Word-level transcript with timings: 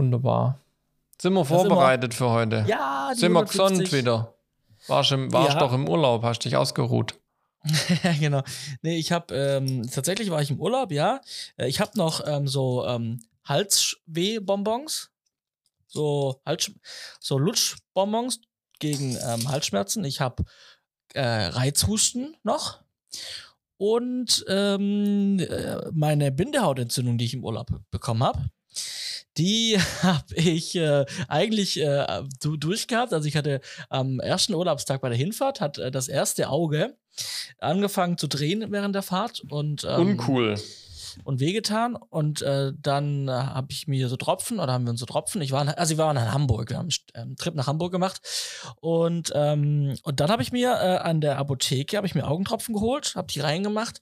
Wunderbar. 0.00 0.58
Sind 1.20 1.34
wir 1.34 1.44
vorbereitet 1.44 2.14
für 2.14 2.30
heute? 2.30 2.64
Ja, 2.66 3.10
die 3.14 3.20
Sind 3.20 3.32
wir 3.32 3.40
150. 3.40 3.78
gesund 3.84 3.92
wieder? 3.92 4.34
Warst, 4.86 5.12
im, 5.12 5.30
warst 5.30 5.52
Ja. 5.52 5.58
doch 5.58 5.74
im 5.74 5.86
Urlaub, 5.86 6.22
hast 6.22 6.38
dich 6.46 6.56
ausgeruht. 6.56 7.18
ja, 8.02 8.12
genau. 8.18 8.42
Nee, 8.80 8.96
ich 8.96 9.12
habe 9.12 9.34
ähm, 9.34 9.86
tatsächlich 9.92 10.30
war 10.30 10.40
ich 10.40 10.50
im 10.50 10.58
Urlaub, 10.58 10.90
ja. 10.90 11.20
Äh, 11.58 11.68
Ich 11.68 11.80
habe 11.80 11.90
noch 11.98 12.26
ähm, 12.26 12.48
so 12.48 12.86
ähm, 12.86 13.20
Halsweh-Bonbons, 13.44 15.10
so 15.86 16.40
Hals, 16.46 16.70
so 17.20 17.36
Lutschbonbons 17.38 18.40
gegen 18.78 19.18
ähm, 19.28 19.50
Halsschmerzen. 19.50 20.02
Ich 20.06 20.22
habe 20.22 20.44
äh, 21.12 21.20
Reizhusten 21.22 22.34
noch 22.42 22.80
und 23.76 24.46
ähm, 24.48 25.38
äh, 25.40 25.76
meine 25.92 26.32
Bindehautentzündung, 26.32 27.18
die 27.18 27.26
ich 27.26 27.34
im 27.34 27.44
Urlaub 27.44 27.68
bekommen 27.90 28.22
habe. 28.22 28.46
Die 29.36 29.78
habe 30.02 30.34
ich 30.34 30.74
äh, 30.76 31.04
eigentlich 31.28 31.80
äh, 31.80 32.22
du, 32.40 32.56
durchgehabt. 32.56 33.12
Also 33.12 33.28
ich 33.28 33.36
hatte 33.36 33.60
am 33.88 34.20
ersten 34.20 34.54
Urlaubstag 34.54 35.00
bei 35.00 35.08
der 35.08 35.18
Hinfahrt, 35.18 35.60
hat 35.60 35.78
äh, 35.78 35.90
das 35.90 36.08
erste 36.08 36.48
Auge 36.48 36.96
angefangen 37.58 38.18
zu 38.18 38.26
drehen 38.26 38.64
während 38.70 38.94
der 38.94 39.02
Fahrt 39.02 39.42
und 39.50 39.84
ähm, 39.84 40.00
Uncool. 40.10 40.54
und 41.24 41.40
wehgetan 41.40 41.96
und 41.96 42.40
äh, 42.42 42.72
dann 42.80 43.28
äh, 43.28 43.32
habe 43.32 43.68
ich 43.70 43.88
mir 43.88 44.08
so 44.08 44.16
Tropfen 44.16 44.60
oder 44.60 44.72
haben 44.72 44.84
wir 44.84 44.90
uns 44.90 45.00
so 45.00 45.06
Tropfen. 45.06 45.42
Ich 45.42 45.52
war, 45.52 45.76
also 45.76 45.96
wir 45.96 46.04
waren 46.04 46.16
in 46.16 46.32
Hamburg, 46.32 46.70
wir 46.70 46.78
haben 46.78 46.88
einen 47.14 47.30
ähm, 47.30 47.36
Trip 47.36 47.54
nach 47.54 47.66
Hamburg 47.66 47.92
gemacht 47.92 48.20
und 48.80 49.32
ähm, 49.34 49.96
und 50.02 50.20
dann 50.20 50.30
habe 50.30 50.42
ich 50.42 50.52
mir 50.52 50.70
äh, 50.70 50.98
an 50.98 51.20
der 51.20 51.38
Apotheke 51.38 51.96
habe 51.96 52.06
ich 52.06 52.14
mir 52.14 52.26
Augentropfen 52.26 52.74
geholt, 52.74 53.14
habe 53.16 53.32
die 53.32 53.40
reingemacht 53.40 54.00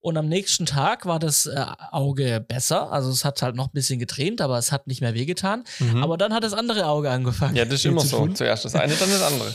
und 0.00 0.16
am 0.16 0.28
nächsten 0.28 0.66
Tag 0.66 1.04
war 1.04 1.18
das 1.18 1.46
äh, 1.46 1.64
Auge 1.90 2.44
besser, 2.46 2.90
also 2.90 3.10
es 3.10 3.24
hat 3.24 3.42
halt 3.42 3.54
noch 3.54 3.66
ein 3.68 3.72
bisschen 3.72 3.98
getränt, 3.98 4.40
aber 4.40 4.56
es 4.58 4.72
hat 4.72 4.86
nicht 4.86 5.00
mehr 5.00 5.14
wehgetan. 5.14 5.64
Mhm. 5.78 6.02
Aber 6.02 6.16
dann 6.16 6.32
hat 6.32 6.42
das 6.42 6.54
andere 6.54 6.86
Auge 6.86 7.10
angefangen. 7.10 7.54
ja, 7.56 7.64
das 7.64 7.74
ist 7.74 7.86
immer 7.86 8.00
zu 8.00 8.08
so. 8.08 8.16
tun. 8.18 8.34
Zuerst 8.34 8.64
das 8.64 8.74
eine, 8.74 8.94
dann 8.94 9.10
das 9.10 9.22
andere. 9.22 9.54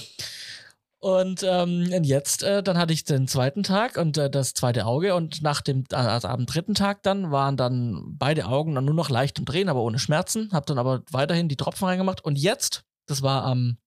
Und, 0.99 1.43
ähm, 1.43 1.91
und 1.93 2.03
jetzt, 2.03 2.41
äh, 2.41 2.63
dann 2.63 2.77
hatte 2.77 2.93
ich 2.93 3.03
den 3.03 3.27
zweiten 3.27 3.61
Tag 3.61 3.97
und 3.97 4.17
äh, 4.17 4.29
das 4.29 4.55
zweite 4.55 4.85
Auge 4.87 5.13
und 5.13 5.41
nach 5.43 5.61
dem, 5.61 5.83
also 5.91 6.27
am 6.27 6.47
dritten 6.47 6.73
Tag 6.73 7.03
dann 7.03 7.31
waren 7.31 7.57
dann 7.57 8.15
beide 8.17 8.47
Augen 8.47 8.73
dann 8.73 8.85
nur 8.85 8.95
noch 8.95 9.11
leicht 9.11 9.37
im 9.37 9.45
Drehen, 9.45 9.69
aber 9.69 9.81
ohne 9.81 9.99
Schmerzen. 9.99 10.49
Hab 10.51 10.65
dann 10.65 10.79
aber 10.79 11.03
weiterhin 11.11 11.47
die 11.47 11.57
Tropfen 11.57 11.85
reingemacht 11.85 12.25
und 12.25 12.37
jetzt, 12.39 12.85
das 13.05 13.21
war 13.21 13.43
am 13.43 13.77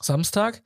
Samstag 0.00 0.62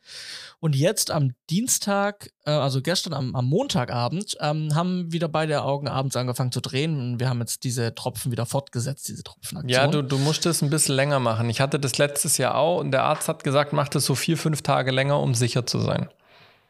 und 0.61 0.77
jetzt 0.77 1.11
am 1.11 1.35
Dienstag, 1.51 2.31
äh, 2.45 2.51
also 2.51 2.83
gestern 2.83 3.15
am, 3.15 3.35
am 3.35 3.47
Montagabend, 3.47 4.37
ähm, 4.41 4.75
haben 4.75 5.13
wieder 5.13 5.29
beide 5.29 5.63
Augen 5.63 5.89
abends 5.89 6.17
angefangen 6.17 6.53
zu 6.53 6.61
drehen 6.61 6.99
und 6.99 7.21
wir 7.21 7.29
haben 7.29 7.41
jetzt 7.41 7.65
diese 7.65 7.95
Tropfen 7.95 8.33
wieder 8.33 8.47
fortgesetzt, 8.47 9.09
diese 9.09 9.23
Tropfenaktion. 9.23 9.71
Ja, 9.71 9.87
du, 9.87 10.03
du 10.03 10.19
musst 10.19 10.47
es 10.47 10.63
ein 10.63 10.71
bisschen 10.71 10.95
länger 10.95 11.19
machen. 11.21 11.51
Ich 11.51 11.61
hatte 11.61 11.81
das 11.81 11.99
letztes 11.99 12.39
Jahr 12.39 12.57
auch 12.57 12.81
und 12.81 12.91
der 12.91 13.05
Arzt 13.05 13.29
hat 13.29 13.45
gesagt, 13.45 13.73
mach 13.73 13.89
das 13.89 14.05
so 14.05 14.15
vier, 14.15 14.37
fünf 14.37 14.63
Tage 14.63 14.91
länger, 14.91 15.21
um 15.21 15.35
sicher 15.35 15.67
zu 15.67 15.81
sein. 15.81 16.09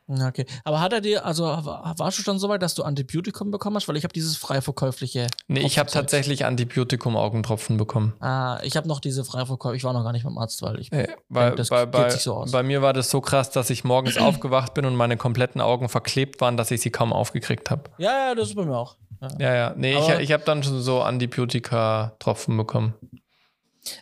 Okay, 0.08 0.46
aber 0.64 0.80
hat 0.80 0.92
er 0.92 1.00
dir, 1.00 1.24
also 1.24 1.44
war- 1.44 1.94
warst 1.96 2.18
du 2.18 2.22
schon 2.22 2.38
so 2.38 2.48
weit, 2.48 2.60
dass 2.62 2.74
du 2.74 2.82
Antibiotikum 2.82 3.50
bekommen 3.50 3.76
hast? 3.76 3.88
Weil 3.88 3.96
ich 3.96 4.04
habe 4.04 4.12
dieses 4.12 4.36
frei 4.36 4.60
verkäufliche. 4.60 5.28
Nee, 5.46 5.60
ich 5.60 5.78
habe 5.78 5.90
tatsächlich 5.90 6.44
Antibiotikum-Augentropfen 6.44 7.76
bekommen. 7.76 8.12
Ah, 8.20 8.58
ich 8.62 8.76
habe 8.76 8.88
noch 8.88 9.00
diese 9.00 9.24
frei 9.24 9.46
verkäufliche. 9.46 9.78
Ich 9.78 9.84
war 9.84 9.92
noch 9.92 10.02
gar 10.04 10.12
nicht 10.12 10.24
beim 10.24 10.36
Arzt, 10.38 10.60
weil 10.62 10.80
ich. 10.80 10.90
Äh, 10.92 11.08
weil, 11.28 11.54
das 11.54 11.68
bei, 11.68 11.82
geht 11.84 11.92
bei, 11.92 12.10
sich 12.10 12.22
so 12.22 12.34
aus. 12.34 12.50
bei 12.50 12.62
mir 12.62 12.82
war 12.82 12.92
das 12.92 13.10
so 13.10 13.20
krass, 13.20 13.50
dass 13.50 13.70
ich 13.70 13.84
morgens 13.84 14.18
aufgewacht 14.18 14.74
bin 14.74 14.84
und 14.84 14.96
meine 14.96 15.16
kompletten 15.16 15.60
Augen 15.60 15.88
verklebt 15.88 16.40
waren, 16.40 16.56
dass 16.56 16.70
ich 16.70 16.80
sie 16.80 16.90
kaum 16.90 17.12
aufgekriegt 17.12 17.70
habe. 17.70 17.84
Ja, 17.98 18.28
ja, 18.28 18.34
das 18.34 18.48
ist 18.50 18.54
bei 18.56 18.64
mir 18.64 18.76
auch. 18.76 18.96
Ja. 19.20 19.28
Ja, 19.38 19.54
ja. 19.54 19.74
Nee, 19.76 19.96
Aber- 19.96 20.14
ich, 20.16 20.20
ich 20.24 20.32
habe 20.32 20.42
dann 20.44 20.62
schon 20.62 20.80
so 20.82 21.00
Antibiotika-Tropfen 21.02 22.56
bekommen. 22.56 22.94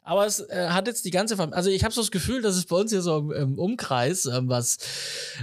Aber 0.02 0.26
es 0.26 0.40
äh, 0.40 0.68
hat 0.68 0.86
jetzt 0.86 1.04
die 1.04 1.10
ganze 1.10 1.36
Familie. 1.36 1.56
Also 1.56 1.70
ich 1.70 1.84
habe 1.84 1.94
so 1.94 2.00
das 2.00 2.10
Gefühl, 2.10 2.42
dass 2.42 2.56
es 2.56 2.66
bei 2.66 2.76
uns 2.76 2.90
hier 2.90 3.02
so 3.02 3.18
im, 3.18 3.32
im 3.32 3.58
Umkreis, 3.58 4.26
ähm, 4.26 4.48
was, 4.48 4.78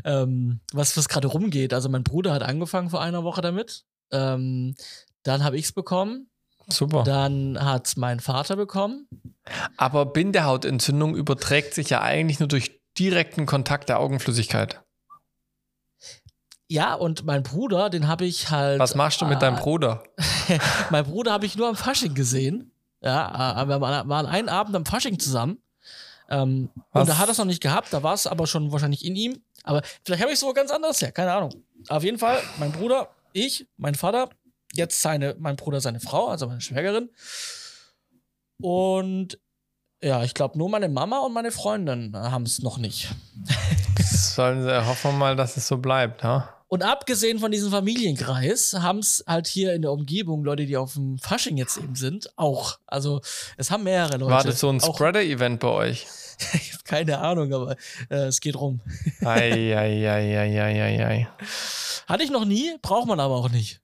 ähm, 0.04 0.60
was, 0.74 0.96
was 0.96 1.10
gerade 1.10 1.28
rumgeht. 1.28 1.74
Also 1.74 1.90
mein 1.90 2.04
Bruder 2.04 2.34
hat 2.34 2.44
angefangen 2.44 2.90
vor 2.90 3.02
einer 3.02 3.24
Woche 3.24 3.42
damit. 3.42 3.84
Ähm, 4.12 4.76
dann 5.24 5.44
habe 5.44 5.58
ich 5.58 5.66
es 5.66 5.72
bekommen. 5.72 6.30
Super. 6.70 7.04
Dann 7.04 7.58
hat 7.60 7.94
mein 7.96 8.20
Vater 8.20 8.56
bekommen. 8.56 9.08
Aber 9.78 10.06
Bindehautentzündung 10.06 11.16
überträgt 11.16 11.74
sich 11.74 11.90
ja 11.90 12.02
eigentlich 12.02 12.40
nur 12.40 12.50
durch 12.50 12.82
direkten 13.00 13.46
Kontakt 13.46 13.90
der 13.90 14.00
Augenflüssigkeit. 14.00 14.82
Ja, 16.70 16.96
und 16.96 17.26
mein 17.26 17.44
Bruder, 17.44 17.90
den 17.90 18.10
habe 18.10 18.26
ich 18.26 18.50
halt. 18.50 18.80
Was 18.80 18.96
machst 18.96 19.22
du 19.22 19.26
mit 19.26 19.42
deinem 19.42 19.58
äh, 19.58 19.62
Bruder? 19.62 20.04
mein 20.90 21.06
Bruder 21.06 21.32
habe 21.32 21.46
ich 21.46 21.56
nur 21.56 21.70
am 21.70 21.78
Fasching 21.78 22.14
gesehen. 22.14 22.72
Ja, 23.02 23.62
äh, 23.64 23.68
wir 23.68 23.82
waren 23.82 24.26
einen 24.26 24.50
Abend 24.50 24.76
am 24.76 24.86
Fasching 24.86 25.20
zusammen. 25.20 25.62
Ähm, 26.30 26.70
und 26.92 27.08
da 27.08 27.18
hat 27.18 27.28
er 27.28 27.32
es 27.32 27.38
noch 27.38 27.46
nicht 27.46 27.62
gehabt, 27.62 27.94
da 27.94 28.04
war 28.04 28.14
es 28.14 28.28
aber 28.28 28.48
schon 28.48 28.72
wahrscheinlich 28.72 29.06
in 29.06 29.16
ihm. 29.16 29.42
Aber 29.64 29.82
vielleicht 30.04 30.22
habe 30.22 30.32
ich 30.32 30.36
es 30.36 30.42
so 30.42 30.52
ganz 30.54 30.72
anders 30.72 31.02
her, 31.02 31.12
keine 31.12 31.32
Ahnung. 31.32 31.64
Auf 31.90 32.04
jeden 32.04 32.20
Fall, 32.20 32.42
mein 32.60 32.72
Bruder, 32.72 33.10
ich, 33.34 33.68
mein 33.78 33.96
Vater, 33.96 34.30
jetzt 34.74 35.02
seine, 35.02 35.36
mein 35.40 35.56
Bruder, 35.56 35.80
seine 35.80 36.00
Frau, 36.00 36.28
also 36.28 36.48
meine 36.48 36.62
Schwägerin. 36.62 37.10
Und 38.62 39.40
ja, 40.02 40.24
ich 40.24 40.34
glaube, 40.34 40.58
nur 40.58 40.70
meine 40.70 40.90
Mama 40.90 41.20
und 41.20 41.34
meine 41.34 41.52
Freundin 41.52 42.16
haben 42.16 42.44
es 42.44 42.62
noch 42.62 42.78
nicht. 42.78 43.10
Sollen 44.00 44.64
sie, 44.64 44.86
hoffen 44.86 45.12
wir 45.12 45.18
mal, 45.18 45.36
dass 45.36 45.58
es 45.58 45.68
so 45.68 45.78
bleibt, 45.78 46.24
ha? 46.24 46.57
Und 46.70 46.84
abgesehen 46.84 47.40
von 47.40 47.52
diesem 47.52 47.72
Familienkreis 47.72 48.74
haben 48.74 49.00
es 49.00 49.24
halt 49.26 49.48
hier 49.48 49.74
in 49.74 49.82
der 49.82 49.94
Umgebung 49.94 50.44
Leute, 50.44 50.66
die 50.66 50.76
auf 50.76 50.94
dem 50.94 51.18
Fasching 51.18 51.56
jetzt 51.56 51.78
eben 51.78 51.96
sind, 51.96 52.38
auch. 52.38 52.80
Also 52.86 53.22
es 53.56 53.72
haben 53.72 53.86
mehrere 53.86 54.18
Leute. 54.18 54.32
War 54.32 54.44
das 54.44 54.60
so 54.60 54.70
ein 54.70 54.82
Spreader-Event 54.82 55.60
bei 55.60 55.70
euch? 55.70 56.08
Ich 56.54 56.76
hab 56.76 56.86
keine 56.86 57.18
Ahnung, 57.18 57.52
aber 57.52 57.76
äh, 58.12 58.28
es 58.28 58.42
geht 58.42 58.56
rum. 58.56 58.80
Eieieiei. 59.26 61.28
Hatte 62.08 62.24
ich 62.24 62.30
noch 62.30 62.46
nie, 62.46 62.76
braucht 62.84 63.08
man 63.08 63.20
aber 63.20 63.34
auch 63.34 63.50
nicht. 63.50 63.82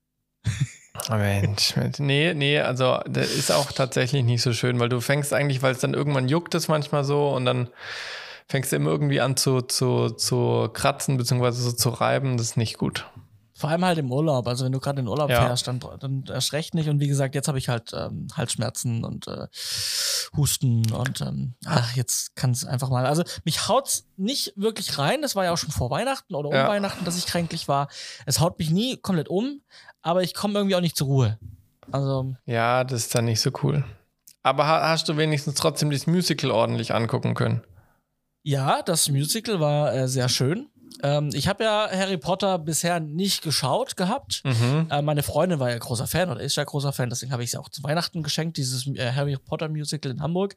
Mensch, 1.10 1.76
Mensch. 1.76 1.98
nee, 1.98 2.36
nee, 2.36 2.60
also 2.60 3.00
das 3.08 3.32
ist 3.32 3.52
auch 3.52 3.72
tatsächlich 3.72 4.24
nicht 4.24 4.44
so 4.44 4.54
schön, 4.54 4.80
weil 4.80 4.90
du 4.90 5.02
fängst 5.02 5.34
eigentlich, 5.34 5.64
weil 5.64 5.74
es 5.74 5.80
dann 5.80 5.96
irgendwann 5.96 6.30
juckt 6.30 6.54
es 6.54 6.68
manchmal 6.68 7.04
so 7.04 7.30
und 7.30 7.46
dann 7.46 7.70
fängst 8.48 8.72
du 8.72 8.76
immer 8.76 8.92
irgendwie 8.92 9.22
an 9.22 9.38
zu, 9.38 9.62
zu, 9.62 10.10
zu 10.10 10.70
kratzen 10.74 11.18
beziehungsweise 11.18 11.62
so 11.62 11.72
zu 11.72 11.90
reiben, 11.90 12.38
das 12.38 12.48
ist 12.48 12.58
nicht 12.58 12.78
gut. 12.78 13.06
Vor 13.56 13.70
allem 13.70 13.86
halt 13.86 13.98
im 14.00 14.12
Urlaub. 14.12 14.48
Also 14.48 14.66
wenn 14.66 14.72
du 14.72 14.80
gerade 14.80 15.00
in 15.00 15.06
den 15.06 15.10
Urlaub 15.12 15.30
Ja. 15.30 15.46
fährst, 15.46 15.68
dann, 15.68 15.80
dann 16.00 16.24
erst 16.28 16.54
recht 16.54 16.74
nicht. 16.74 16.90
Und 16.90 17.00
wie 17.00 17.08
gesagt, 17.08 17.36
jetzt 17.36 17.48
habe 17.48 17.60
ich 17.60 17.70
halt 17.70 17.92
ähm, 17.94 18.28
Halsschmerzen 18.36 19.06
und 19.06 19.28
äh, 19.28 19.48
Husten 20.36 20.92
und 20.92 21.22
ähm, 21.22 21.54
ach, 21.66 21.96
jetzt 21.96 22.36
kann 22.36 22.52
es 22.52 22.66
einfach 22.66 22.90
mal. 22.90 23.06
Also 23.06 23.24
mich 23.46 23.68
haut's 23.68 24.06
nicht 24.18 24.54
wirklich 24.56 24.98
rein. 24.98 25.22
Das 25.22 25.36
war 25.36 25.46
ja 25.46 25.54
auch 25.54 25.58
schon 25.58 25.72
vor 25.72 25.92
Weihnachten 25.92 26.34
oder 26.36 26.50
um 26.50 26.56
Ja. 26.56 26.68
Weihnachten, 26.68 27.06
dass 27.06 27.18
ich 27.18 27.26
kränklich 27.28 27.68
war. 27.68 27.88
Es 28.26 28.40
haut 28.40 28.58
mich 28.60 28.72
nie 28.72 28.98
komplett 28.98 29.30
um, 29.30 29.62
aber 30.02 30.24
ich 30.24 30.34
komme 30.34 30.56
irgendwie 30.56 30.76
auch 30.76 30.82
nicht 30.82 30.98
zur 30.98 31.08
Ruhe. 31.08 31.40
Also 31.92 32.36
Ja, 32.46 32.84
das 32.84 33.02
ist 33.02 33.16
dann 33.16 33.26
nicht 33.26 33.40
so 33.40 33.52
cool. 33.62 33.84
Aber 34.42 34.66
ha 34.68 34.90
hast 34.90 35.08
du 35.08 35.16
wenigstens 35.16 35.56
trotzdem 35.56 35.92
das 35.92 36.08
Musical 36.08 36.52
ordentlich 36.52 36.94
angucken 36.94 37.34
können? 37.36 37.62
Ja, 38.44 38.82
das 38.82 39.10
Musical 39.10 39.60
war 39.60 39.94
äh, 39.94 40.08
sehr 40.08 40.30
schön. 40.30 40.70
Ähm, 41.02 41.30
ich 41.34 41.48
habe 41.48 41.64
ja 41.64 41.90
Harry 41.92 42.18
Potter 42.18 42.60
bisher 42.60 43.00
nicht 43.00 43.42
geschaut 43.42 43.96
gehabt. 43.96 44.42
Mhm. 44.44 44.88
Äh, 44.90 45.02
meine 45.02 45.24
Freundin 45.24 45.60
war 45.60 45.70
ja 45.70 45.78
großer 45.78 46.08
Fan 46.08 46.30
oder 46.30 46.42
ist 46.42 46.56
ja 46.56 46.64
großer 46.64 46.94
Fan, 46.94 47.10
deswegen 47.10 47.32
habe 47.32 47.44
ich 47.44 47.54
ja 47.54 47.60
auch 47.60 47.70
zu 47.70 47.84
Weihnachten 47.84 48.22
geschenkt, 48.22 48.58
dieses 48.58 48.86
äh, 48.88 49.12
Harry 49.14 49.38
Potter 49.38 49.70
Musical 49.70 50.12
in 50.12 50.22
Hamburg. 50.22 50.56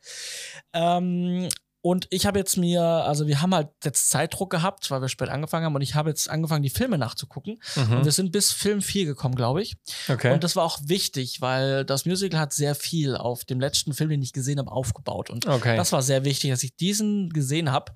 Ähm, 0.72 1.48
und 1.86 2.08
ich 2.10 2.26
habe 2.26 2.36
jetzt 2.36 2.56
mir, 2.56 2.82
also 2.82 3.28
wir 3.28 3.40
haben 3.40 3.54
halt 3.54 3.68
jetzt 3.84 4.10
Zeitdruck 4.10 4.50
gehabt, 4.50 4.90
weil 4.90 5.00
wir 5.02 5.08
spät 5.08 5.28
angefangen 5.28 5.66
haben 5.66 5.76
und 5.76 5.82
ich 5.82 5.94
habe 5.94 6.08
jetzt 6.08 6.28
angefangen, 6.28 6.64
die 6.64 6.70
Filme 6.70 6.98
nachzugucken. 6.98 7.60
Und 7.76 7.90
Mhm. 7.90 8.04
wir 8.04 8.10
sind 8.10 8.32
bis 8.32 8.50
Film 8.50 8.82
4 8.82 9.04
gekommen, 9.04 9.36
glaube 9.36 9.62
ich. 9.62 9.76
Okay. 10.08 10.32
Und 10.32 10.42
das 10.42 10.56
war 10.56 10.64
auch 10.64 10.80
wichtig, 10.82 11.40
weil 11.42 11.84
das 11.84 12.04
Musical 12.04 12.40
hat 12.40 12.52
sehr 12.52 12.74
viel 12.74 13.14
auf 13.16 13.44
dem 13.44 13.60
letzten 13.60 13.94
Film, 13.94 14.10
den 14.10 14.20
ich 14.20 14.32
gesehen 14.32 14.58
habe, 14.58 14.72
aufgebaut. 14.72 15.30
Und 15.30 15.46
okay. 15.46 15.76
das 15.76 15.92
war 15.92 16.02
sehr 16.02 16.24
wichtig, 16.24 16.50
dass 16.50 16.64
ich 16.64 16.74
diesen 16.74 17.30
gesehen 17.30 17.70
habe. 17.70 17.92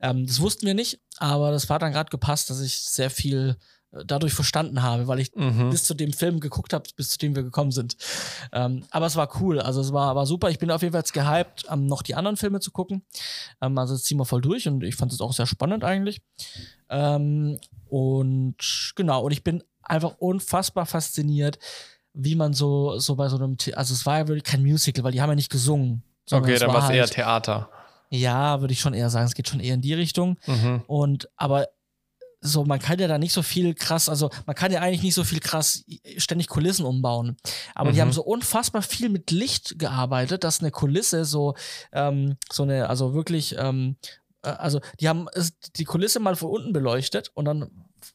Ähm, 0.00 0.26
das 0.26 0.40
wussten 0.40 0.64
wir 0.64 0.72
nicht, 0.72 1.00
aber 1.18 1.50
das 1.50 1.68
war 1.68 1.78
dann 1.78 1.92
gerade 1.92 2.08
gepasst, 2.08 2.48
dass 2.48 2.62
ich 2.62 2.78
sehr 2.78 3.10
viel 3.10 3.58
dadurch 4.06 4.32
verstanden 4.32 4.82
habe, 4.82 5.06
weil 5.06 5.20
ich 5.20 5.34
mhm. 5.34 5.70
bis 5.70 5.84
zu 5.84 5.94
dem 5.94 6.12
Film 6.12 6.40
geguckt 6.40 6.72
habe, 6.72 6.84
bis 6.96 7.10
zu 7.10 7.18
dem 7.18 7.36
wir 7.36 7.42
gekommen 7.42 7.70
sind. 7.70 7.96
Ähm, 8.52 8.84
aber 8.90 9.06
es 9.06 9.16
war 9.16 9.28
cool, 9.40 9.60
also 9.60 9.80
es 9.80 9.92
war, 9.92 10.16
war 10.16 10.26
super. 10.26 10.50
Ich 10.50 10.58
bin 10.58 10.70
auf 10.70 10.82
jeden 10.82 10.92
Fall 10.92 11.00
jetzt 11.00 11.12
gehypt, 11.12 11.64
ähm, 11.70 11.86
noch 11.86 12.02
die 12.02 12.14
anderen 12.14 12.36
Filme 12.36 12.60
zu 12.60 12.70
gucken. 12.70 13.04
Ähm, 13.60 13.78
also 13.78 13.94
jetzt 13.94 14.06
ziehen 14.06 14.18
wir 14.18 14.24
voll 14.24 14.40
durch 14.40 14.66
und 14.66 14.82
ich 14.82 14.96
fand 14.96 15.12
es 15.12 15.20
auch 15.20 15.32
sehr 15.32 15.46
spannend 15.46 15.84
eigentlich. 15.84 16.20
Ähm, 16.88 17.58
und 17.88 18.92
genau, 18.96 19.22
und 19.22 19.32
ich 19.32 19.44
bin 19.44 19.62
einfach 19.82 20.16
unfassbar 20.18 20.86
fasziniert, 20.86 21.58
wie 22.12 22.34
man 22.34 22.52
so, 22.52 22.98
so 22.98 23.16
bei 23.16 23.28
so 23.28 23.36
einem, 23.36 23.56
The 23.60 23.74
also 23.74 23.92
es 23.92 24.06
war 24.06 24.18
ja 24.18 24.28
wirklich 24.28 24.44
kein 24.44 24.62
Musical, 24.62 25.04
weil 25.04 25.12
die 25.12 25.20
haben 25.20 25.30
ja 25.30 25.36
nicht 25.36 25.50
gesungen. 25.50 26.02
Okay, 26.30 26.58
dann 26.58 26.72
war 26.72 26.84
es 26.84 26.90
eher 26.90 27.02
halt- 27.02 27.12
Theater. 27.12 27.68
Ja, 28.10 28.60
würde 28.60 28.72
ich 28.72 28.80
schon 28.80 28.94
eher 28.94 29.10
sagen, 29.10 29.26
es 29.26 29.34
geht 29.34 29.48
schon 29.48 29.60
eher 29.60 29.74
in 29.74 29.80
die 29.80 29.94
Richtung. 29.94 30.38
Mhm. 30.46 30.82
Und 30.86 31.28
aber 31.36 31.68
so, 32.46 32.64
man 32.64 32.78
kann 32.78 32.98
ja 32.98 33.08
da 33.08 33.16
nicht 33.16 33.32
so 33.32 33.42
viel 33.42 33.74
krass, 33.74 34.08
also 34.10 34.28
man 34.44 34.54
kann 34.54 34.70
ja 34.70 34.80
eigentlich 34.80 35.02
nicht 35.02 35.14
so 35.14 35.24
viel 35.24 35.40
krass 35.40 35.82
ständig 36.18 36.48
Kulissen 36.48 36.84
umbauen. 36.84 37.36
Aber 37.74 37.90
die 37.90 37.96
Mhm. 37.96 38.02
haben 38.02 38.12
so 38.12 38.22
unfassbar 38.22 38.82
viel 38.82 39.08
mit 39.08 39.30
Licht 39.30 39.78
gearbeitet, 39.78 40.44
dass 40.44 40.60
eine 40.60 40.70
Kulisse 40.70 41.24
so, 41.24 41.54
ähm, 41.92 42.36
so 42.52 42.64
eine, 42.64 42.90
also 42.90 43.14
wirklich, 43.14 43.56
ähm, 43.58 43.96
äh, 44.42 44.50
also 44.50 44.80
die 45.00 45.08
haben 45.08 45.26
die 45.76 45.84
Kulisse 45.84 46.20
mal 46.20 46.36
von 46.36 46.50
unten 46.50 46.72
beleuchtet 46.74 47.30
und 47.34 47.46
dann 47.46 47.70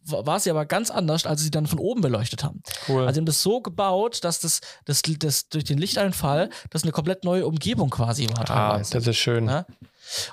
war 0.05 0.39
sie 0.39 0.51
aber 0.51 0.67
ganz 0.67 0.91
anders, 0.91 1.25
als 1.25 1.41
sie 1.41 1.49
dann 1.49 1.65
von 1.65 1.79
oben 1.79 2.01
beleuchtet 2.01 2.43
haben. 2.43 2.61
Cool. 2.87 3.01
Also 3.07 3.15
sie 3.15 3.19
haben 3.21 3.25
das 3.25 3.41
so 3.41 3.59
gebaut, 3.61 4.23
dass 4.23 4.39
das, 4.39 4.61
das, 4.85 5.01
das 5.01 5.49
durch 5.49 5.63
den 5.63 5.79
Lichteinfall 5.79 6.51
das 6.69 6.83
eine 6.83 6.91
komplett 6.91 7.23
neue 7.23 7.47
Umgebung 7.47 7.89
quasi 7.89 8.27
war. 8.29 8.41
ah, 8.41 8.69
teilweise. 8.73 8.93
das 8.93 9.07
ist 9.07 9.17
schön. 9.17 9.47
Ja. 9.47 9.65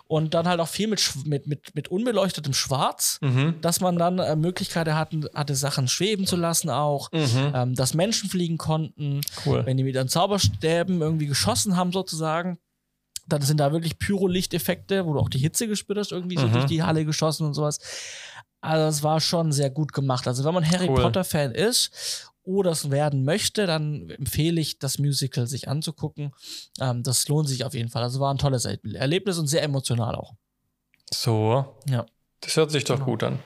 Und 0.06 0.34
dann 0.34 0.46
halt 0.48 0.60
auch 0.60 0.68
viel 0.68 0.88
mit, 0.88 1.02
mit, 1.26 1.46
mit, 1.46 1.74
mit 1.74 1.88
unbeleuchtetem 1.88 2.52
Schwarz, 2.54 3.18
Mhm. 3.20 3.56
dass 3.60 3.80
man 3.80 3.96
dann 3.98 4.18
äh, 4.18 4.36
Möglichkeiten 4.36 4.94
hatten, 4.94 5.26
hatte, 5.34 5.54
Sachen 5.54 5.88
schweben 5.88 6.26
zu 6.26 6.36
lassen 6.36 6.70
auch, 6.70 7.10
Mhm. 7.12 7.52
ähm, 7.54 7.74
dass 7.74 7.94
Menschen 7.94 8.28
fliegen 8.30 8.58
konnten, 8.58 9.20
Cool. 9.44 9.64
wenn 9.66 9.76
die 9.76 9.84
mit 9.84 9.94
ihren 9.94 10.08
Zauberstäben 10.08 11.00
irgendwie 11.00 11.26
geschossen 11.26 11.76
haben 11.76 11.92
sozusagen. 11.92 12.58
Dann 13.28 13.42
sind 13.42 13.58
da 13.58 13.72
wirklich 13.72 13.98
Pyrolichteffekte, 13.98 15.04
wo 15.04 15.14
du 15.14 15.18
auch 15.20 15.28
die 15.28 15.38
Hitze 15.38 15.66
gespürt 15.66 15.98
hast, 15.98 16.12
irgendwie 16.12 16.36
so 16.38 16.46
Mhm. 16.46 16.52
durch 16.52 16.66
die 16.66 16.82
Halle 16.82 17.04
geschossen 17.04 17.44
und 17.46 17.54
sowas. 17.54 17.78
Also 18.60 18.86
es 18.86 19.02
war 19.02 19.20
schon 19.20 19.52
sehr 19.52 19.70
gut 19.70 19.92
gemacht. 19.92 20.26
Also 20.26 20.44
wenn 20.44 20.54
man 20.54 20.68
Harry 20.68 20.88
Cool. 20.88 21.02
Potter-Fan 21.02 21.52
ist 21.52 22.30
oder 22.46 22.70
es 22.70 22.90
werden 22.90 23.24
möchte, 23.24 23.66
dann 23.66 24.08
empfehle 24.10 24.60
ich, 24.60 24.78
das 24.78 24.98
Musical 24.98 25.46
sich 25.46 25.68
anzugucken. 25.68 26.32
Ähm, 26.80 27.02
das 27.02 27.28
lohnt 27.28 27.48
sich 27.48 27.64
auf 27.64 27.74
jeden 27.74 27.88
Fall. 27.90 28.02
Also 28.02 28.20
war 28.20 28.32
ein 28.32 28.38
tolles 28.38 28.64
Er- 28.64 28.78
Erlebnis 28.94 29.38
und 29.38 29.46
sehr 29.48 29.62
emotional 29.62 30.14
auch. 30.14 30.34
So. 31.12 31.76
Ja. 31.88 32.06
Das 32.40 32.56
hört 32.56 32.70
sich 32.70 32.84
doch 32.84 32.94
Genau. 32.96 33.06
gut 33.06 33.22
an. 33.24 33.38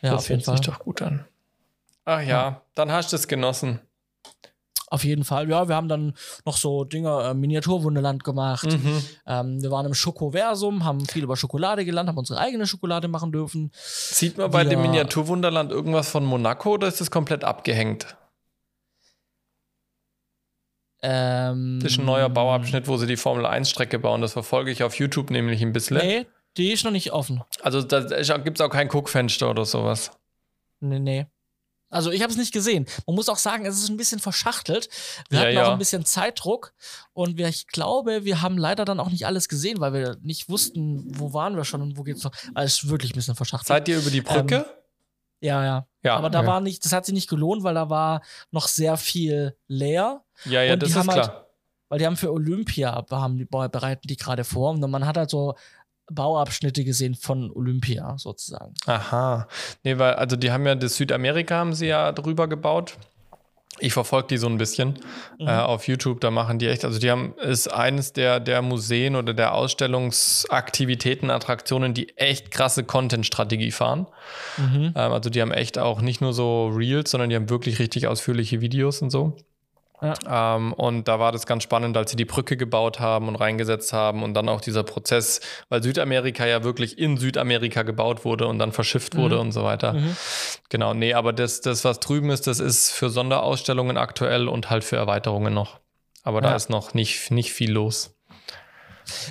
Ja, 0.00 0.12
das 0.12 0.22
auf 0.24 0.28
jeden 0.28 0.38
hört 0.40 0.46
Fall. 0.46 0.56
sich 0.58 0.66
doch 0.66 0.78
gut 0.78 1.02
an. 1.02 1.24
Ach 2.04 2.20
ja, 2.20 2.62
dann 2.74 2.90
hast 2.90 3.12
du 3.12 3.16
es 3.16 3.28
genossen. 3.28 3.80
Auf 4.92 5.04
jeden 5.04 5.24
Fall. 5.24 5.48
Ja, 5.48 5.68
wir 5.68 5.74
haben 5.74 5.88
dann 5.88 6.12
noch 6.44 6.58
so 6.58 6.84
Dinge, 6.84 7.22
äh, 7.22 7.32
Miniaturwunderland 7.32 8.24
gemacht. 8.24 8.66
Mhm. 8.70 9.02
Ähm, 9.26 9.62
wir 9.62 9.70
waren 9.70 9.86
im 9.86 9.94
Schokoversum, 9.94 10.84
haben 10.84 11.06
viel 11.06 11.22
über 11.24 11.34
Schokolade 11.34 11.86
gelernt, 11.86 12.10
haben 12.10 12.18
unsere 12.18 12.38
eigene 12.38 12.66
Schokolade 12.66 13.08
machen 13.08 13.32
dürfen. 13.32 13.70
Sieht 13.74 14.36
man 14.36 14.50
bei 14.50 14.64
Wir- 14.64 14.70
dem 14.70 14.82
Miniaturwunderland 14.82 15.70
irgendwas 15.72 16.10
von 16.10 16.26
Monaco 16.26 16.72
oder 16.74 16.88
ist 16.88 17.00
das 17.00 17.10
komplett 17.10 17.42
abgehängt? 17.42 18.18
Ähm, 21.00 21.80
Das 21.82 21.92
ist 21.92 21.98
ein 21.98 22.04
neuer 22.04 22.28
Bauabschnitt, 22.28 22.86
wo 22.86 22.96
sie 22.98 23.06
die 23.06 23.16
Formel 23.16 23.46
1-Strecke 23.46 23.98
bauen. 23.98 24.20
Das 24.20 24.34
verfolge 24.34 24.70
ich 24.70 24.82
auf 24.82 24.94
YouTube 24.96 25.30
nämlich 25.30 25.62
ein 25.62 25.72
bisschen. 25.72 25.96
Nee, 25.96 26.26
die 26.58 26.70
ist 26.70 26.84
noch 26.84 26.92
nicht 26.92 27.12
offen. 27.12 27.42
Also 27.62 27.80
da 27.82 28.00
gibt 28.38 28.60
es 28.60 28.60
auch 28.60 28.70
kein 28.70 28.88
Guckfenster 28.88 29.50
oder 29.50 29.64
sowas. 29.64 30.10
Nee, 30.80 31.00
nee. 31.00 31.26
Also 31.92 32.10
ich 32.10 32.22
habe 32.22 32.32
es 32.32 32.38
nicht 32.38 32.52
gesehen. 32.52 32.86
Man 33.06 33.14
muss 33.14 33.28
auch 33.28 33.36
sagen, 33.36 33.66
es 33.66 33.78
ist 33.78 33.88
ein 33.90 33.96
bisschen 33.96 34.18
verschachtelt. 34.18 34.88
Wir 35.28 35.38
Ja, 35.40 35.44
hatten 35.46 35.54
ja. 35.56 35.66
auch 35.66 35.72
ein 35.72 35.78
bisschen 35.78 36.04
Zeitdruck 36.04 36.72
und 37.12 37.36
wir, 37.36 37.46
ich 37.48 37.66
glaube, 37.68 38.24
wir 38.24 38.42
haben 38.42 38.58
leider 38.58 38.84
dann 38.84 38.98
auch 38.98 39.10
nicht 39.10 39.26
alles 39.26 39.48
gesehen, 39.48 39.78
weil 39.80 39.92
wir 39.92 40.16
nicht 40.22 40.48
wussten, 40.48 41.04
wo 41.18 41.32
waren 41.34 41.54
wir 41.56 41.64
schon 41.64 41.82
und 41.82 41.96
wo 41.98 42.02
geht's 42.02 42.24
noch. 42.24 42.32
Also 42.54 42.66
es 42.66 42.82
ist 42.84 42.88
wirklich 42.90 43.12
ein 43.12 43.16
bisschen 43.16 43.36
verschachtelt. 43.36 43.68
Seid 43.68 43.88
ihr 43.88 43.98
über 43.98 44.10
die 44.10 44.22
Brücke? 44.22 44.64
ja, 45.40 45.64
ja. 45.64 45.86
ja. 46.02 46.16
Aber 46.16 46.30
da 46.30 46.38
okay. 46.40 46.48
war 46.48 46.60
nicht, 46.60 46.84
das 46.84 46.92
hat 46.92 47.04
sich 47.04 47.14
nicht 47.14 47.28
gelohnt, 47.28 47.62
weil 47.62 47.74
da 47.74 47.90
war 47.90 48.22
noch 48.50 48.68
sehr 48.68 48.96
viel 48.96 49.56
leer. 49.66 50.24
Ja, 50.46 50.62
ja, 50.62 50.72
und 50.74 50.82
das 50.82 50.90
ist 50.90 50.96
halt- 50.96 51.10
klar. 51.10 51.46
Weil 51.88 51.98
die 51.98 52.06
haben 52.06 52.16
für 52.16 52.32
Olympia, 52.32 53.04
haben 53.10 53.36
die, 53.36 53.44
bereiten 53.44 54.08
die 54.08 54.16
gerade 54.16 54.44
vor. 54.44 54.70
Und 54.70 54.80
man 54.90 55.04
hat 55.04 55.18
halt 55.18 55.28
so 55.28 55.56
Bauabschnitte 56.10 56.84
gesehen 56.84 57.14
von 57.14 57.50
Olympia 57.52 58.16
sozusagen. 58.18 58.74
Aha. 58.86 59.46
Nee, 59.84 59.98
weil, 59.98 60.14
also 60.14 60.36
die 60.36 60.50
haben 60.52 60.66
ja 60.66 60.74
das 60.74 60.96
Südamerika 60.96 61.56
haben 61.56 61.74
sie 61.74 61.86
ja 61.86 62.12
drüber 62.12 62.48
gebaut. 62.48 62.96
Ich 63.78 63.94
verfolge 63.94 64.28
die 64.28 64.36
so 64.36 64.46
ein 64.48 64.58
bisschen 64.58 64.98
Mhm. 65.38 65.48
äh, 65.48 65.52
auf 65.56 65.88
YouTube. 65.88 66.20
Da 66.20 66.30
machen 66.30 66.58
die 66.58 66.66
echt, 66.68 66.84
also 66.84 66.98
die 66.98 67.10
haben, 67.10 67.34
ist 67.38 67.72
eines 67.72 68.12
der, 68.12 68.38
der 68.38 68.60
Museen 68.60 69.16
oder 69.16 69.32
der 69.32 69.54
Ausstellungsaktivitäten, 69.54 71.30
Attraktionen, 71.30 71.94
die 71.94 72.16
echt 72.18 72.50
krasse 72.50 72.84
Content-Strategie 72.84 73.70
fahren. 73.70 74.06
Mhm. 74.58 74.92
Ähm, 74.94 75.12
also 75.12 75.30
die 75.30 75.40
haben 75.40 75.52
echt 75.52 75.78
auch 75.78 76.00
nicht 76.02 76.20
nur 76.20 76.32
so 76.34 76.68
Reels, 76.68 77.10
sondern 77.10 77.30
die 77.30 77.36
haben 77.36 77.48
wirklich 77.50 77.78
richtig 77.78 78.06
ausführliche 78.08 78.60
Videos 78.60 79.00
und 79.02 79.10
so. 79.10 79.36
Ähm, 80.28 80.72
und 80.72 81.06
da 81.08 81.18
war 81.20 81.32
das 81.32 81.46
ganz 81.46 81.62
spannend, 81.62 81.96
als 81.96 82.10
sie 82.10 82.16
die 82.16 82.24
Brücke 82.24 82.56
gebaut 82.56 82.98
haben 83.00 83.28
und 83.28 83.36
reingesetzt 83.36 83.92
haben 83.92 84.22
und 84.22 84.34
dann 84.34 84.48
auch 84.48 84.60
dieser 84.60 84.82
Prozess, 84.82 85.40
weil 85.68 85.82
Südamerika 85.82 86.46
ja 86.46 86.64
wirklich 86.64 86.98
in 86.98 87.16
Südamerika 87.16 87.82
gebaut 87.82 88.24
wurde 88.24 88.46
und 88.46 88.58
dann 88.58 88.72
verschifft 88.72 89.16
wurde 89.16 89.36
Mhm. 89.36 89.40
und 89.40 89.52
so 89.52 89.62
weiter. 89.64 89.92
Mhm. 89.94 90.16
Genau, 90.70 90.94
nee, 90.94 91.14
aber 91.14 91.32
das, 91.32 91.60
das, 91.60 91.84
was 91.84 92.00
drüben 92.00 92.30
ist, 92.30 92.46
das 92.46 92.58
ist 92.60 92.90
für 92.90 93.10
Sonderausstellungen 93.10 93.96
aktuell 93.96 94.48
und 94.48 94.70
halt 94.70 94.84
für 94.84 94.96
Erweiterungen 94.96 95.54
noch. 95.54 95.78
Aber 96.24 96.40
da 96.40 96.50
Ja. 96.50 96.56
ist 96.56 96.70
noch 96.70 96.94
nicht, 96.94 97.30
nicht 97.30 97.52
viel 97.52 97.70
los. 97.72 98.11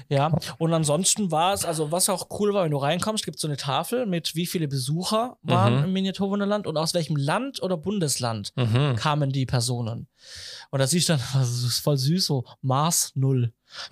Ja, 0.09 0.31
und 0.57 0.73
ansonsten 0.73 1.31
war 1.31 1.53
es, 1.53 1.65
also 1.65 1.91
was 1.91 2.09
auch 2.09 2.27
cool 2.39 2.53
war, 2.53 2.63
wenn 2.65 2.71
du 2.71 2.77
reinkommst, 2.77 3.23
gibt 3.25 3.35
es 3.35 3.41
so 3.41 3.47
eine 3.47 3.57
Tafel 3.57 4.05
mit 4.05 4.35
wie 4.35 4.45
viele 4.45 4.67
Besucher 4.67 5.37
waren 5.43 5.77
Mhm. 5.77 5.83
im 5.85 5.93
Miniaturwunderland 5.93 6.67
und 6.67 6.77
aus 6.77 6.93
welchem 6.93 7.15
Land 7.15 7.61
oder 7.63 7.77
Bundesland 7.77 8.51
Mhm. 8.55 8.95
kamen 8.95 9.31
die 9.31 9.45
Personen. 9.45 10.07
Und 10.69 10.79
da 10.79 10.87
siehst 10.87 11.09
du 11.09 11.13
dann, 11.13 11.21
das 11.33 11.49
ist 11.63 11.79
voll 11.79 11.97
süß, 11.97 12.25
so 12.25 12.45
Mars 12.61 13.11
null. 13.15 13.51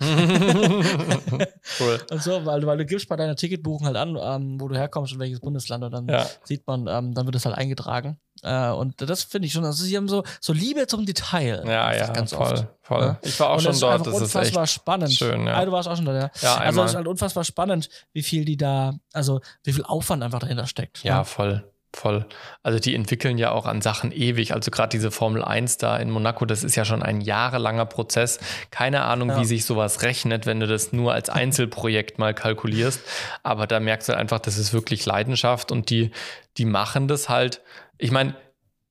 cool. 1.80 1.98
Und 2.10 2.22
so, 2.22 2.44
weil, 2.44 2.64
weil 2.66 2.78
du 2.78 2.84
gibst 2.84 3.08
bei 3.08 3.16
deiner 3.16 3.36
Ticketbuchung 3.36 3.86
halt 3.86 3.96
an, 3.96 4.16
ähm, 4.20 4.60
wo 4.60 4.68
du 4.68 4.76
herkommst 4.76 5.12
und 5.14 5.18
welches 5.20 5.40
Bundesland 5.40 5.84
und 5.84 5.92
dann 5.92 6.08
Ja. 6.08 6.26
sieht 6.44 6.66
man, 6.66 6.86
ähm, 6.86 7.14
dann 7.14 7.24
wird 7.26 7.34
das 7.34 7.46
halt 7.46 7.56
eingetragen. 7.56 8.18
Äh, 8.42 8.70
und 8.70 9.00
das 9.00 9.22
finde 9.24 9.46
ich 9.46 9.52
schon, 9.52 9.64
also 9.64 9.84
sie 9.84 9.96
haben 9.96 10.08
so, 10.08 10.22
so 10.40 10.52
Liebe 10.52 10.86
zum 10.86 11.04
Detail. 11.06 11.62
Ja, 11.66 11.94
ja, 11.94 12.06
ganz 12.12 12.32
voll, 12.32 12.52
oft. 12.52 12.66
voll. 12.82 13.02
Ja. 13.02 13.18
Ich 13.22 13.38
war 13.40 13.50
auch 13.50 13.54
und 13.54 13.60
schon 13.62 13.66
das 13.68 13.76
ist 13.76 13.82
dort, 13.82 13.92
einfach 13.94 14.04
das 14.06 14.14
ist 14.22 14.34
unfassbar 14.34 14.66
spannend. 14.66 15.12
schön, 15.12 15.46
ja. 15.46 15.54
Ah, 15.54 15.64
du 15.64 15.72
warst 15.72 15.88
auch 15.88 15.96
schon 15.96 16.06
da, 16.06 16.14
ja. 16.18 16.30
Ja, 16.40 16.56
also 16.56 16.82
es 16.82 16.90
ist 16.90 16.96
halt 16.96 17.06
unfassbar 17.08 17.44
spannend, 17.44 17.88
wie 18.12 18.22
viel 18.22 18.44
die 18.44 18.56
da, 18.56 18.94
also 19.12 19.40
wie 19.64 19.72
viel 19.72 19.84
Aufwand 19.84 20.22
einfach 20.22 20.38
dahinter 20.40 20.66
steckt. 20.66 21.02
Ja, 21.04 21.18
ne? 21.18 21.24
voll. 21.24 21.64
Voll. 21.92 22.24
Also 22.62 22.78
die 22.78 22.94
entwickeln 22.94 23.36
ja 23.36 23.50
auch 23.50 23.66
an 23.66 23.82
Sachen 23.82 24.12
ewig. 24.12 24.54
Also 24.54 24.70
gerade 24.70 24.90
diese 24.90 25.10
Formel 25.10 25.42
1 25.42 25.78
da 25.78 25.96
in 25.96 26.08
Monaco, 26.08 26.44
das 26.44 26.62
ist 26.62 26.76
ja 26.76 26.84
schon 26.84 27.02
ein 27.02 27.20
jahrelanger 27.20 27.84
Prozess. 27.84 28.38
Keine 28.70 29.02
Ahnung, 29.02 29.30
Ja. 29.30 29.40
wie 29.40 29.44
sich 29.44 29.64
sowas 29.64 30.02
rechnet, 30.02 30.46
wenn 30.46 30.60
du 30.60 30.68
das 30.68 30.92
nur 30.92 31.12
als 31.12 31.28
Einzelprojekt 31.30 32.16
mal 32.20 32.32
kalkulierst. 32.32 33.00
Aber 33.42 33.66
da 33.66 33.80
merkst 33.80 34.08
du 34.08 34.16
einfach, 34.16 34.38
das 34.38 34.56
ist 34.56 34.72
wirklich 34.72 35.04
Leidenschaft 35.04 35.72
und 35.72 35.90
die, 35.90 36.12
die 36.58 36.64
machen 36.64 37.08
das 37.08 37.28
halt. 37.28 37.60
Ich 38.00 38.10
meine, 38.10 38.34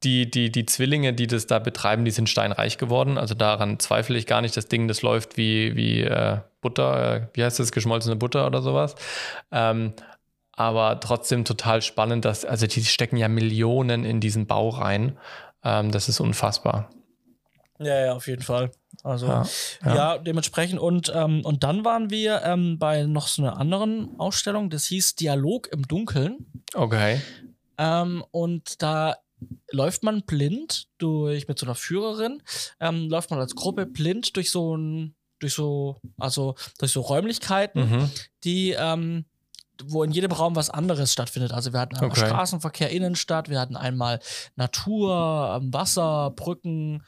die, 0.04 0.30
die, 0.30 0.52
die 0.52 0.66
Zwillinge, 0.66 1.14
die 1.14 1.28
das 1.28 1.46
da 1.48 1.60
betreiben, 1.60 2.06
die 2.06 2.12
sind 2.12 2.30
steinreich 2.30 2.78
geworden. 2.78 3.18
Also 3.18 3.36
daran 3.36 3.80
zweifle 3.80 4.18
ich 4.18 4.26
gar 4.26 4.42
nicht. 4.42 4.56
Das 4.56 4.68
Ding, 4.68 4.88
das 4.88 5.02
läuft 5.02 5.36
wie, 5.36 5.76
wie 5.76 6.02
äh, 6.02 6.38
Butter, 6.62 7.16
äh, 7.16 7.28
wie 7.34 7.44
heißt 7.44 7.60
das, 7.60 7.72
geschmolzene 7.72 8.16
Butter 8.16 8.48
oder 8.48 8.62
sowas. 8.62 8.96
Ähm, 9.51 9.94
aber 10.54 11.00
trotzdem 11.00 11.46
total 11.46 11.82
spannend, 11.82 12.25
dass, 12.25 12.46
also 12.46 12.68
die 12.68 12.84
stecken 12.84 13.18
ja 13.18 13.28
Millionen 13.28 14.06
in 14.06 14.20
diesen 14.20 14.48
Bau 14.48 14.70
rein. 14.70 15.18
Ähm, 15.63 15.92
das 15.92 16.08
ist 16.08 16.20
unfassbar. 16.20 16.89
ja, 17.80 18.06
ja, 18.06 18.13
auf 18.13 18.28
jeden 18.28 18.44
Fall. 18.44 18.72
Also 19.04 19.28
Ja, 19.28 19.46
ja, 19.86 19.96
ja. 19.96 20.18
dementsprechend 20.18 20.80
und, 20.80 21.12
ähm, 21.16 21.42
und 21.46 21.63
dann 21.63 21.86
waren 21.86 22.10
wir 22.10 22.42
ähm, 22.44 22.78
bei 22.80 23.04
noch 23.04 23.28
so 23.28 23.42
einer 23.42 23.58
anderen 23.58 24.18
Ausstellung, 24.18 24.70
das 24.70 24.86
hieß 24.86 25.16
Dialog 25.16 25.68
im 25.72 25.84
Dunkeln. 25.88 26.46
Okay. 26.74 27.22
Ähm, 27.79 28.24
und 28.31 28.81
da 28.83 29.15
läuft 29.71 30.03
man 30.03 30.24
blind 30.24 30.88
durch, 30.98 31.48
mit 31.48 31.57
so 31.57 31.65
einer 31.65 31.75
Führerin, 31.75 32.43
ähm, 32.79 33.09
läuft 33.09 33.31
man 33.31 33.39
als 33.39 33.55
Gruppe 33.55 33.86
blind 33.86 34.36
durch 34.36 34.51
so 34.51 34.75
ein, 34.75 35.15
durch 35.39 35.53
so, 35.53 35.95
also 36.17 36.55
durch 36.77 36.91
so 36.91 37.00
Räumlichkeiten, 37.01 37.89
Mhm. 37.89 38.09
die, 38.43 38.71
ähm, 38.77 39.25
wo 39.86 40.03
in 40.03 40.12
jedem 40.12 40.33
Raum 40.33 40.57
was 40.57 40.69
anderes 40.69 41.13
stattfindet. 41.13 41.53
Also 41.53 41.71
wir 41.71 41.79
hatten 41.79 41.95
einmal 41.95 42.12
Okay. 42.12 42.27
Straßenverkehr, 42.27 42.89
Innenstadt, 42.89 43.48
wir 43.48 43.62
hatten 43.62 43.77
einmal 43.77 44.19
Natur, 44.57 45.57
ähm, 45.62 45.74
Wasser, 45.74 46.31
Brücken, 46.36 47.01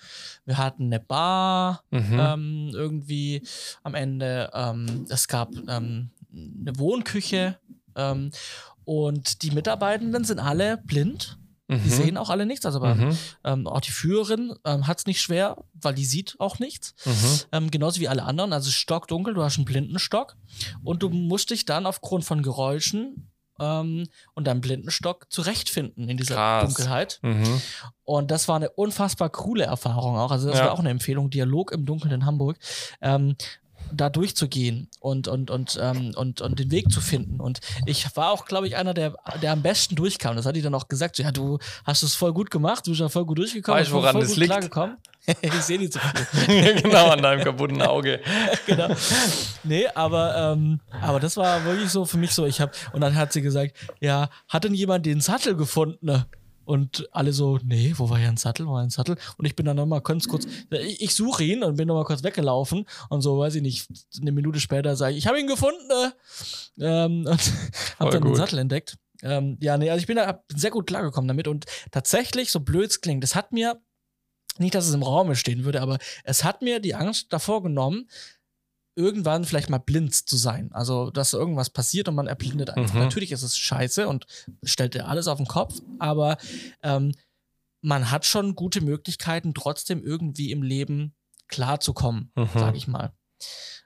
wir 0.45 0.57
hatten 0.57 0.85
eine 0.85 1.01
Bar, 1.01 1.83
Mhm. 1.89 2.17
ähm, 2.17 2.69
irgendwie 2.73 3.45
am 3.83 3.93
Ende. 3.93 4.49
Ähm, 4.53 5.05
es 5.09 5.27
gab 5.27 5.53
ähm, 5.67 6.11
eine 6.33 6.79
Wohnküche 6.79 7.59
ähm, 7.97 8.31
und 8.85 9.43
die 9.43 9.51
Mitarbeitenden 9.51 10.23
sind 10.23 10.39
alle 10.39 10.77
blind. 10.77 11.38
Die 11.69 11.75
Mhm. 11.75 11.89
sehen 11.89 12.17
auch 12.17 12.29
alle 12.29 12.45
nichts. 12.45 12.65
Also 12.65 12.81
bei, 12.81 12.95
Mhm. 12.95 13.17
ähm, 13.45 13.65
auch 13.67 13.79
die 13.79 13.91
Führerin 13.91 14.53
ähm, 14.65 14.88
hat 14.88 15.00
es 15.00 15.05
nicht 15.05 15.21
schwer, 15.21 15.55
weil 15.73 15.93
die 15.93 16.03
sieht 16.03 16.35
auch 16.38 16.59
nichts. 16.59 16.93
Mhm. 17.05 17.39
Ähm, 17.53 17.71
genauso 17.71 18.01
wie 18.01 18.09
alle 18.09 18.23
anderen. 18.23 18.51
Also 18.51 18.65
es 18.67 18.73
ist 18.75 18.79
stockdunkel, 18.81 19.33
du 19.33 19.41
hast 19.41 19.55
einen 19.55 19.63
Blindenstock 19.63 20.35
und 20.83 21.01
du 21.01 21.09
musst 21.09 21.50
dich 21.50 21.63
dann 21.63 21.85
aufgrund 21.85 22.25
von 22.25 22.43
Geräuschen 22.43 23.29
ähm, 23.57 24.07
und 24.33 24.47
deinem 24.47 24.59
Blindenstock 24.59 25.27
zurechtfinden 25.31 26.09
in 26.09 26.17
dieser 26.17 26.35
Krass. 26.35 26.65
Dunkelheit. 26.73 27.19
Mhm. 27.21 27.61
Und 28.03 28.31
das 28.31 28.47
war 28.50 28.57
eine 28.57 28.69
unfassbar 28.71 29.29
coole 29.29 29.63
Erfahrung 29.63 30.17
auch. 30.17 30.31
Also 30.31 30.50
das 30.50 30.57
Ja. 30.57 30.65
war 30.65 30.71
auch 30.73 30.79
eine 30.79 30.89
Empfehlung. 30.89 31.29
Dialog 31.29 31.71
im 31.71 31.85
Dunkeln 31.85 32.11
in 32.13 32.25
Hamburg. 32.25 32.57
Ähm, 33.01 33.35
da 33.93 34.10
durchzugehen 34.10 34.89
und, 35.00 35.27
und, 35.27 35.50
und, 35.50 35.79
ähm, 35.81 36.13
und, 36.15 36.41
und 36.41 36.60
den 36.60 36.71
Weg 36.71 36.91
zu 36.91 37.01
finden. 37.01 37.39
Und 37.39 37.60
ich 37.86 38.05
war 38.15 38.31
auch, 38.31 38.45
glaube 38.45 38.67
ich, 38.67 38.75
einer, 38.75 38.93
der, 38.93 39.15
der 39.41 39.51
am 39.51 39.62
besten 39.62 39.95
durchkam. 39.95 40.36
Das 40.36 40.45
hat 40.45 40.55
die 40.55 40.62
dann 40.62 40.75
auch 40.75 40.88
gesagt. 40.88 41.15
So, 41.15 41.24
ja, 41.24 41.31
du 41.31 41.60
hast 41.86 42.03
es 42.03 42.15
voll 42.15 42.33
gut 42.33 42.51
gemacht, 42.51 42.86
du 42.88 42.91
bist 42.91 43.01
ja 43.01 43.10
voll 43.10 43.25
gut 43.25 43.38
durchgekommen. 43.38 43.79
Weißt 43.81 43.91
du, 43.91 43.95
woran 43.95 44.19
das 44.19 44.36
liegt? 44.36 44.51
klargekommen. 44.51 44.98
ich 45.41 45.53
sehe 45.53 45.77
nicht 45.77 45.93
so 45.93 46.00
viel. 46.00 46.74
genau, 46.81 47.10
an 47.10 47.21
deinem 47.21 47.43
kaputten 47.43 47.81
Auge. 47.81 48.21
genau. 48.65 48.88
Nee, 49.63 49.88
aber, 49.93 50.53
ähm, 50.53 50.79
aber 51.00 51.19
das 51.19 51.38
war 51.38 51.63
wirklich 51.65 51.89
so 51.89 52.05
für 52.05 52.17
mich 52.17 52.31
so. 52.31 52.45
Ich 52.45 52.60
habe 52.60 52.71
und 52.93 53.01
dann 53.01 53.15
hat 53.15 53.31
sie 53.31 53.41
gesagt, 53.41 53.75
ja, 54.00 54.29
hat 54.48 54.63
denn 54.63 54.74
jemand 54.74 55.05
den 55.05 55.21
Sattel 55.21 55.55
gefunden? 55.55 56.25
Und 56.65 57.08
alle 57.12 57.34
so, 57.34 57.60
nee, 57.63 57.94
wo 57.96 58.10
war 58.10 58.18
hier 58.18 58.30
ein 58.30 58.38
Sattel? 58.38 58.68
Wo 58.68 58.74
war 58.74 58.84
ein 58.84 58.89
Sattel? 58.89 59.18
Und 59.38 59.46
ich 59.46 59.56
bin 59.56 59.65
dann 59.65 59.77
nochmal 59.77 60.01
ganz 60.01 60.27
kurz, 60.27 60.46
ich, 60.70 61.01
ich 61.01 61.15
suche 61.15 61.44
ihn 61.44 61.63
und 61.63 61.75
bin 61.75 61.88
nochmal 61.88 62.06
kurz 62.06 62.24
weggelaufen 62.24 62.86
und 63.10 63.22
so, 63.22 63.39
weiß 63.39 63.56
ich 63.56 63.62
nicht, 63.62 63.88
eine 64.20 64.32
Minute 64.32 64.60
später 64.60 64.96
sage 64.96 65.13
ich, 65.13 65.20
ich 65.20 65.27
habe 65.27 65.39
ihn 65.39 65.48
gefunden 65.48 65.88
ne? 65.88 66.13
ähm, 66.80 67.25
und 67.27 67.53
habe 68.00 68.12
dann 68.12 68.22
den 68.22 68.30
gut. 68.30 68.38
Sattel 68.38 68.60
entdeckt. 68.60 68.98
Ähm, 69.24 69.58
ja, 69.62 69.77
nee, 69.77 69.89
also 69.89 70.01
ich 70.01 70.08
bin 70.08 70.15
da 70.18 70.27
hab 70.27 70.46
sehr 70.53 70.72
gut 70.72 70.88
klargekommen 70.88 71.27
damit 71.27 71.48
und 71.48 71.65
tatsächlich, 71.91 72.51
so 72.51 72.60
blöd 72.60 72.89
es 72.89 73.01
klingt, 73.01 73.24
das 73.24 73.36
hat 73.36 73.51
mir, 73.51 73.82
nicht, 74.58 74.75
dass 74.75 74.88
es 74.88 74.94
im 74.94 75.03
Raum 75.03 75.34
stehen 75.36 75.63
würde, 75.63 75.82
aber 75.82 75.98
es 76.24 76.44
hat 76.44 76.62
mir 76.62 76.80
die 76.80 76.96
Angst 76.96 77.32
davor 77.32 77.63
genommen, 77.63 78.10
irgendwann 78.95 79.45
vielleicht 79.45 79.69
mal 79.69 79.77
blind 79.77 80.13
zu 80.13 80.38
sein. 80.38 80.71
Also, 80.74 81.12
dass 81.12 81.33
irgendwas 81.33 81.69
passiert 81.69 82.07
und 82.10 82.15
man 82.15 82.27
erblindet 82.27 82.71
einfach. 82.71 82.95
Mhm. 82.95 83.01
Natürlich 83.01 83.31
ist 83.31 83.43
es 83.43 83.57
scheiße 83.57 84.07
und 84.07 84.25
stellt 84.63 84.93
dir 84.93 85.07
alles 85.07 85.27
auf 85.27 85.38
den 85.38 85.48
Kopf, 85.48 85.79
aber 86.00 86.38
ähm, 86.83 87.13
man 87.81 88.12
hat 88.12 88.25
schon 88.25 88.55
gute 88.55 88.81
Möglichkeiten, 88.81 89.53
trotzdem 89.53 90.03
irgendwie 90.03 90.51
im 90.51 90.62
Leben 90.62 91.15
klarzukommen, 91.48 92.31
Mhm. 92.36 92.50
sage 92.53 92.77
ich 92.77 92.88
mal. 92.88 93.13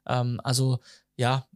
Ähm, 0.08 0.42
also, 0.44 0.80
ja, 1.16 1.48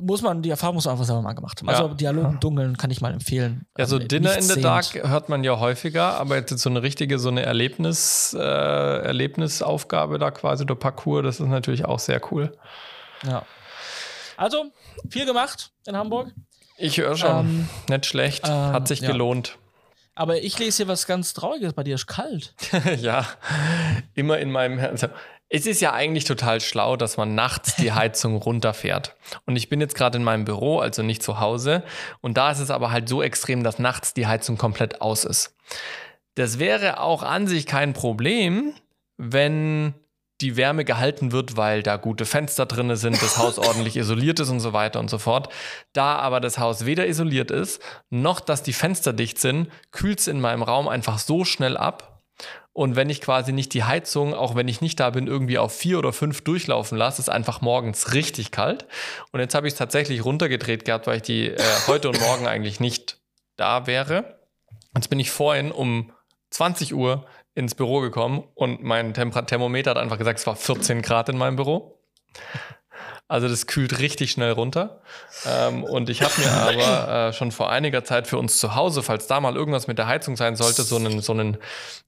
muss 0.00 0.22
man, 0.22 0.42
die 0.42 0.50
Erfahrung 0.50 0.76
muss 0.76 0.84
man 0.84 0.92
einfach 0.92 1.04
selber 1.06 1.22
mal 1.22 1.32
gemacht 1.34 1.60
haben. 1.60 1.68
Also, 1.68 1.88
Ja. 1.88 1.94
Dialog 1.94 2.24
im 2.24 2.40
Dunkeln 2.40 2.76
kann 2.76 2.90
ich 2.90 3.00
mal 3.00 3.12
empfehlen. 3.12 3.66
Ja, 3.76 3.86
so 3.86 3.98
Ähm, 3.98 4.08
Dinner 4.08 4.34
in 4.36 4.42
the 4.42 4.48
sehend. 4.54 4.64
Dark 4.64 4.94
hört 4.94 5.28
man 5.28 5.44
ja 5.44 5.58
häufiger, 5.58 6.18
aber 6.18 6.36
jetzt 6.36 6.56
so 6.58 6.68
eine 6.70 6.82
richtige, 6.82 7.18
so 7.18 7.28
eine 7.28 7.42
Erlebnis, 7.42 8.34
äh, 8.38 8.42
Erlebnisaufgabe 8.42 10.18
da 10.18 10.30
quasi, 10.30 10.62
oder 10.64 10.74
Parcours, 10.74 11.22
das 11.24 11.40
ist 11.40 11.48
natürlich 11.48 11.84
auch 11.84 11.98
sehr 11.98 12.20
cool. 12.32 12.56
Ja. 13.26 13.44
Also, 14.36 14.66
viel 15.10 15.26
gemacht 15.26 15.70
in 15.86 15.96
Hamburg. 15.96 16.32
Ich 16.76 16.98
höre 16.98 17.16
schon. 17.16 17.30
Ähm, 17.40 17.68
Nicht 17.88 18.06
schlecht. 18.06 18.46
ähm, 18.46 18.72
Hat 18.72 18.86
sich 18.88 19.00
ja. 19.00 19.10
gelohnt. 19.10 19.58
Aber 20.14 20.38
ich 20.42 20.58
lese 20.58 20.78
hier 20.78 20.88
was 20.88 21.06
ganz 21.06 21.32
Trauriges. 21.32 21.72
Bei 21.74 21.82
dir 21.84 21.94
ist 21.94 22.06
kalt. 22.06 22.54
ja, 23.00 23.24
immer 24.14 24.38
in 24.38 24.50
meinem 24.50 24.78
Herzen. 24.78 25.10
Es 25.50 25.66
ist 25.66 25.80
ja 25.80 25.94
eigentlich 25.94 26.24
total 26.24 26.60
schlau, 26.60 26.96
dass 26.96 27.16
man 27.16 27.34
nachts 27.34 27.76
die 27.76 27.92
Heizung 27.94 28.36
runterfährt. 28.36 29.16
Und 29.46 29.56
ich 29.56 29.68
bin 29.68 29.80
jetzt 29.80 29.94
gerade 29.94 30.18
in 30.18 30.24
meinem 30.24 30.44
Büro, 30.44 30.78
also 30.78 31.02
nicht 31.02 31.22
zu 31.22 31.40
Hause. 31.40 31.82
Und 32.20 32.36
da 32.36 32.50
ist 32.50 32.60
es 32.60 32.70
aber 32.70 32.90
halt 32.90 33.08
so 33.08 33.22
extrem, 33.22 33.62
dass 33.62 33.78
nachts 33.78 34.14
die 34.14 34.26
Heizung 34.26 34.58
komplett 34.58 35.00
aus 35.00 35.24
ist. 35.24 35.56
Das 36.34 36.58
wäre 36.58 37.00
auch 37.00 37.22
an 37.22 37.46
sich 37.46 37.66
kein 37.66 37.94
Problem, 37.94 38.74
wenn 39.16 39.94
die 40.40 40.56
Wärme 40.56 40.84
gehalten 40.84 41.32
wird, 41.32 41.56
weil 41.56 41.82
da 41.82 41.96
gute 41.96 42.24
Fenster 42.24 42.64
drin 42.66 42.94
sind, 42.94 43.20
das 43.20 43.38
Haus 43.38 43.58
ordentlich 43.58 43.96
isoliert 43.96 44.38
ist 44.38 44.50
und 44.50 44.60
so 44.60 44.72
weiter 44.72 45.00
und 45.00 45.10
so 45.10 45.18
fort. 45.18 45.52
Da 45.92 46.16
aber 46.16 46.40
das 46.40 46.58
Haus 46.58 46.86
weder 46.86 47.06
isoliert 47.06 47.50
ist, 47.50 47.82
noch 48.10 48.38
dass 48.40 48.62
die 48.62 48.72
Fenster 48.72 49.12
dicht 49.12 49.38
sind, 49.38 49.68
kühlt 49.90 50.20
es 50.20 50.28
in 50.28 50.40
meinem 50.40 50.62
Raum 50.62 50.86
einfach 50.88 51.18
so 51.18 51.44
schnell 51.44 51.76
ab. 51.76 52.17
Und 52.78 52.94
wenn 52.94 53.10
ich 53.10 53.20
quasi 53.20 53.52
nicht 53.52 53.74
die 53.74 53.82
Heizung, 53.82 54.34
auch 54.34 54.54
wenn 54.54 54.68
ich 54.68 54.80
nicht 54.80 55.00
da 55.00 55.10
bin, 55.10 55.26
irgendwie 55.26 55.58
auf 55.58 55.76
vier 55.76 55.98
oder 55.98 56.12
fünf 56.12 56.42
durchlaufen 56.42 56.96
lasse, 56.96 57.20
ist 57.20 57.28
einfach 57.28 57.60
morgens 57.60 58.14
richtig 58.14 58.52
kalt. 58.52 58.86
Und 59.32 59.40
jetzt 59.40 59.56
habe 59.56 59.66
ich 59.66 59.72
es 59.72 59.78
tatsächlich 59.78 60.24
runtergedreht 60.24 60.84
gehabt, 60.84 61.08
weil 61.08 61.16
ich 61.16 61.22
die 61.22 61.48
äh, 61.48 61.60
heute 61.88 62.08
und 62.08 62.20
morgen 62.20 62.46
eigentlich 62.46 62.78
nicht 62.78 63.18
da 63.56 63.88
wäre. 63.88 64.38
Jetzt 64.94 65.10
bin 65.10 65.18
ich 65.18 65.32
vorhin 65.32 65.72
um 65.72 66.12
20 66.50 66.94
Uhr 66.94 67.26
ins 67.56 67.74
Büro 67.74 67.98
gekommen 67.98 68.44
und 68.54 68.80
mein 68.84 69.12
Temper 69.12 69.44
Thermometer 69.44 69.90
hat 69.90 69.98
einfach 69.98 70.18
gesagt, 70.18 70.38
es 70.38 70.46
war 70.46 70.54
14 70.54 71.02
Grad 71.02 71.28
in 71.30 71.36
meinem 71.36 71.56
Büro. 71.56 72.00
Also 73.30 73.46
das 73.46 73.66
kühlt 73.66 73.98
richtig 73.98 74.30
schnell 74.30 74.52
runter. 74.52 75.02
Ähm, 75.46 75.84
und 75.84 76.08
ich 76.08 76.22
habe 76.22 76.32
mir 76.38 76.50
aber 76.50 77.28
äh, 77.28 77.32
schon 77.34 77.52
vor 77.52 77.70
einiger 77.70 78.02
Zeit 78.02 78.26
für 78.26 78.38
uns 78.38 78.58
zu 78.58 78.74
Hause, 78.74 79.02
falls 79.02 79.26
da 79.26 79.38
mal 79.38 79.54
irgendwas 79.54 79.86
mit 79.86 79.98
der 79.98 80.06
Heizung 80.06 80.34
sein 80.34 80.56
sollte, 80.56 80.82
so 80.82 80.96
einen, 80.96 81.20
so 81.20 81.34
einen, 81.34 81.58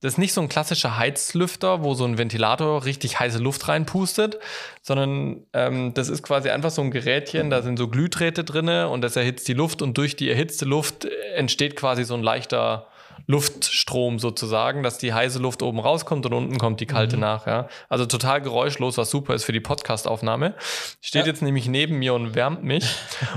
das 0.01 0.15
ist 0.15 0.19
nicht 0.19 0.33
so 0.33 0.41
ein 0.41 0.49
klassischer 0.49 0.97
Heizlüfter, 0.97 1.85
wo 1.85 1.93
so 1.93 2.07
ein 2.07 2.17
Ventilator 2.17 2.87
richtig 2.87 3.21
heiße 3.21 3.39
Luft 3.39 3.69
reinpustet, 3.69 4.39
sondern 4.81 5.45
ähm, 5.53 5.93
das 5.93 6.09
ist 6.09 6.23
quasi 6.23 6.49
einfach 6.49 6.71
so 6.71 6.81
ein 6.81 6.91
Gerätchen, 6.91 7.51
da 7.51 7.61
sind 7.61 7.79
so 7.79 7.89
Glühdrähte 7.89 8.43
drinne 8.43 8.89
und 8.89 9.03
das 9.03 9.15
erhitzt 9.15 9.47
die 9.47 9.53
Luft 9.53 9.83
und 9.83 9.99
durch 9.99 10.17
die 10.17 10.31
erhitzte 10.31 10.65
Luft 10.65 11.07
entsteht 11.35 11.77
quasi 11.77 12.05
so 12.05 12.15
ein 12.15 12.23
leichter 12.23 12.87
Luftstrom 13.27 14.19
sozusagen, 14.19 14.83
dass 14.83 14.99
die 14.99 15.13
heiße 15.13 15.39
Luft 15.39 15.63
oben 15.63 15.79
rauskommt 15.79 16.27
und 16.27 16.33
unten 16.35 16.59
kommt 16.59 16.81
die 16.81 16.87
kalte 16.87 17.17
nach. 17.17 17.47
Ja? 17.47 17.69
Also 17.89 18.07
total 18.07 18.41
geräuschlos, 18.41 18.99
was 18.99 19.11
super 19.11 19.35
ist 19.35 19.45
für 19.45 19.53
die 19.53 19.61
Podcastaufnahme. 19.61 20.55
Steht 21.01 21.23
Ja. 21.23 21.27
jetzt 21.29 21.43
nämlich 21.43 21.69
neben 21.69 21.99
mir 21.99 22.15
und 22.15 22.35
wärmt 22.35 22.63
mich. 22.65 22.97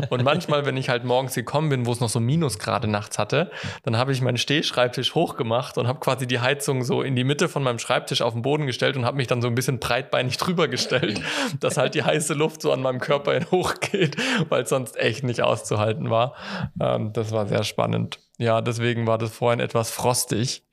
Und 0.10 0.24
manchmal, 0.26 0.66
wenn 0.66 0.78
ich 0.78 0.90
halt 0.90 1.04
morgens 1.04 1.36
gekommen 1.36 1.70
bin, 1.70 1.86
wo 1.86 1.92
es 1.92 2.00
noch 2.00 2.10
so 2.10 2.20
Minusgrade 2.20 2.88
nachts 2.88 3.18
hatte, 3.20 3.52
dann 3.84 3.98
habe 3.98 4.12
ich 4.12 4.22
meinen 4.22 4.38
Stehschreibtisch 4.38 5.16
hochgemacht 5.16 5.78
und 5.78 5.88
habe 5.88 6.00
quasi 6.00 6.28
die 6.28 6.40
Heizung 6.40 6.84
so 6.84 7.02
in 7.02 7.16
die 7.16 7.24
Mitte 7.24 7.50
von 7.50 7.64
meinem 7.64 7.80
Schreibtisch 7.80 8.22
auf 8.22 8.34
den 8.34 8.42
Boden 8.42 8.66
gestellt 8.68 8.98
und 8.98 9.06
habe 9.06 9.18
mich 9.18 9.28
dann 9.28 9.42
so 9.42 9.48
ein 9.48 9.56
bisschen 9.56 9.80
breitbeinig 9.80 10.38
drüber 10.38 10.68
gestellt, 10.68 11.22
dass 11.60 11.78
halt 11.78 11.96
die 11.96 12.04
heiße 12.04 12.34
Luft 12.34 12.62
so 12.62 12.72
an 12.72 12.82
meinem 12.82 13.00
Körper 13.00 13.40
hochgeht, 13.52 14.16
weil 14.50 14.64
es 14.64 14.70
sonst 14.70 14.98
echt 14.98 15.24
nicht 15.24 15.42
auszuhalten 15.42 16.10
war. 16.10 16.36
Ähm, 16.80 17.14
das 17.14 17.32
war 17.32 17.48
sehr 17.48 17.64
spannend. 17.64 18.20
Ja, 18.38 18.62
deswegen 18.62 19.06
war 19.08 19.18
das 19.18 19.32
vorhin 19.32 19.60
etwas 19.60 19.92
frostig. 19.92 20.66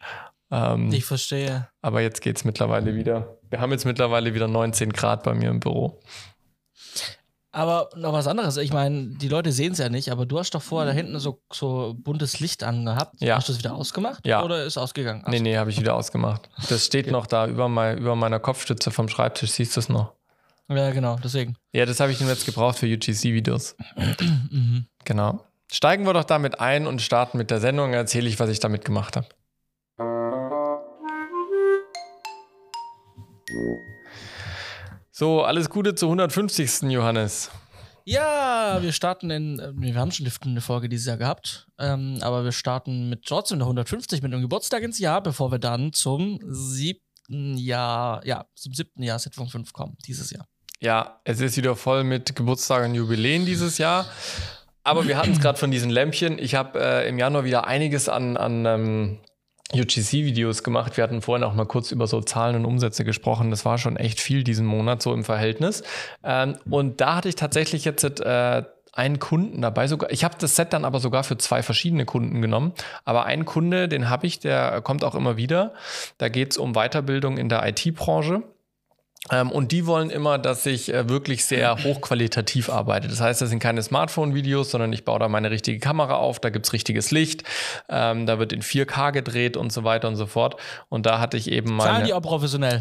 Ähm, 0.50 0.92
Ich 0.92 1.04
verstehe. 1.04 1.68
aber 1.82 2.00
jetzt 2.00 2.22
geht 2.22 2.36
es 2.36 2.44
mittlerweile 2.44 2.94
wieder. 2.94 3.36
Wir 3.50 3.60
haben 3.60 3.70
jetzt 3.72 3.84
mittlerweile 3.84 4.34
wieder 4.34 4.48
19 4.48 4.92
Grad 4.92 5.22
bei 5.22 5.34
mir 5.34 5.50
im 5.50 5.60
Büro. 5.60 6.00
Aber 7.52 7.90
noch 7.96 8.12
was 8.12 8.28
anderes. 8.28 8.56
Ich 8.58 8.72
meine, 8.72 9.08
die 9.16 9.26
Leute 9.28 9.50
sehen 9.50 9.72
es 9.72 9.78
ja 9.78 9.88
nicht, 9.88 10.10
aber 10.10 10.24
du 10.24 10.38
hast 10.38 10.54
doch 10.54 10.62
vorher 10.62 10.88
da 10.92 10.96
hinten 10.96 11.18
so, 11.18 11.42
so 11.52 11.94
buntes 11.98 12.38
Licht 12.38 12.62
angehabt. 12.62 13.20
Ja. 13.20 13.36
Hast 13.36 13.48
du 13.48 13.52
es 13.52 13.58
wieder 13.58 13.74
ausgemacht? 13.74 14.24
Ja. 14.24 14.44
Oder 14.44 14.64
ist 14.64 14.78
ausgegangen? 14.78 15.24
Nee, 15.26 15.40
nee, 15.40 15.56
habe 15.56 15.70
ich 15.70 15.80
wieder 15.80 15.94
ausgemacht. 15.96 16.48
Das 16.68 16.86
steht 16.86 17.10
noch 17.10 17.26
da 17.26 17.48
über, 17.48 17.68
mein, 17.68 17.98
über 17.98 18.14
meiner 18.14 18.38
Kopfstütze 18.38 18.92
vom 18.92 19.08
Schreibtisch. 19.08 19.50
Siehst 19.50 19.74
du 19.74 19.80
es 19.80 19.88
noch? 19.88 20.12
Ja, 20.68 20.92
genau, 20.92 21.16
deswegen. 21.22 21.56
Ja, 21.72 21.84
das 21.86 21.98
habe 21.98 22.12
ich 22.12 22.20
jetzt 22.20 22.46
gebraucht 22.46 22.78
für 22.78 22.86
UGC-Videos. 22.86 23.76
Mhm. 24.52 24.86
Genau. 25.04 25.44
Steigen 25.72 26.04
wir 26.04 26.12
doch 26.12 26.24
damit 26.24 26.58
ein 26.58 26.86
und 26.86 27.00
starten 27.00 27.38
mit 27.38 27.50
der 27.50 27.60
Sendung. 27.60 27.92
Erzähle 27.92 28.28
ich, 28.28 28.40
was 28.40 28.50
ich 28.50 28.58
damit 28.58 28.84
gemacht 28.84 29.16
habe. 29.16 29.28
So, 35.12 35.42
alles 35.42 35.70
Gute 35.70 35.94
zur 35.94 36.08
150. 36.08 36.82
Johannes. 36.90 37.50
Ja, 38.04 38.78
wir 38.80 38.92
starten 38.92 39.30
in. 39.30 39.60
äh, 39.60 39.72
Wir 39.76 39.94
haben 39.94 40.10
schon 40.10 40.26
eine 40.42 40.60
Folge 40.60 40.88
dieses 40.88 41.06
Jahr 41.06 41.18
gehabt. 41.18 41.68
Ähm, 41.78 42.18
aber 42.22 42.42
wir 42.42 42.52
starten 42.52 43.08
mit 43.08 43.24
trotzdem 43.26 43.58
der 43.58 43.66
150 43.66 44.22
mit 44.22 44.32
einem 44.32 44.42
Geburtstag 44.42 44.82
ins 44.82 44.98
Jahr, 44.98 45.22
bevor 45.22 45.52
wir 45.52 45.58
dann 45.58 45.92
zum 45.92 46.40
siebten 46.48 47.56
Jahr, 47.56 48.26
ja, 48.26 48.46
zum 48.56 48.74
siebten 48.74 49.02
Jahr 49.04 49.18
Set 49.20 49.34
5 49.36 49.72
kommen, 49.72 49.96
dieses 50.06 50.30
Jahr. 50.30 50.46
Ja, 50.80 51.20
es 51.24 51.40
ist 51.40 51.56
wieder 51.58 51.76
voll 51.76 52.02
mit 52.02 52.34
Geburtstagen 52.34 52.90
und 52.90 52.94
Jubiläen 52.96 53.44
dieses 53.44 53.78
Jahr. 53.78 54.06
Aber 54.82 55.06
wir 55.06 55.18
hatten 55.18 55.32
es 55.32 55.40
gerade 55.40 55.58
von 55.58 55.70
diesen 55.70 55.90
Lämpchen. 55.90 56.38
Ich 56.38 56.54
habe 56.54 56.80
äh, 56.80 57.08
im 57.08 57.18
Januar 57.18 57.44
wieder 57.44 57.66
einiges 57.66 58.08
an, 58.08 58.36
an 58.36 58.64
ähm, 58.64 59.18
UGC-Videos 59.74 60.62
gemacht. 60.62 60.96
Wir 60.96 61.04
hatten 61.04 61.22
vorhin 61.22 61.44
auch 61.44 61.54
mal 61.54 61.66
kurz 61.66 61.92
über 61.92 62.06
so 62.06 62.20
Zahlen 62.20 62.56
und 62.56 62.64
Umsätze 62.64 63.04
gesprochen. 63.04 63.50
Das 63.50 63.64
war 63.64 63.78
schon 63.78 63.96
echt 63.96 64.20
viel 64.20 64.42
diesen 64.42 64.66
Monat, 64.66 65.02
so 65.02 65.12
im 65.12 65.24
Verhältnis. 65.24 65.82
Ähm, 66.24 66.56
und 66.68 67.00
da 67.00 67.16
hatte 67.16 67.28
ich 67.28 67.36
tatsächlich 67.36 67.84
jetzt 67.84 68.04
äh, 68.20 68.62
einen 68.92 69.18
Kunden 69.18 69.62
dabei. 69.62 69.86
Sogar, 69.86 70.10
ich 70.10 70.24
habe 70.24 70.34
das 70.38 70.56
Set 70.56 70.72
dann 70.72 70.84
aber 70.84 70.98
sogar 70.98 71.24
für 71.24 71.38
zwei 71.38 71.62
verschiedene 71.62 72.04
Kunden 72.04 72.42
genommen. 72.42 72.72
Aber 73.04 73.24
einen 73.24 73.44
Kunde, 73.44 73.88
den 73.88 74.08
habe 74.08 74.26
ich, 74.26 74.40
der 74.40 74.80
kommt 74.80 75.04
auch 75.04 75.14
immer 75.14 75.36
wieder. 75.36 75.74
Da 76.18 76.28
geht 76.28 76.52
es 76.52 76.58
um 76.58 76.72
Weiterbildung 76.74 77.38
in 77.38 77.48
der 77.48 77.66
IT-Branche. 77.68 78.42
Ähm, 79.30 79.52
und 79.52 79.70
die 79.70 79.86
wollen 79.86 80.08
immer, 80.08 80.38
dass 80.38 80.64
ich 80.64 80.92
äh, 80.92 81.08
wirklich 81.08 81.44
sehr 81.44 81.84
hochqualitativ 81.84 82.70
arbeite. 82.70 83.06
Das 83.06 83.20
heißt, 83.20 83.42
das 83.42 83.50
sind 83.50 83.58
keine 83.58 83.82
Smartphone-Videos, 83.82 84.70
sondern 84.70 84.92
ich 84.94 85.04
baue 85.04 85.18
da 85.18 85.28
meine 85.28 85.50
richtige 85.50 85.78
Kamera 85.78 86.14
auf, 86.14 86.40
da 86.40 86.48
gibt's 86.48 86.72
richtiges 86.72 87.10
Licht, 87.10 87.44
ähm, 87.90 88.24
da 88.26 88.38
wird 88.38 88.52
in 88.52 88.62
4K 88.62 89.12
gedreht 89.12 89.56
und 89.58 89.72
so 89.72 89.84
weiter 89.84 90.08
und 90.08 90.16
so 90.16 90.26
fort. 90.26 90.56
Und 90.88 91.04
da 91.04 91.20
hatte 91.20 91.36
ich 91.36 91.50
eben 91.52 91.68
Zahlen 91.78 91.92
meine. 91.92 92.04
die 92.06 92.14
auch 92.14 92.22
professionell? 92.22 92.78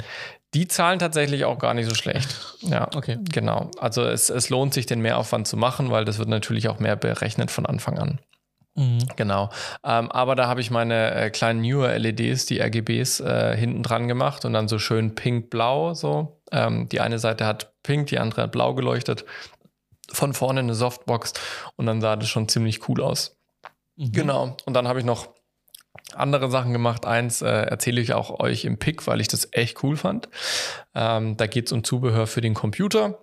Die 0.56 0.68
zahlen 0.68 0.98
tatsächlich 0.98 1.46
auch 1.46 1.60
gar 1.60 1.74
nicht 1.76 1.88
so 1.88 1.94
schlecht. 1.94 2.36
Ja, 2.62 2.88
Okay. 2.96 3.18
genau. 3.32 3.70
Also 3.78 4.04
es, 4.04 4.30
es 4.32 4.50
lohnt 4.50 4.74
sich, 4.74 4.86
den 4.88 5.02
Mehraufwand 5.02 5.48
zu 5.48 5.58
machen, 5.58 5.92
weil 5.92 6.06
das 6.06 6.18
wird 6.18 6.30
natürlich 6.30 6.70
auch 6.70 6.80
mehr 6.80 6.96
berechnet 6.96 7.52
von 7.52 7.66
Anfang 7.68 8.00
an. 8.00 8.20
Mhm. 8.80 9.00
Genau. 9.18 9.50
Ähm, 9.84 10.10
aber 10.10 10.36
da 10.36 10.48
habe 10.48 10.62
ich 10.62 10.72
meine 10.72 11.14
äh, 11.14 11.30
kleinen 11.32 11.60
newer 11.60 12.00
LEDs, 12.00 12.46
die 12.46 12.62
RGBs, 12.62 13.20
äh, 13.20 13.58
hinten 13.58 13.84
dran 13.84 14.08
gemacht 14.08 14.46
und 14.46 14.54
dann 14.54 14.70
so 14.70 14.80
schön 14.80 15.16
pink-blau 15.16 15.94
so. 15.94 16.42
Ähm, 16.54 16.88
die 16.88 17.02
eine 17.02 17.20
Seite 17.20 17.46
hat 17.46 17.74
pink, 17.84 18.08
die 18.08 18.20
andere 18.20 18.44
hat 18.44 18.54
blau 18.54 18.74
geleuchtet. 18.74 19.26
Von 20.12 20.34
vorne 20.34 20.62
eine 20.62 20.76
Softbox 20.76 21.34
und 21.76 21.88
dann 21.88 22.00
sah 22.00 22.16
das 22.16 22.30
schon 22.30 22.48
ziemlich 22.48 22.88
cool 22.88 23.02
aus. 23.02 23.38
Mhm. 23.98 24.12
Genau. 24.14 24.58
Und 24.66 24.74
dann 24.76 24.88
habe 24.88 25.00
ich 25.00 25.06
noch 25.06 25.28
andere 26.14 26.50
Sachen 26.50 26.72
gemacht. 26.72 27.06
Eins 27.06 27.42
äh, 27.42 27.50
erzähle 27.50 28.00
ich 28.00 28.14
auch 28.14 28.40
euch 28.40 28.64
im 28.64 28.80
Pick, 28.80 29.06
weil 29.08 29.20
ich 29.20 29.28
das 29.28 29.50
echt 29.52 29.84
cool 29.84 29.98
fand. 29.98 30.30
Ähm, 30.96 31.36
da 31.36 31.48
geht 31.48 31.66
es 31.66 31.74
um 31.74 31.84
Zubehör 31.84 32.28
für 32.28 32.40
den 32.40 32.54
Computer. 32.54 33.20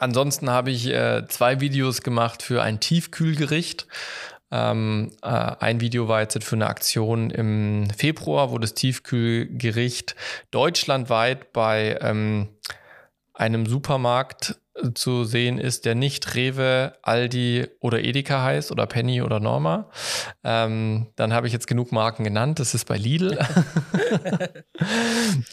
Ansonsten 0.00 0.50
habe 0.50 0.72
ich 0.72 0.88
äh, 0.88 1.24
zwei 1.28 1.60
Videos 1.60 2.02
gemacht 2.02 2.42
für 2.42 2.62
ein 2.62 2.80
Tiefkühlgericht. 2.80 3.86
Ähm, 4.50 5.12
äh, 5.22 5.26
ein 5.26 5.80
Video 5.80 6.08
war 6.08 6.20
jetzt 6.20 6.42
für 6.44 6.56
eine 6.56 6.68
Aktion 6.68 7.30
im 7.30 7.88
Februar, 7.90 8.52
wo 8.52 8.58
das 8.58 8.74
Tiefkühlgericht 8.74 10.14
deutschlandweit 10.50 11.52
bei 11.52 11.98
ähm, 12.00 12.48
einem 13.36 13.66
Supermarkt 13.66 14.56
zu 14.94 15.24
sehen 15.24 15.58
ist, 15.58 15.84
der 15.84 15.94
nicht 15.94 16.34
Rewe, 16.34 16.94
Aldi 17.02 17.66
oder 17.80 18.02
Edeka 18.02 18.42
heißt 18.42 18.70
oder 18.70 18.86
Penny 18.86 19.22
oder 19.22 19.40
Norma. 19.40 19.90
Ähm, 20.44 21.08
dann 21.16 21.32
habe 21.32 21.46
ich 21.46 21.52
jetzt 21.52 21.66
genug 21.66 21.92
Marken 21.92 22.24
genannt. 22.24 22.58
Das 22.58 22.74
ist 22.74 22.86
bei 22.86 22.96
Lidl. 22.96 23.38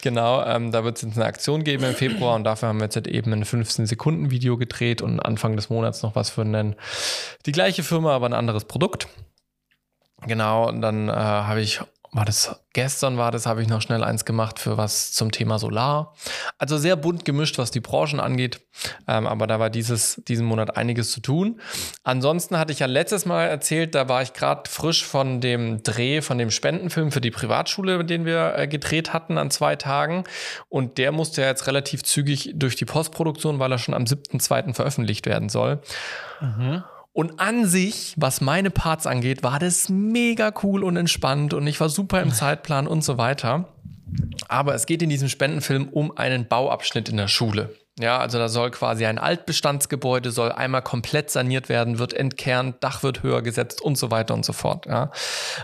genau, 0.01 0.43
ähm, 0.43 0.71
da 0.71 0.83
wird 0.83 0.97
es 0.97 1.03
jetzt 1.03 1.15
eine 1.15 1.25
Aktion 1.25 1.63
geben 1.63 1.85
im 1.85 1.93
Februar 1.93 2.35
und 2.35 2.43
dafür 2.43 2.69
haben 2.69 2.79
wir 2.79 2.85
jetzt 2.85 2.95
halt 2.95 3.07
eben 3.07 3.31
ein 3.31 3.45
15-Sekunden-Video 3.45 4.57
gedreht 4.57 5.01
und 5.01 5.19
Anfang 5.19 5.55
des 5.55 5.69
Monats 5.69 6.03
noch 6.03 6.15
was 6.15 6.29
für 6.29 6.41
einen, 6.41 6.75
die 7.45 7.53
gleiche 7.53 7.83
Firma, 7.83 8.13
aber 8.13 8.25
ein 8.25 8.33
anderes 8.33 8.65
Produkt. 8.65 9.07
Genau, 10.25 10.69
und 10.69 10.81
dann 10.81 11.09
äh, 11.09 11.13
habe 11.13 11.61
ich 11.61 11.81
war 12.13 12.25
das 12.25 12.63
gestern 12.73 13.17
war 13.17 13.31
das, 13.31 13.45
habe 13.45 13.61
ich 13.61 13.67
noch 13.67 13.81
schnell 13.81 14.03
eins 14.03 14.25
gemacht 14.25 14.59
für 14.59 14.77
was 14.77 15.11
zum 15.13 15.31
Thema 15.31 15.59
Solar. 15.59 16.13
Also 16.57 16.77
sehr 16.77 16.95
bunt 16.95 17.23
gemischt, 17.23 17.57
was 17.57 17.71
die 17.71 17.79
Branchen 17.79 18.19
angeht. 18.19 18.61
Ähm, 19.07 19.27
aber 19.27 19.47
da 19.47 19.59
war 19.59 19.69
dieses, 19.69 20.21
diesen 20.27 20.45
Monat 20.45 20.75
einiges 20.75 21.11
zu 21.11 21.21
tun. 21.21 21.61
Ansonsten 22.03 22.57
hatte 22.57 22.73
ich 22.73 22.79
ja 22.79 22.87
letztes 22.87 23.25
Mal 23.25 23.45
erzählt, 23.45 23.95
da 23.95 24.09
war 24.09 24.23
ich 24.23 24.33
gerade 24.33 24.69
frisch 24.69 25.05
von 25.05 25.39
dem 25.39 25.83
Dreh, 25.83 26.21
von 26.21 26.37
dem 26.37 26.51
Spendenfilm 26.51 27.11
für 27.11 27.21
die 27.21 27.31
Privatschule, 27.31 28.03
den 28.03 28.25
wir 28.25 28.55
äh, 28.57 28.67
gedreht 28.67 29.13
hatten 29.13 29.37
an 29.37 29.51
zwei 29.51 29.75
Tagen. 29.75 30.23
Und 30.69 30.97
der 30.97 31.11
musste 31.11 31.41
ja 31.41 31.47
jetzt 31.47 31.67
relativ 31.67 32.03
zügig 32.03 32.53
durch 32.55 32.75
die 32.75 32.85
Postproduktion, 32.85 33.59
weil 33.59 33.71
er 33.71 33.77
schon 33.77 33.93
am 33.93 34.03
7.2. 34.03 34.73
veröffentlicht 34.73 35.27
werden 35.27 35.49
soll. 35.49 35.79
Mhm. 36.41 36.83
Und 37.13 37.39
an 37.39 37.67
sich, 37.67 38.15
was 38.17 38.41
meine 38.41 38.71
Parts 38.71 39.05
angeht, 39.05 39.43
war 39.43 39.59
das 39.59 39.87
mega 39.87 40.51
cool 40.63 40.83
und 40.83 40.97
entspannt 40.97 41.53
und 41.53 41.67
ich 41.67 41.79
war 41.79 41.89
super 41.89 42.21
im 42.21 42.31
Zeitplan 42.31 42.87
und 42.87 43.03
so 43.03 43.19
weiter. 43.19 43.69
Aber 44.47 44.73
es 44.73 44.87
geht 44.87 45.01
in 45.03 45.09
diesem 45.09 45.29
Spendenfilm 45.29 45.89
um 45.89 46.17
einen 46.17 46.47
Bauabschnitt 46.47 47.09
in 47.09 47.17
der 47.17 47.27
Schule. 47.27 47.75
Ja, 47.99 48.17
also 48.17 48.39
da 48.39 48.49
soll 48.49 48.71
quasi 48.71 49.05
ein 49.05 49.19
Altbestandsgebäude 49.19 50.31
soll 50.31 50.51
einmal 50.51 50.81
komplett 50.81 51.29
saniert 51.29 51.69
werden, 51.69 51.99
wird 51.99 52.13
entkernt, 52.13 52.83
Dach 52.83 53.03
wird 53.03 53.21
höher 53.21 53.43
gesetzt 53.43 53.81
und 53.81 53.99
so 53.99 54.09
weiter 54.09 54.33
und 54.33 54.43
so 54.43 54.53
fort. 54.53 54.87
Ja. 54.87 55.11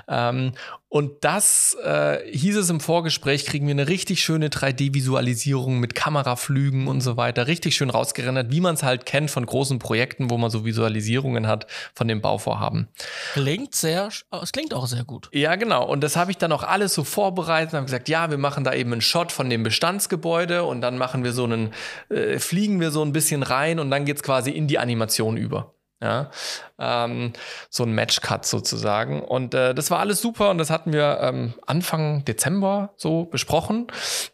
Ähm, 0.07 0.51
und 0.89 1.23
das 1.23 1.77
äh, 1.83 2.17
hieß 2.31 2.57
es 2.57 2.71
im 2.71 2.79
Vorgespräch, 2.79 3.45
kriegen 3.45 3.67
wir 3.67 3.73
eine 3.73 3.87
richtig 3.87 4.21
schöne 4.23 4.49
3D-Visualisierung 4.49 5.79
mit 5.79 5.93
Kameraflügen 5.93 6.87
und 6.87 7.01
so 7.01 7.15
weiter, 7.15 7.45
richtig 7.45 7.75
schön 7.75 7.91
rausgerendert, 7.91 8.51
wie 8.51 8.59
man 8.59 8.73
es 8.73 8.81
halt 8.81 9.05
kennt 9.05 9.29
von 9.29 9.45
großen 9.45 9.77
Projekten, 9.77 10.31
wo 10.31 10.39
man 10.39 10.49
so 10.49 10.65
Visualisierungen 10.65 11.45
hat 11.45 11.67
von 11.93 12.07
dem 12.07 12.21
Bauvorhaben. 12.21 12.87
Klingt 13.33 13.75
sehr, 13.75 14.09
es 14.41 14.51
klingt 14.51 14.73
auch 14.73 14.87
sehr 14.87 15.03
gut. 15.03 15.29
Ja, 15.31 15.55
genau. 15.57 15.85
Und 15.85 16.03
das 16.03 16.15
habe 16.15 16.31
ich 16.31 16.37
dann 16.37 16.51
auch 16.51 16.63
alles 16.63 16.95
so 16.95 17.03
vorbereitet 17.03 17.73
und 17.73 17.77
habe 17.77 17.85
gesagt, 17.85 18.09
ja, 18.09 18.31
wir 18.31 18.39
machen 18.39 18.63
da 18.63 18.73
eben 18.73 18.91
einen 18.91 19.01
Shot 19.01 19.31
von 19.31 19.47
dem 19.47 19.61
Bestandsgebäude 19.61 20.63
und 20.63 20.81
dann 20.81 20.97
machen 20.97 21.23
wir 21.23 21.33
so 21.33 21.43
einen, 21.43 21.71
äh, 22.09 22.39
fliegen 22.39 22.79
wir 22.79 22.89
so 22.89 23.03
ein 23.03 23.13
bisschen 23.13 23.43
rein 23.43 23.77
und 23.77 23.91
dann 23.91 24.05
geht 24.05 24.17
es 24.17 24.23
quasi 24.23 24.49
in 24.49 24.67
die 24.67 24.79
Animation 24.79 25.37
über. 25.37 25.75
Ja, 26.01 26.31
ähm, 26.79 27.33
so 27.69 27.83
ein 27.83 27.93
Matchcut 27.93 28.45
sozusagen. 28.45 29.21
Und 29.21 29.53
äh, 29.53 29.75
das 29.75 29.91
war 29.91 29.99
alles 29.99 30.21
super 30.21 30.49
und 30.49 30.57
das 30.57 30.69
hatten 30.69 30.93
wir 30.93 31.19
ähm, 31.21 31.55
Anfang 31.67 32.23
Dezember 32.23 32.93
so 32.95 33.25
besprochen. 33.25 33.87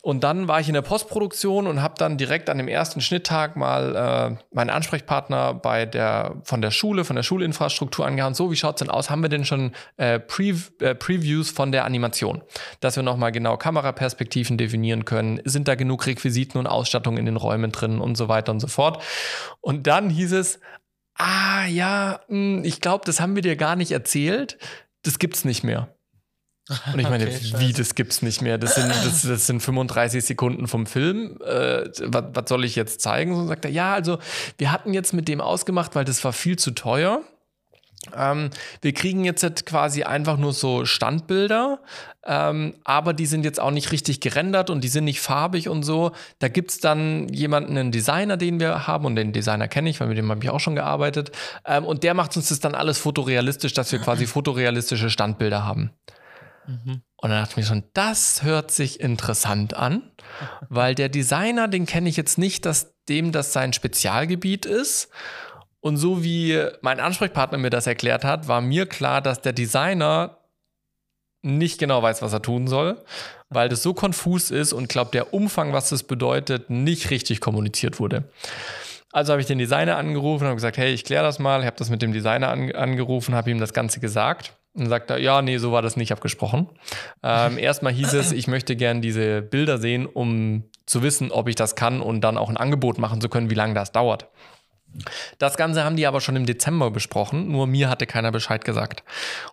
Und 0.03 0.24
dann 0.24 0.48
war 0.48 0.60
ich 0.60 0.67
in 0.67 0.75
der 0.75 0.84
Postproduktion 0.84 1.65
und 1.65 1.81
habe 1.81 1.95
dann 1.98 2.19
direkt 2.19 2.51
an 2.51 2.60
dem 2.60 2.67
ersten 2.67 3.01
Schnitttag 3.01 3.55
mal 3.55 3.95
äh, 3.95 4.45
meinen 4.53 4.69
Ansprechpartner 4.69 5.55
bei 5.55 5.88
der 5.88 6.36
von 6.43 6.62
der 6.62 6.69
Schule, 6.69 7.03
von 7.03 7.15
der 7.15 7.24
Schulinfrastruktur 7.24 8.05
angehauen. 8.05 8.35
So, 8.35 8.51
wie 8.51 8.55
schaut's 8.55 8.79
denn 8.79 8.92
aus? 8.92 9.09
Haben 9.09 9.24
wir 9.24 9.29
denn 9.29 9.44
schon 9.44 9.72
äh, 9.98 10.20
Pre 10.20 10.53
äh, 10.81 10.94
Previews 10.94 11.50
von 11.50 11.72
der 11.72 11.85
Animation, 11.85 12.44
dass 12.79 12.96
wir 12.96 13.01
nochmal 13.01 13.31
genau 13.31 13.57
Kameraperspektiven 13.57 14.59
definieren 14.59 15.03
können? 15.03 15.42
Sind 15.46 15.68
da 15.68 15.74
genug 15.74 16.05
Requisiten 16.05 16.59
und 16.59 16.68
Ausstattung 16.68 17.18
in 17.18 17.25
den 17.25 17.37
Räumen 17.37 17.72
drin 17.72 18.01
und 18.01 18.16
so 18.18 18.27
weiter 18.27 18.51
und 18.51 18.59
so 18.59 18.68
fort? 18.68 19.01
Und 19.61 19.87
dann 19.87 20.11
hieß 20.11 20.33
es, 20.33 20.59
ah 21.16 21.66
ja, 21.66 22.20
hm, 22.28 22.64
ich 22.64 22.82
glaube, 22.82 23.06
das 23.06 23.20
haben 23.20 23.36
wir 23.36 23.42
dir 23.42 23.56
gar 23.56 23.75
nicht 23.75 23.92
erzählt. 23.92 24.58
Das 25.04 25.20
gibt's 25.20 25.46
nicht 25.46 25.64
mehr. 25.64 25.96
Und 26.94 27.00
ich 27.00 27.10
meine, 27.10 27.25
okay, 27.25 27.54
wie, 27.58 27.74
das 27.74 27.96
gibt's 27.96 28.22
nicht 28.22 28.42
mehr? 28.42 28.58
Das 28.58 28.75
sind, 28.75 28.90
das, 28.90 29.22
das 29.22 29.48
sind 29.48 29.62
35 29.62 30.24
Sekunden 30.24 30.68
vom 30.68 30.86
Film. 30.86 31.40
Äh, 31.42 31.90
was, 32.04 32.24
was 32.34 32.50
soll 32.50 32.66
ich 32.66 32.75
jetzt 32.75 33.01
zeigen? 33.01 33.36
So 33.36 33.46
sagt 33.48 33.66
er, 33.66 33.72
ja, 33.72 33.94
also 33.94 34.20
wir 34.58 34.72
hatten 34.72 34.94
jetzt 34.94 35.14
mit 35.14 35.28
dem 35.28 35.42
ausgemacht, 35.42 35.96
weil 35.96 36.06
das 36.06 36.24
war 36.24 36.34
viel 36.34 36.58
zu 36.58 36.72
teuer. 36.72 37.22
Ähm, 38.15 38.50
wir 38.81 38.94
kriegen 38.94 39.24
jetzt 39.24 39.44
halt 39.44 39.65
quasi 39.65 40.03
einfach 40.03 40.37
nur 40.37 40.53
so 40.53 40.85
Standbilder, 40.85 41.79
ähm, 42.25 42.75
aber 42.83 43.13
die 43.13 43.25
sind 43.25 43.46
jetzt 43.46 43.59
auch 43.59 43.72
nicht 43.72 43.91
richtig 43.91 44.20
gerendert 44.20 44.70
und 44.70 44.83
die 44.83 44.87
sind 44.87 45.05
nicht 45.05 45.22
farbig 45.22 45.70
und 45.70 45.83
so. 45.83 46.11
Da 46.39 46.48
gibt 46.48 46.72
es 46.72 46.79
dann 46.79 47.29
jemanden, 47.29 47.77
einen 47.77 47.91
Designer, 47.91 48.37
den 48.37 48.59
wir 48.59 48.87
haben 48.87 49.05
und 49.05 49.15
den 49.15 49.33
Designer 49.33 49.68
kenne 49.68 49.89
ich, 49.89 50.00
weil 50.00 50.07
mit 50.07 50.18
dem 50.18 50.29
habe 50.29 50.44
ich 50.44 50.50
auch 50.50 50.59
schon 50.59 50.75
gearbeitet. 50.75 51.31
Ähm, 51.65 51.85
und 51.85 52.03
der 52.03 52.13
macht 52.13 52.35
uns 52.35 52.50
das 52.50 52.59
dann 52.59 52.75
alles 52.75 52.98
fotorealistisch, 52.98 53.74
dass 53.74 53.91
wir 53.91 54.00
quasi 54.00 54.25
fotorealistische 54.27 55.09
Standbilder 55.09 55.65
haben. 55.65 55.91
Mhm. 56.68 57.01
Und 57.18 57.29
dann 57.29 57.41
dachte 57.41 57.51
ich 57.51 57.57
mir 57.57 57.63
schon, 57.63 57.83
das 57.94 58.44
hört 58.44 58.72
sich 58.72 59.00
interessant 59.00 59.75
an, 59.75 60.11
weil 60.70 60.96
der 60.96 61.09
Designer, 61.09 61.68
den 61.68 61.85
kenne 61.85 62.09
ich 62.09 62.18
jetzt 62.18 62.37
nicht, 62.37 62.65
dass 62.65 62.94
dem 63.07 63.31
das 63.31 63.53
sein 63.53 63.74
Spezialgebiet 63.74 64.65
ist. 64.65 65.09
Und 65.85 65.98
so 65.98 66.24
wie 66.24 66.59
mein 66.81 67.00
Ansprechpartner 67.00 67.59
mir 67.59 67.69
das 67.69 67.85
erklärt 67.85 68.24
hat, 68.24 68.48
war 68.48 68.59
mir 68.59 68.87
klar, 68.87 69.21
dass 69.21 69.41
der 69.41 69.53
Designer 69.53 70.39
nicht 71.43 71.77
genau 71.77 72.01
weiß, 72.01 72.24
was 72.24 72.33
er 72.33 72.41
tun 72.41 72.65
soll, 72.65 73.03
weil 73.50 73.69
das 73.69 73.83
so 73.83 73.93
konfus 73.93 74.50
ist 74.50 74.74
und 74.74 74.89
glaube, 74.89 75.11
der 75.11 75.31
Umfang, 75.31 75.74
was 75.74 75.89
das 75.89 76.01
bedeutet, 76.01 76.71
nicht 76.71 77.11
richtig 77.11 77.39
kommuniziert 77.39 78.00
wurde. 78.00 78.24
Also 79.11 79.31
habe 79.31 79.41
ich 79.41 79.48
den 79.48 79.59
Designer 79.59 79.98
angerufen 79.98 80.45
und 80.45 80.48
habe 80.48 80.55
gesagt, 80.55 80.77
hey, 80.77 80.91
ich 80.91 81.03
kläre 81.03 81.24
das 81.24 81.37
mal. 81.37 81.59
Ich 81.59 81.67
habe 81.67 81.77
das 81.77 81.91
mit 81.91 82.01
dem 82.01 82.13
Designer 82.13 82.50
an, 82.50 82.71
angerufen, 82.71 83.35
habe 83.35 83.51
ihm 83.51 83.59
das 83.59 83.74
Ganze 83.74 84.00
gesagt. 84.00 84.53
Und 84.74 84.89
sagt 84.89 85.11
er, 85.11 85.19
ja, 85.19 85.43
nee, 85.43 85.59
so 85.59 85.71
war 85.71 85.83
das 85.83 85.98
nicht 85.98 86.11
abgesprochen. 86.11 86.67
Ähm, 87.21 87.57
erstmal 87.59 87.93
hieß 87.93 88.13
es, 88.13 88.31
ich 88.31 88.48
möchte 88.48 88.75
gern 88.75 89.03
diese 89.03 89.43
Bilder 89.43 89.77
sehen, 89.77 90.07
um 90.07 90.63
zu 90.87 91.03
wissen, 91.03 91.29
ob 91.29 91.48
ich 91.48 91.55
das 91.55 91.75
kann 91.75 92.01
und 92.01 92.21
dann 92.21 92.39
auch 92.39 92.50
ein 92.50 92.57
Angebot 92.57 92.98
machen 92.98 93.21
zu 93.21 93.29
können, 93.29 93.51
wie 93.51 93.55
lange 93.55 93.75
das 93.75 93.91
dauert. 93.91 94.29
Das 95.38 95.58
Ganze 95.58 95.84
haben 95.84 95.96
die 95.96 96.08
aber 96.08 96.22
schon 96.22 96.36
im 96.36 96.46
Dezember 96.46 96.92
besprochen, 96.92 97.50
nur 97.50 97.68
mir 97.68 97.90
hatte 97.90 98.05
keiner 98.05 98.31
Bescheid 98.31 98.66
gesagt. 98.66 99.03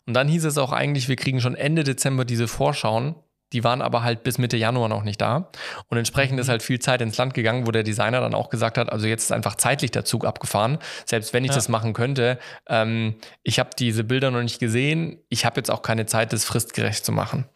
Und 0.06 0.14
dann 0.14 0.28
hieß 0.28 0.44
es 0.44 0.58
auch 0.58 0.72
eigentlich, 0.72 1.08
wir 1.08 1.16
kriegen 1.16 1.40
schon 1.40 1.54
Ende 1.54 1.84
Dezember 1.84 2.24
diese 2.24 2.48
Vorschauen. 2.48 3.14
Die 3.52 3.64
waren 3.64 3.82
aber 3.82 4.02
halt 4.02 4.22
bis 4.22 4.38
Mitte 4.38 4.56
Januar 4.56 4.88
noch 4.88 5.02
nicht 5.02 5.20
da. 5.20 5.50
Und 5.88 5.98
entsprechend 5.98 6.40
ist 6.40 6.48
halt 6.48 6.62
viel 6.62 6.78
Zeit 6.78 7.02
ins 7.02 7.18
Land 7.18 7.34
gegangen, 7.34 7.66
wo 7.66 7.70
der 7.70 7.82
Designer 7.82 8.20
dann 8.20 8.34
auch 8.34 8.48
gesagt 8.48 8.78
hat, 8.78 8.90
also 8.90 9.06
jetzt 9.06 9.24
ist 9.24 9.32
einfach 9.32 9.56
zeitlich 9.56 9.90
der 9.90 10.04
Zug 10.04 10.24
abgefahren. 10.24 10.78
Selbst 11.04 11.34
wenn 11.34 11.44
ich 11.44 11.50
ja. 11.50 11.56
das 11.56 11.68
machen 11.68 11.92
könnte, 11.92 12.38
ähm, 12.66 13.16
ich 13.42 13.58
habe 13.58 13.70
diese 13.78 14.04
Bilder 14.04 14.30
noch 14.30 14.42
nicht 14.42 14.58
gesehen. 14.58 15.18
Ich 15.28 15.44
habe 15.44 15.56
jetzt 15.60 15.70
auch 15.70 15.82
keine 15.82 16.06
Zeit, 16.06 16.32
das 16.32 16.44
fristgerecht 16.44 17.04
zu 17.04 17.12
machen. 17.12 17.46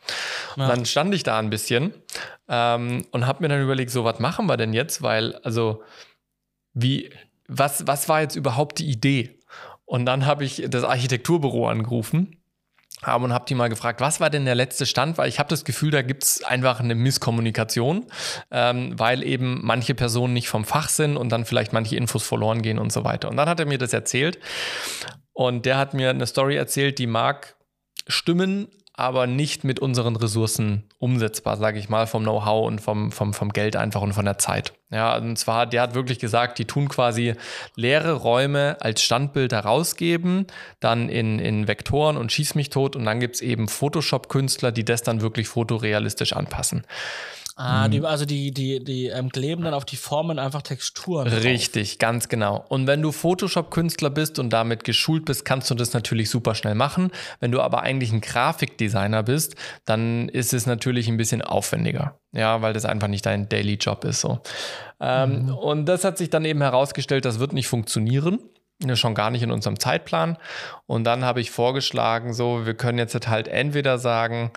Ja. 0.56 0.68
dann 0.68 0.84
stand 0.84 1.14
ich 1.14 1.22
da 1.22 1.38
ein 1.38 1.50
bisschen 1.50 1.94
ähm, 2.48 3.06
und 3.10 3.26
habe 3.26 3.42
mir 3.42 3.48
dann 3.48 3.62
überlegt, 3.62 3.90
so 3.90 4.04
was 4.04 4.18
machen 4.18 4.46
wir 4.46 4.56
denn 4.56 4.74
jetzt? 4.74 5.02
Weil, 5.02 5.36
also, 5.36 5.82
wie, 6.74 7.10
was, 7.48 7.86
was 7.86 8.08
war 8.08 8.20
jetzt 8.20 8.36
überhaupt 8.36 8.78
die 8.78 8.90
Idee? 8.90 9.38
Und 9.84 10.06
dann 10.06 10.26
habe 10.26 10.44
ich 10.44 10.64
das 10.68 10.84
Architekturbüro 10.84 11.68
angerufen 11.68 12.36
und 13.04 13.32
habe 13.32 13.44
die 13.46 13.54
mal 13.54 13.68
gefragt, 13.68 14.00
was 14.00 14.20
war 14.20 14.30
denn 14.30 14.44
der 14.46 14.54
letzte 14.54 14.86
Stand? 14.86 15.18
Weil 15.18 15.28
ich 15.28 15.38
habe 15.38 15.48
das 15.48 15.64
Gefühl, 15.64 15.90
da 15.90 16.02
gibt 16.02 16.24
es 16.24 16.42
einfach 16.42 16.80
eine 16.80 16.94
Misskommunikation, 16.94 18.06
ähm, 18.50 18.98
weil 18.98 19.22
eben 19.22 19.60
manche 19.62 19.94
Personen 19.94 20.32
nicht 20.32 20.48
vom 20.48 20.64
Fach 20.64 20.88
sind 20.88 21.16
und 21.16 21.30
dann 21.30 21.44
vielleicht 21.44 21.72
manche 21.72 21.96
Infos 21.96 22.26
verloren 22.26 22.62
gehen 22.62 22.78
und 22.78 22.92
so 22.92 23.04
weiter. 23.04 23.28
Und 23.28 23.36
dann 23.36 23.48
hat 23.48 23.60
er 23.60 23.66
mir 23.66 23.78
das 23.78 23.92
erzählt 23.92 24.38
und 25.32 25.66
der 25.66 25.76
hat 25.76 25.94
mir 25.94 26.10
eine 26.10 26.26
Story 26.26 26.56
erzählt, 26.56 26.98
die 26.98 27.06
mag 27.06 27.56
stimmen, 28.08 28.68
aber 28.96 29.26
nicht 29.26 29.62
mit 29.62 29.78
unseren 29.78 30.16
Ressourcen 30.16 30.84
umsetzbar, 30.98 31.58
sage 31.58 31.78
ich 31.78 31.90
mal, 31.90 32.06
vom 32.06 32.22
Know-how 32.22 32.66
und 32.66 32.80
vom, 32.80 33.12
vom, 33.12 33.34
vom 33.34 33.50
Geld 33.50 33.76
einfach 33.76 34.00
und 34.00 34.14
von 34.14 34.24
der 34.24 34.38
Zeit. 34.38 34.72
Ja, 34.90 35.18
und 35.18 35.36
zwar, 35.38 35.66
der 35.66 35.82
hat 35.82 35.94
wirklich 35.94 36.18
gesagt, 36.18 36.58
die 36.58 36.64
tun 36.64 36.88
quasi 36.88 37.34
leere 37.74 38.14
Räume 38.14 38.78
als 38.80 39.02
Standbild 39.02 39.52
herausgeben, 39.52 40.46
dann 40.80 41.10
in, 41.10 41.38
in 41.38 41.68
Vektoren 41.68 42.16
und 42.16 42.32
schieß 42.32 42.54
mich 42.54 42.70
tot 42.70 42.96
und 42.96 43.04
dann 43.04 43.20
gibt 43.20 43.34
es 43.34 43.42
eben 43.42 43.68
Photoshop-Künstler, 43.68 44.72
die 44.72 44.84
das 44.84 45.02
dann 45.02 45.20
wirklich 45.20 45.48
fotorealistisch 45.48 46.32
anpassen. 46.32 46.86
Ah, 47.58 47.88
die, 47.88 48.04
also 48.04 48.26
die, 48.26 48.52
die, 48.52 48.84
die 48.84 49.06
ähm, 49.06 49.30
kleben 49.30 49.64
dann 49.64 49.72
auf 49.72 49.86
die 49.86 49.96
Formen 49.96 50.38
einfach 50.38 50.60
Texturen. 50.60 51.26
Richtig, 51.26 51.92
drauf. 51.92 51.98
ganz 51.98 52.28
genau. 52.28 52.62
Und 52.68 52.86
wenn 52.86 53.00
du 53.00 53.12
Photoshop-Künstler 53.12 54.10
bist 54.10 54.38
und 54.38 54.50
damit 54.50 54.84
geschult 54.84 55.24
bist, 55.24 55.46
kannst 55.46 55.70
du 55.70 55.74
das 55.74 55.94
natürlich 55.94 56.28
super 56.28 56.54
schnell 56.54 56.74
machen. 56.74 57.10
Wenn 57.40 57.52
du 57.52 57.62
aber 57.62 57.80
eigentlich 57.80 58.12
ein 58.12 58.20
Grafikdesigner 58.20 59.22
bist, 59.22 59.56
dann 59.86 60.28
ist 60.28 60.52
es 60.52 60.66
natürlich 60.66 61.08
ein 61.08 61.16
bisschen 61.16 61.40
aufwendiger. 61.40 62.20
Ja, 62.32 62.60
weil 62.60 62.74
das 62.74 62.84
einfach 62.84 63.08
nicht 63.08 63.24
dein 63.24 63.48
Daily 63.48 63.76
Job 63.76 64.04
ist. 64.04 64.20
So. 64.20 64.40
Ähm, 65.00 65.46
mhm. 65.46 65.54
Und 65.54 65.86
das 65.86 66.04
hat 66.04 66.18
sich 66.18 66.28
dann 66.28 66.44
eben 66.44 66.60
herausgestellt, 66.60 67.24
das 67.24 67.38
wird 67.38 67.54
nicht 67.54 67.68
funktionieren. 67.68 68.38
Schon 68.92 69.14
gar 69.14 69.30
nicht 69.30 69.42
in 69.42 69.50
unserem 69.50 69.80
Zeitplan. 69.80 70.36
Und 70.84 71.04
dann 71.04 71.24
habe 71.24 71.40
ich 71.40 71.50
vorgeschlagen, 71.50 72.34
so, 72.34 72.66
wir 72.66 72.74
können 72.74 72.98
jetzt 72.98 73.26
halt 73.26 73.48
entweder 73.48 73.96
sagen, 73.96 74.50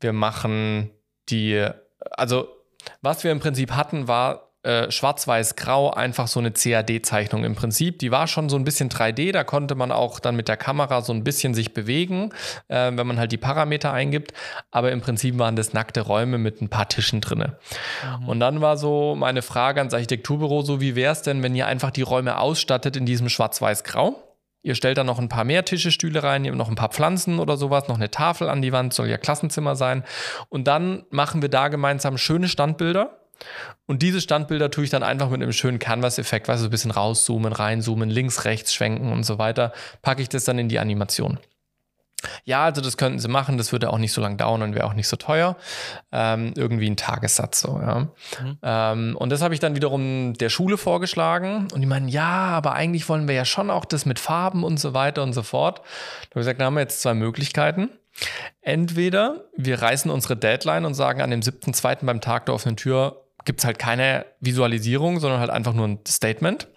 wir 0.00 0.12
machen 0.12 0.90
die 1.28 1.70
also 2.10 2.48
was 3.02 3.24
wir 3.24 3.32
im 3.32 3.40
Prinzip 3.40 3.72
hatten, 3.72 4.08
war 4.08 4.50
äh, 4.62 4.90
schwarz-weiß-grau, 4.90 5.90
einfach 5.90 6.28
so 6.28 6.38
eine 6.38 6.50
CAD-Zeichnung 6.50 7.44
im 7.44 7.54
Prinzip. 7.54 7.98
Die 7.98 8.10
war 8.10 8.26
schon 8.26 8.50
so 8.50 8.56
ein 8.56 8.64
bisschen 8.64 8.90
3D, 8.90 9.32
da 9.32 9.42
konnte 9.42 9.74
man 9.74 9.90
auch 9.90 10.20
dann 10.20 10.36
mit 10.36 10.48
der 10.48 10.58
Kamera 10.58 11.00
so 11.00 11.14
ein 11.14 11.24
bisschen 11.24 11.54
sich 11.54 11.72
bewegen, 11.72 12.30
äh, 12.68 12.92
wenn 12.94 13.06
man 13.06 13.18
halt 13.18 13.32
die 13.32 13.38
Parameter 13.38 13.90
eingibt. 13.90 14.34
Aber 14.70 14.92
im 14.92 15.00
Prinzip 15.00 15.38
waren 15.38 15.56
das 15.56 15.72
nackte 15.72 16.02
Räume 16.02 16.36
mit 16.36 16.60
ein 16.60 16.68
paar 16.68 16.88
Tischen 16.88 17.22
drin. 17.22 17.52
Mhm. 18.20 18.28
Und 18.28 18.40
dann 18.40 18.60
war 18.60 18.76
so 18.76 19.14
meine 19.14 19.40
Frage 19.40 19.80
ans 19.80 19.94
Architekturbüro, 19.94 20.60
so 20.60 20.80
wie 20.80 20.94
wäre 20.94 21.12
es 21.12 21.22
denn, 21.22 21.42
wenn 21.42 21.54
ihr 21.54 21.66
einfach 21.66 21.90
die 21.90 22.02
Räume 22.02 22.38
ausstattet 22.38 22.96
in 22.96 23.06
diesem 23.06 23.30
schwarz-weiß-grau? 23.30 24.29
Ihr 24.62 24.74
stellt 24.74 24.98
da 24.98 25.04
noch 25.04 25.18
ein 25.18 25.28
paar 25.28 25.44
mehr 25.44 25.64
Tische, 25.64 25.90
Stühle 25.90 26.22
rein, 26.22 26.42
noch 26.42 26.68
ein 26.68 26.74
paar 26.74 26.90
Pflanzen 26.90 27.38
oder 27.38 27.56
sowas, 27.56 27.88
noch 27.88 27.96
eine 27.96 28.10
Tafel 28.10 28.48
an 28.48 28.60
die 28.60 28.72
Wand, 28.72 28.92
soll 28.92 29.08
ja 29.08 29.16
Klassenzimmer 29.16 29.74
sein. 29.74 30.04
Und 30.48 30.66
dann 30.66 31.04
machen 31.10 31.40
wir 31.40 31.48
da 31.48 31.68
gemeinsam 31.68 32.18
schöne 32.18 32.48
Standbilder. 32.48 33.16
Und 33.86 34.02
diese 34.02 34.20
Standbilder 34.20 34.70
tue 34.70 34.84
ich 34.84 34.90
dann 34.90 35.02
einfach 35.02 35.30
mit 35.30 35.42
einem 35.42 35.52
schönen 35.52 35.78
Canvas-Effekt, 35.78 36.46
weißt 36.46 36.58
du, 36.58 36.64
so 36.64 36.68
ein 36.68 36.70
bisschen 36.70 36.90
rauszoomen, 36.90 37.52
reinzoomen, 37.52 38.10
links, 38.10 38.44
rechts 38.44 38.74
schwenken 38.74 39.12
und 39.12 39.24
so 39.24 39.38
weiter, 39.38 39.72
packe 40.02 40.20
ich 40.20 40.28
das 40.28 40.44
dann 40.44 40.58
in 40.58 40.68
die 40.68 40.78
Animation. 40.78 41.38
Ja, 42.44 42.64
also 42.64 42.80
das 42.80 42.96
könnten 42.96 43.18
sie 43.18 43.28
machen, 43.28 43.58
das 43.58 43.72
würde 43.72 43.90
auch 43.90 43.98
nicht 43.98 44.12
so 44.12 44.20
lange 44.20 44.36
dauern 44.36 44.62
und 44.62 44.74
wäre 44.74 44.86
auch 44.86 44.94
nicht 44.94 45.08
so 45.08 45.16
teuer. 45.16 45.56
Ähm, 46.12 46.52
irgendwie 46.56 46.88
ein 46.88 46.96
Tagessatz 46.96 47.60
so, 47.60 47.80
ja. 47.80 48.00
Mhm. 48.00 48.58
Ähm, 48.62 49.16
und 49.16 49.30
das 49.30 49.42
habe 49.42 49.54
ich 49.54 49.60
dann 49.60 49.74
wiederum 49.74 50.34
der 50.34 50.48
Schule 50.48 50.76
vorgeschlagen 50.76 51.68
und 51.72 51.80
die 51.80 51.86
meinen, 51.86 52.08
ja, 52.08 52.28
aber 52.28 52.72
eigentlich 52.72 53.08
wollen 53.08 53.28
wir 53.28 53.34
ja 53.34 53.44
schon 53.44 53.70
auch 53.70 53.84
das 53.84 54.06
mit 54.06 54.18
Farben 54.18 54.64
und 54.64 54.78
so 54.78 54.94
weiter 54.94 55.22
und 55.22 55.32
so 55.32 55.42
fort. 55.42 55.78
Da 55.78 55.82
habe 55.82 56.28
ich 56.28 56.40
gesagt, 56.40 56.60
da 56.60 56.66
haben 56.66 56.74
wir 56.74 56.80
jetzt 56.80 57.02
zwei 57.02 57.14
Möglichkeiten. 57.14 57.90
Entweder 58.60 59.44
wir 59.56 59.80
reißen 59.80 60.10
unsere 60.10 60.36
Deadline 60.36 60.84
und 60.84 60.94
sagen 60.94 61.22
an 61.22 61.30
dem 61.30 61.40
7.2. 61.40 62.04
beim 62.04 62.20
Tag 62.20 62.46
der 62.46 62.54
offenen 62.54 62.76
Tür 62.76 63.24
gibt 63.44 63.60
es 63.60 63.64
halt 63.64 63.78
keine 63.78 64.26
Visualisierung, 64.40 65.20
sondern 65.20 65.40
halt 65.40 65.50
einfach 65.50 65.72
nur 65.72 65.88
ein 65.88 66.00
Statement. 66.06 66.68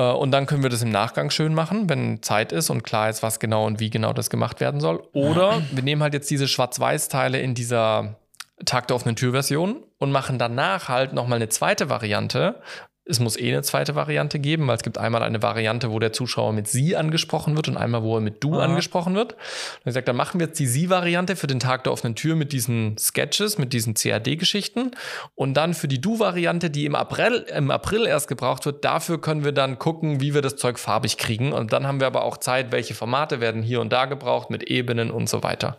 Äh, 0.00 0.12
und 0.12 0.30
dann 0.30 0.46
können 0.46 0.62
wir 0.62 0.70
das 0.70 0.82
im 0.82 0.90
Nachgang 0.90 1.30
schön 1.30 1.54
machen, 1.54 1.88
wenn 1.88 2.22
Zeit 2.22 2.52
ist 2.52 2.70
und 2.70 2.82
klar 2.82 3.10
ist, 3.10 3.22
was 3.22 3.38
genau 3.38 3.66
und 3.66 3.80
wie 3.80 3.90
genau 3.90 4.12
das 4.12 4.30
gemacht 4.30 4.60
werden 4.60 4.80
soll. 4.80 5.02
Oder 5.12 5.62
wir 5.70 5.82
nehmen 5.82 6.02
halt 6.02 6.14
jetzt 6.14 6.30
diese 6.30 6.48
Schwarz-Weiß-Teile 6.48 7.38
in 7.40 7.54
dieser 7.54 8.16
Tag 8.64 8.88
der 8.88 8.96
offenen 8.96 9.16
Tür-Version 9.16 9.82
und 9.98 10.12
machen 10.12 10.38
danach 10.38 10.88
halt 10.88 11.12
nochmal 11.12 11.36
eine 11.36 11.48
zweite 11.48 11.88
Variante, 11.88 12.60
es 13.04 13.18
muss 13.18 13.36
eh 13.36 13.50
eine 13.50 13.62
zweite 13.62 13.94
Variante 13.94 14.38
geben, 14.38 14.68
weil 14.68 14.76
es 14.76 14.82
gibt 14.82 14.98
einmal 14.98 15.22
eine 15.22 15.42
Variante, 15.42 15.90
wo 15.90 15.98
der 15.98 16.12
Zuschauer 16.12 16.52
mit 16.52 16.68
Sie 16.68 16.96
angesprochen 16.96 17.56
wird 17.56 17.68
und 17.68 17.76
einmal, 17.76 18.02
wo 18.02 18.16
er 18.16 18.20
mit 18.20 18.42
Du 18.44 18.54
Aha. 18.54 18.64
angesprochen 18.64 19.14
wird. 19.14 19.32
Und 19.32 19.86
ich 19.86 19.94
sage, 19.94 20.04
dann 20.04 20.16
machen 20.16 20.38
wir 20.38 20.46
jetzt 20.46 20.58
die 20.60 20.66
Sie-Variante 20.66 21.34
für 21.34 21.46
den 21.46 21.60
Tag 21.60 21.84
der 21.84 21.92
offenen 21.92 22.14
Tür 22.14 22.36
mit 22.36 22.52
diesen 22.52 22.96
Sketches, 22.98 23.58
mit 23.58 23.72
diesen 23.72 23.94
CAD-Geschichten. 23.94 24.92
Und 25.34 25.54
dann 25.54 25.74
für 25.74 25.88
die 25.88 26.00
Du-Variante, 26.00 26.70
die 26.70 26.86
im 26.86 26.94
April, 26.94 27.46
im 27.54 27.70
April 27.70 28.06
erst 28.06 28.28
gebraucht 28.28 28.64
wird, 28.66 28.84
dafür 28.84 29.20
können 29.20 29.44
wir 29.44 29.52
dann 29.52 29.78
gucken, 29.78 30.20
wie 30.20 30.34
wir 30.34 30.42
das 30.42 30.56
Zeug 30.56 30.78
farbig 30.78 31.16
kriegen. 31.16 31.52
Und 31.52 31.72
dann 31.72 31.86
haben 31.86 32.00
wir 32.00 32.06
aber 32.06 32.22
auch 32.22 32.36
Zeit, 32.36 32.70
welche 32.70 32.94
Formate 32.94 33.40
werden 33.40 33.62
hier 33.62 33.80
und 33.80 33.92
da 33.92 34.04
gebraucht, 34.04 34.50
mit 34.50 34.64
Ebenen 34.64 35.10
und 35.10 35.28
so 35.28 35.42
weiter. 35.42 35.78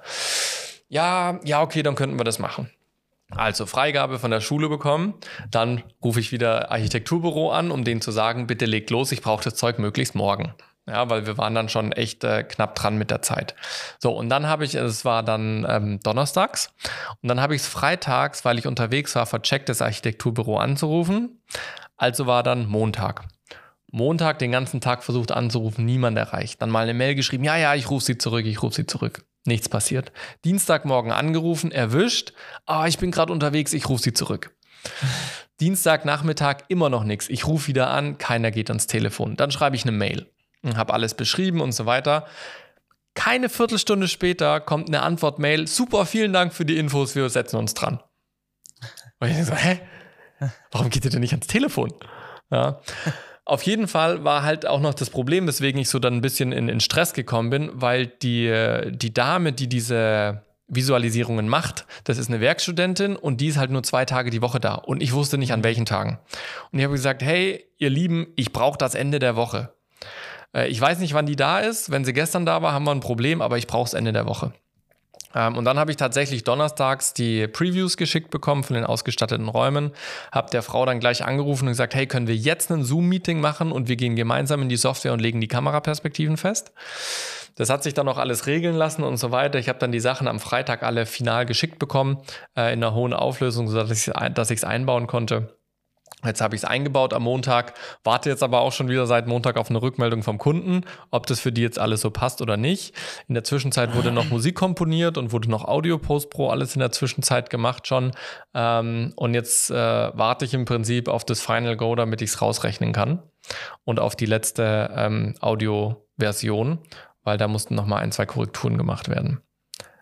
Ja, 0.90 1.40
ja, 1.44 1.62
okay, 1.62 1.84
dann 1.84 1.96
könnten 1.96 2.20
wir 2.20 2.26
das 2.26 2.40
machen. 2.40 2.70
Also 3.36 3.66
Freigabe 3.66 4.20
von 4.20 4.32
der 4.32 4.42
Schule 4.42 4.70
bekommen, 4.70 5.14
dann 5.50 5.84
rufe 6.04 6.20
ich 6.20 6.32
wieder 6.32 6.72
Architekturbüro 6.72 7.52
an, 7.52 7.72
um 7.72 7.84
denen 7.84 8.02
zu 8.02 8.12
sagen, 8.12 8.48
bitte 8.48 8.66
legt 8.66 8.90
los, 8.90 9.12
ich 9.12 9.22
brauche 9.22 9.44
das 9.44 9.56
Zeug 9.56 9.80
möglichst 9.80 10.16
morgen. 10.16 10.54
Ja, 10.88 11.10
weil 11.10 11.28
wir 11.28 11.38
waren 11.38 11.54
dann 11.54 11.70
schon 11.70 11.92
echt 11.92 12.24
äh, 12.24 12.44
knapp 12.44 12.76
dran 12.76 12.98
mit 12.98 13.12
der 13.12 13.22
Zeit. 13.22 13.56
So, 14.00 14.12
und 14.12 14.30
dann 14.30 14.48
habe 14.48 14.66
ich, 14.66 14.74
es 14.76 15.06
war 15.06 15.24
dann 15.24 15.66
ähm, 15.70 16.00
donnerstags, 16.02 16.74
und 17.22 17.30
dann 17.30 17.40
habe 17.40 17.56
ich 17.56 17.62
es 17.62 17.68
freitags, 17.68 18.44
weil 18.46 18.58
ich 18.58 18.68
unterwegs 18.68 19.16
war, 19.16 19.26
vercheckt, 19.28 19.70
das 19.70 19.82
Architekturbüro 19.82 20.58
anzurufen. 20.58 21.42
Also 21.98 22.26
war 22.26 22.42
dann 22.42 22.66
Montag. 22.66 23.26
Montag 23.92 24.40
den 24.40 24.52
ganzen 24.52 24.82
Tag 24.82 25.04
versucht 25.04 25.32
anzurufen, 25.32 25.86
niemand 25.86 26.18
erreicht. 26.18 26.62
Dann 26.62 26.70
mal 26.70 26.84
eine 26.84 26.94
Mail 26.94 27.14
geschrieben, 27.14 27.44
ja, 27.44 27.58
ja, 27.58 27.76
ich 27.76 27.90
rufe 27.90 28.06
sie 28.06 28.18
zurück, 28.18 28.46
ich 28.46 28.64
rufe 28.64 28.76
sie 28.76 28.88
zurück. 28.88 29.24
Nichts 29.46 29.70
passiert. 29.70 30.12
Dienstagmorgen 30.46 31.12
angerufen, 31.12 31.72
erwischt. 31.72 32.34
Ah, 32.66 32.88
ich 32.88 32.98
bin 33.00 33.12
gerade 33.12 33.34
unterwegs, 33.34 33.74
ich 33.74 33.90
rufe 33.90 34.04
sie 34.04 34.14
zurück. 34.14 34.56
Dienstagnachmittag 35.60 36.64
immer 36.70 36.90
noch 36.90 37.04
nichts. 37.04 37.30
Ich 37.30 37.48
rufe 37.48 37.68
wieder 37.68 37.90
an, 37.90 38.18
keiner 38.18 38.52
geht 38.52 38.70
ans 38.70 38.88
Telefon. 38.88 39.36
Dann 39.36 39.52
schreibe 39.52 39.76
ich 39.76 39.84
eine 39.84 39.92
Mail 39.92 40.32
und 40.64 40.78
habe 40.78 40.94
alles 40.94 41.14
beschrieben 41.14 41.62
und 41.62 41.72
so 41.72 41.86
weiter. 41.86 42.26
Keine 43.14 43.50
Viertelstunde 43.50 44.08
später 44.08 44.60
kommt 44.60 44.88
eine 44.88 45.02
Antwort-Mail. 45.02 45.68
Super, 45.68 46.06
vielen 46.06 46.34
Dank 46.34 46.54
für 46.54 46.66
die 46.66 46.78
Infos, 46.78 47.16
wir 47.16 47.30
setzen 47.30 47.58
uns 47.58 47.74
dran. 47.74 48.00
Und 49.20 49.28
ich 49.28 49.36
denke 49.36 49.52
so, 49.52 49.56
hä? 49.56 49.82
Warum 50.72 50.90
geht 50.90 51.06
ihr 51.06 51.12
denn 51.12 51.20
nicht 51.20 51.34
ans 51.34 51.48
Telefon? 51.48 51.94
Ja. 52.50 52.82
Auf 53.46 53.64
jeden 53.64 53.88
Fall 53.88 54.24
war 54.24 54.44
halt 54.44 54.68
auch 54.68 54.80
noch 54.80 54.94
das 54.94 55.10
Problem, 55.10 55.48
weswegen 55.48 55.82
ich 55.82 55.90
so 55.90 56.00
dann 56.00 56.16
ein 56.16 56.22
bisschen 56.22 56.52
in, 56.52 56.70
in 56.70 56.80
Stress 56.80 57.14
gekommen 57.14 57.50
bin, 57.50 57.72
weil 57.74 58.08
die, 58.08 58.92
die 58.92 59.14
Dame, 59.14 59.52
die 59.52 59.68
diese 59.68 60.44
Visualisierungen 60.68 61.50
macht, 61.50 61.86
das 62.06 62.18
ist 62.18 62.30
eine 62.30 62.40
Werkstudentin 62.40 63.16
und 63.18 63.42
die 63.42 63.48
ist 63.48 63.58
halt 63.58 63.72
nur 63.72 63.84
zwei 63.84 64.06
Tage 64.06 64.30
die 64.30 64.42
Woche 64.42 64.60
da 64.60 64.76
und 64.76 65.04
ich 65.04 65.12
wusste 65.12 65.38
nicht 65.38 65.52
an 65.52 65.64
welchen 65.64 65.86
Tagen. 65.86 66.20
Und 66.72 66.80
ich 66.80 66.86
habe 66.86 66.94
gesagt, 66.94 67.22
hey, 67.22 67.66
ihr 67.78 67.90
Lieben, 67.90 68.28
ich 68.38 68.54
brauche 68.54 68.78
das 68.78 68.96
Ende 68.96 69.20
der 69.20 69.36
Woche. 69.36 69.74
Äh, 70.56 70.70
ich 70.70 70.80
weiß 70.80 71.00
nicht, 71.00 71.14
wann 71.14 71.26
die 71.26 71.36
da 71.36 71.60
ist. 71.60 71.92
Wenn 71.92 72.06
sie 72.06 72.14
gestern 72.14 72.46
da 72.46 72.62
war, 72.62 72.72
haben 72.72 72.86
wir 72.86 72.92
ein 72.92 73.02
Problem, 73.02 73.42
aber 73.42 73.58
ich 73.58 73.68
brauche 73.68 73.86
das 73.86 73.94
Ende 73.94 74.14
der 74.14 74.26
Woche. 74.26 74.54
Ähm, 75.36 75.58
und 75.58 75.66
dann 75.66 75.80
habe 75.80 75.92
ich 75.92 75.98
tatsächlich 75.98 76.44
donnerstags 76.44 77.14
die 77.14 77.48
Previews 77.48 77.98
geschickt 77.98 78.30
bekommen 78.30 78.64
von 78.64 78.76
den 78.76 78.86
ausgestatteten 78.86 79.48
Räumen, 79.48 79.92
habe 80.32 80.50
der 80.52 80.64
Frau 80.64 80.86
dann 80.86 81.00
gleich 81.00 81.24
angerufen 81.26 81.66
und 81.66 81.72
gesagt, 81.72 81.96
hey, 81.96 82.08
können 82.08 82.28
wir 82.28 82.36
jetzt 82.36 82.72
ein 82.72 82.84
Zoom-Meeting 82.84 83.40
machen 83.40 83.72
und 83.72 83.88
wir 83.88 83.96
gehen 83.96 84.16
gemeinsam 84.16 84.62
in 84.62 84.70
die 84.70 84.78
Software 84.78 85.14
und 85.14 85.20
legen 85.20 85.42
die 85.42 85.48
Kameraperspektiven 85.48 86.38
fest. 86.38 86.72
Das 87.56 87.70
hat 87.70 87.84
sich 87.84 87.94
dann 87.94 88.08
auch 88.08 88.18
alles 88.18 88.48
regeln 88.48 88.76
lassen 88.76 89.04
und 89.04 89.18
so 89.18 89.32
weiter. 89.32 89.60
Ich 89.60 89.70
habe 89.70 89.80
dann 89.80 89.92
die 89.92 90.00
Sachen 90.00 90.28
am 90.28 90.40
Freitag 90.40 90.84
alle 90.84 91.06
final 91.06 91.46
geschickt 91.46 91.80
bekommen, 91.80 92.18
äh, 92.56 92.74
in 92.74 92.84
einer 92.84 92.94
hohen 92.94 93.14
Auflösung, 93.14 93.68
sodass 93.68 93.92
ich 94.52 94.58
es 94.58 94.64
einbauen 94.64 95.08
konnte. 95.08 95.61
Jetzt 96.26 96.42
habe 96.42 96.56
ich 96.56 96.62
es 96.62 96.66
eingebaut 96.66 97.14
am 97.14 97.24
Montag, 97.24 97.74
warte 98.04 98.30
jetzt 98.30 98.44
aber 98.44 98.62
auch 98.62 98.72
schon 98.72 98.90
wieder 98.90 99.08
seit 99.08 99.28
Montag 99.28 99.58
auf 99.58 99.70
eine 99.70 99.82
Rückmeldung 99.82 100.24
vom 100.24 100.38
Kunden, 100.38 100.86
ob 101.10 101.26
das 101.26 101.40
für 101.40 101.52
die 101.52 101.62
jetzt 101.62 101.80
alles 101.80 102.02
so 102.02 102.12
passt 102.12 102.42
oder 102.42 102.58
nicht. 102.58 102.96
In 103.28 103.34
der 103.34 103.44
Zwischenzeit 103.44 103.96
wurde 103.96 104.12
noch 104.12 104.30
Musik 104.30 104.56
komponiert 104.56 105.18
und 105.18 105.32
wurde 105.32 105.50
noch 105.50 105.66
Audio 105.66 105.98
Post 105.98 106.30
Pro 106.30 106.50
alles 106.50 106.76
in 106.76 106.80
der 106.80 106.92
Zwischenzeit 106.92 107.50
gemacht 107.50 107.88
schon. 107.88 108.12
Ähm, 108.54 109.14
und 109.16 109.34
jetzt 109.34 109.72
äh, 109.72 109.76
warte 109.76 110.46
ich 110.46 110.54
im 110.54 110.66
Prinzip 110.66 111.08
auf 111.08 111.26
das 111.26 111.42
Final 111.42 111.78
Go, 111.78 111.96
damit 111.96 112.22
ich 112.22 112.32
es 112.32 112.42
rausrechnen 112.42 112.94
kann 112.94 113.24
und 113.84 114.00
auf 114.00 114.16
die 114.16 114.26
letzte 114.26 114.92
ähm, 114.96 115.36
Audio-Version, 115.40 116.80
weil 117.24 117.38
da 117.38 117.48
mussten 117.48 117.76
noch 117.76 117.86
mal 117.86 117.98
ein, 117.98 118.12
zwei 118.12 118.26
Korrekturen 118.26 118.78
gemacht 118.78 119.10
werden. 119.10 119.42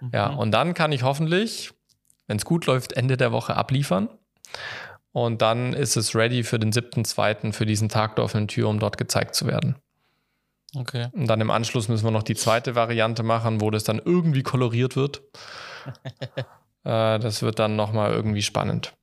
Mhm. 0.02 0.12
Ja, 0.14 0.28
und 0.28 0.52
dann 0.52 0.74
kann 0.74 0.92
ich 0.92 1.04
hoffentlich, 1.04 1.72
wenn 2.28 2.38
es 2.38 2.46
gut 2.46 2.66
läuft, 2.66 2.94
Ende 2.94 3.18
der 3.18 3.32
Woche 3.32 3.56
abliefern. 3.56 4.10
Und 5.12 5.42
dann 5.42 5.74
ist 5.74 5.98
es 5.98 6.16
ready 6.16 6.44
für 6.44 6.60
den 6.60 6.72
7.2. 6.72 7.54
für 7.54 7.66
diesen 7.66 7.90
Tag 7.90 8.16
der 8.16 8.26
offenen 8.26 8.48
Tür, 8.48 8.70
um 8.70 8.80
dort 8.80 8.98
gezeigt 8.98 9.36
zu 9.36 9.48
werden. 9.48 9.76
Okay. 10.76 11.08
Und 11.14 11.28
dann 11.28 11.42
im 11.42 11.50
Anschluss 11.50 11.88
müssen 11.88 12.06
wir 12.06 12.12
noch 12.12 12.24
die 12.24 12.36
zweite 12.36 12.76
Variante 12.76 13.24
machen, 13.24 13.60
wo 13.60 13.72
das 13.72 13.84
dann 13.84 14.00
irgendwie 14.04 14.44
koloriert 14.44 14.96
wird. 14.96 15.24
äh, 16.84 17.20
das 17.20 17.42
wird 17.42 17.58
dann 17.58 17.76
nochmal 17.76 18.12
irgendwie 18.12 18.44
spannend. 18.44 18.94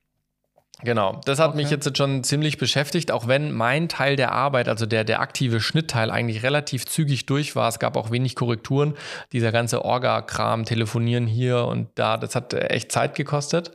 Genau, 0.82 1.20
das 1.24 1.38
hat 1.38 1.50
okay. 1.50 1.56
mich 1.56 1.70
jetzt 1.70 1.96
schon 1.96 2.22
ziemlich 2.22 2.58
beschäftigt, 2.58 3.10
auch 3.10 3.26
wenn 3.26 3.50
mein 3.50 3.88
Teil 3.88 4.14
der 4.14 4.32
Arbeit, 4.32 4.68
also 4.68 4.84
der, 4.84 5.04
der 5.04 5.20
aktive 5.20 5.58
Schnittteil, 5.58 6.10
eigentlich 6.10 6.42
relativ 6.42 6.84
zügig 6.84 7.24
durch 7.24 7.56
war. 7.56 7.68
Es 7.68 7.78
gab 7.78 7.96
auch 7.96 8.10
wenig 8.10 8.34
Korrekturen. 8.34 8.94
Dieser 9.32 9.52
ganze 9.52 9.86
Orga-Kram, 9.86 10.66
Telefonieren 10.66 11.26
hier 11.26 11.64
und 11.64 11.88
da, 11.94 12.18
das 12.18 12.34
hat 12.34 12.52
echt 12.52 12.92
Zeit 12.92 13.14
gekostet. 13.14 13.72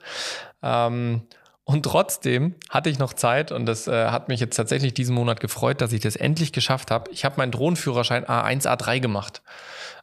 Ähm, 0.62 1.24
und 1.72 1.84
trotzdem 1.84 2.56
hatte 2.70 2.90
ich 2.90 3.00
noch 3.00 3.14
Zeit 3.14 3.52
und 3.52 3.66
das 3.66 3.88
äh, 3.88 4.08
hat 4.08 4.28
mich 4.28 4.42
jetzt 4.42 4.56
tatsächlich 4.56 4.94
diesen 4.94 5.16
Monat 5.16 5.40
gefreut, 5.40 5.80
dass 5.80 5.94
ich 5.94 6.02
das 6.02 6.18
endlich 6.18 6.52
geschafft 6.52 6.92
habe. 6.92 7.10
Ich 7.12 7.24
habe 7.24 7.36
meinen 7.38 7.52
Drohnenführerschein 7.52 8.26
A1, 8.26 8.68
A3 8.68 9.00
gemacht. 9.00 9.42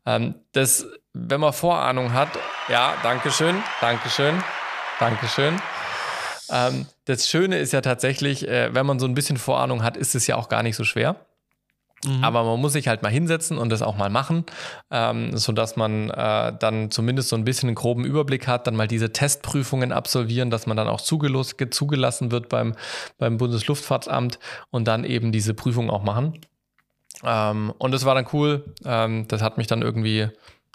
Ähm, 0.06 0.34
das, 0.52 0.86
wenn 1.12 1.40
man 1.40 1.52
Vorahnung 1.52 2.14
hat, 2.14 2.30
ja, 2.68 2.94
Dankeschön, 3.02 3.62
Dankeschön. 3.82 4.42
Dankeschön. 4.98 5.60
Ähm, 6.50 6.86
das 7.04 7.28
Schöne 7.28 7.58
ist 7.58 7.72
ja 7.72 7.82
tatsächlich, 7.82 8.48
äh, 8.48 8.74
wenn 8.74 8.86
man 8.86 8.98
so 8.98 9.06
ein 9.06 9.14
bisschen 9.14 9.36
Vorahnung 9.36 9.82
hat, 9.82 9.96
ist 9.98 10.14
es 10.14 10.26
ja 10.26 10.36
auch 10.36 10.48
gar 10.48 10.62
nicht 10.62 10.76
so 10.76 10.84
schwer. 10.84 11.16
Mhm. 12.04 12.22
Aber 12.22 12.44
man 12.44 12.60
muss 12.60 12.74
sich 12.74 12.88
halt 12.88 13.02
mal 13.02 13.10
hinsetzen 13.10 13.58
und 13.58 13.70
das 13.70 13.82
auch 13.82 13.96
mal 13.96 14.10
machen, 14.10 14.44
ähm, 14.90 15.36
sodass 15.36 15.76
man 15.76 16.10
äh, 16.10 16.52
dann 16.58 16.90
zumindest 16.90 17.28
so 17.28 17.36
ein 17.36 17.44
bisschen 17.44 17.68
einen 17.68 17.74
groben 17.74 18.04
Überblick 18.04 18.46
hat, 18.46 18.66
dann 18.66 18.76
mal 18.76 18.88
diese 18.88 19.12
Testprüfungen 19.12 19.92
absolvieren, 19.92 20.50
dass 20.50 20.66
man 20.66 20.76
dann 20.76 20.88
auch 20.88 21.00
zugelassen 21.00 22.30
wird 22.30 22.48
beim, 22.48 22.74
beim 23.18 23.36
Bundesluftfahrtsamt 23.36 24.38
und 24.70 24.86
dann 24.86 25.04
eben 25.04 25.32
diese 25.32 25.54
Prüfung 25.54 25.90
auch 25.90 26.02
machen. 26.02 26.38
Ähm, 27.24 27.72
und 27.78 27.92
das 27.92 28.04
war 28.04 28.14
dann 28.14 28.28
cool. 28.32 28.74
Ähm, 28.84 29.26
das 29.28 29.42
hat 29.42 29.58
mich 29.58 29.66
dann 29.66 29.82
irgendwie 29.82 30.28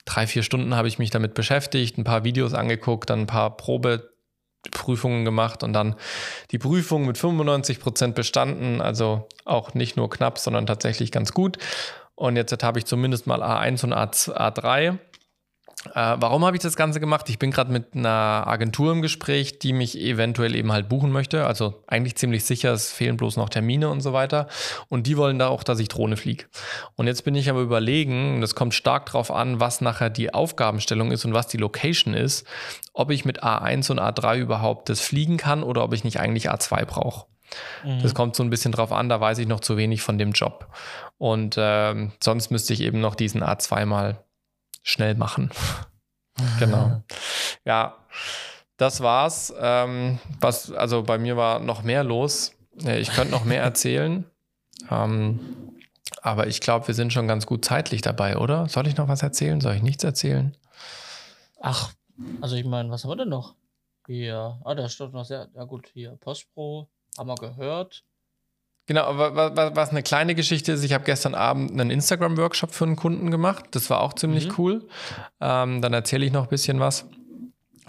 drei, 0.06 0.28
vier 0.28 0.44
Stunden 0.44 0.76
habe 0.76 0.88
ich 0.88 1.00
mich 1.00 1.12
damit 1.12 1.34
beschäftigt, 1.34 1.98
ein 1.98 2.04
paar 2.04 2.24
Videos 2.26 2.54
angeguckt, 2.54 3.10
dann 3.10 3.22
ein 3.22 3.28
paar 3.28 3.56
Probe 3.56 4.13
Prüfungen 4.72 5.26
gemacht 5.26 5.64
und 5.64 5.74
dann 5.74 5.96
die 6.52 6.60
Prüfung 6.60 7.06
mit 7.06 7.18
95 7.18 7.80
Prozent 7.80 8.16
bestanden. 8.16 8.82
Also 8.82 9.28
auch 9.46 9.74
nicht 9.74 9.98
nur 9.98 10.10
knapp, 10.10 10.40
sondern 10.40 10.66
tatsächlich 10.66 11.12
ganz 11.12 11.34
gut. 11.34 11.58
Und 12.16 12.36
jetzt 12.36 12.64
habe 12.64 12.80
ich 12.80 12.86
zumindest 12.86 13.28
mal 13.28 13.42
A1 13.42 13.84
und 13.84 13.94
A3. 13.94 14.98
Äh, 15.94 16.16
warum 16.18 16.46
habe 16.46 16.56
ich 16.56 16.64
das 16.64 16.76
Ganze 16.76 17.00
gemacht? 17.00 17.30
Ich 17.30 17.40
bin 17.40 17.52
gerade 17.52 17.72
mit 17.72 17.94
einer 17.94 18.48
Agentur 18.48 18.92
im 18.92 19.02
Gespräch, 19.02 19.60
die 19.60 19.74
mich 19.74 20.00
eventuell 20.00 20.56
eben 20.56 20.72
halt 20.72 20.88
buchen 20.88 21.12
möchte. 21.12 21.46
Also 21.46 21.84
eigentlich 21.88 22.16
ziemlich 22.16 22.46
sicher, 22.46 22.72
es 22.72 22.92
fehlen 22.92 23.18
bloß 23.18 23.38
noch 23.38 23.50
Termine 23.50 23.90
und 23.90 24.02
so 24.02 24.14
weiter. 24.14 24.48
Und 24.90 25.08
die 25.08 25.18
wollen 25.18 25.40
da 25.40 25.48
auch, 25.48 25.64
dass 25.64 25.80
ich 25.80 25.90
Drohne 25.90 26.16
fliege. 26.16 26.46
Und 26.96 27.08
jetzt 27.08 27.24
bin 27.24 27.36
ich 27.36 27.50
aber 27.50 27.62
überlegen, 27.62 28.40
das 28.40 28.56
kommt 28.56 28.74
stark 28.74 29.08
darauf 29.08 29.30
an, 29.30 29.60
was 29.60 29.82
nachher 29.82 30.10
die 30.10 30.34
Aufgabenstellung 30.34 31.12
ist 31.12 31.26
und 31.26 31.34
was 31.34 31.48
die 31.48 31.58
Location 31.58 32.14
ist, 32.14 32.48
ob 32.94 33.12
ich 33.12 33.26
mit 33.26 33.44
A1 33.44 33.92
und 33.92 34.00
A3 34.00 34.38
überhaupt 34.38 34.90
das 34.90 35.02
fliegen 35.02 35.38
kann 35.38 35.64
oder 35.64 35.84
ob 35.84 35.94
ich 35.94 36.04
nicht 36.04 36.20
eigentlich 36.20 36.50
A2 36.50 36.86
brauche. 36.86 37.26
Mhm. 37.84 38.02
Das 38.02 38.14
kommt 38.14 38.36
so 38.36 38.44
ein 38.44 38.50
bisschen 38.50 38.72
drauf 38.72 38.92
an, 38.92 39.10
da 39.10 39.20
weiß 39.20 39.38
ich 39.40 39.48
noch 39.48 39.60
zu 39.60 39.76
wenig 39.78 40.02
von 40.02 40.18
dem 40.18 40.32
Job. 40.32 40.68
Und 41.18 41.58
äh, 41.58 42.10
sonst 42.22 42.52
müsste 42.52 42.74
ich 42.74 42.82
eben 42.82 43.02
noch 43.02 43.16
diesen 43.16 43.44
A2 43.44 43.86
mal 43.86 44.24
schnell 44.84 45.16
machen. 45.16 45.50
genau. 46.60 47.02
Ja, 47.66 47.98
das 48.78 49.02
war's. 49.02 49.54
Ähm, 49.58 50.20
was, 50.40 50.72
also 50.72 51.04
bei 51.04 51.18
mir 51.18 51.38
war 51.38 51.60
noch 51.60 51.84
mehr 51.84 52.04
los. 52.04 52.54
Äh, 52.84 53.00
ich 53.00 53.10
könnte 53.10 53.32
noch 53.32 53.46
mehr 53.46 53.64
erzählen. 53.64 54.26
Ähm, 54.92 55.40
aber 56.22 56.48
ich 56.48 56.62
glaube, 56.62 56.88
wir 56.88 56.94
sind 56.94 57.14
schon 57.14 57.28
ganz 57.28 57.46
gut 57.46 57.66
zeitlich 57.66 58.02
dabei, 58.02 58.38
oder? 58.38 58.68
Soll 58.70 58.88
ich 58.88 58.98
noch 58.98 59.08
was 59.08 59.24
erzählen? 59.24 59.62
Soll 59.62 59.76
ich 59.76 59.82
nichts 59.82 60.04
erzählen? 60.04 60.56
Ach, 61.60 61.94
also 62.42 62.56
ich 62.56 62.66
meine, 62.66 62.90
was 62.90 63.04
haben 63.04 63.12
wir 63.12 63.16
denn 63.18 63.30
noch? 63.30 63.56
Hier, 64.08 64.60
ah, 64.66 64.76
da 64.76 64.90
steht 64.90 65.14
noch 65.14 65.26
sehr, 65.26 65.50
ja 65.56 65.64
gut, 65.64 65.88
hier 65.94 66.18
Postpro, 66.18 66.90
haben 67.18 67.28
wir 67.28 67.36
gehört. 67.36 68.04
Genau, 68.86 69.18
was, 69.18 69.76
was 69.76 69.90
eine 69.92 70.04
kleine 70.04 70.36
Geschichte 70.36 70.74
ist, 70.74 70.84
ich 70.84 70.92
habe 70.92 71.06
gestern 71.06 71.36
Abend 71.36 71.72
einen 71.72 71.90
Instagram-Workshop 71.90 72.72
für 72.72 72.84
einen 72.84 72.98
Kunden 72.98 73.32
gemacht. 73.32 73.66
Das 73.72 73.90
war 73.90 74.02
auch 74.02 74.14
ziemlich 74.14 74.50
mhm. 74.50 74.54
cool. 74.58 74.88
Ähm, 75.40 75.82
dann 75.82 75.94
erzähle 75.94 76.26
ich 76.26 76.34
noch 76.34 76.44
ein 76.44 76.50
bisschen 76.50 76.80
was. 76.82 77.06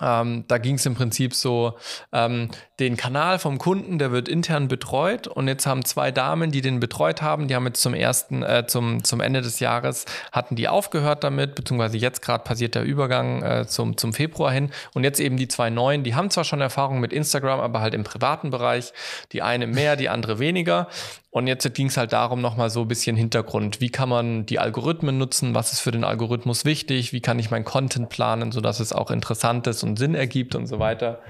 Ähm, 0.01 0.45
da 0.49 0.59
ging 0.59 0.77
es 0.77 0.87
im 0.87 0.95
Prinzip 0.95 1.35
so, 1.35 1.75
ähm, 2.13 2.49
den 2.81 2.97
Kanal 2.97 3.39
vom 3.39 3.59
Kunden, 3.59 3.99
der 4.01 4.11
wird 4.11 4.29
intern 4.29 4.67
betreut 4.67 5.29
und 5.29 5.47
jetzt 5.47 5.65
haben 5.65 5.85
zwei 5.85 6.11
Damen, 6.11 6.51
die 6.51 6.61
den 6.61 6.81
betreut 6.81 7.23
haben, 7.23 7.47
die 7.47 7.55
haben 7.55 7.67
jetzt 7.67 7.81
zum 7.81 7.95
ersten, 7.95 8.43
äh, 8.43 8.67
zum, 8.67 9.05
zum 9.05 9.21
Ende 9.21 9.43
des 9.43 9.61
Jahres, 9.61 10.07
hatten 10.33 10.57
die 10.57 10.67
aufgehört 10.67 11.23
damit, 11.23 11.55
beziehungsweise 11.55 11.99
jetzt 11.99 12.21
gerade 12.21 12.43
passiert 12.43 12.75
der 12.75 12.83
Übergang 12.83 13.43
äh, 13.43 13.67
zum, 13.69 13.97
zum 13.97 14.13
Februar 14.13 14.51
hin 14.51 14.71
und 14.93 15.05
jetzt 15.05 15.21
eben 15.21 15.37
die 15.37 15.47
zwei 15.47 15.71
neuen, 15.71 16.03
die 16.03 16.17
haben 16.17 16.31
zwar 16.31 16.43
schon 16.43 16.61
Erfahrung 16.61 16.99
mit 16.99 17.13
Instagram, 17.13 17.61
aber 17.61 17.81
halt 17.81 17.95
im 17.95 18.03
privaten 18.03 18.51
Bereich, 18.51 18.93
die 19.31 19.43
eine 19.43 19.69
mehr, 19.69 19.95
die 19.95 20.09
andere 20.09 20.41
weniger 20.41 20.89
und 21.31 21.47
jetzt 21.47 21.73
ging 21.75 21.87
es 21.87 21.97
halt 21.97 22.13
darum, 22.13 22.41
nochmal 22.41 22.71
so 22.71 22.83
ein 22.83 22.89
bisschen 22.89 23.17
Hintergrund. 23.17 23.81
Wie 23.81 23.91
kann 23.91 24.09
man 24.09 24.47
die 24.47 24.59
Algorithmen 24.59 25.19
nutzen? 25.19 25.55
Was 25.55 25.73
ist 25.73 25.81
für 25.81 25.91
den 25.91 26.05
Algorithmus 26.05 26.65
wichtig? 26.65 27.13
Wie 27.13 27.21
kann 27.21 27.41
ich 27.41 27.51
mein 27.51 27.65
Content 27.65 28.09
planen, 28.09 28.53
sodass 28.53 28.79
es 28.79 28.93
auch 28.93 29.11
interessant 29.11 29.67
ist 29.67 29.83
und 29.83 29.99
Sinn 29.99 30.15
ergibt 30.15 30.55
und 30.55 30.69
so 30.69 30.79
weiter? 30.79 31.21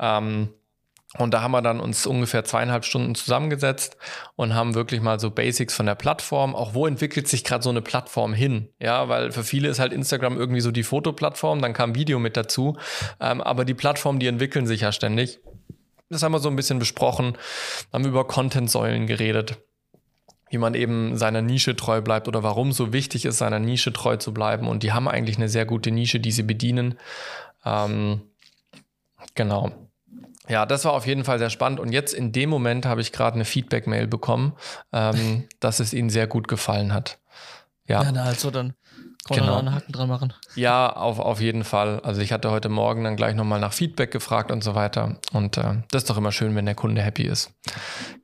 Ähm, 0.00 0.48
und 1.18 1.34
da 1.34 1.42
haben 1.42 1.52
wir 1.52 1.60
dann 1.60 1.78
uns 1.78 2.06
ungefähr 2.06 2.42
zweieinhalb 2.44 2.86
Stunden 2.86 3.14
zusammengesetzt 3.14 3.98
und 4.34 4.54
haben 4.54 4.74
wirklich 4.74 5.02
mal 5.02 5.20
so 5.20 5.30
Basics 5.30 5.74
von 5.74 5.84
der 5.84 5.94
Plattform. 5.94 6.54
Auch 6.54 6.72
wo 6.72 6.86
entwickelt 6.86 7.28
sich 7.28 7.44
gerade 7.44 7.62
so 7.62 7.68
eine 7.68 7.82
Plattform 7.82 8.32
hin? 8.32 8.70
Ja, 8.80 9.08
weil 9.10 9.30
für 9.30 9.44
viele 9.44 9.68
ist 9.68 9.78
halt 9.78 9.92
Instagram 9.92 10.38
irgendwie 10.38 10.62
so 10.62 10.70
die 10.70 10.82
Fotoplattform, 10.82 11.60
dann 11.60 11.74
kam 11.74 11.94
Video 11.94 12.18
mit 12.18 12.36
dazu. 12.36 12.78
Ähm, 13.20 13.42
aber 13.42 13.66
die 13.66 13.74
Plattformen, 13.74 14.20
die 14.20 14.26
entwickeln 14.26 14.66
sich 14.66 14.80
ja 14.80 14.92
ständig. 14.92 15.40
Das 16.08 16.22
haben 16.22 16.32
wir 16.32 16.38
so 16.38 16.48
ein 16.48 16.56
bisschen 16.56 16.78
besprochen, 16.78 17.36
haben 17.92 18.06
über 18.06 18.26
Content-Säulen 18.26 19.06
geredet, 19.06 19.58
wie 20.50 20.58
man 20.58 20.74
eben 20.74 21.18
seiner 21.18 21.42
Nische 21.42 21.76
treu 21.76 22.00
bleibt 22.00 22.26
oder 22.26 22.42
warum 22.42 22.72
so 22.72 22.92
wichtig 22.94 23.26
ist, 23.26 23.36
seiner 23.36 23.58
Nische 23.58 23.92
treu 23.92 24.16
zu 24.16 24.32
bleiben. 24.32 24.66
Und 24.66 24.82
die 24.82 24.92
haben 24.92 25.08
eigentlich 25.08 25.36
eine 25.36 25.50
sehr 25.50 25.66
gute 25.66 25.90
Nische, 25.90 26.20
die 26.20 26.32
sie 26.32 26.42
bedienen. 26.42 26.98
Ähm, 27.66 28.22
genau. 29.34 29.72
Ja, 30.52 30.66
das 30.66 30.84
war 30.84 30.92
auf 30.92 31.06
jeden 31.06 31.24
Fall 31.24 31.38
sehr 31.38 31.48
spannend. 31.48 31.80
Und 31.80 31.92
jetzt 31.92 32.12
in 32.12 32.30
dem 32.30 32.50
Moment 32.50 32.84
habe 32.84 33.00
ich 33.00 33.10
gerade 33.10 33.36
eine 33.36 33.46
Feedback-Mail 33.46 34.06
bekommen, 34.06 34.52
ähm, 34.92 35.48
dass 35.60 35.80
es 35.80 35.94
ihnen 35.94 36.10
sehr 36.10 36.26
gut 36.26 36.46
gefallen 36.46 36.92
hat. 36.92 37.18
Ja, 37.88 38.02
ja 38.02 38.22
also 38.22 38.50
dann 38.50 38.74
kann 39.28 39.38
genau. 39.38 39.58
einen 39.58 39.72
Haken 39.72 39.92
dran 39.92 40.08
machen. 40.08 40.32
Ja, 40.56 40.92
auf, 40.92 41.20
auf 41.20 41.40
jeden 41.40 41.62
Fall. 41.62 42.00
Also 42.00 42.20
ich 42.20 42.32
hatte 42.32 42.50
heute 42.50 42.68
Morgen 42.68 43.04
dann 43.04 43.14
gleich 43.14 43.36
nochmal 43.36 43.60
nach 43.60 43.72
Feedback 43.72 44.10
gefragt 44.10 44.50
und 44.50 44.64
so 44.64 44.74
weiter. 44.74 45.16
Und 45.32 45.56
äh, 45.58 45.76
das 45.92 46.02
ist 46.02 46.10
doch 46.10 46.16
immer 46.16 46.32
schön, 46.32 46.56
wenn 46.56 46.66
der 46.66 46.74
Kunde 46.74 47.02
happy 47.02 47.22
ist. 47.22 47.52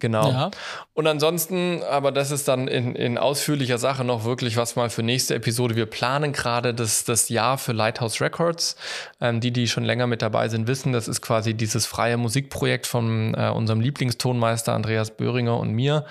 Genau. 0.01 0.29
Ja. 0.29 0.51
Und 0.95 1.07
ansonsten, 1.07 1.83
aber 1.89 2.11
das 2.11 2.33
ist 2.33 2.49
dann 2.49 2.67
in, 2.67 2.97
in 2.97 3.17
ausführlicher 3.17 3.79
Sache 3.79 4.03
noch 4.03 4.25
wirklich 4.25 4.57
was 4.57 4.75
mal 4.75 4.91
für 4.91 5.05
nächste 5.05 5.37
Episode. 5.37 5.77
Wir 5.77 5.87
planen 5.87 6.33
gerade 6.33 6.75
das, 6.75 7.05
das 7.05 7.29
Jahr 7.29 7.59
für 7.59 7.73
Lighthouse 7.73 8.21
Records. 8.21 8.75
Ähm, 9.21 9.41
die, 9.41 9.53
die 9.53 9.69
schon 9.69 9.85
länger 9.85 10.09
mit 10.09 10.21
dabei 10.21 10.49
sind, 10.49 10.67
wissen, 10.67 10.93
das 10.93 11.07
ist 11.07 11.21
quasi 11.21 11.55
dieses 11.55 11.87
freie 11.87 12.17
Musikprojekt 12.17 12.89
von 12.89 13.35
äh, 13.35 13.51
unserem 13.51 13.81
Lieblingstonmeister 13.81 14.75
Andreas 14.75 15.13
Böhringer 15.13 15.59
und 15.59 15.71
mir, 15.71 16.07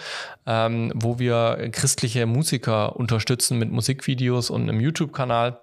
ähm, 0.48 0.92
wo 0.96 1.20
wir 1.20 1.70
christliche 1.72 2.26
Musiker 2.26 2.96
unterstützen 2.96 3.60
mit 3.60 3.72
Musikvideos 3.72 4.50
und 4.50 4.64
einem 4.64 4.80
YouTube-Kanal. 4.80 5.60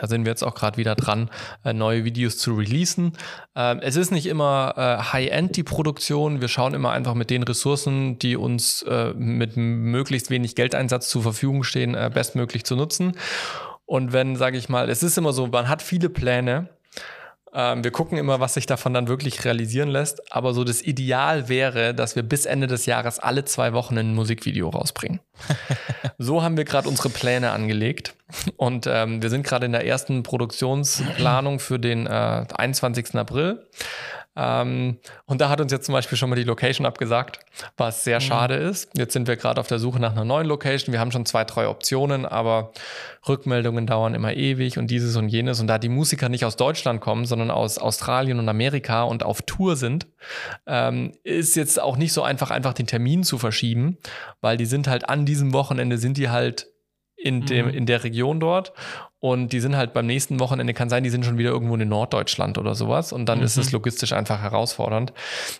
Da 0.00 0.06
sind 0.06 0.24
wir 0.24 0.30
jetzt 0.30 0.42
auch 0.42 0.54
gerade 0.54 0.76
wieder 0.76 0.94
dran, 0.94 1.30
äh, 1.64 1.72
neue 1.72 2.04
Videos 2.04 2.38
zu 2.38 2.54
releasen. 2.54 3.12
Ähm, 3.54 3.80
es 3.82 3.96
ist 3.96 4.10
nicht 4.10 4.26
immer 4.26 4.74
äh, 4.76 5.12
High-End 5.12 5.56
die 5.56 5.62
Produktion. 5.62 6.40
Wir 6.40 6.48
schauen 6.48 6.74
immer 6.74 6.92
einfach 6.92 7.14
mit 7.14 7.30
den 7.30 7.42
Ressourcen, 7.42 8.18
die 8.18 8.36
uns 8.36 8.82
äh, 8.82 9.12
mit 9.14 9.56
möglichst 9.56 10.30
wenig 10.30 10.54
Geldeinsatz 10.54 11.08
zur 11.08 11.22
Verfügung 11.22 11.64
stehen, 11.64 11.96
bestmöglich 12.12 12.64
zu 12.64 12.76
nutzen. 12.76 13.16
Und 13.86 14.12
wenn, 14.12 14.36
sage 14.36 14.58
ich 14.58 14.68
mal, 14.68 14.90
es 14.90 15.02
ist 15.02 15.16
immer 15.16 15.32
so, 15.32 15.46
man 15.46 15.68
hat 15.68 15.80
viele 15.80 16.08
Pläne, 16.08 16.68
ähm, 17.56 17.82
wir 17.82 17.90
gucken 17.90 18.18
immer, 18.18 18.38
was 18.38 18.52
sich 18.54 18.66
davon 18.66 18.92
dann 18.92 19.08
wirklich 19.08 19.46
realisieren 19.46 19.88
lässt. 19.88 20.30
Aber 20.30 20.52
so 20.52 20.62
das 20.62 20.82
Ideal 20.82 21.48
wäre, 21.48 21.94
dass 21.94 22.14
wir 22.14 22.22
bis 22.22 22.44
Ende 22.44 22.66
des 22.66 22.84
Jahres 22.84 23.18
alle 23.18 23.46
zwei 23.46 23.72
Wochen 23.72 23.96
ein 23.96 24.14
Musikvideo 24.14 24.68
rausbringen. 24.68 25.20
so 26.18 26.42
haben 26.42 26.58
wir 26.58 26.64
gerade 26.64 26.86
unsere 26.86 27.08
Pläne 27.08 27.52
angelegt. 27.52 28.14
Und 28.56 28.86
ähm, 28.86 29.22
wir 29.22 29.30
sind 29.30 29.46
gerade 29.46 29.64
in 29.64 29.72
der 29.72 29.86
ersten 29.86 30.22
Produktionsplanung 30.22 31.58
für 31.58 31.78
den 31.78 32.06
äh, 32.06 32.44
21. 32.54 33.14
April. 33.14 33.66
Ähm, 34.36 34.98
und 35.24 35.40
da 35.40 35.48
hat 35.48 35.60
uns 35.60 35.72
jetzt 35.72 35.86
zum 35.86 35.94
Beispiel 35.94 36.18
schon 36.18 36.28
mal 36.28 36.36
die 36.36 36.44
Location 36.44 36.86
abgesagt, 36.86 37.40
was 37.76 38.04
sehr 38.04 38.18
mhm. 38.18 38.24
schade 38.24 38.54
ist. 38.54 38.90
Jetzt 38.96 39.14
sind 39.14 39.26
wir 39.28 39.36
gerade 39.36 39.60
auf 39.60 39.66
der 39.66 39.78
Suche 39.78 39.98
nach 39.98 40.12
einer 40.12 40.24
neuen 40.24 40.46
Location. 40.46 40.92
Wir 40.92 41.00
haben 41.00 41.10
schon 41.10 41.24
zwei, 41.24 41.44
drei 41.44 41.68
Optionen, 41.68 42.26
aber 42.26 42.72
Rückmeldungen 43.26 43.86
dauern 43.86 44.14
immer 44.14 44.34
ewig 44.34 44.78
und 44.78 44.90
dieses 44.90 45.16
und 45.16 45.28
jenes. 45.28 45.60
Und 45.60 45.66
da 45.66 45.78
die 45.78 45.88
Musiker 45.88 46.28
nicht 46.28 46.44
aus 46.44 46.56
Deutschland 46.56 47.00
kommen, 47.00 47.24
sondern 47.24 47.50
aus 47.50 47.78
Australien 47.78 48.38
und 48.38 48.48
Amerika 48.48 49.02
und 49.04 49.22
auf 49.22 49.42
Tour 49.42 49.76
sind, 49.76 50.06
ähm, 50.66 51.12
ist 51.24 51.56
jetzt 51.56 51.80
auch 51.80 51.96
nicht 51.96 52.12
so 52.12 52.22
einfach, 52.22 52.50
einfach 52.50 52.74
den 52.74 52.86
Termin 52.86 53.24
zu 53.24 53.38
verschieben, 53.38 53.96
weil 54.40 54.56
die 54.56 54.66
sind 54.66 54.86
halt 54.86 55.08
an 55.08 55.24
diesem 55.24 55.52
Wochenende 55.52 55.98
sind 55.98 56.18
die 56.18 56.28
halt 56.28 56.68
in, 57.16 57.46
dem, 57.46 57.66
mhm. 57.66 57.74
in 57.74 57.86
der 57.86 58.04
Region 58.04 58.40
dort. 58.40 58.72
Und 59.18 59.52
die 59.52 59.60
sind 59.60 59.76
halt 59.76 59.92
beim 59.92 60.06
nächsten 60.06 60.38
Wochenende, 60.40 60.74
kann 60.74 60.90
sein, 60.90 61.02
die 61.02 61.10
sind 61.10 61.24
schon 61.24 61.38
wieder 61.38 61.50
irgendwo 61.50 61.74
in 61.74 61.88
Norddeutschland 61.88 62.58
oder 62.58 62.74
sowas. 62.74 63.12
Und 63.12 63.26
dann 63.26 63.38
mhm. 63.38 63.44
ist 63.44 63.56
es 63.56 63.72
logistisch 63.72 64.12
einfach 64.12 64.40
herausfordernd. 64.42 65.12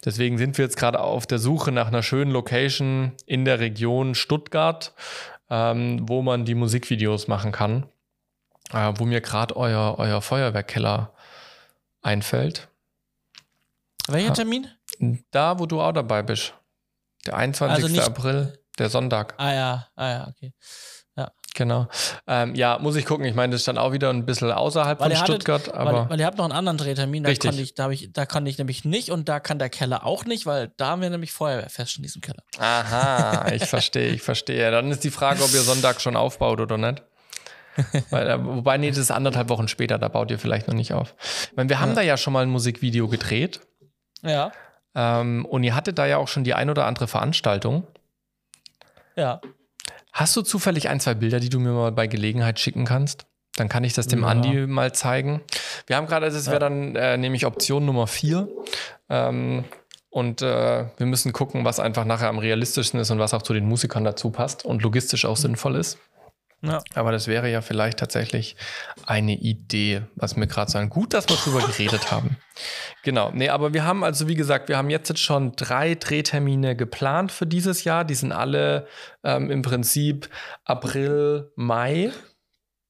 Deswegen 0.05 0.39
sind 0.39 0.59
wir 0.59 0.65
jetzt 0.65 0.77
gerade 0.77 1.01
auf 1.01 1.27
der 1.27 1.39
Suche 1.39 1.73
nach 1.73 1.89
einer 1.89 2.03
schönen 2.03 2.31
Location 2.31 3.13
in 3.25 3.45
der 3.45 3.59
Region 3.59 4.15
Stuttgart, 4.15 4.93
ähm, 5.49 6.01
wo 6.03 6.23
man 6.23 6.45
die 6.45 6.55
Musikvideos 6.55 7.29
machen 7.29 7.51
kann. 7.51 7.87
Äh, 8.73 8.93
wo 8.97 9.05
mir 9.05 9.21
gerade 9.21 9.57
euer, 9.57 9.95
euer 9.99 10.21
Feuerwehrkeller 10.21 11.13
einfällt. 12.03 12.69
Welcher 14.09 14.35
Termin? 14.35 14.69
Da, 15.31 15.59
wo 15.59 15.67
du 15.67 15.81
auch 15.81 15.93
dabei 15.93 16.23
bist. 16.23 16.55
Der 17.27 17.37
21. 17.37 17.85
Also 17.85 18.03
April, 18.03 18.59
der 18.79 18.89
Sonntag. 18.89 19.35
Ah 19.37 19.53
ja, 19.53 19.89
ah 19.97 20.09
ja, 20.09 20.29
okay. 20.29 20.53
Genau. 21.57 21.89
Ähm, 22.27 22.55
ja, 22.55 22.79
muss 22.79 22.97
ich 22.97 23.07
gucken. 23.07 23.25
Ich 23.25 23.35
meine, 23.35 23.53
das 23.53 23.63
ist 23.63 23.69
dann 23.69 23.79
auch 23.79 23.93
wieder 23.93 24.11
ein 24.11 24.27
bisschen 24.27 24.53
außerhalb 24.53 25.01
Weil 25.01 25.11
von 25.11 25.19
hattet- 25.19 25.27
Stuttgart, 25.43 25.73
aber 25.75 25.93
Weil, 26.03 26.11
weil 26.11 26.21
ihr 26.21 26.27
habt 26.27 26.37
noch 26.37 26.45
einen 26.45 26.53
anderen 26.53 26.77
Drehtermin, 26.77 27.23
da 27.25 27.31
Richtig. 27.31 27.51
kann 27.51 27.59
ich, 27.59 27.75
da, 27.75 27.85
hab 27.85 27.91
ich, 27.93 28.13
da 28.13 28.27
kann 28.27 28.45
ich 28.47 28.59
nämlich 28.59 28.85
nicht 28.85 29.11
und 29.11 29.27
da 29.29 29.41
kann 29.41 29.59
der 29.59 29.71
Keller 29.71 30.05
auch 30.05 30.27
nicht, 30.27 30.45
weil 30.45 30.71
da 30.77 30.89
haben 30.89 31.01
wir 31.01 31.09
nämlich 31.09 31.33
Feuerwehrfest 31.33 31.97
in 31.97 32.03
diesem 32.03 32.21
Keller. 32.21 32.43
Aha, 32.59 33.51
ich 33.53 33.65
verstehe, 33.65 34.11
ich 34.11 34.21
verstehe. 34.23 34.71
Dann 34.71 34.91
ist 34.91 35.03
die 35.03 35.11
Frage, 35.11 35.43
ob 35.43 35.53
ihr 35.55 35.63
Sonntag 35.63 36.01
schon 36.03 36.15
aufbaut 36.15 36.61
oder 36.61 36.77
nicht. 36.77 37.03
Weil, 38.11 38.29
äh, 38.29 38.45
wobei, 38.45 38.77
nee, 38.77 38.89
das 38.91 38.99
ist 38.99 39.11
anderthalb 39.11 39.49
Wochen 39.49 39.67
später, 39.69 39.99
da 39.99 40.09
baut 40.09 40.31
ihr 40.31 40.39
vielleicht 40.39 40.69
noch 40.69 40.75
nicht 40.75 40.93
auf. 40.93 41.15
Ich 41.51 41.57
meine, 41.57 41.69
wir 41.71 41.81
haben 41.81 41.91
Ja. 41.91 41.95
da 41.97 42.03
ja 42.03 42.17
schon 42.19 42.33
mal 42.35 42.43
ein 42.43 42.51
Musikvideo 42.51 43.09
gedreht 43.09 43.61
Ja, 44.23 44.53
ähm, 44.95 45.47
und 45.47 45.63
ihr 45.65 45.75
hattet 45.75 45.99
da 45.99 46.05
ja 46.07 46.19
auch 46.19 46.29
schon 46.29 46.45
die 46.45 46.53
ein 46.55 46.69
oder 46.71 46.85
andere 46.87 47.07
Veranstaltung. 47.07 47.87
ja. 49.17 49.41
Hast 50.17 50.35
du 50.35 50.41
zufällig 50.41 50.89
ein, 50.89 50.99
zwei 50.99 51.13
Bilder, 51.13 51.41
die 51.41 51.51
du 51.51 51.61
mir 51.61 51.73
mal 51.73 51.93
bei 51.93 52.07
Gelegenheit 52.07 52.59
schicken 52.59 52.87
kannst? 52.87 53.27
Dann 53.57 53.69
kann 53.69 53.85
ich 53.85 53.93
das 53.93 54.07
dem 54.07 54.23
Ja. 54.23 54.29
Andi 54.29 54.67
mal 54.67 54.95
zeigen. 54.95 55.43
Wir 55.87 55.97
haben 55.97 56.07
gerade, 56.07 56.25
also 56.25 56.39
es 56.39 56.47
wäre 56.47 56.59
dann 56.59 56.97
äh, 56.97 57.19
nämlich 57.19 57.45
Option 57.45 57.85
Nummer 57.85 58.07
vier. 58.07 58.49
Ähm, 59.11 59.65
und 60.09 60.41
äh, 60.41 60.87
wir 60.97 61.07
müssen 61.07 61.35
gucken, 61.35 61.67
was 61.67 61.81
einfach 61.81 62.07
nachher 62.07 62.31
am 62.31 62.39
realistischsten 62.39 62.99
ist 62.99 63.11
und 63.11 63.19
was 63.19 63.35
auch 63.35 63.43
zu 63.43 63.53
den 63.53 63.67
Musikern 63.69 64.05
dazu 64.05 64.31
passt 64.31 64.65
und 64.65 64.83
logistisch 64.83 65.27
auch 65.27 65.37
sinnvoll 65.37 65.77
ist. 65.77 65.99
Ja. 66.63 66.83
Aber 66.95 67.13
das 67.13 67.29
wäre 67.29 67.51
ja 67.51 67.61
vielleicht 67.61 67.99
tatsächlich 67.99 68.57
eine 69.07 69.35
Idee, 69.35 70.03
was 70.15 70.37
mir 70.37 70.47
gerade 70.47 70.71
sagen. 70.71 70.89
Gut, 70.89 71.15
dass 71.15 71.29
wir 71.29 71.37
drüber 71.37 71.61
geredet 71.61 72.11
haben. 72.11 72.39
Genau. 73.03 73.31
Nee, 73.33 73.51
aber 73.51 73.75
wir 73.75 73.85
haben 73.85 74.03
also, 74.03 74.27
wie 74.27 74.35
gesagt, 74.35 74.69
wir 74.69 74.77
haben 74.79 74.91
jetzt, 74.91 75.09
jetzt 75.09 75.21
schon 75.21 75.53
drei 75.53 75.95
Drehtermine 75.95 76.75
geplant 76.75 77.31
für 77.31 77.47
dieses 77.47 77.85
Jahr. 77.85 78.05
Die 78.05 78.15
sind 78.15 78.33
alle 78.33 78.87
ähm, 79.23 79.51
im 79.51 79.63
Prinzip 79.63 80.29
April, 80.65 81.53
Mai 81.57 82.13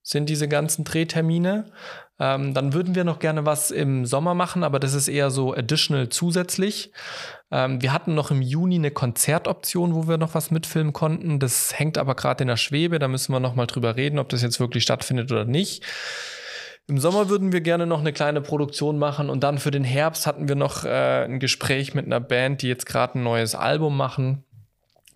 sind 0.03 0.29
diese 0.29 0.47
ganzen 0.47 0.85
Drehtermine. 0.85 1.73
Ähm, 2.19 2.55
dann 2.55 2.73
würden 2.73 2.95
wir 2.95 3.05
noch 3.05 3.19
gerne 3.19 3.45
was 3.45 3.71
im 3.71 4.07
Sommer 4.07 4.35
machen, 4.35 4.65
aber 4.65 4.79
das 4.79 4.95
ist 4.95 5.09
eher 5.09 5.31
so 5.31 5.55
additional 5.55 6.09
zusätzlich. 6.09 6.93
Ähm, 7.51 7.83
wir 7.83 7.93
hatten 7.93 8.15
noch 8.15 8.31
im 8.31 8.41
Juni 8.41 8.77
eine 8.77 8.91
Konzertoption, 8.91 9.95
wo 9.95 10.09
wir 10.09 10.17
noch 10.17 10.35
was 10.35 10.51
mitfilmen 10.51 10.93
konnten. 10.93 11.39
Das 11.39 11.79
hängt 11.79 11.99
aber 11.99 12.15
gerade 12.15 12.43
in 12.43 12.49
der 12.49 12.57
Schwebe. 12.57 12.99
Da 12.99 13.09
müssen 13.09 13.33
wir 13.33 13.41
noch 13.41 13.55
mal 13.55 13.67
drüber 13.67 13.97
reden, 13.97 14.19
ob 14.19 14.31
das 14.31 14.43
jetzt 14.43 14.61
wirklich 14.61 14.83
stattfindet 14.83 15.31
oder 15.31 15.45
nicht. 15.45 15.85
Im 16.89 16.99
Sommer 16.99 17.29
würden 17.29 17.53
wir 17.53 17.61
gerne 17.63 17.85
noch 17.85 17.99
eine 17.99 18.13
kleine 18.13 18.41
Produktion 18.41 18.97
machen 18.97 19.29
und 19.29 19.43
dann 19.43 19.59
für 19.59 19.73
den 19.73 19.83
Herbst 19.83 20.25
hatten 20.25 20.49
wir 20.49 20.55
noch 20.55 20.85
äh, 20.85 21.25
ein 21.25 21.41
Gespräch 21.41 21.95
mit 21.95 22.07
einer 22.07 22.21
Band, 22.21 22.63
die 22.63 22.69
jetzt 22.69 22.87
gerade 22.87 23.19
ein 23.19 23.25
neues 23.25 23.57
Album 23.57 23.97
machen, 23.97 24.45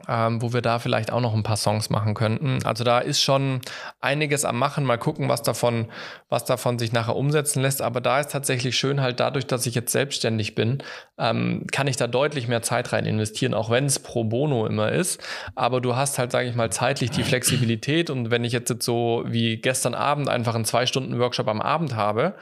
ähm, 0.09 0.41
wo 0.41 0.53
wir 0.53 0.63
da 0.63 0.79
vielleicht 0.79 1.13
auch 1.13 1.21
noch 1.21 1.35
ein 1.35 1.43
paar 1.43 1.57
Songs 1.57 1.91
machen 1.91 2.15
könnten. 2.15 2.65
Also 2.65 2.85
da 2.85 2.99
ist 2.99 3.21
schon 3.21 3.61
einiges 4.01 4.45
am 4.45 4.59
Machen. 4.59 4.85
Mal 4.85 4.99
gucken, 4.99 5.29
was 5.29 5.43
davon, 5.43 5.89
was 6.29 6.45
davon 6.45 6.79
sich 6.79 6.93
nachher 6.93 7.17
umsetzen 7.17 7.63
lässt. 7.63 7.83
Aber 7.83 8.01
da 8.01 8.21
ist 8.21 8.31
tatsächlich 8.31 8.77
schön 8.77 9.01
halt 9.01 9.21
dadurch, 9.21 9.47
dass 9.47 9.67
ich 9.67 9.75
jetzt 9.75 9.93
selbstständig 9.93 10.55
bin, 10.55 10.83
ähm, 11.19 11.67
kann 11.71 11.87
ich 11.87 11.97
da 11.97 12.07
deutlich 12.07 12.49
mehr 12.49 12.63
Zeit 12.63 12.93
rein 12.93 13.05
investieren, 13.05 13.55
auch 13.55 13.71
wenn 13.71 13.87
es 13.87 13.99
pro 13.99 14.25
bono 14.25 14.67
immer 14.67 14.91
ist. 14.93 15.23
Aber 15.55 15.81
du 15.81 15.97
hast 15.97 16.19
halt, 16.19 16.33
sage 16.33 16.49
ich 16.49 16.55
mal, 16.55 16.71
zeitlich 16.71 17.11
die 17.11 17.25
Flexibilität. 17.25 18.11
Und 18.11 18.31
wenn 18.31 18.45
ich 18.45 18.53
jetzt, 18.53 18.71
jetzt 18.71 18.85
so 18.85 19.25
wie 19.27 19.59
gestern 19.59 19.95
Abend 19.95 20.29
einfach 20.29 20.55
einen 20.55 20.65
zwei 20.65 20.87
Stunden 20.87 21.19
Workshop 21.19 21.49
am 21.49 21.61
Abend 21.61 21.95
habe 21.95 22.35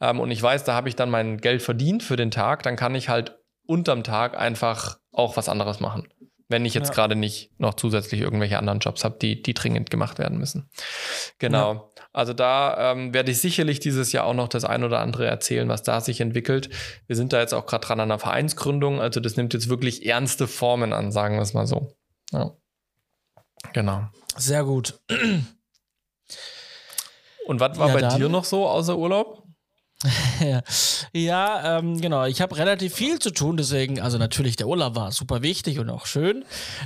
ähm, 0.00 0.20
und 0.20 0.30
ich 0.30 0.42
weiß, 0.42 0.64
da 0.64 0.74
habe 0.74 0.88
ich 0.88 0.96
dann 0.96 1.10
mein 1.10 1.38
Geld 1.38 1.62
verdient 1.62 2.02
für 2.02 2.16
den 2.16 2.30
Tag, 2.30 2.62
dann 2.62 2.76
kann 2.76 2.94
ich 2.94 3.08
halt 3.08 3.38
unterm 3.66 4.02
Tag 4.02 4.38
einfach 4.38 4.98
auch 5.12 5.36
was 5.36 5.48
anderes 5.48 5.80
machen. 5.80 6.08
Wenn 6.48 6.64
ich 6.64 6.74
jetzt 6.74 6.88
Ja. 6.90 6.94
gerade 6.94 7.16
nicht 7.16 7.50
noch 7.58 7.74
zusätzlich 7.74 8.20
irgendwelche 8.20 8.58
anderen 8.58 8.78
Jobs 8.78 9.02
habe, 9.04 9.18
die, 9.20 9.42
die 9.42 9.52
dringend 9.54 9.90
gemacht 9.90 10.18
werden 10.18 10.38
müssen. 10.38 10.68
Genau. 11.38 11.92
Also 12.12 12.32
da 12.32 12.92
ähm, 12.92 13.12
werde 13.12 13.32
ich 13.32 13.40
sicherlich 13.40 13.80
dieses 13.80 14.12
Jahr 14.12 14.24
auch 14.24 14.32
noch 14.34 14.48
das 14.48 14.64
ein 14.64 14.84
oder 14.84 15.00
andere 15.00 15.26
erzählen, 15.26 15.68
was 15.68 15.82
da 15.82 16.00
sich 16.00 16.20
entwickelt. 16.20 16.70
Wir 17.08 17.16
sind 17.16 17.32
da 17.32 17.40
jetzt 17.40 17.52
auch 17.52 17.66
gerade 17.66 17.84
dran 17.86 18.00
an 18.00 18.10
einer 18.10 18.18
Vereinsgründung. 18.18 19.00
Also 19.00 19.20
das 19.20 19.36
nimmt 19.36 19.54
jetzt 19.54 19.68
wirklich 19.68 20.06
ernste 20.06 20.46
Formen 20.46 20.92
an, 20.92 21.10
sagen 21.12 21.34
wir 21.34 21.42
es 21.42 21.52
mal 21.52 21.66
so. 21.66 21.92
Ja. 22.32 22.52
Genau. 23.72 24.06
Sehr 24.36 24.64
gut. 24.64 25.00
Und 27.46 27.60
was 27.60 27.78
war 27.78 27.88
Ja, 27.88 27.94
bei 27.94 28.16
dir 28.16 28.28
noch 28.28 28.44
so 28.44 28.66
außer 28.68 28.96
Urlaub? 28.96 29.42
ja, 31.12 31.78
ähm, 31.78 32.00
genau. 32.00 32.24
Ich 32.26 32.40
habe 32.40 32.56
relativ 32.56 32.94
viel 32.94 33.18
zu 33.18 33.30
tun, 33.30 33.56
deswegen, 33.56 34.00
also 34.00 34.18
natürlich, 34.18 34.56
der 34.56 34.68
Urlaub 34.68 34.94
war 34.94 35.10
super 35.12 35.42
wichtig 35.42 35.78
und 35.78 35.88
auch 35.90 36.06
schön. 36.06 36.44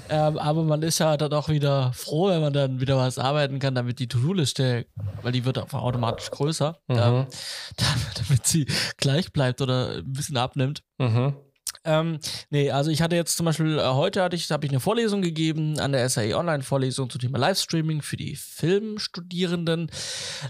Ähm, 0.09 0.38
aber 0.38 0.62
man 0.62 0.83
ist 0.83 0.99
ja 1.01 1.16
dann 1.16 1.33
auch 1.33 1.49
wieder 1.49 1.92
froh, 1.92 2.29
wenn 2.29 2.40
man 2.40 2.53
dann 2.53 2.81
wieder 2.81 2.96
was 2.96 3.18
arbeiten 3.18 3.59
kann, 3.59 3.75
damit 3.75 3.99
die 3.99 4.09
To-Do-Liste, 4.09 4.87
weil 5.23 5.33
die 5.33 5.44
wird 5.44 5.59
einfach 5.59 5.83
automatisch 5.83 6.31
größer, 6.31 6.79
Mhm. 6.88 6.96
ähm, 6.96 7.27
damit 8.29 8.46
sie 8.46 8.66
gleich 8.96 9.33
bleibt 9.33 9.61
oder 9.61 9.96
ein 9.99 10.12
bisschen 10.12 10.37
abnimmt. 10.37 10.83
Mhm. 10.99 11.35
Ähm, 11.85 12.19
nee, 12.51 12.71
also 12.71 12.90
ich 12.90 13.01
hatte 13.01 13.16
jetzt 13.16 13.37
zum 13.37 13.47
Beispiel, 13.47 13.79
äh, 13.79 13.83
heute 13.83 14.23
hatte 14.23 14.37
ich, 14.37 14.51
habe 14.51 14.66
ich 14.66 14.71
eine 14.73 14.81
Vorlesung 14.81 15.23
gegeben 15.23 15.79
an 15.81 15.93
der 15.93 16.09
SAE 16.09 16.35
Online-Vorlesung 16.37 17.09
zum 17.09 17.21
Thema 17.21 17.38
Livestreaming 17.38 18.03
für 18.03 18.16
die 18.16 18.37
Filmstudierenden. 18.37 19.90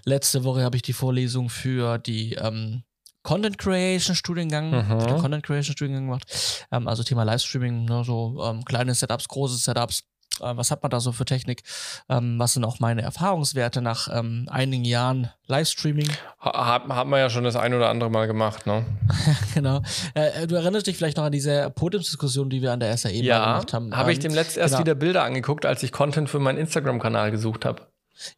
Letzte 0.04 0.44
Woche 0.44 0.62
habe 0.64 0.76
ich 0.76 0.82
die 0.82 0.92
Vorlesung 0.92 1.48
für 1.48 1.98
die 1.98 2.34
ähm, 2.34 2.82
Content 3.22 3.58
Creation 3.58 4.16
Studiengang, 4.16 4.70
Mhm. 4.70 5.18
Content 5.18 5.44
Creation 5.44 5.74
Studiengang 5.76 6.06
gemacht. 6.06 6.66
Ähm, 6.72 6.88
also 6.88 7.02
Thema 7.02 7.22
Livestreaming, 7.24 7.84
ne, 7.84 8.02
so 8.04 8.42
ähm, 8.42 8.64
kleine 8.64 8.94
Setups, 8.94 9.28
große 9.28 9.56
Setups. 9.56 10.04
Äh, 10.40 10.56
was 10.56 10.70
hat 10.70 10.82
man 10.82 10.90
da 10.90 11.00
so 11.00 11.12
für 11.12 11.24
Technik? 11.24 11.62
Ähm, 12.08 12.38
was 12.38 12.54
sind 12.54 12.64
auch 12.64 12.80
meine 12.80 13.02
Erfahrungswerte 13.02 13.80
nach 13.82 14.08
ähm, 14.12 14.46
einigen 14.50 14.84
Jahren 14.84 15.30
Livestreaming? 15.46 16.08
Ha- 16.40 16.66
Hat, 16.66 16.88
hat 16.88 17.06
man 17.06 17.20
ja 17.20 17.30
schon 17.30 17.44
das 17.44 17.56
ein 17.56 17.74
oder 17.74 17.88
andere 17.88 18.10
Mal 18.10 18.26
gemacht, 18.26 18.66
ne? 18.66 18.84
genau. 19.54 19.82
Äh, 20.14 20.46
du 20.46 20.54
erinnerst 20.56 20.86
dich 20.86 20.96
vielleicht 20.96 21.16
noch 21.16 21.24
an 21.24 21.32
diese 21.32 21.70
Podiumsdiskussion, 21.70 22.50
die 22.50 22.62
wir 22.62 22.72
an 22.72 22.80
der 22.80 22.96
SAE 22.96 23.10
mal 23.18 23.24
Ja, 23.24 23.44
gemacht 23.52 23.72
haben. 23.72 23.94
habe 23.96 24.12
ich 24.12 24.18
Ähm, 24.18 24.22
dem 24.30 24.34
letzt 24.34 24.56
erst 24.56 24.72
genau. 24.74 24.80
wieder 24.84 24.94
Bilder 24.94 25.22
angeguckt, 25.24 25.66
als 25.66 25.82
ich 25.82 25.92
Content 25.92 26.30
für 26.30 26.38
meinen 26.38 26.58
Instagram-Kanal 26.58 27.30
gesucht 27.30 27.64
habe. 27.64 27.82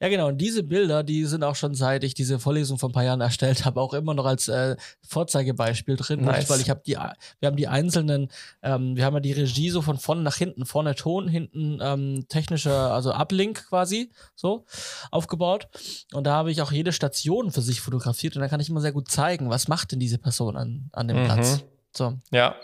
Ja, 0.01 0.09
genau. 0.09 0.29
Und 0.29 0.39
diese 0.39 0.63
Bilder, 0.63 1.03
die 1.03 1.25
sind 1.25 1.45
auch 1.45 1.57
schon 1.57 1.75
seit 1.75 2.05
ich 2.05 2.15
diese 2.15 2.39
Vorlesung 2.39 2.79
vor 2.79 2.89
ein 2.89 2.93
paar 2.93 3.05
Jahren 3.05 3.21
erstellt 3.21 3.65
habe, 3.65 3.81
auch 3.81 3.95
immer 3.95 4.15
noch 4.15 4.25
als 4.27 4.49
äh, 4.49 4.77
Vorzeigebeispiel 5.07 5.97
drin. 5.97 6.25
Nice. 6.25 6.49
Weil 6.51 6.61
ich 6.61 6.71
habe 6.71 6.83
die, 6.87 6.93
wir 6.93 7.47
haben 7.47 7.57
die 7.57 7.69
einzelnen, 7.69 8.29
ähm, 8.63 8.97
wir 8.97 9.05
haben 9.05 9.15
ja 9.15 9.21
die 9.21 9.33
Regie 9.33 9.71
so 9.71 9.83
von 9.83 9.99
vorne 9.99 10.23
nach 10.23 10.37
hinten, 10.37 10.67
vorne 10.67 10.95
Ton, 10.95 11.29
hinten 11.29 11.79
ähm, 11.81 12.27
technischer, 12.29 12.93
also 12.93 13.13
Uplink 13.13 13.69
quasi, 13.69 14.11
so 14.35 14.65
aufgebaut. 15.11 15.69
Und 16.13 16.25
da 16.27 16.35
habe 16.35 16.51
ich 16.51 16.63
auch 16.63 16.73
jede 16.73 16.93
Station 16.93 17.51
für 17.51 17.63
sich 17.63 17.81
fotografiert 17.81 18.37
und 18.37 18.43
da 18.43 18.49
kann 18.49 18.61
ich 18.61 18.69
immer 18.69 18.81
sehr 18.81 18.93
gut 18.93 19.11
zeigen, 19.11 19.51
was 19.51 19.69
macht 19.69 19.93
denn 19.93 20.01
diese 20.01 20.19
Person 20.19 20.57
an, 20.57 20.89
an 20.93 21.09
dem 21.09 21.23
Mhm. 21.23 21.25
Platz. 21.27 21.65
So, 21.95 22.15
Ja. 22.31 22.55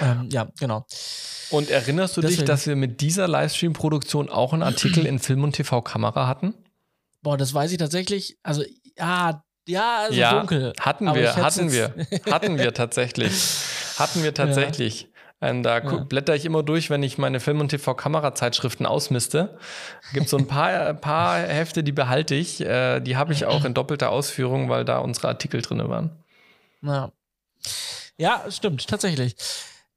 Ähm, 0.00 0.28
ja, 0.30 0.48
genau. 0.58 0.86
Und 1.50 1.70
erinnerst 1.70 2.16
du 2.16 2.20
dich, 2.20 2.30
Deswegen. 2.30 2.46
dass 2.46 2.66
wir 2.66 2.76
mit 2.76 3.00
dieser 3.00 3.28
Livestream-Produktion 3.28 4.28
auch 4.30 4.52
einen 4.52 4.62
Artikel 4.62 5.04
in 5.06 5.18
Film 5.18 5.44
und 5.44 5.52
TV 5.52 5.82
Kamera 5.82 6.26
hatten? 6.26 6.54
Boah, 7.22 7.36
das 7.36 7.52
weiß 7.52 7.72
ich 7.72 7.78
tatsächlich. 7.78 8.38
Also, 8.42 8.64
ja, 8.98 9.42
ja, 9.68 9.96
also 10.04 10.18
ja, 10.18 10.38
dunkel. 10.38 10.72
hatten 10.80 11.08
Aber 11.08 11.18
wir, 11.20 11.36
hatten 11.36 11.70
wir, 11.72 11.94
hatten 12.30 12.58
wir 12.58 12.72
tatsächlich. 12.74 13.32
Hatten 13.98 14.22
wir 14.22 14.34
tatsächlich. 14.34 15.08
Und 15.40 15.64
da 15.64 15.80
gu- 15.80 15.96
Ja. 15.98 16.04
blätter 16.04 16.34
ich 16.36 16.44
immer 16.44 16.62
durch, 16.62 16.88
wenn 16.88 17.02
ich 17.02 17.18
meine 17.18 17.40
Film- 17.40 17.60
und 17.60 17.68
TV-Kamera-Zeitschriften 17.70 18.86
ausmiste. 18.86 19.58
Gibt 20.12 20.28
so 20.28 20.36
ein 20.36 20.46
paar, 20.46 20.72
äh, 20.90 20.94
paar 20.94 21.38
Hefte, 21.38 21.82
die 21.82 21.90
behalte 21.92 22.34
ich. 22.36 22.60
Äh, 22.60 23.00
die 23.00 23.16
habe 23.16 23.32
ich 23.32 23.44
auch 23.44 23.64
in 23.64 23.74
doppelter 23.74 24.10
Ausführung, 24.10 24.68
weil 24.68 24.84
da 24.84 24.98
unsere 24.98 25.28
Artikel 25.28 25.60
drin 25.60 25.86
waren. 25.88 26.10
Ja. 26.82 27.10
Ja, 28.18 28.44
stimmt, 28.50 28.86
tatsächlich. 28.86 29.34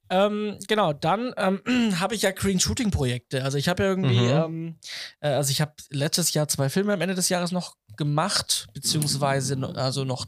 Ähm, 0.09 0.57
genau, 0.67 0.93
dann 0.93 1.33
ähm, 1.37 1.61
habe 1.99 2.15
ich 2.15 2.21
ja 2.21 2.31
Green 2.31 2.59
Shooting 2.59 2.91
Projekte. 2.91 3.43
Also 3.43 3.57
ich 3.57 3.67
habe 3.67 3.83
ja 3.83 3.89
irgendwie, 3.89 4.19
Mhm. 4.19 4.29
ähm, 4.29 4.79
äh, 5.19 5.29
also 5.29 5.51
ich 5.51 5.61
habe 5.61 5.73
letztes 5.89 6.33
Jahr 6.33 6.47
zwei 6.47 6.69
Filme 6.69 6.93
am 6.93 7.01
Ende 7.01 7.15
des 7.15 7.29
Jahres 7.29 7.51
noch 7.51 7.75
gemacht, 7.97 8.67
beziehungsweise 8.73 9.55
no- 9.55 9.71
also 9.71 10.03
noch, 10.03 10.27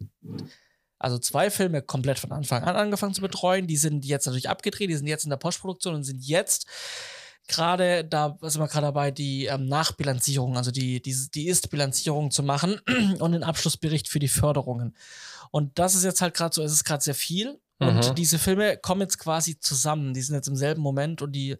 also 1.00 1.20
zwei 1.20 1.52
Filme 1.52 1.82
komplett 1.84 2.18
von 2.18 2.32
Anfang 2.32 2.64
an 2.64 2.76
angefangen 2.76 3.14
zu 3.14 3.22
betreuen. 3.22 3.68
Die 3.68 3.78
sind 3.78 4.04
jetzt 4.06 4.26
natürlich 4.26 4.50
abgedreht, 4.50 4.90
die 4.90 4.96
sind 4.96 5.08
jetzt 5.08 5.26
in 5.26 5.30
der 5.30 5.38
Postproduktion 5.38 5.94
und 5.96 6.04
sind 6.04 6.24
jetzt 6.26 6.66
gerade 7.48 8.04
da 8.04 8.38
sind 8.42 8.62
wir 8.62 8.68
gerade 8.68 8.88
dabei, 8.88 9.12
die 9.12 9.46
ähm, 9.46 9.68
Nachbilanzierung, 9.68 10.58
also 10.58 10.72
die, 10.72 11.02
die, 11.02 11.16
die 11.34 11.48
Ist-Bilanzierung 11.48 12.30
zu 12.32 12.44
machen 12.44 12.80
und 13.20 13.32
den 13.32 13.44
Abschlussbericht 13.44 14.10
für 14.10 14.20
die 14.20 14.28
Förderungen. 14.28 14.96
Und 15.52 15.80
das 15.80 15.96
ist 15.96 16.04
jetzt 16.04 16.22
halt 16.22 16.34
gerade 16.34 16.54
so, 16.54 16.62
es 16.62 16.74
ist 16.74 16.84
gerade 16.84 17.04
sehr 17.04 17.16
viel. 17.16 17.58
Und 17.80 18.10
Mhm. 18.10 18.16
diese 18.16 18.40
Filme 18.40 18.78
kommen 18.78 19.02
jetzt 19.02 19.20
quasi 19.20 19.60
zusammen. 19.60 20.14
Die 20.14 20.22
sind 20.22 20.36
jetzt 20.36 20.48
im 20.48 20.56
selben 20.56 20.82
Moment 20.82 21.22
und 21.22 21.32
die, 21.34 21.58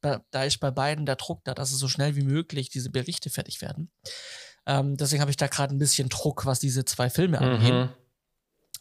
da, 0.00 0.44
ist 0.44 0.60
bei 0.60 0.70
beiden 0.70 1.04
der 1.06 1.16
Druck 1.16 1.44
da, 1.44 1.54
dass 1.54 1.72
es 1.72 1.78
so 1.78 1.88
schnell 1.88 2.16
wie 2.16 2.22
möglich 2.22 2.70
diese 2.70 2.90
Berichte 2.90 3.30
fertig 3.30 3.60
werden. 3.60 3.90
Ähm, 4.66 4.96
deswegen 4.96 5.20
habe 5.20 5.30
ich 5.30 5.36
da 5.36 5.46
gerade 5.46 5.74
ein 5.74 5.78
bisschen 5.78 6.08
Druck, 6.08 6.46
was 6.46 6.58
diese 6.58 6.84
zwei 6.84 7.10
Filme 7.10 7.38
angeht. 7.40 7.72
Mhm. 7.72 7.88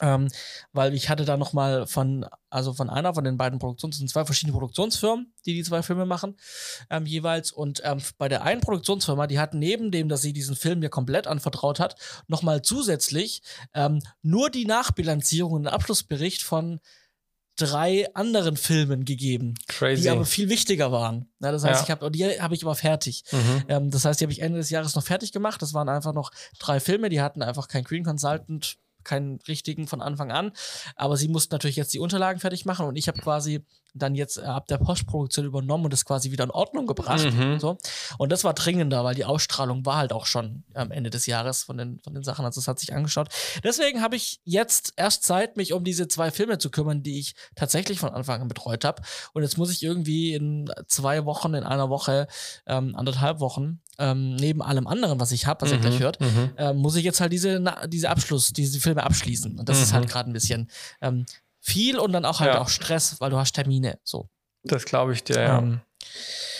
Ähm, 0.01 0.27
weil 0.73 0.93
ich 0.93 1.09
hatte 1.09 1.25
da 1.25 1.37
noch 1.37 1.53
mal 1.53 1.87
von, 1.87 2.25
also 2.49 2.73
von 2.73 2.89
einer 2.89 3.13
von 3.13 3.23
den 3.23 3.37
beiden 3.37 3.59
Produktions, 3.59 3.97
sind 3.97 4.09
zwei 4.09 4.25
verschiedene 4.25 4.53
Produktionsfirmen, 4.53 5.33
die 5.45 5.53
die 5.53 5.63
zwei 5.63 5.81
Filme 5.83 6.05
machen, 6.05 6.35
ähm, 6.89 7.05
jeweils. 7.05 7.51
Und 7.51 7.81
ähm, 7.83 7.99
bei 8.17 8.27
der 8.27 8.43
einen 8.43 8.61
Produktionsfirma, 8.61 9.27
die 9.27 9.39
hat 9.39 9.53
neben 9.53 9.91
dem, 9.91 10.09
dass 10.09 10.21
sie 10.21 10.33
diesen 10.33 10.55
Film 10.55 10.79
mir 10.79 10.89
komplett 10.89 11.27
anvertraut 11.27 11.79
hat, 11.79 11.95
noch 12.27 12.43
mal 12.43 12.61
zusätzlich 12.61 13.41
ähm, 13.73 14.01
nur 14.21 14.49
die 14.49 14.65
Nachbilanzierung 14.65 15.51
und 15.53 15.63
den 15.63 15.73
Abschlussbericht 15.73 16.43
von 16.43 16.79
drei 17.59 18.05
anderen 18.13 18.55
Filmen 18.55 19.03
gegeben, 19.03 19.55
Crazy. 19.67 20.03
die 20.03 20.09
aber 20.09 20.25
viel 20.25 20.47
wichtiger 20.47 20.91
waren. 20.91 21.27
Ja, 21.41 21.51
das 21.51 21.63
heißt, 21.63 21.79
Ja. 21.79 21.83
ich 21.85 21.91
habe 21.91 22.11
die 22.11 22.39
habe 22.39 22.53
ich 22.53 22.63
aber 22.63 22.75
fertig. 22.75 23.23
Mhm. 23.31 23.63
Ähm, 23.67 23.89
das 23.89 24.05
heißt, 24.05 24.19
die 24.19 24.25
habe 24.25 24.31
ich 24.31 24.41
Ende 24.41 24.59
des 24.59 24.69
Jahres 24.69 24.93
noch 24.95 25.03
fertig 25.03 25.31
gemacht. 25.31 25.59
Das 25.61 25.73
waren 25.73 25.89
einfach 25.89 26.13
noch 26.13 26.29
drei 26.59 26.79
Filme, 26.79 27.09
die 27.09 27.19
hatten 27.19 27.41
einfach 27.41 27.67
keinen 27.67 27.83
Green 27.83 28.03
Consultant, 28.03 28.77
keinen 29.07 29.39
richtigen 29.47 29.87
von 29.87 30.01
Anfang 30.01 30.31
an. 30.31 30.51
Aber 30.95 31.17
sie 31.17 31.27
mussten 31.27 31.53
natürlich 31.53 31.77
jetzt 31.77 31.93
die 31.93 31.99
Unterlagen 31.99 32.39
fertig 32.39 32.65
machen 32.65 32.85
und 32.85 32.95
ich 32.95 33.07
habe 33.07 33.19
quasi 33.19 33.63
dann 33.97 34.15
jetzt 34.15 34.37
äh, 34.37 34.41
ab 34.41 34.67
der 34.67 34.77
Postproduktion 34.77 35.45
übernommen 35.45 35.85
und 35.85 35.93
das 35.93 36.05
quasi 36.05 36.31
wieder 36.31 36.43
in 36.43 36.51
Ordnung 36.51 36.87
gebracht. 36.87 37.31
Mhm. 37.31 37.59
So. 37.59 37.77
Und 38.17 38.31
das 38.31 38.43
war 38.43 38.53
dringender, 38.53 39.03
weil 39.03 39.15
die 39.15 39.25
Ausstrahlung 39.25 39.85
war 39.85 39.97
halt 39.97 40.13
auch 40.13 40.25
schon 40.25 40.63
am 40.73 40.91
Ende 40.91 41.09
des 41.09 41.25
Jahres 41.25 41.63
von 41.63 41.77
den, 41.77 41.99
von 41.99 42.13
den 42.13 42.23
Sachen. 42.23 42.45
Also 42.45 42.61
das 42.61 42.67
hat 42.67 42.79
sich 42.79 42.93
angeschaut. 42.93 43.29
Deswegen 43.63 44.01
habe 44.01 44.15
ich 44.15 44.39
jetzt 44.43 44.93
erst 44.97 45.23
Zeit, 45.23 45.57
mich 45.57 45.73
um 45.73 45.83
diese 45.83 46.07
zwei 46.07 46.31
Filme 46.31 46.57
zu 46.57 46.69
kümmern, 46.69 47.03
die 47.03 47.19
ich 47.19 47.35
tatsächlich 47.55 47.99
von 47.99 48.09
Anfang 48.09 48.41
an 48.41 48.47
betreut 48.47 48.85
habe. 48.85 49.01
Und 49.33 49.43
jetzt 49.43 49.57
muss 49.57 49.71
ich 49.71 49.83
irgendwie 49.83 50.33
in 50.33 50.71
zwei 50.87 51.25
Wochen, 51.25 51.53
in 51.53 51.63
einer 51.63 51.89
Woche, 51.89 52.27
ähm, 52.65 52.95
anderthalb 52.95 53.39
Wochen, 53.39 53.81
ähm, 53.99 54.35
neben 54.35 54.61
allem 54.61 54.87
anderen, 54.87 55.19
was 55.19 55.31
ich 55.31 55.45
habe, 55.47 55.61
was 55.61 55.71
ihr 55.71 55.77
gleich 55.79 55.99
hört, 55.99 56.19
Mhm. 56.21 56.51
ähm, 56.57 56.77
muss 56.77 56.95
ich 56.95 57.03
jetzt 57.03 57.19
halt 57.21 57.31
diese, 57.31 57.59
na, 57.59 57.87
diese 57.87 58.09
Abschluss, 58.09 58.53
diese 58.53 58.79
Filme 58.79 59.03
abschließen. 59.03 59.57
Und 59.59 59.67
das 59.69 59.81
ist 59.81 59.91
Mhm. 59.91 59.95
halt 59.95 60.09
gerade 60.09 60.29
ein 60.29 60.33
bisschen 60.33 60.69
ähm, 61.01 61.25
viel 61.59 61.97
und 61.99 62.13
dann 62.13 62.25
auch 62.25 62.39
halt 62.39 62.53
Ja. 62.53 62.61
auch 62.61 62.69
Stress, 62.69 63.15
weil 63.19 63.29
du 63.31 63.37
hast 63.37 63.53
Termine. 63.53 63.97
So. 64.03 64.29
Das 64.63 64.85
glaube 64.85 65.13
ich 65.13 65.23
dir, 65.23 65.41
ja. 65.41 65.57
Ähm, 65.59 65.81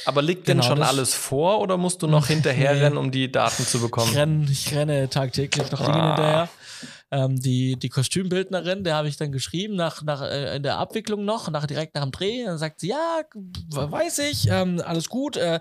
Aber 0.06 0.22
liegt 0.22 0.46
genau, 0.46 0.62
denn 0.64 0.68
schon 0.78 0.84
alles 0.84 1.14
vor 1.14 1.60
oder 1.60 1.76
musst 1.78 2.02
du 2.02 2.08
noch 2.08 2.28
hinterher 2.28 2.74
Nee. 2.76 2.80
rennen, 2.82 2.98
um 2.98 3.12
die 3.12 3.32
Daten 3.32 3.66
zu 3.66 3.80
bekommen? 3.80 4.10
Ich 4.12 4.18
renne, 4.18 4.48
ich 4.50 4.74
renne 4.74 5.10
tagtäglich 5.10 5.70
noch 5.72 5.80
Dinge 5.86 5.94
Ah. 6.02 6.08
hinterher. 6.08 6.50
Ähm, 7.10 7.40
die, 7.40 7.78
die 7.78 7.90
Kostümbildnerin, 7.90 8.84
der 8.84 8.96
habe 8.96 9.08
ich 9.08 9.16
dann 9.16 9.32
geschrieben, 9.32 9.76
nach, 9.76 10.04
nach, 10.04 10.22
äh, 10.22 10.58
in 10.58 10.64
der 10.64 10.78
Abwicklung 10.78 11.24
noch, 11.24 11.50
nach, 11.50 11.66
direkt 11.66 11.96
nach 11.96 12.04
dem 12.04 12.12
Dreh. 12.12 12.44
Dann 12.44 12.58
sagt 12.58 12.82
sie, 12.82 12.90
ja, 12.90 13.22
weiß 13.70 14.20
ich, 14.20 14.48
ähm, 14.50 14.82
alles 14.86 15.08
gut. 15.08 15.38
Äh, 15.38 15.60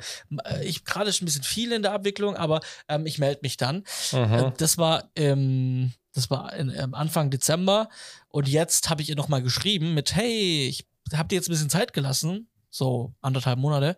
ich 0.64 0.84
gerade 0.84 1.09
ist 1.09 1.22
ein 1.22 1.24
bisschen 1.24 1.44
viel 1.44 1.72
in 1.72 1.82
der 1.82 1.92
Abwicklung, 1.92 2.36
aber 2.36 2.61
ähm, 2.88 3.07
ich 3.07 3.18
melde 3.18 3.40
mich 3.42 3.57
dann. 3.57 3.84
Äh, 4.12 4.26
Mhm. 4.26 4.53
das 4.59 4.76
war, 4.78 5.11
ähm, 5.14 5.92
das 6.12 6.30
war 6.30 6.53
in, 6.55 6.70
Anfang 6.94 7.30
Dezember 7.30 7.88
und 8.28 8.49
jetzt 8.49 8.90
habe 8.90 9.03
ich 9.03 9.09
ihr 9.11 9.16
nochmal 9.16 9.42
geschrieben 9.42 9.94
mit, 9.94 10.14
hey, 10.14 10.66
ich 10.68 10.86
habe 11.14 11.28
dir 11.28 11.36
jetzt 11.36 11.49
ein 11.49 11.53
bisschen 11.53 11.70
Zeit 11.70 11.92
gelassen, 11.92 12.49
so 12.70 13.14
anderthalb 13.20 13.59
Monate. 13.59 13.97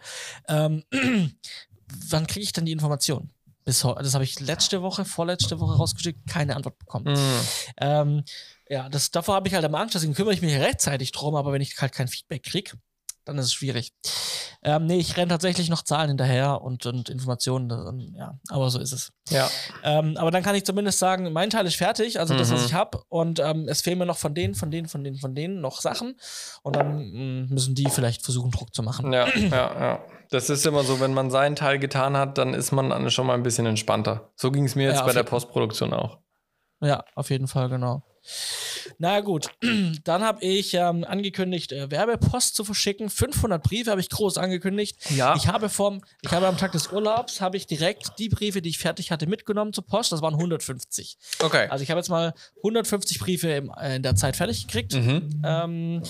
Ähm, 0.49 0.85
wann 2.11 2.27
kriege 2.27 2.45
ich 2.45 2.53
dann 2.53 2.67
die 2.67 2.73
Information? 2.73 3.31
Bis 3.69 3.85
heute, 3.85 4.03
das 4.03 4.15
habe 4.15 4.25
ich 4.25 4.41
letzte 4.41 4.81
Woche, 4.81 5.05
vorletzte 5.05 5.61
Woche 5.61 5.77
rausgeschickt, 5.77 6.27
keine 6.27 6.57
Antwort 6.57 6.79
bekommen. 6.79 7.13
Mhm. 7.13 7.41
Ähm, 7.77 8.25
ja, 8.67 8.89
das, 8.89 9.11
davor 9.11 9.35
habe 9.35 9.47
ich 9.47 9.53
halt 9.53 9.63
am 9.67 9.75
Angst, 9.75 9.95
deswegen 9.95 10.15
kümmere 10.15 10.33
ich 10.33 10.41
mich 10.41 10.59
rechtzeitig 10.59 11.13
drum, 11.13 11.35
aber 11.35 11.53
wenn 11.53 11.61
ich 11.61 11.77
halt 11.79 11.93
kein 11.93 12.09
Feedback 12.09 12.45
kriege, 12.45 12.71
dann 13.27 13.37
ist 13.37 13.45
es 13.45 13.53
schwierig. 13.53 13.93
Ähm, 14.63 14.87
nee, 14.87 14.97
ich 14.97 15.19
renne 15.19 15.29
tatsächlich 15.29 15.69
noch 15.69 15.83
Zahlen 15.83 16.09
hinterher 16.09 16.63
und, 16.63 16.87
und 16.87 17.11
Informationen, 17.11 17.71
und, 17.71 18.15
ja, 18.17 18.39
aber 18.49 18.71
so 18.71 18.79
ist 18.81 18.93
es. 18.93 19.13
Ja. 19.29 19.51
Ähm, 19.85 20.17
aber 20.17 20.31
dann 20.31 20.43
kann 20.43 20.55
ich 20.55 20.65
zumindest 20.65 20.99
sagen, 20.99 21.31
mein 21.35 21.51
Teil 21.51 21.67
ist 21.67 21.77
fertig, 21.77 22.19
also 22.19 22.39
das, 22.39 22.51
was 22.51 22.61
Mhm. 22.61 22.67
ich 22.69 22.73
habe. 22.73 23.03
Und 23.11 23.39
ähm, 23.39 23.69
es 23.69 23.83
fehlen 23.83 23.99
mir 23.99 24.07
noch 24.07 24.17
von 24.17 24.35
denen, 24.35 24.55
von 24.55 24.71
denen, 24.71 24.89
von 24.89 25.05
denen, 25.05 25.19
von 25.19 25.35
denen 25.35 25.61
noch 25.61 25.83
Sachen. 25.83 26.19
Und 26.63 26.75
dann 26.75 26.97
mh, 26.97 27.53
müssen 27.53 27.75
die 27.75 27.91
vielleicht 27.91 28.23
versuchen, 28.23 28.51
Druck 28.51 28.75
zu 28.75 28.83
machen. 28.83 29.13
Ja, 29.13 29.29
ja, 29.29 29.51
ja. 29.51 30.05
Das 30.31 30.51
ist 30.51 30.67
immer 30.67 30.83
so, 30.85 31.01
wenn 31.01 31.15
man 31.15 31.31
seinen 31.31 31.57
Teil 31.57 31.79
getan 31.79 32.17
hat, 32.17 32.39
dann 32.39 32.55
ist 32.55 32.73
man 32.73 32.93
an- 32.93 33.11
schon 33.11 33.27
mal 33.27 33.35
ein 33.35 33.43
bisschen 33.43 33.67
entspannter. 33.67 34.31
So 34.37 34.51
ging 34.51 34.65
es 34.65 34.75
mir 34.75 34.89
jetzt 34.89 34.99
Ja, 35.01 35.07
bei 35.07 35.13
der 35.13 35.23
Postproduktion 35.23 35.93
auch. 35.93 36.19
Ja, 36.81 37.05
auf 37.15 37.31
jeden 37.31 37.49
Fall, 37.49 37.69
genau. 37.69 38.03
Na 38.99 39.21
gut, 39.21 39.49
dann 40.05 40.23
habe 40.23 40.45
ich 40.45 40.75
ähm, 40.75 41.05
angekündigt, 41.05 41.73
äh, 41.73 41.91
Werbepost 41.91 42.55
zu 42.55 42.65
verschicken. 42.65 43.09
500 43.11 43.63
Briefe 43.63 43.91
habe 43.91 44.01
ich 44.01 44.11
groß 44.11 44.39
angekündigt. 44.39 44.99
Ja. 45.11 45.35
Ich 45.37 45.49
habe 45.49 45.69
vom, 45.69 46.03
ich 46.23 46.31
habe 46.33 46.47
am 46.47 46.57
Tag 46.57 46.73
des 46.73 46.93
Urlaubs 46.93 47.41
habe 47.41 47.57
ich 47.57 47.67
direkt 47.67 48.19
die 48.19 48.29
Briefe, 48.29 48.61
die 48.61 48.69
ich 48.71 48.79
fertig 48.79 49.11
hatte, 49.11 49.27
mitgenommen 49.27 49.73
zur 49.73 49.87
Post. 49.87 50.13
Das 50.13 50.21
waren 50.23 50.35
150. 50.35 51.17
Okay. 51.43 51.69
Also 51.71 51.83
ich 51.83 51.91
habe 51.91 52.01
jetzt 52.01 52.09
mal 52.11 52.35
150 52.63 53.19
Briefe 53.19 53.49
im, 53.51 53.73
äh, 53.81 53.97
in 53.97 54.03
der 54.03 54.15
Zeit 54.17 54.37
fertig 54.37 54.67
gekriegt. 54.67 54.95
Mhm. 54.95 55.43
Ähm, 55.45 56.03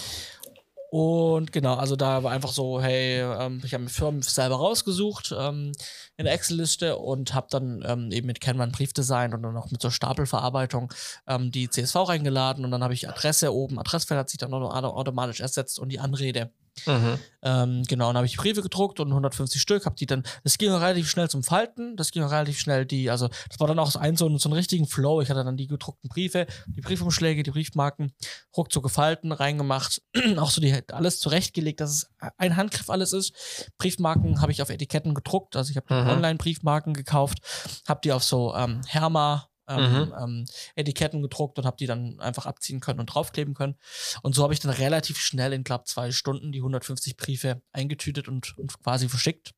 und 0.90 1.52
genau, 1.52 1.74
also 1.74 1.96
da 1.96 2.22
war 2.22 2.32
einfach 2.32 2.50
so, 2.52 2.80
hey, 2.80 3.20
ähm, 3.20 3.60
ich 3.62 3.74
habe 3.74 3.84
mir 3.84 3.90
Firmen 3.90 4.22
selber 4.22 4.56
rausgesucht 4.56 5.34
ähm, 5.38 5.72
in 6.16 6.24
der 6.24 6.32
Excel-Liste 6.32 6.96
und 6.96 7.34
habe 7.34 7.46
dann 7.50 7.82
ähm, 7.86 8.10
eben 8.10 8.26
mit 8.26 8.40
Canva 8.40 8.64
ein 8.64 8.72
Briefdesign 8.72 9.34
und 9.34 9.42
dann 9.42 9.56
auch 9.58 9.70
mit 9.70 9.82
so 9.82 9.90
Stapelverarbeitung 9.90 10.92
ähm, 11.26 11.50
die 11.50 11.68
CSV 11.68 12.08
reingeladen 12.08 12.64
und 12.64 12.70
dann 12.70 12.82
habe 12.82 12.94
ich 12.94 13.06
Adresse 13.06 13.52
oben, 13.52 13.78
Adressfeld 13.78 14.18
hat 14.18 14.30
sich 14.30 14.38
dann 14.38 14.54
auto- 14.54 14.70
automatisch 14.70 15.40
ersetzt 15.40 15.78
und 15.78 15.90
die 15.90 16.00
Anrede. 16.00 16.50
Mhm. 16.86 17.18
Ähm, 17.42 17.82
genau, 17.86 18.08
dann 18.08 18.16
habe 18.16 18.26
ich 18.26 18.36
Briefe 18.36 18.62
gedruckt 18.62 18.98
und 19.00 19.08
150 19.08 19.60
Stück, 19.60 19.86
habe 19.86 19.94
die 19.94 20.06
dann, 20.06 20.24
das 20.42 20.58
ging 20.58 20.72
relativ 20.72 21.08
schnell 21.08 21.30
zum 21.30 21.42
Falten, 21.44 21.96
das 21.96 22.10
ging 22.10 22.24
relativ 22.24 22.58
schnell 22.58 22.84
die, 22.84 23.10
also 23.10 23.28
das 23.48 23.60
war 23.60 23.68
dann 23.68 23.78
auch 23.78 23.90
so 23.90 23.98
ein, 24.00 24.16
so, 24.16 24.26
ein- 24.28 24.38
so 24.38 24.48
einen 24.48 24.54
richtigen 24.56 24.86
Flow. 24.86 25.20
Ich 25.20 25.30
hatte 25.30 25.44
dann 25.44 25.56
die 25.56 25.68
gedruckten 25.68 26.08
Briefe, 26.08 26.46
die 26.66 26.80
Briefumschläge, 26.80 27.42
die 27.44 27.50
Briefmarken, 27.52 28.12
ruckzuck 28.56 28.82
gefalten, 28.82 29.30
reingemacht, 29.32 30.02
auch 30.38 30.50
so 30.50 30.60
die 30.60 30.74
alles 30.92 31.20
zurechtgelegt, 31.20 31.80
dass 31.80 31.90
es 31.90 32.10
ein 32.38 32.56
Handgriff 32.56 32.90
alles 32.90 33.12
ist. 33.12 33.32
Briefmarken 33.78 34.40
habe 34.40 34.50
ich 34.52 34.60
auf 34.62 34.70
Etiketten 34.70 35.14
gedruckt, 35.14 35.54
also 35.56 35.70
ich 35.70 35.76
habe 35.76 35.94
Mhm. 35.94 36.08
Online-Briefmarken 36.10 36.92
gekauft, 36.94 37.38
habe 37.86 38.00
die 38.02 38.12
auf 38.12 38.24
so 38.24 38.54
ähm, 38.54 38.80
Herma 38.86 39.48
ähm, 39.68 39.92
Mhm. 39.92 40.14
ähm, 40.20 40.44
Etiketten 40.74 41.22
gedruckt 41.22 41.58
und 41.58 41.66
habe 41.66 41.76
die 41.76 41.86
dann 41.86 42.18
einfach 42.20 42.46
abziehen 42.46 42.80
können 42.80 43.00
und 43.00 43.06
draufkleben 43.06 43.54
können. 43.54 43.76
Und 44.22 44.34
so 44.34 44.42
habe 44.42 44.52
ich 44.54 44.60
dann 44.60 44.72
relativ 44.72 45.18
schnell 45.18 45.52
in, 45.52 45.64
glaube 45.64 45.84
zwei 45.84 46.10
Stunden 46.10 46.52
die 46.52 46.58
150 46.60 47.16
Briefe 47.16 47.62
eingetütet 47.72 48.28
und, 48.28 48.56
und 48.58 48.78
quasi 48.82 49.08
verschickt. 49.08 49.52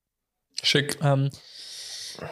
Schick. 0.63 0.99
Ähm, 1.03 1.31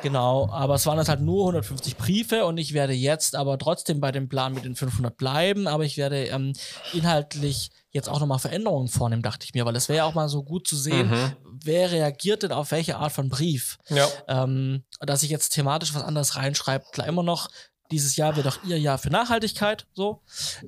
genau, 0.03 0.49
aber 0.51 0.75
es 0.75 0.87
waren 0.87 0.99
jetzt 0.99 1.09
halt 1.09 1.21
nur 1.21 1.43
150 1.43 1.97
Briefe 1.97 2.45
und 2.45 2.59
ich 2.59 2.73
werde 2.73 2.93
jetzt 2.93 3.35
aber 3.37 3.59
trotzdem 3.59 4.01
bei 4.01 4.13
dem 4.13 4.29
Plan 4.29 4.53
mit 4.55 4.65
den 4.65 4.75
500 4.77 5.17
bleiben, 5.17 5.67
aber 5.67 5.85
ich 5.85 5.97
werde 5.97 6.25
ähm, 6.27 6.53
inhaltlich 6.93 7.71
jetzt 7.91 8.09
auch 8.09 8.21
nochmal 8.21 8.39
Veränderungen 8.39 8.89
vornehmen, 8.89 9.23
dachte 9.23 9.45
ich 9.47 9.55
mir, 9.55 9.65
weil 9.65 9.77
es 9.77 9.89
wäre 9.89 9.99
ja 9.99 10.05
auch 10.05 10.15
mal 10.15 10.29
so 10.29 10.43
gut 10.43 10.69
zu 10.69 10.77
sehen, 10.77 11.09
Mhm. 11.11 11.33
wer 11.65 11.91
reagiert 11.91 12.43
denn 12.43 12.53
auf 12.53 12.71
welche 12.71 12.97
Art 12.97 13.13
von 13.13 13.29
Brief. 13.29 13.79
Ja. 13.89 14.07
Ähm, 14.29 14.85
dass 15.01 15.23
ich 15.23 15.31
jetzt 15.31 15.51
thematisch 15.51 15.95
was 15.95 16.03
anderes 16.03 16.37
reinschreibe, 16.37 16.85
klar 16.93 17.07
immer 17.07 17.23
noch, 17.23 17.49
dieses 17.91 18.17
Jahr 18.17 18.37
wird 18.37 18.47
auch 18.47 18.59
ihr 18.65 18.79
Jahr 18.79 18.99
für 18.99 19.09
Nachhaltigkeit, 19.11 19.87
so. 19.95 20.21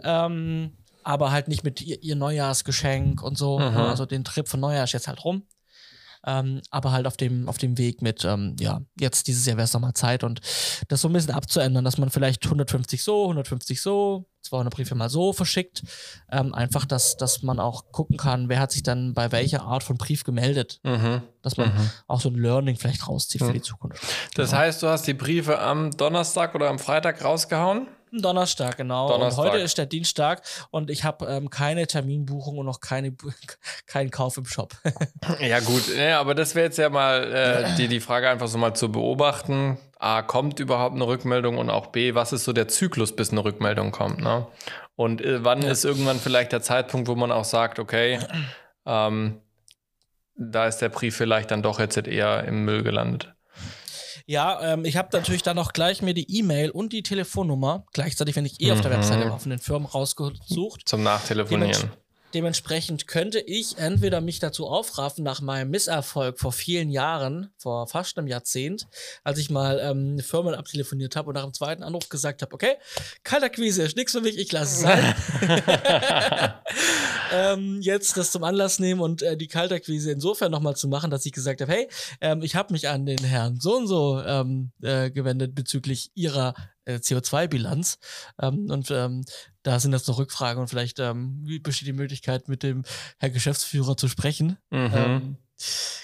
Ähm, 0.03 0.73
aber 1.05 1.31
halt 1.33 1.49
nicht 1.49 1.65
mit 1.65 1.81
ihr, 1.83 2.03
ihr 2.03 2.17
Neujahrsgeschenk 2.17 3.23
und 3.23 3.37
so. 3.37 3.59
Mhm. 3.59 3.77
Also 3.77 4.07
den 4.07 4.25
Trip 4.25 4.49
von 4.49 4.61
Neujahr 4.61 4.85
ist 4.85 4.93
jetzt 4.93 5.09
halt 5.09 5.25
rum. 5.25 5.43
Ähm, 6.27 6.61
aber 6.71 6.93
halt 6.93 7.07
auf 7.07 7.16
dem, 7.16 7.49
auf 7.49 7.57
dem 7.59 7.79
Weg 7.79 8.03
mit, 8.03 8.25
ähm, 8.25 8.55
ja, 8.61 8.81
jetzt 8.99 9.27
dieses 9.27 9.47
Jahr 9.47 9.57
wäre 9.57 9.64
es 9.64 9.73
nochmal 9.73 9.95
Zeit 9.95 10.23
und 10.23 10.41
das 10.89 11.01
so 11.01 11.09
ein 11.09 11.12
bisschen 11.14 11.33
abzuändern, 11.33 11.85
dass 11.85 11.97
man 11.99 12.11
vielleicht 12.11 12.45
150 12.45 13.03
so, 13.03 13.23
150 13.25 13.81
so, 13.81 14.27
200 14.43 14.75
Briefe 14.75 14.95
mal 14.95 15.09
so 15.11 15.33
verschickt. 15.33 15.83
Ähm, 16.31 16.55
einfach, 16.55 16.85
dass, 16.85 17.16
dass 17.16 17.43
man 17.43 17.59
auch 17.61 17.91
gucken 17.93 18.16
kann, 18.18 18.49
wer 18.49 18.59
hat 18.61 18.73
sich 18.73 18.83
dann 18.83 19.14
bei 19.14 19.33
welcher 19.33 19.62
Art 19.62 19.83
von 19.83 19.97
Brief 19.97 20.25
gemeldet. 20.25 20.81
Mhm. 20.83 21.23
Dass 21.43 21.57
man 21.57 21.68
Mhm. 21.75 21.91
auch 22.07 22.21
so 22.21 22.29
ein 22.31 22.35
Learning 22.35 22.77
vielleicht 22.77 23.07
rauszieht 23.09 23.41
für 23.43 23.49
Mhm. 23.49 23.53
die 23.55 23.62
Zukunft. 23.62 24.03
Das 24.35 24.51
Genau. 24.51 24.62
heißt, 24.62 24.83
du 24.83 24.89
hast 24.89 25.07
die 25.07 25.14
Briefe 25.14 25.59
am 25.59 25.91
Donnerstag 25.91 26.55
oder 26.55 26.68
am 26.68 26.79
Freitag 26.79 27.25
rausgehauen? 27.25 27.87
Donnerstag, 28.13 28.77
genau. 28.77 29.09
Donnerstag. 29.09 29.45
Und 29.45 29.51
heute 29.51 29.63
ist 29.63 29.79
der 29.79 29.87
Dienstag 29.87 30.43
und 30.71 30.91
ich 30.91 31.05
habe 31.05 31.27
ähm, 31.27 31.51
keine 31.51 31.87
Terminbuchung 31.87 32.59
und 32.59 32.67
noch 32.67 32.81
keine, 32.81 33.15
keinen 33.87 34.11
Kauf 34.11 34.37
im 34.37 34.47
Shop. 34.47 34.75
Ja, 35.41 35.61
gut, 35.61 35.95
ja, 35.97 36.21
aber 36.21 36.35
das 36.35 36.55
wäre 36.55 36.67
jetzt 36.67 36.79
ja 36.79 36.89
mal 36.89 37.33
äh, 37.33 37.77
die, 37.77 37.89
die 37.89 38.01
Frage 38.01 38.29
einfach 38.29 38.49
so 38.49 38.59
mal 38.59 38.75
zu 38.75 38.91
beobachten. 38.91 39.79
A, 39.99 40.23
kommt 40.23 40.61
überhaupt 40.61 40.95
eine 40.95 41.07
Rückmeldung 41.07 41.59
und 41.59 41.71
auch 41.71 41.89
B, 41.89 42.15
was 42.15 42.33
ist 42.33 42.45
so 42.45 42.53
der 42.53 42.69
Zyklus, 42.69 43.15
bis 43.15 43.31
eine 43.31 43.45
Rückmeldung 43.45 43.93
kommt, 43.93 44.21
ne? 44.21 44.47
Und 44.97 45.21
äh, 45.21 45.45
wann 45.45 45.63
ist 45.63 45.85
irgendwann 45.85 46.19
vielleicht 46.19 46.53
der 46.53 46.63
Zeitpunkt, 46.63 47.09
wo 47.09 47.15
man 47.15 47.33
auch 47.33 47.45
sagt, 47.45 47.79
okay, 47.79 48.19
ähm, 48.87 49.41
da 50.37 50.67
ist 50.67 50.79
der 50.79 50.89
Brief 50.89 51.17
vielleicht 51.17 51.51
dann 51.51 51.63
doch 51.63 51.79
jetzt 51.79 51.97
eher 51.97 52.45
im 52.45 52.65
Müll 52.65 52.83
gelandet. 52.83 53.35
Ja, 54.31 54.74
ähm, 54.74 54.85
ich 54.85 54.97
habe 54.97 55.09
natürlich 55.12 55.43
dann 55.43 55.59
auch 55.59 55.72
gleich 55.72 56.03
mir 56.03 56.14
die 56.14 56.39
E-Mail 56.39 56.70
und 56.70 56.93
die 56.93 57.03
Telefonnummer 57.03 57.85
gleichzeitig, 57.93 58.37
wenn 58.37 58.45
ich 58.45 58.61
eh 58.61 58.70
auf 58.70 58.81
der 58.81 58.91
Mhm. 58.91 58.95
Webseite 58.95 59.28
war, 59.28 59.41
von 59.41 59.51
den 59.51 59.59
Firmen 59.59 59.89
rausgesucht. 59.89 60.83
Zum 60.89 61.03
Nachtelefonieren. 61.03 61.91
Dementsprechend 62.35 63.07
könnte 63.07 63.41
ich 63.41 63.78
entweder 63.78 64.20
mich 64.20 64.39
dazu 64.39 64.68
aufraffen, 64.68 65.24
nach 65.24 65.41
meinem 65.41 65.70
Misserfolg 65.70 66.39
vor 66.39 66.53
vielen 66.53 66.91
Jahren, 66.91 67.51
vor 67.59 67.89
fast 67.89 68.18
einem 68.18 68.28
Jahrzehnt, 68.28 68.87
als 69.24 69.39
ich 69.39 69.51
mal 69.51 69.81
ähm, 69.81 70.18
Firmen 70.20 70.55
abtelefoniert 70.55 71.16
habe 71.16 71.28
und 71.28 71.35
nach 71.35 71.45
dem 71.45 71.55
zweiten 71.55 71.83
Anruf 71.83 72.09
gesagt 72.09 72.43
habe, 72.43 72.55
okay, 72.55 72.76
Kalterquise 73.24 73.83
ist 73.83 73.97
nichts 73.97 74.12
für 74.12 74.20
mich, 74.20 74.39
ich 74.39 74.53
lasse 74.53 74.74
es 74.74 74.81
sein. 74.81 75.14
ähm, 77.33 77.81
jetzt 77.81 78.16
das 78.16 78.31
zum 78.31 78.45
Anlass 78.45 78.78
nehmen 78.78 79.01
und 79.01 79.22
äh, 79.22 79.37
die 79.37 79.49
Kalterquise 79.49 80.11
insofern 80.12 80.51
nochmal 80.51 80.76
zu 80.76 80.89
machen, 80.89 81.11
dass 81.11 81.26
ich 81.26 81.33
gesagt 81.33 81.61
habe, 81.61 81.72
hey, 81.72 81.89
ähm, 82.20 82.43
ich 82.43 82.55
habe 82.55 82.72
mich 82.72 82.89
an 82.89 83.07
den 83.07 83.22
Herrn 83.22 83.59
so 83.61 83.76
und 83.76 83.87
so 83.87 84.20
ähm, 84.20 84.72
äh, 84.83 85.11
gewendet 85.11 85.55
bezüglich 85.55 86.11
ihrer 86.14 86.55
äh, 86.85 86.97
CO2-Bilanz. 86.97 87.99
Ähm, 88.41 88.70
und 88.70 88.91
ähm, 88.91 89.24
da 89.63 89.79
sind 89.79 89.93
jetzt 89.93 90.09
noch 90.09 90.19
Rückfragen 90.19 90.61
und 90.61 90.69
vielleicht 90.69 90.99
ähm, 90.99 91.45
besteht 91.63 91.89
die 91.89 91.93
Möglichkeit, 91.93 92.49
mit 92.49 92.63
dem 92.63 92.85
Herr 93.19 93.31
Geschäftsführer 93.31 93.97
zu 93.97 94.09
sprechen. 94.09 94.59
Mhm. 94.71 94.91
Ähm, 94.95 95.37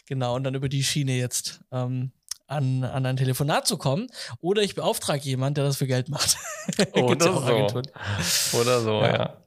genau, 0.07 0.35
und 0.35 0.45
dann 0.45 0.55
über 0.55 0.69
die 0.69 0.85
Schiene 0.85 1.17
jetzt 1.17 1.61
ähm, 1.73 2.13
an, 2.47 2.85
an 2.85 3.07
ein 3.07 3.17
Telefonat 3.17 3.67
zu 3.67 3.77
kommen. 3.77 4.09
Oder 4.41 4.63
ich 4.63 4.75
beauftrage 4.75 5.25
jemanden, 5.25 5.57
der 5.57 5.65
das 5.65 5.79
für 5.79 5.87
Geld 5.87 6.09
macht. 6.09 6.37
Oder 6.93 7.33
so. 7.33 8.59
Oder 8.61 8.81
so, 8.81 9.01
ja. 9.01 9.13
ja. 9.13 9.43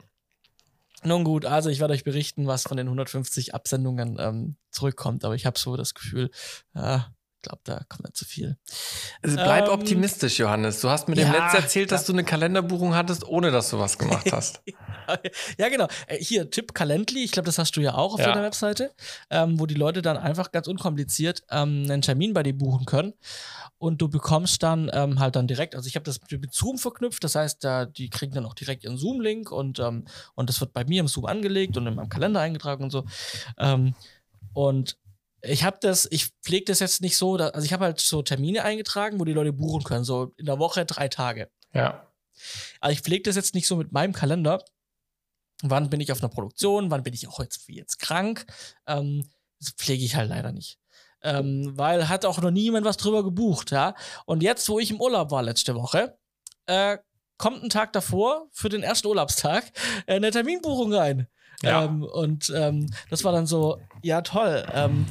Nun 1.04 1.24
gut, 1.24 1.46
also 1.46 1.70
ich 1.70 1.80
werde 1.80 1.94
euch 1.94 2.04
berichten, 2.04 2.48
was 2.48 2.64
von 2.64 2.76
den 2.76 2.88
150 2.88 3.56
Absendungen 3.56 4.18
ähm, 4.20 4.58
zurückkommt, 4.70 5.24
aber 5.24 5.34
ich 5.34 5.46
habe 5.46 5.58
so 5.58 5.78
das 5.78 5.94
Gefühl, 5.94 6.30
äh, 6.76 6.98
ich 6.98 7.19
glaube, 7.42 7.62
da 7.64 7.82
kommt 7.88 8.04
nicht 8.04 8.18
zu 8.18 8.26
viel. 8.26 8.58
Also 9.22 9.36
bleib 9.36 9.68
ähm, 9.68 9.74
optimistisch, 9.74 10.40
Johannes. 10.40 10.82
Du 10.82 10.90
hast 10.90 11.08
mir 11.08 11.16
ja, 11.16 11.26
dem 11.26 11.32
Netz 11.32 11.54
erzählt, 11.54 11.92
dass 11.92 12.06
du 12.06 12.14
eine 12.14 12.24
Kalenderbuchung 12.24 12.96
hattest, 12.96 13.28
ohne 13.28 13.52
dass 13.52 13.70
du 13.70 13.80
was 13.80 13.98
gemacht 13.98 14.28
hast. 14.32 14.62
ja, 15.58 15.70
genau. 15.70 15.88
Äh, 16.08 16.18
hier, 16.18 16.50
Tipp 16.50 16.74
Calendly, 16.74 17.24
ich 17.24 17.32
glaube, 17.32 17.46
das 17.46 17.58
hast 17.58 17.76
du 17.76 17.82
ja 17.82 17.96
auch 17.96 18.14
auf 18.14 18.20
ja. 18.20 18.28
deiner 18.28 18.44
Webseite, 18.44 18.92
ähm, 19.30 19.60
wo 19.60 19.66
die 19.66 19.76
Leute 19.76 20.02
dann 20.02 20.18
einfach 20.18 20.52
ganz 20.52 20.68
unkompliziert 20.68 21.44
ähm, 21.50 21.86
einen 21.90 22.02
Termin 22.02 22.34
bei 22.34 22.44
dir 22.44 22.58
buchen 22.58 22.86
können. 22.86 23.14
Und 23.78 24.02
du 24.02 24.10
bekommst 24.10 24.62
dann 24.62 24.92
ähm, 24.94 25.20
halt 25.20 25.38
dann 25.38 25.48
direkt, 25.48 25.74
also 25.74 25.88
ich 25.88 25.96
habe 25.96 26.04
das 26.04 26.20
mit 26.30 26.54
Zoom 26.54 26.78
verknüpft, 26.78 27.24
das 27.24 27.36
heißt, 27.36 27.64
da, 27.64 27.86
die 27.86 28.10
kriegen 28.10 28.34
dann 28.34 28.46
auch 28.46 28.54
direkt 28.54 28.84
ihren 28.84 28.98
Zoom-Link 28.98 29.52
und, 29.52 29.80
ähm, 29.80 30.06
und 30.36 30.50
das 30.50 30.60
wird 30.60 30.74
bei 30.74 30.84
mir 30.84 31.00
im 31.00 31.08
Zoom 31.08 31.26
angelegt 31.26 31.78
und 31.78 31.88
in 31.88 31.96
meinem 31.96 32.10
Kalender 32.10 32.42
eingetragen 32.42 32.84
und 32.84 32.90
so. 32.90 33.06
Ähm, 33.58 33.96
und 34.54 34.98
ich 35.42 35.64
habe 35.64 35.78
das, 35.82 36.08
ich 36.12 36.28
pflege 36.44 36.66
das 36.66 36.80
jetzt 36.80 37.02
nicht 37.02 37.18
so, 37.18 37.38
dass, 37.38 37.54
also 37.54 37.66
ich 37.66 37.74
habe 37.74 37.86
halt 37.86 38.00
so 38.00 38.22
Termine 38.22 38.64
eingetragen, 38.64 39.20
wo 39.20 39.26
die 39.26 39.34
Leute 39.34 39.54
buchen 39.54 39.84
können, 39.84 40.04
so 40.04 40.34
in 40.38 40.46
der 40.46 40.60
Woche 40.60 40.86
drei 40.86 41.08
Tage. 41.08 41.50
Ja. 41.74 42.08
Aber 42.80 42.92
ich 42.92 43.02
pflege 43.02 43.24
das 43.24 43.36
jetzt 43.36 43.56
nicht 43.56 43.68
so 43.68 43.76
mit 43.76 43.92
meinem 43.92 44.14
Kalender. 44.14 44.64
Wann 45.62 45.90
bin 45.90 46.00
ich 46.00 46.12
auf 46.12 46.22
einer 46.22 46.30
Produktion, 46.30 46.90
wann 46.90 47.04
bin 47.04 47.14
ich 47.14 47.28
auch 47.28 47.40
jetzt, 47.40 47.68
jetzt 47.68 48.00
krank? 48.00 48.46
Ähm, 48.88 49.30
das 49.60 49.72
pflege 49.72 50.04
ich 50.04 50.16
halt 50.16 50.30
leider 50.30 50.52
nicht. 50.52 50.80
Ähm, 51.22 51.74
weil 51.76 52.08
hat 52.08 52.26
auch 52.26 52.40
noch 52.40 52.52
niemand 52.52 52.86
was 52.86 52.96
drüber 52.96 53.24
gebucht, 53.24 53.72
ja. 53.72 53.94
Und 54.26 54.42
jetzt, 54.42 54.70
wo 54.70 54.80
ich 54.80 54.90
im 54.90 55.02
Urlaub 55.02 55.32
war 55.32 55.44
letzte 55.44 55.76
Woche, 55.76 56.18
äh, 56.66 56.98
kommt 57.38 57.64
ein 57.64 57.70
Tag 57.70 57.92
davor 57.94 58.48
für 58.52 58.70
den 58.70 58.84
ersten 58.84 59.08
Urlaubstag 59.08 59.66
äh, 60.06 60.16
eine 60.16 60.32
Terminbuchung 60.32 60.94
rein. 60.94 61.28
Ja. 61.64 61.86
Ähm, 61.86 62.04
und 62.04 62.52
ähm, 62.56 62.90
das 63.10 63.24
war 63.24 63.32
dann 63.32 63.46
so, 63.46 63.80
ja 64.02 64.22
toll. 64.22 64.66
Ähm, 64.74 65.06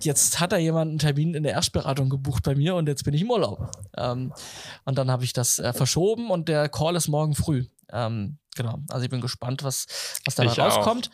jetzt 0.00 0.40
hat 0.40 0.52
da 0.52 0.56
jemand 0.56 0.90
einen 0.90 0.98
Termin 0.98 1.34
in 1.34 1.42
der 1.42 1.52
Erstberatung 1.52 2.08
gebucht 2.08 2.42
bei 2.42 2.54
mir 2.54 2.74
und 2.74 2.88
jetzt 2.88 3.04
bin 3.04 3.14
ich 3.14 3.22
im 3.22 3.30
Urlaub. 3.30 3.70
Ähm, 3.96 4.32
und 4.84 4.98
dann 4.98 5.10
habe 5.10 5.24
ich 5.24 5.32
das 5.32 5.58
äh, 5.58 5.72
verschoben 5.72 6.30
und 6.30 6.48
der 6.48 6.68
Call 6.68 6.96
ist 6.96 7.08
morgen 7.08 7.34
früh. 7.34 7.66
Ähm, 7.92 8.38
genau. 8.56 8.78
Also 8.88 9.04
ich 9.04 9.10
bin 9.10 9.20
gespannt, 9.20 9.62
was, 9.62 9.86
was 10.24 10.34
da 10.34 10.44
rauskommt. 10.44 11.10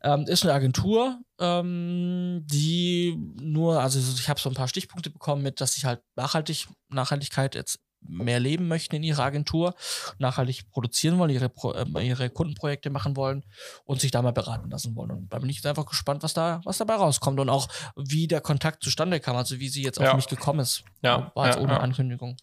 Ähm, 0.00 0.26
ist 0.28 0.44
eine 0.44 0.52
Agentur, 0.52 1.18
ähm, 1.40 2.44
die 2.46 3.16
nur, 3.40 3.80
also 3.80 3.98
ich 3.98 4.28
habe 4.28 4.38
so 4.38 4.48
ein 4.48 4.54
paar 4.54 4.68
Stichpunkte 4.68 5.10
bekommen 5.10 5.42
mit, 5.42 5.60
dass 5.60 5.76
ich 5.76 5.84
halt 5.84 6.00
nachhaltig, 6.14 6.68
Nachhaltigkeit 6.88 7.56
jetzt 7.56 7.80
mehr 8.00 8.40
leben 8.40 8.68
möchten 8.68 8.96
in 8.96 9.02
ihrer 9.02 9.24
Agentur, 9.24 9.74
nachhaltig 10.18 10.70
produzieren 10.70 11.18
wollen, 11.18 11.30
ihre, 11.30 11.50
äh, 11.74 12.06
ihre 12.06 12.30
Kundenprojekte 12.30 12.90
machen 12.90 13.16
wollen 13.16 13.44
und 13.84 14.00
sich 14.00 14.10
da 14.10 14.22
mal 14.22 14.32
beraten 14.32 14.70
lassen 14.70 14.94
wollen. 14.96 15.10
Und 15.10 15.32
da 15.32 15.38
bin 15.38 15.50
ich 15.50 15.56
jetzt 15.56 15.66
einfach 15.66 15.86
gespannt, 15.86 16.22
was 16.22 16.34
da, 16.34 16.60
was 16.64 16.78
dabei 16.78 16.94
rauskommt 16.94 17.38
und 17.40 17.48
auch 17.48 17.68
wie 17.96 18.26
der 18.26 18.40
Kontakt 18.40 18.82
zustande 18.82 19.20
kam, 19.20 19.36
also 19.36 19.58
wie 19.58 19.68
sie 19.68 19.82
jetzt 19.82 19.98
ja. 19.98 20.10
auf 20.10 20.16
mich 20.16 20.28
gekommen 20.28 20.60
ist. 20.60 20.84
Ja. 21.02 21.32
War 21.34 21.46
jetzt 21.46 21.56
ja, 21.56 21.62
ohne 21.62 21.72
ja. 21.74 21.80
Ankündigung. 21.80 22.36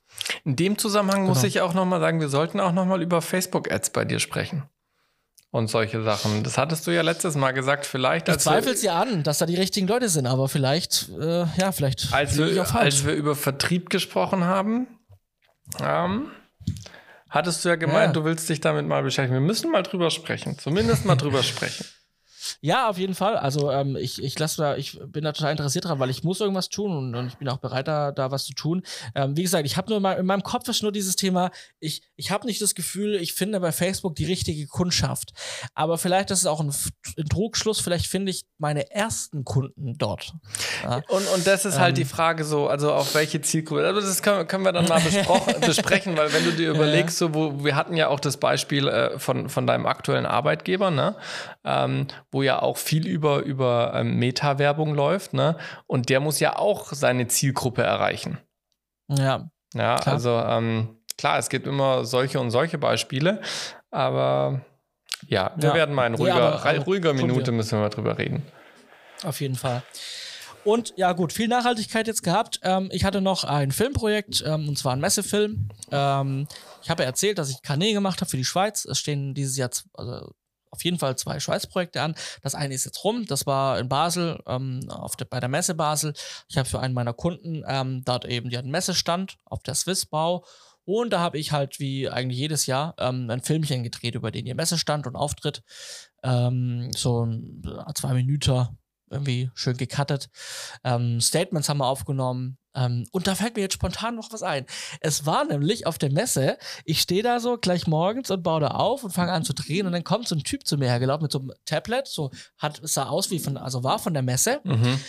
In 0.44 0.56
dem 0.56 0.78
Zusammenhang 0.78 1.22
genau. 1.22 1.34
muss 1.34 1.44
ich 1.44 1.62
auch 1.62 1.74
nochmal 1.74 2.00
sagen, 2.00 2.20
wir 2.20 2.30
sollten 2.30 2.60
auch 2.60 2.72
nochmal 2.72 3.02
über 3.02 3.22
Facebook-Ads 3.22 3.92
bei 3.92 4.06
dir 4.06 4.20
sprechen 4.20 4.64
und 5.56 5.70
solche 5.70 6.04
Sachen. 6.04 6.44
Das 6.44 6.58
hattest 6.58 6.86
du 6.86 6.92
ja 6.92 7.02
letztes 7.02 7.36
Mal 7.36 7.52
gesagt, 7.52 7.86
vielleicht. 7.86 8.28
Ich 8.28 8.38
zweifle 8.40 8.74
es 8.74 8.84
ja 8.84 9.00
an, 9.00 9.24
dass 9.24 9.38
da 9.38 9.46
die 9.46 9.56
richtigen 9.56 9.88
Leute 9.88 10.10
sind, 10.10 10.28
aber 10.28 10.50
vielleicht, 10.50 11.10
äh, 11.18 11.46
ja, 11.58 11.72
vielleicht. 11.72 12.12
Als 12.12 12.38
wir, 12.38 12.76
als 12.76 13.06
wir 13.06 13.14
über 13.14 13.36
Vertrieb 13.36 13.90
gesprochen 13.90 14.44
haben, 14.44 14.88
ähm, 15.82 16.32
hattest 17.30 17.64
du 17.64 17.70
ja 17.70 17.76
gemeint, 17.76 18.16
ja. 18.16 18.22
du 18.22 18.24
willst 18.26 18.50
dich 18.50 18.62
damit 18.62 18.86
mal 18.88 19.04
beschäftigen. 19.04 19.34
Wir 19.34 19.48
müssen 19.48 19.72
mal 19.72 19.84
drüber 19.84 20.12
sprechen. 20.12 20.58
Zumindest 20.58 21.06
mal 21.06 21.16
drüber 21.16 21.44
sprechen. 21.44 21.86
Ja, 22.62 22.90
auf 22.90 22.98
jeden 22.98 23.16
Fall. 23.16 23.38
Also 23.38 23.72
ähm, 23.72 23.96
ich, 23.96 24.22
ich 24.22 24.38
lasse 24.40 24.62
da, 24.62 24.76
ich 24.76 25.00
bin 25.08 25.24
da 25.24 25.32
total 25.32 25.52
interessiert 25.52 25.86
dran, 25.86 26.00
weil 26.00 26.10
ich 26.10 26.24
muss 26.24 26.40
irgendwas 26.40 26.70
tun 26.70 26.96
und, 26.96 27.16
und 27.16 27.28
ich 27.28 27.38
bin 27.38 27.50
auch 27.50 27.58
bereit, 27.58 27.88
da, 27.88 28.12
da 28.12 28.32
was 28.32 28.46
zu 28.46 28.54
tun. 28.54 28.84
Ähm, 29.14 29.38
wie 29.38 29.44
gesagt, 29.44 29.66
ich 29.66 29.78
habe 29.78 29.90
nur 29.90 30.00
mal 30.00 30.14
in 30.14 30.26
meinem 30.26 30.44
Kopf 30.44 30.68
ist 30.68 30.84
nur 30.84 30.92
dieses 30.92 31.16
Thema, 31.16 31.52
ich, 31.80 32.04
ich 32.16 32.32
habe 32.32 32.46
nicht 32.46 32.62
das 32.62 32.76
Gefühl, 32.76 33.16
ich 33.16 33.34
finde 33.34 33.60
bei 33.60 33.72
Facebook 33.72 34.16
die 34.16 34.26
richtige 34.26 34.68
Kundschaft. 34.68 35.34
Aber 35.74 35.98
vielleicht 35.98 36.32
ist 36.32 36.40
es 36.40 36.46
auch 36.46 36.60
ein, 36.60 36.74
ein 37.18 37.26
Trugschluss, 37.26 37.80
vielleicht 37.80 38.08
finde 38.08 38.32
ich 38.32 38.46
meine 38.58 38.92
ersten 38.92 39.44
Kunden 39.44 39.98
dort. 39.98 40.34
Ja. 40.84 41.02
Und, 41.10 41.28
und 41.34 41.48
das 41.48 41.66
ist 41.66 41.80
halt 41.80 41.98
ähm, 41.98 42.04
die 42.04 42.06
Frage 42.06 42.44
so, 42.44 42.68
also 42.68 42.94
auf 42.94 43.16
welche 43.16 43.42
Zielgruppe. 43.42 43.86
Also 43.86 44.02
das 44.02 44.22
können, 44.22 44.48
können 44.48 44.64
wir 44.64 44.72
dann 44.72 44.88
mal 44.88 45.02
besprechen, 45.66 46.18
weil 46.18 46.34
wenn 46.34 46.46
du 46.46 46.52
dir 46.52 46.72
überlegst, 46.72 47.18
so, 47.18 47.34
wo 47.34 47.64
wir 47.64 47.76
hatten 47.76 47.96
ja 47.96 48.08
auch 48.08 48.20
das 48.20 48.38
Beispiel 48.38 48.88
äh, 48.88 49.20
von, 49.20 49.50
von 49.50 49.68
deinem 49.68 49.86
aktuellen 49.86 50.26
Arbeitgeber, 50.26 50.92
ne? 50.92 51.16
Ähm, 51.64 52.08
wo 52.36 52.44
ja 52.44 52.62
auch 52.62 52.76
viel 52.76 53.08
über, 53.08 53.44
über 53.44 53.94
ähm, 53.96 54.20
Meta-Werbung 54.20 54.94
läuft, 54.94 55.34
ne? 55.34 55.56
Und 55.88 56.10
der 56.10 56.20
muss 56.20 56.42
ja 56.42 56.58
auch 56.58 56.92
seine 56.92 57.28
Zielgruppe 57.28 57.82
erreichen. 57.82 58.40
Ja. 59.08 59.50
Ja, 59.74 59.96
klar. 59.96 60.14
also 60.14 60.32
ähm, 60.32 60.98
klar, 61.18 61.40
es 61.40 61.48
gibt 61.48 61.66
immer 61.66 62.04
solche 62.04 62.42
und 62.42 62.52
solche 62.52 62.78
Beispiele, 62.78 63.42
aber 63.90 64.66
ja, 65.28 65.54
wir 65.56 65.70
ja. 65.70 65.76
werden 65.76 65.96
mal 65.96 66.08
in 66.08 66.16
ruhiger, 66.16 66.62
ja, 66.62 66.82
ruhiger 66.82 67.14
Minute 67.14 67.54
müssen 67.54 67.72
wir 67.72 67.84
mal 67.84 67.90
drüber 67.90 68.18
reden. 68.18 68.44
Auf 69.24 69.40
jeden 69.40 69.56
Fall. 69.56 69.82
Und 70.66 70.94
ja, 70.98 71.14
gut, 71.14 71.32
viel 71.32 71.48
Nachhaltigkeit 71.48 72.06
jetzt 72.08 72.24
gehabt. 72.24 72.60
Ähm, 72.64 72.90
ich 72.92 73.06
hatte 73.06 73.22
noch 73.22 73.46
ein 73.46 73.72
Filmprojekt, 73.72 74.44
ähm, 74.46 74.68
und 74.68 74.78
zwar 74.78 74.94
ein 74.94 75.00
Messefilm. 75.00 75.70
Ähm, 75.90 76.48
ich 76.84 76.90
habe 76.90 77.04
ja 77.04 77.08
erzählt, 77.08 77.38
dass 77.38 77.50
ich 77.50 77.62
Kanä 77.62 77.94
gemacht 77.94 78.20
habe 78.20 78.30
für 78.30 78.38
die 78.38 78.44
Schweiz. 78.44 78.84
Es 78.84 79.00
stehen 79.00 79.34
dieses 79.34 79.56
Jahr 79.56 79.70
also 79.94 80.34
auf 80.76 80.84
jeden 80.84 81.00
Fall 81.00 81.18
zwei 81.18 81.40
Schweißprojekte 81.40 82.02
an. 82.02 82.16
Das 82.42 82.56
eine 82.56 82.74
ist 82.74 82.86
jetzt 82.86 83.04
rum, 83.04 83.26
das 83.26 83.46
war 83.46 83.80
in 83.80 83.90
Basel, 83.90 84.40
ähm, 84.48 84.82
auf 84.90 85.16
der, 85.16 85.26
bei 85.26 85.40
der 85.40 85.50
Messe 85.50 85.74
Basel. 85.74 86.14
Ich 86.48 86.58
habe 86.58 86.68
für 86.68 86.80
einen 86.80 86.94
meiner 86.94 87.14
Kunden 87.14 87.64
ähm, 87.68 88.04
dort 88.06 88.26
eben, 88.26 88.50
die 88.50 88.58
hatten 88.58 88.70
Messestand 88.70 89.38
auf 89.46 89.64
der 89.64 89.76
Swissbau. 89.76 90.46
Und 90.84 91.12
da 91.12 91.20
habe 91.20 91.40
ich 91.40 91.52
halt 91.52 91.80
wie 91.80 92.10
eigentlich 92.10 92.38
jedes 92.38 92.68
Jahr 92.68 92.94
ähm, 93.00 93.30
ein 93.30 93.42
Filmchen 93.42 93.84
gedreht 93.84 94.14
über 94.14 94.30
den 94.30 94.46
ihr 94.46 94.54
Messestand 94.54 95.08
und 95.08 95.16
Auftritt. 95.16 95.64
Ähm, 96.22 96.92
so 96.96 97.28
zwei 97.96 98.14
Minuten 98.14 98.78
irgendwie 99.10 99.52
schön 99.54 99.78
gecuttet. 99.78 100.30
Ähm, 100.84 101.22
Statements 101.22 101.70
haben 101.70 101.78
wir 101.78 101.88
aufgenommen. 101.88 102.58
Ähm, 102.76 103.06
und 103.12 103.28
da 103.28 103.36
fällt 103.36 103.56
mir 103.56 103.62
jetzt 103.62 103.76
spontan 103.76 104.16
noch 104.16 104.32
was 104.32 104.44
ein. 104.44 104.66
Es 105.00 105.26
war 105.26 105.46
nämlich 105.46 105.88
auf 105.88 105.98
der 105.98 106.12
Messe, 106.12 106.58
ich 106.84 107.02
stehe 107.02 107.24
da 107.24 107.40
so 107.40 107.58
gleich 107.58 107.88
morgens 107.88 108.30
und 108.32 108.44
baue 108.44 108.60
da 108.60 108.68
auf 108.70 109.04
und 109.04 109.12
fange 109.12 109.32
an 109.32 109.46
zu 109.46 109.54
drehen 109.54 109.86
und 109.86 109.94
dann 109.94 110.04
kommt 110.04 110.28
so 110.28 110.36
ein 110.36 110.44
Typ 110.44 110.68
zu 110.68 110.78
mir 110.78 110.90
hergelaufen 110.90 111.24
mit 111.24 111.32
so 111.32 111.40
einem 111.40 111.54
Tablet, 111.66 112.08
so 112.08 112.32
hat, 112.58 112.80
sah 112.84 113.08
aus 113.08 113.32
wie 113.32 113.40
von, 113.40 113.58
also 113.58 113.84
war 113.84 114.00
von 114.00 114.14
der 114.14 114.24
Messe 114.24 114.60
mhm. 114.64 115.00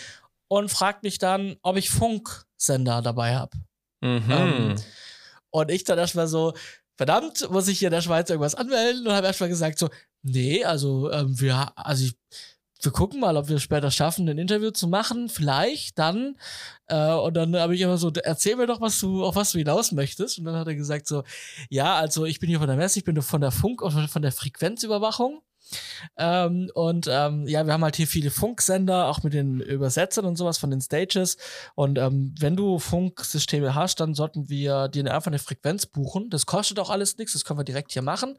und 0.49 0.71
fragt 0.71 1.03
mich 1.03 1.19
dann, 1.19 1.57
ob 1.63 1.77
ich 1.77 1.91
Funksender 1.91 3.03
dabei 3.03 3.35
habe. 3.35 3.57
Mhm. 4.01 4.31
Ähm, 4.31 4.75
und 5.51 5.71
ich 5.71 5.85
dann 5.85 5.99
erstmal 5.99 6.29
so, 6.29 6.53
verdammt, 6.97 7.51
muss 7.51 7.69
ich 7.69 7.79
hier 7.79 7.89
in 7.89 7.95
der 7.95 8.03
Schweiz 8.03 8.31
irgendwas 8.31 8.55
anmelden 8.55 9.07
und 9.07 9.13
habe 9.13 9.27
erstmal 9.27 9.49
gesagt 9.49 9.79
so, 9.79 9.89
nee, 10.23 10.65
also 10.65 11.11
ähm, 11.11 11.39
wir, 11.41 11.73
also 11.77 12.05
ich 12.05 12.17
wir 12.81 12.93
gucken 12.93 13.21
mal, 13.21 13.37
ob 13.37 13.49
wir 13.49 13.57
es 13.57 13.63
später 13.63 13.91
schaffen, 13.91 14.29
ein 14.29 14.39
Interview 14.39 14.71
zu 14.71 14.89
machen. 14.89 15.29
Vielleicht 15.29 15.99
dann. 15.99 16.37
Äh, 16.89 17.13
und 17.13 17.35
dann 17.35 17.57
habe 17.57 17.75
ich 17.75 17.81
immer 17.81 17.99
so, 17.99 18.13
erzähl 18.23 18.57
mir 18.57 18.67
doch, 18.67 18.81
was 18.81 19.01
du, 19.01 19.25
auf 19.25 19.37
was 19.37 19.53
du 19.53 19.59
hinaus 19.59 19.93
möchtest. 19.93 20.39
Und 20.39 20.45
dann 20.45 20.57
hat 20.57 20.67
er 20.67 20.75
gesagt 20.75 21.07
so, 21.07 21.25
ja, 21.71 21.97
also 21.97 22.25
ich 22.25 22.41
bin 22.41 22.49
hier 22.49 22.59
von 22.59 22.69
der 22.69 22.77
Messe, 22.77 22.99
ich 22.99 23.05
bin 23.05 23.21
von 23.23 23.41
der 23.41 23.51
Funk, 23.51 23.81
von 23.81 24.23
der 24.23 24.33
Frequenzüberwachung. 24.33 25.43
Ähm, 26.17 26.71
und 26.75 27.09
ähm, 27.11 27.47
ja, 27.47 27.67
wir 27.67 27.73
haben 27.73 27.85
halt 27.85 27.97
hier 27.97 28.07
viele 28.07 28.31
Funksender, 28.31 29.09
auch 29.09 29.23
mit 29.23 29.33
den 29.33 29.61
Übersetzern 29.61 30.25
und 30.25 30.37
sowas 30.37 30.59
von 30.59 30.71
den 30.71 30.81
Stages. 30.81 31.37
Und 31.75 31.99
ähm, 31.99 32.35
wenn 32.39 32.57
du 32.57 32.79
Funksysteme 32.79 33.75
hast, 33.75 34.01
dann 34.01 34.15
sollten 34.15 34.49
wir 34.49 34.89
dir 34.89 35.13
einfach 35.13 35.29
eine 35.29 35.39
Frequenz 35.39 35.87
buchen. 35.87 36.31
Das 36.31 36.47
kostet 36.47 36.79
auch 36.79 36.91
alles 36.91 37.19
nichts, 37.19 37.33
das 37.33 37.45
können 37.45 37.59
wir 37.59 37.65
direkt 37.65 37.93
hier 37.93 38.03
machen. 38.03 38.39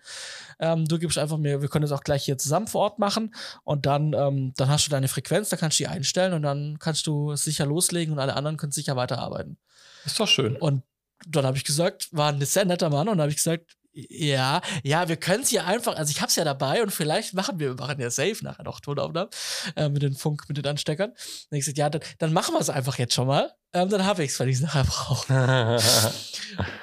Ähm, 0.59 0.86
du 0.86 0.99
gibst 0.99 1.17
einfach 1.17 1.38
mir, 1.38 1.61
wir 1.61 1.69
können 1.69 1.84
das 1.84 1.91
auch 1.91 2.03
gleich 2.03 2.25
hier 2.25 2.38
zusammen 2.38 2.67
vor 2.67 2.82
Ort 2.82 2.99
machen. 2.99 3.34
Und 3.63 3.86
dann, 3.86 4.13
ähm, 4.13 4.53
dann 4.57 4.69
hast 4.69 4.86
du 4.88 4.91
deine 4.91 5.07
Frequenz, 5.07 5.49
da 5.49 5.57
kannst 5.57 5.80
du 5.80 5.84
die 5.84 5.88
einstellen 5.88 6.34
und 6.34 6.41
dann 6.41 6.78
kannst 6.80 7.07
du 7.07 7.36
sicher 7.36 7.65
loslegen 7.65 8.13
und 8.13 8.19
alle 8.19 8.36
anderen 8.36 8.57
können 8.57 8.71
sicher 8.71 8.95
weiterarbeiten. 8.95 9.57
Ist 10.05 10.19
doch 10.19 10.28
schön. 10.28 10.55
Und 10.55 10.84
dann 11.25 11.45
habe 11.45 11.57
ich 11.57 11.63
gesagt, 11.63 12.09
war 12.11 12.32
ein 12.32 12.41
sehr 12.41 12.65
netter 12.65 12.89
Mann 12.89 13.09
und 13.09 13.19
habe 13.19 13.32
ich 13.32 13.38
gesagt, 13.38 13.76
ja, 14.10 14.62
ja, 14.84 15.10
wir 15.10 15.18
können 15.18 15.41
es 15.41 15.50
hier 15.50 15.66
einfach, 15.66 15.95
also 15.95 16.12
ich 16.12 16.22
habe 16.22 16.30
es 16.30 16.36
ja 16.36 16.43
dabei 16.43 16.84
und 16.84 16.91
vielleicht 16.91 17.34
machen 17.34 17.60
wir, 17.60 17.70
wir 17.70 17.84
machen 17.84 18.00
ja 18.00 18.12
safe 18.12 18.38
nachher 18.43 18.64
noch 18.64 18.80
Tonaufnahmen 18.80 19.30
äh, 19.76 19.89
mit 19.89 20.04
den 20.04 20.14
Funk, 20.14 20.43
mit 20.48 20.58
den 20.58 20.68
Ansteckern. 20.68 21.10
Und 21.10 21.58
ich 21.58 21.62
gesagt, 21.62 21.80
ja, 21.80 21.89
dann, 21.89 22.02
dann 22.20 22.32
machen 22.32 22.54
wir 22.54 22.60
es 22.60 22.70
einfach 22.70 23.00
jetzt 23.00 23.16
schon 23.16 23.26
mal. 23.26 23.52
Ähm, 23.74 23.89
dann 23.89 24.06
habe 24.06 24.24
ich 24.24 24.32
es, 24.32 24.39
weil 24.39 24.50
ich 24.50 24.58
es 24.58 24.62
nachher 24.62 24.84
brauche. 24.84 25.34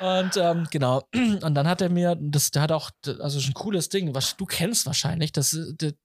und 0.01 0.37
ähm, 0.37 0.67
genau, 0.71 1.03
und 1.15 1.55
dann 1.55 1.69
hat 1.69 1.81
er 1.81 1.89
mir, 1.89 2.17
das, 2.21 2.51
der 2.51 2.63
hat 2.63 2.73
auch, 2.73 2.91
also 3.21 3.39
schon 3.39 3.53
ein 3.53 3.55
cooles 3.55 3.89
Ding, 3.89 4.15
was 4.15 4.37
du 4.37 4.45
kennst 4.45 4.85
wahrscheinlich, 4.87 5.31
das, 5.31 5.57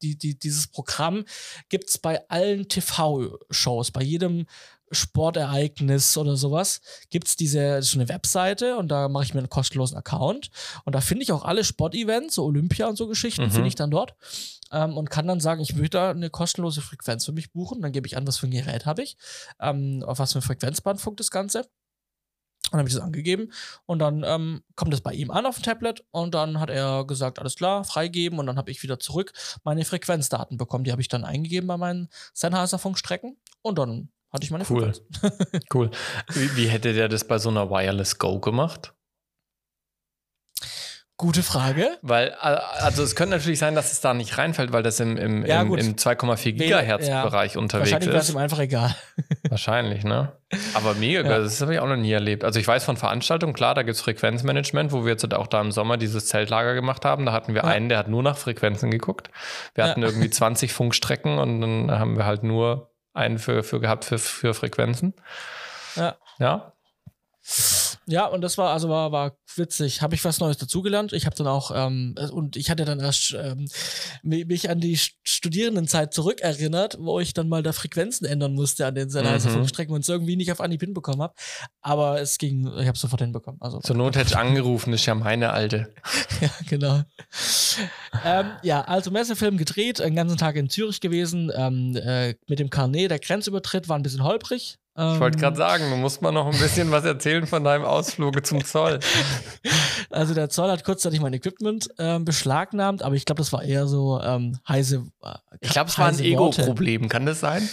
die, 0.02 0.18
die, 0.18 0.38
dieses 0.38 0.68
Programm 0.68 1.26
gibt 1.70 1.90
es 1.90 1.98
bei 1.98 2.28
allen 2.30 2.70
TV-Shows, 2.70 3.92
bei 3.92 4.04
jedem 4.04 4.46
Sportereignis 4.92 6.18
oder 6.18 6.36
sowas, 6.36 6.82
gibt 7.10 7.28
es 7.28 7.36
diese 7.36 7.82
so 7.82 8.00
eine 8.00 8.10
Webseite 8.10 8.78
und 8.78 8.90
da 8.90 9.10
mache 9.10 9.24
ich 9.24 9.34
mir 9.34 9.40
einen 9.40 9.50
kostenlosen 9.50 9.98
Account 9.98 10.50
und 10.86 10.96
da 10.96 11.02
finde 11.02 11.24
ich 11.24 11.32
auch 11.32 11.44
alle 11.44 11.64
Sportevents, 11.64 12.36
so 12.36 12.46
Olympia 12.46 12.88
und 12.88 12.98
so 12.98 13.08
Geschichten, 13.08 13.44
mhm. 13.44 13.52
finde 13.52 13.68
ich 13.68 13.76
dann 13.76 13.92
dort 13.92 14.16
ähm, 14.72 14.98
und 14.98 15.10
kann 15.10 15.28
dann 15.28 15.40
sagen, 15.40 15.62
ich 15.62 15.76
möchte 15.76 15.98
da 15.98 16.12
eine 16.12 16.30
kostenlose 16.30 16.82
Frequenz 16.82 17.26
für 17.26 17.32
mich 17.32 17.52
buchen. 17.52 17.82
Dann 17.82 17.92
gebe 17.92 18.08
ich 18.08 18.18
an, 18.18 18.28
was 18.28 18.38
für 18.38 18.48
ein 18.48 18.52
Gerät 18.52 18.86
habe 18.86 19.04
ich, 19.04 19.18
ähm, 19.60 20.04
auf 20.06 20.20
was 20.20 20.34
für 20.34 20.40
ein 20.40 20.44
Frequenzband 20.44 21.02
funkt 21.02 21.20
das 21.20 21.32
Ganze. 21.32 21.68
Und 22.66 22.74
dann 22.74 22.80
habe 22.80 22.90
ich 22.90 22.96
das 22.96 23.04
angegeben 23.04 23.52
und 23.88 23.98
dann 23.98 24.24
ähm, 24.24 24.62
kommt 24.76 24.94
das 24.94 25.02
bei 25.02 25.14
ihm 25.14 25.32
an 25.32 25.48
auf 25.48 25.56
dem 25.56 25.64
Tablet 25.64 26.06
und 26.12 26.36
dann 26.36 26.60
hat 26.60 26.70
er 26.70 27.04
gesagt, 27.08 27.40
alles 27.40 27.56
klar, 27.56 27.84
freigeben 27.84 28.38
und 28.38 28.46
dann 28.46 28.58
habe 28.58 28.70
ich 28.70 28.84
wieder 28.84 29.00
zurück 29.00 29.34
meine 29.64 29.86
Frequenzdaten 29.86 30.58
bekommen. 30.58 30.84
Die 30.84 30.92
habe 30.92 31.02
ich 31.02 31.08
dann 31.08 31.24
eingegeben 31.24 31.68
bei 31.68 31.78
meinen 31.78 32.10
Sennheiser 32.34 32.78
Funkstrecken 32.78 33.38
und 33.64 33.80
dann 33.80 34.10
hatte 34.32 34.44
ich 34.44 34.52
meine 34.52 34.66
Cool. 34.70 34.94
cool. 35.74 35.92
Wie, 36.34 36.56
wie 36.56 36.68
hätte 36.68 36.94
der 36.94 37.10
das 37.10 37.26
bei 37.26 37.38
so 37.38 37.50
einer 37.50 37.70
Wireless 37.70 38.20
Go 38.20 38.40
gemacht? 38.40 38.94
Gute 41.20 41.44
Frage. 41.44 41.98
Weil, 42.02 42.32
also 42.32 43.04
es 43.04 43.14
könnte 43.14 43.36
natürlich 43.36 43.60
sein, 43.60 43.76
dass 43.76 43.92
es 43.92 44.00
da 44.00 44.14
nicht 44.14 44.38
reinfällt, 44.38 44.72
weil 44.72 44.84
das 44.84 45.02
im, 45.02 45.18
im, 45.18 45.46
ja, 45.46 45.62
im, 45.64 45.76
im 45.76 45.96
2,4 45.98 46.54
Gigahertz-Bereich 46.54 47.56
ja. 47.56 47.60
unterwegs 47.60 47.92
Wahrscheinlich 47.92 48.08
ist. 48.08 48.14
Wahrscheinlich 48.14 48.14
wäre 48.14 48.20
es 48.20 48.30
ihm 48.30 48.38
einfach 48.38 48.60
egal. 48.60 48.96
Wahrscheinlich, 49.50 50.04
ne? 50.06 50.32
Aber 50.76 50.94
mega 50.94 51.24
geil, 51.24 51.32
ja. 51.32 51.40
das 51.40 51.60
habe 51.60 51.74
ich 51.74 51.82
auch 51.82 51.90
noch 51.90 51.98
nie 51.98 52.14
erlebt. 52.14 52.46
Also 52.46 52.58
ich 52.58 52.66
weiß 52.66 52.86
von 52.86 52.96
Veranstaltungen, 52.96 53.52
klar, 53.52 53.76
da 53.76 53.84
gibt 53.84 53.96
es 53.96 54.02
Frequenzmanagement, 54.02 54.94
wo 54.94 55.04
wir 55.04 55.12
jetzt 55.12 55.34
auch 55.34 55.48
da 55.48 55.60
im 55.60 55.74
Sommer 55.74 55.98
dieses 55.98 56.28
Zeltlager 56.28 56.74
gemacht 56.74 57.04
haben. 57.04 57.26
Da 57.26 57.34
hatten 57.34 57.54
wir 57.54 57.66
einen, 57.66 57.90
der 57.90 57.98
hat 57.98 58.08
nur 58.08 58.24
nach 58.24 58.38
Frequenzen 58.38 58.90
geguckt. 58.90 59.30
Wir 59.76 59.84
hatten 59.84 60.02
irgendwie 60.02 60.30
20 60.30 60.72
Funkstrecken 60.72 61.38
und 61.38 61.60
dann 61.60 61.92
haben 61.92 62.16
wir 62.16 62.26
halt 62.26 62.44
nur 62.44 62.94
einen 63.14 63.40
für, 63.40 63.64
für 63.64 63.80
gehabt 63.80 64.06
für, 64.06 64.20
für 64.20 64.54
Frequenzen. 64.54 65.14
Ja. 65.96 66.18
Ja. 66.40 66.74
Ja, 68.10 68.26
und 68.26 68.42
das 68.42 68.58
war 68.58 68.72
also 68.72 68.90
war, 68.90 69.12
war 69.12 69.38
witzig. 69.56 70.02
Habe 70.02 70.16
ich 70.16 70.26
was 70.26 70.40
Neues 70.40 70.58
dazugelernt. 70.58 71.14
Ich 71.14 71.28
habe 71.28 71.36
dann 71.36 71.46
auch 71.46 71.72
ähm, 71.76 72.16
und 72.32 72.56
ich 72.56 72.72
hatte 72.72 72.84
dann 72.84 73.00
erst 73.00 73.38
ähm, 73.40 73.68
mich 74.24 74.68
an 74.68 74.80
die 74.80 74.98
Studierendenzeit 75.24 76.12
zurückerinnert, 76.12 76.98
wo 77.00 77.20
ich 77.20 77.34
dann 77.34 77.48
mal 77.48 77.62
da 77.62 77.72
Frequenzen 77.72 78.26
ändern 78.26 78.56
musste 78.56 78.88
an 78.88 78.96
den 78.96 79.12
Sennheiser-Funkstrecken 79.12 79.92
mhm. 79.92 79.98
und 79.98 80.02
es 80.02 80.10
irgendwie 80.10 80.36
nicht 80.36 80.52
auf 80.52 80.60
Anhieb 80.60 80.82
hinbekommen 80.82 81.22
habe. 81.22 81.36
Aber 81.82 82.20
es 82.20 82.40
ging, 82.40 82.68
ich 82.80 82.88
habe 82.88 82.98
sofort 82.98 83.22
hinbekommen. 83.22 83.62
Also 83.62 83.80
Zur 83.80 83.96
Not 83.96 84.16
hätte 84.16 84.30
ich 84.30 84.38
angerufen, 84.38 84.92
ist 84.94 85.06
ja 85.06 85.14
meine 85.14 85.52
alte. 85.52 85.94
ja, 86.42 86.50
genau. 86.68 87.04
ähm, 88.26 88.48
ja, 88.64 88.82
also 88.82 89.12
Messefilm 89.12 89.58
gedreht, 89.58 90.02
einen 90.02 90.16
ganzen 90.16 90.38
Tag 90.38 90.56
in 90.56 90.70
Zürich 90.70 91.00
gewesen. 91.00 91.52
Ähm, 91.56 91.96
äh, 91.96 92.34
mit 92.48 92.58
dem 92.58 92.72
Carnet, 92.72 93.12
der 93.12 93.20
Grenzübertritt 93.20 93.88
war 93.88 94.00
ein 94.00 94.04
bisschen 94.04 94.24
holprig. 94.24 94.80
Ich 95.00 95.20
wollte 95.20 95.38
gerade 95.38 95.54
ähm. 95.54 95.58
sagen, 95.58 95.90
du 95.90 95.96
musst 95.96 96.22
mal 96.22 96.32
noch 96.32 96.46
ein 96.46 96.60
bisschen 96.60 96.92
was 96.92 97.06
erzählen 97.06 97.48
von 97.48 97.64
deinem 97.64 97.86
Ausflug 97.86 98.46
zum 98.46 98.64
Zoll. 98.64 99.00
Also 100.12 100.34
der 100.34 100.50
Zoll 100.50 100.72
hat 100.72 100.84
kurzzeitig 100.84 101.22
mein 101.22 101.34
Equipment 101.34 101.88
ähm, 102.00 102.26
beschlagnahmt, 102.26 103.04
aber 103.04 103.14
ich 103.14 103.26
glaube, 103.26 103.42
das 103.42 103.54
war 103.54 103.62
eher 103.62 103.86
so 103.86 104.20
ähm, 104.20 104.58
heiße. 104.68 105.04
Äh, 105.24 105.34
ich 105.62 105.70
glaube, 105.70 105.92
es 105.92 106.00
war 106.00 106.08
ein 106.08 106.20
Ego-Problem, 106.20 107.08
kann 107.10 107.28
das 107.28 107.42
sein? 107.42 107.70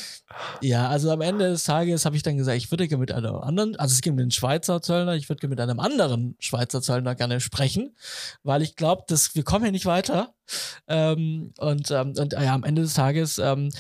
Ja, 0.61 0.89
also 0.89 1.11
am 1.11 1.23
Ende 1.23 1.49
des 1.49 1.65
Tages 1.65 2.05
habe 2.05 2.15
ich 2.17 2.23
dann 2.23 2.37
gesagt, 2.37 2.59
ich 2.59 2.71
würde 2.71 2.89
gerne 2.89 3.01
mit 3.01 3.13
einem 3.13 3.37
anderen, 3.37 3.77
also 3.77 3.95
es 3.95 4.03
gibt 4.03 4.19
den 4.19 4.31
Schweizer 4.31 4.83
Zöllner, 4.83 5.15
ich 5.15 5.31
würde 5.31 5.41
gerne 5.41 5.51
mit 5.51 5.61
einem 5.61 5.81
anderen 5.81 6.37
Schweizer 6.39 6.83
Zöllner 6.83 7.15
gerne 7.15 7.41
sprechen, 7.41 7.97
weil 8.43 8.61
ich 8.61 8.77
glaube, 8.77 9.05
wir 9.09 9.45
kommen 9.45 9.65
hier 9.65 9.73
nicht 9.73 9.87
weiter. 9.87 10.35
Ähm, 10.89 11.55
und, 11.59 11.91
ähm, 11.91 12.15
und 12.19 12.33
ja, 12.35 12.55
am 12.55 12.65
Ende 12.65 12.83
des 12.83 12.95
Tages 12.95 13.39
ähm, 13.39 13.71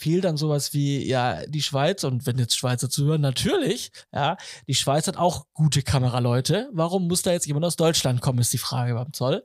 fiel 0.00 0.22
dann 0.22 0.38
sowas 0.38 0.72
wie, 0.72 1.06
ja, 1.06 1.44
die 1.46 1.62
Schweiz, 1.62 2.04
und 2.04 2.26
wenn 2.26 2.38
jetzt 2.38 2.56
Schweizer 2.56 2.88
zuhören, 2.88 3.20
natürlich, 3.20 3.92
ja, 4.12 4.38
die 4.66 4.74
Schweiz 4.74 5.06
hat 5.06 5.18
auch 5.18 5.44
gute 5.52 5.82
Kameraleute. 5.82 6.70
Warum 6.72 7.06
muss 7.06 7.22
da 7.22 7.32
jetzt 7.32 7.46
jemand 7.46 7.66
aus 7.66 7.76
Deutschland 7.76 8.22
kommen, 8.22 8.38
ist 8.38 8.52
die 8.52 8.58
Frage 8.58 8.94
beim 8.94 9.12
Zoll. 9.12 9.44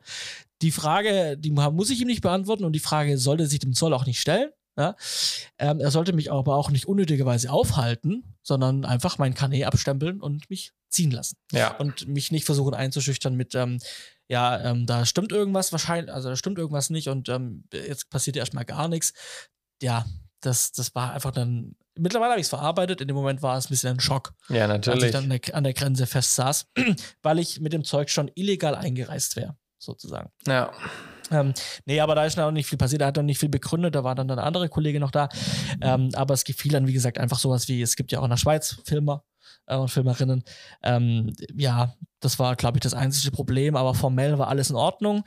Die 0.61 0.71
Frage, 0.71 1.37
die 1.37 1.51
muss 1.51 1.89
ich 1.89 1.99
ihm 1.99 2.07
nicht 2.07 2.21
beantworten 2.21 2.63
und 2.63 2.71
die 2.71 2.79
Frage 2.79 3.17
sollte 3.17 3.47
sich 3.47 3.59
dem 3.59 3.73
Zoll 3.73 3.93
auch 3.93 4.05
nicht 4.05 4.21
stellen. 4.21 4.49
Ja? 4.77 4.95
Ähm, 5.59 5.81
er 5.81 5.91
sollte 5.91 6.13
mich 6.13 6.31
aber 6.31 6.55
auch 6.55 6.71
nicht 6.71 6.87
unnötigerweise 6.87 7.51
aufhalten, 7.51 8.23
sondern 8.41 8.85
einfach 8.85 9.17
mein 9.17 9.33
Kanä 9.33 9.65
abstempeln 9.65 10.21
und 10.21 10.49
mich 10.49 10.71
ziehen 10.87 11.11
lassen. 11.11 11.35
Ja. 11.51 11.75
Und 11.75 12.07
mich 12.07 12.31
nicht 12.31 12.45
versuchen 12.45 12.73
einzuschüchtern 12.73 13.35
mit, 13.35 13.55
ähm, 13.55 13.79
ja, 14.29 14.61
ähm, 14.63 14.85
da 14.85 15.05
stimmt 15.05 15.33
irgendwas 15.33 15.73
wahrscheinlich, 15.73 16.13
also 16.13 16.29
da 16.29 16.37
stimmt 16.37 16.57
irgendwas 16.57 16.89
nicht 16.89 17.09
und 17.09 17.27
ähm, 17.27 17.65
jetzt 17.73 18.09
passiert 18.09 18.37
erstmal 18.37 18.63
gar 18.63 18.87
nichts. 18.87 19.13
Ja, 19.81 20.05
das, 20.45 20.71
das 20.71 20.93
war 20.95 21.13
einfach 21.13 21.31
dann. 21.31 21.75
Mittlerweile 21.97 22.31
habe 22.31 22.41
ich 22.41 22.45
es 22.45 22.49
verarbeitet. 22.49 23.01
In 23.01 23.07
dem 23.07 23.15
Moment 23.15 23.41
war 23.41 23.57
es 23.57 23.65
ein 23.65 23.69
bisschen 23.69 23.95
ein 23.95 23.99
Schock. 23.99 24.33
Ja, 24.49 24.67
natürlich. 24.67 25.15
Als 25.15 25.23
ich 25.23 25.29
dann 25.29 25.55
an 25.55 25.63
der 25.63 25.73
Grenze 25.73 26.07
fest 26.07 26.35
saß, 26.35 26.67
weil 27.23 27.39
ich 27.39 27.59
mit 27.61 27.73
dem 27.73 27.83
Zeug 27.83 28.09
schon 28.09 28.29
illegal 28.35 28.75
eingereist 28.75 29.35
wäre, 29.35 29.55
sozusagen. 29.77 30.29
Ja. 30.47 30.71
Ähm, 31.31 31.53
nee, 31.85 31.99
aber 31.99 32.13
da 32.13 32.25
ist 32.25 32.37
noch 32.37 32.51
nicht 32.51 32.67
viel 32.67 32.77
passiert, 32.77 33.01
da 33.01 33.07
hat 33.07 33.15
noch 33.15 33.23
nicht 33.23 33.39
viel 33.39 33.49
begründet, 33.49 33.95
da 33.95 34.03
war 34.03 34.13
dann 34.13 34.29
ein 34.29 34.37
anderer 34.37 34.67
Kollege 34.67 34.99
noch 34.99 35.11
da. 35.11 35.29
Ähm, 35.81 36.09
aber 36.13 36.33
es 36.35 36.43
gefiel 36.43 36.71
dann, 36.71 36.85
wie 36.87 36.93
gesagt, 36.93 37.17
einfach 37.17 37.39
sowas 37.39 37.67
wie, 37.67 37.81
es 37.81 37.95
gibt 37.95 38.11
ja 38.11 38.19
auch 38.19 38.25
in 38.25 38.29
der 38.29 38.37
Schweiz 38.37 38.77
Filmer, 38.85 39.23
äh, 39.67 39.75
und 39.75 39.89
Filmerinnen. 39.89 40.43
Ähm, 40.83 41.33
ja, 41.53 41.93
das 42.19 42.39
war, 42.39 42.55
glaube 42.55 42.77
ich, 42.77 42.81
das 42.81 42.93
einzige 42.93 43.31
Problem, 43.31 43.75
aber 43.75 43.93
formell 43.93 44.39
war 44.39 44.47
alles 44.47 44.69
in 44.69 44.75
Ordnung. 44.75 45.23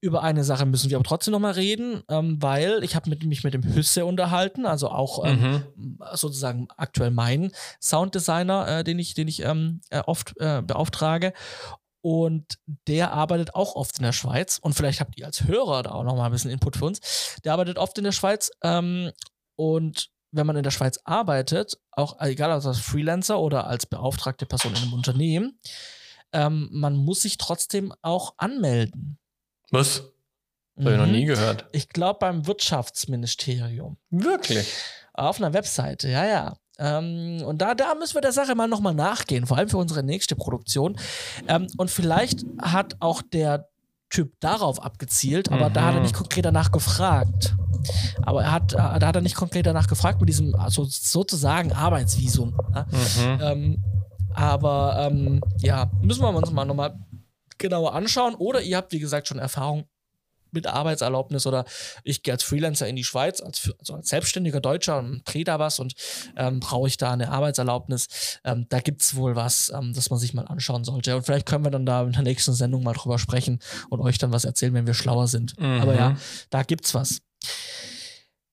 Über 0.00 0.22
eine 0.22 0.44
Sache 0.44 0.66
müssen 0.66 0.90
wir 0.90 0.96
aber 0.96 1.04
trotzdem 1.04 1.32
nochmal 1.32 1.52
reden, 1.52 2.02
ähm, 2.08 2.42
weil 2.42 2.82
ich 2.82 2.96
habe 2.96 3.10
mich 3.10 3.44
mit 3.44 3.54
dem 3.54 3.62
Hüsse 3.62 4.04
unterhalten, 4.04 4.66
also 4.66 4.90
auch 4.90 5.24
ähm, 5.24 5.62
mhm. 5.76 5.98
sozusagen 6.14 6.68
aktuell 6.76 7.10
mein 7.10 7.52
Sounddesigner, 7.80 8.78
äh, 8.78 8.84
den 8.84 8.98
ich, 8.98 9.14
den 9.14 9.28
ich 9.28 9.42
ähm, 9.44 9.80
äh, 9.90 10.00
oft 10.00 10.34
äh, 10.40 10.62
beauftrage. 10.62 11.32
Und 12.02 12.58
der 12.88 13.12
arbeitet 13.12 13.54
auch 13.54 13.76
oft 13.76 13.98
in 13.98 14.04
der 14.04 14.12
Schweiz. 14.12 14.58
Und 14.58 14.72
vielleicht 14.72 15.00
habt 15.00 15.18
ihr 15.18 15.26
als 15.26 15.44
Hörer 15.44 15.82
da 15.82 15.90
auch 15.92 16.04
nochmal 16.04 16.26
ein 16.26 16.32
bisschen 16.32 16.50
Input 16.50 16.76
für 16.76 16.86
uns. 16.86 17.36
Der 17.44 17.52
arbeitet 17.52 17.78
oft 17.78 17.96
in 17.98 18.04
der 18.04 18.12
Schweiz. 18.12 18.50
Ähm, 18.62 19.10
und 19.56 20.10
wenn 20.32 20.46
man 20.46 20.56
in 20.56 20.62
der 20.62 20.70
Schweiz 20.70 20.98
arbeitet, 21.04 21.78
auch 21.90 22.20
egal 22.20 22.50
als 22.50 22.78
Freelancer 22.78 23.38
oder 23.40 23.66
als 23.66 23.86
beauftragte 23.86 24.46
Person 24.46 24.72
in 24.74 24.82
einem 24.82 24.92
Unternehmen, 24.92 25.58
ähm, 26.32 26.68
man 26.72 26.96
muss 26.96 27.22
sich 27.22 27.38
trotzdem 27.38 27.92
auch 28.02 28.34
anmelden. 28.36 29.18
Was? 29.70 30.04
Das 30.76 30.84
habe 30.84 30.94
ich 30.94 31.00
noch 31.00 31.06
nie 31.06 31.24
mhm. 31.24 31.28
gehört. 31.28 31.66
Ich 31.72 31.88
glaube 31.88 32.20
beim 32.20 32.46
Wirtschaftsministerium. 32.46 33.96
Wirklich? 34.10 34.72
Auf 35.12 35.38
einer 35.38 35.52
Webseite, 35.52 36.08
ja, 36.08 36.24
ja. 36.24 36.56
Ähm, 36.78 37.42
und 37.44 37.60
da, 37.60 37.74
da 37.74 37.94
müssen 37.94 38.14
wir 38.14 38.22
der 38.22 38.32
Sache 38.32 38.54
mal 38.54 38.68
nochmal 38.68 38.94
nachgehen, 38.94 39.46
vor 39.46 39.58
allem 39.58 39.68
für 39.68 39.76
unsere 39.76 40.02
nächste 40.02 40.36
Produktion. 40.36 40.96
Ähm, 41.46 41.66
und 41.76 41.90
vielleicht 41.90 42.46
hat 42.60 42.96
auch 43.00 43.20
der 43.20 43.68
Typ 44.08 44.32
darauf 44.40 44.82
abgezielt, 44.82 45.52
aber 45.52 45.68
mhm. 45.68 45.74
da 45.74 45.84
hat 45.84 45.94
er 45.94 46.00
nicht 46.00 46.14
konkret 46.14 46.44
danach 46.44 46.72
gefragt. 46.72 47.54
Aber 48.22 48.42
er 48.42 48.52
hat, 48.52 48.72
da 48.72 49.00
hat 49.00 49.16
er 49.16 49.22
nicht 49.22 49.36
konkret 49.36 49.66
danach 49.66 49.86
gefragt 49.86 50.20
mit 50.20 50.28
diesem 50.28 50.54
also 50.54 50.84
sozusagen 50.84 51.72
Arbeitsvisum. 51.72 52.54
Ja? 52.74 52.86
Mhm. 52.90 53.40
Ähm, 53.42 53.84
aber 54.34 55.08
ähm, 55.10 55.40
ja, 55.60 55.90
müssen 56.02 56.22
wir 56.22 56.34
uns 56.34 56.50
mal 56.50 56.64
nochmal 56.64 56.98
genauer 57.58 57.94
anschauen. 57.94 58.34
Oder 58.34 58.62
ihr 58.62 58.76
habt, 58.76 58.92
wie 58.92 59.00
gesagt, 59.00 59.28
schon 59.28 59.38
Erfahrung 59.38 59.84
mit 60.52 60.66
Arbeitserlaubnis 60.66 61.46
oder 61.46 61.64
ich 62.02 62.22
gehe 62.22 62.34
als 62.34 62.42
Freelancer 62.42 62.88
in 62.88 62.96
die 62.96 63.04
Schweiz, 63.04 63.40
als, 63.40 63.72
also 63.78 63.94
als 63.94 64.08
selbstständiger 64.08 64.60
Deutscher 64.60 64.98
und 64.98 65.22
drehe 65.24 65.44
da 65.44 65.58
was 65.58 65.78
und 65.78 65.94
ähm, 66.36 66.60
brauche 66.60 66.88
ich 66.88 66.96
da 66.96 67.12
eine 67.12 67.30
Arbeitserlaubnis. 67.30 68.40
Ähm, 68.44 68.66
da 68.68 68.80
gibt 68.80 69.02
es 69.02 69.14
wohl 69.14 69.36
was, 69.36 69.72
ähm, 69.74 69.92
das 69.94 70.10
man 70.10 70.18
sich 70.18 70.34
mal 70.34 70.46
anschauen 70.46 70.84
sollte. 70.84 71.16
Und 71.16 71.22
vielleicht 71.22 71.46
können 71.46 71.64
wir 71.64 71.70
dann 71.70 71.86
da 71.86 72.02
in 72.02 72.12
der 72.12 72.22
nächsten 72.22 72.52
Sendung 72.52 72.82
mal 72.82 72.94
drüber 72.94 73.18
sprechen 73.18 73.60
und 73.88 74.00
euch 74.00 74.18
dann 74.18 74.32
was 74.32 74.44
erzählen, 74.44 74.74
wenn 74.74 74.86
wir 74.86 74.94
schlauer 74.94 75.28
sind. 75.28 75.58
Mhm. 75.58 75.80
Aber 75.80 75.94
ja, 75.94 76.16
da 76.50 76.62
gibt's 76.62 76.94
was. 76.94 77.20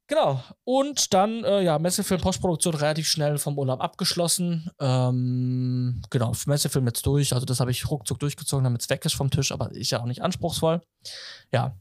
Genau. 0.08 0.42
Und 0.64 1.14
dann, 1.14 1.44
äh, 1.44 1.62
ja, 1.62 1.80
Messefilm 1.80 2.22
Postproduktion 2.22 2.76
relativ 2.76 3.08
schnell 3.08 3.38
vom 3.38 3.58
Urlaub 3.58 3.82
abgeschlossen. 3.82 4.72
Ähm, 4.80 6.02
genau, 6.10 6.32
Messefilm 6.46 6.88
jetzt 6.88 7.06
durch. 7.06 7.34
Also, 7.34 7.46
das 7.46 7.60
habe 7.60 7.72
ich 7.72 7.90
ruckzuck 7.90 8.18
durchgezogen, 8.20 8.64
damit 8.64 8.82
es 8.82 8.90
weg 8.90 9.04
ist 9.04 9.16
vom 9.16 9.30
Tisch, 9.30 9.52
aber 9.52 9.72
ist 9.72 9.92
ja 9.92 10.00
auch 10.00 10.06
nicht 10.06 10.22
anspruchsvoll. 10.22 10.82
Ja. 11.52 11.76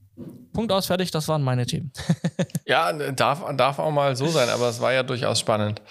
Punkt 0.52 0.72
aus, 0.72 0.86
fertig, 0.86 1.10
das 1.10 1.28
waren 1.28 1.42
meine 1.42 1.66
Themen. 1.66 1.92
ja, 2.66 2.92
darf, 3.12 3.44
darf 3.56 3.78
auch 3.78 3.90
mal 3.90 4.16
so 4.16 4.26
sein, 4.28 4.48
aber 4.48 4.70
es 4.70 4.80
war 4.80 4.92
ja 4.92 5.02
durchaus 5.02 5.38
spannend. 5.38 5.82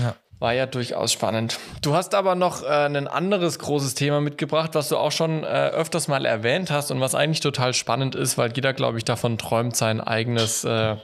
Ja. 0.00 0.14
War 0.40 0.54
ja 0.54 0.64
durchaus 0.64 1.12
spannend. 1.12 1.60
Du 1.82 1.94
hast 1.94 2.14
aber 2.14 2.34
noch 2.34 2.62
äh, 2.62 2.66
ein 2.66 3.06
anderes 3.06 3.58
großes 3.58 3.94
Thema 3.94 4.22
mitgebracht, 4.22 4.70
was 4.72 4.88
du 4.88 4.96
auch 4.96 5.12
schon 5.12 5.44
äh, 5.44 5.46
öfters 5.46 6.08
mal 6.08 6.24
erwähnt 6.24 6.70
hast 6.70 6.90
und 6.90 6.98
was 7.00 7.14
eigentlich 7.14 7.40
total 7.40 7.74
spannend 7.74 8.14
ist, 8.14 8.38
weil 8.38 8.50
jeder, 8.54 8.72
glaube 8.72 8.96
ich, 8.96 9.04
davon 9.04 9.36
träumt, 9.36 9.76
sein 9.76 10.00
eigenes 10.00 10.64
äh, 10.64 10.96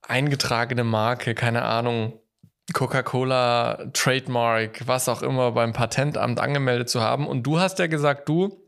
eingetragene 0.00 0.82
Marke, 0.82 1.34
keine 1.34 1.62
Ahnung, 1.62 2.14
Coca-Cola, 2.72 3.90
Trademark, 3.92 4.86
was 4.86 5.10
auch 5.10 5.20
immer 5.20 5.52
beim 5.52 5.74
Patentamt 5.74 6.40
angemeldet 6.40 6.88
zu 6.88 7.02
haben. 7.02 7.26
Und 7.26 7.42
du 7.42 7.60
hast 7.60 7.78
ja 7.78 7.86
gesagt, 7.86 8.28
du 8.30 8.67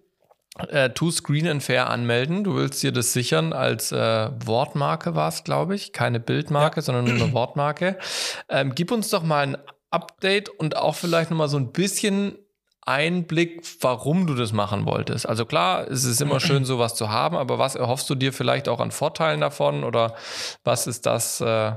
äh, 0.69 0.91
tu 0.91 1.11
Screen 1.11 1.49
and 1.49 1.63
Fair 1.63 1.91
anmelden. 1.91 2.45
Du 2.45 2.55
willst 2.57 2.83
dir 2.83 2.93
das 2.93 3.13
sichern 3.13 3.53
als 3.53 3.93
äh, 3.93 4.31
Wortmarke 4.45 5.15
war 5.15 5.29
es, 5.29 5.45
glaube 5.45 5.75
ich. 5.75 5.93
Keine 5.93 6.21
Bildmarke, 6.21 6.77
ja. 6.77 6.83
sondern 6.83 7.05
nur 7.05 7.15
eine 7.15 7.33
Wortmarke. 7.33 7.99
Ähm, 8.49 8.75
gib 8.75 8.93
uns 8.93 9.11
doch 9.11 9.23
mal 9.23 9.47
ein 9.47 9.57
Update 9.91 10.49
und 10.49 10.77
auch 10.77 10.95
vielleicht 10.95 11.31
nochmal 11.31 11.49
so 11.49 11.57
ein 11.57 11.73
bisschen 11.73 12.39
Einblick, 12.87 13.63
warum 13.81 14.27
du 14.27 14.35
das 14.35 14.53
machen 14.53 14.87
wolltest. 14.87 15.29
Also 15.29 15.45
klar, 15.45 15.89
es 15.89 16.05
ist 16.05 16.21
immer 16.21 16.41
schön, 16.41 16.65
sowas 16.65 16.95
zu 16.95 17.11
haben, 17.11 17.37
aber 17.37 17.59
was 17.59 17.75
erhoffst 17.75 18.09
du 18.09 18.15
dir 18.15 18.33
vielleicht 18.33 18.69
auch 18.69 18.81
an 18.81 18.91
Vorteilen 18.91 19.41
davon 19.41 19.85
oder 19.85 20.15
was 20.65 20.87
ist 20.87 21.07
das, 21.07 21.41
äh, 21.41 21.73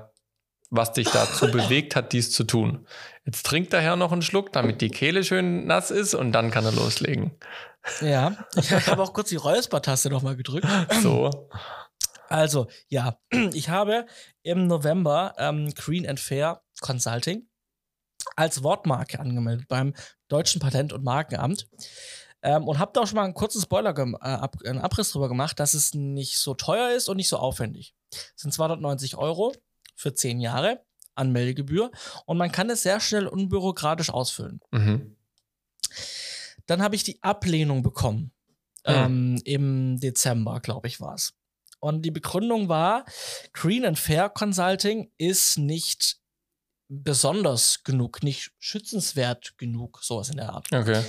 was 0.69 0.93
dich 0.93 1.09
dazu 1.09 1.51
bewegt 1.51 1.95
hat, 1.95 2.13
dies 2.13 2.31
zu 2.31 2.45
tun? 2.45 2.88
Jetzt 3.25 3.45
trinkt 3.45 3.73
der 3.73 3.81
Herr 3.81 3.95
noch 3.95 4.11
einen 4.11 4.21
Schluck, 4.21 4.51
damit 4.53 4.81
die 4.81 4.89
Kehle 4.89 5.23
schön 5.23 5.65
nass 5.67 5.91
ist 5.91 6.13
und 6.13 6.31
dann 6.31 6.51
kann 6.51 6.65
er 6.65 6.71
loslegen. 6.71 7.31
Ja, 8.01 8.45
ich 8.55 8.71
habe 8.71 9.01
auch 9.03 9.13
kurz 9.13 9.29
die 9.29 9.36
Räuspertaste 9.36 10.09
nochmal 10.09 10.36
gedrückt. 10.36 10.67
So. 11.01 11.49
Also, 12.29 12.67
ja, 12.88 13.19
ich 13.53 13.69
habe 13.69 14.05
im 14.41 14.67
November 14.67 15.34
ähm, 15.38 15.73
Green 15.75 16.07
and 16.07 16.19
Fair 16.19 16.61
Consulting 16.81 17.47
als 18.36 18.63
Wortmarke 18.63 19.19
angemeldet 19.19 19.67
beim 19.67 19.93
Deutschen 20.27 20.61
Patent- 20.61 20.93
und 20.93 21.03
Markenamt. 21.03 21.67
Ähm, 22.41 22.67
und 22.67 22.77
habe 22.77 22.91
da 22.93 23.01
auch 23.01 23.07
schon 23.07 23.15
mal 23.15 23.23
einen 23.23 23.34
kurzen 23.34 23.61
Spoiler, 23.61 23.97
äh, 23.97 24.15
ab, 24.25 24.57
einen 24.65 24.79
Abriss 24.79 25.11
drüber 25.11 25.29
gemacht, 25.29 25.59
dass 25.59 25.73
es 25.73 25.93
nicht 25.93 26.38
so 26.38 26.53
teuer 26.53 26.91
ist 26.91 27.07
und 27.07 27.17
nicht 27.17 27.29
so 27.29 27.38
aufwendig. 27.38 27.95
Es 28.11 28.41
sind 28.41 28.53
290 28.53 29.15
Euro 29.15 29.53
für 29.95 30.13
10 30.13 30.41
Jahre 30.41 30.84
Anmeldegebühr 31.15 31.91
und 32.25 32.38
man 32.38 32.51
kann 32.51 32.69
es 32.69 32.84
sehr 32.84 32.99
schnell 32.99 33.27
unbürokratisch 33.27 34.09
ausfüllen. 34.09 34.59
Mhm. 34.71 35.15
Dann 36.66 36.82
habe 36.82 36.95
ich 36.95 37.03
die 37.03 37.22
Ablehnung 37.22 37.84
bekommen. 37.84 38.32
Mhm. 38.86 38.93
Ähm, 38.93 39.41
Im 39.45 39.99
Dezember, 39.99 40.59
glaube 40.59 40.88
ich, 40.88 40.99
war 40.99 41.16
es. 41.16 41.34
Und 41.80 42.03
die 42.03 42.11
Begründung 42.11 42.70
war, 42.70 43.05
Green 43.51 43.86
and 43.86 43.99
Fair 43.99 44.30
Consulting 44.30 45.11
ist 45.18 45.57
nicht 45.57 46.18
besonders 46.88 47.84
genug, 47.84 48.24
nicht 48.24 48.51
schützenswert 48.59 49.57
genug, 49.57 49.99
sowas 50.01 50.30
in 50.30 50.38
der 50.38 50.53
Art. 50.53 50.72
Okay. 50.72 51.03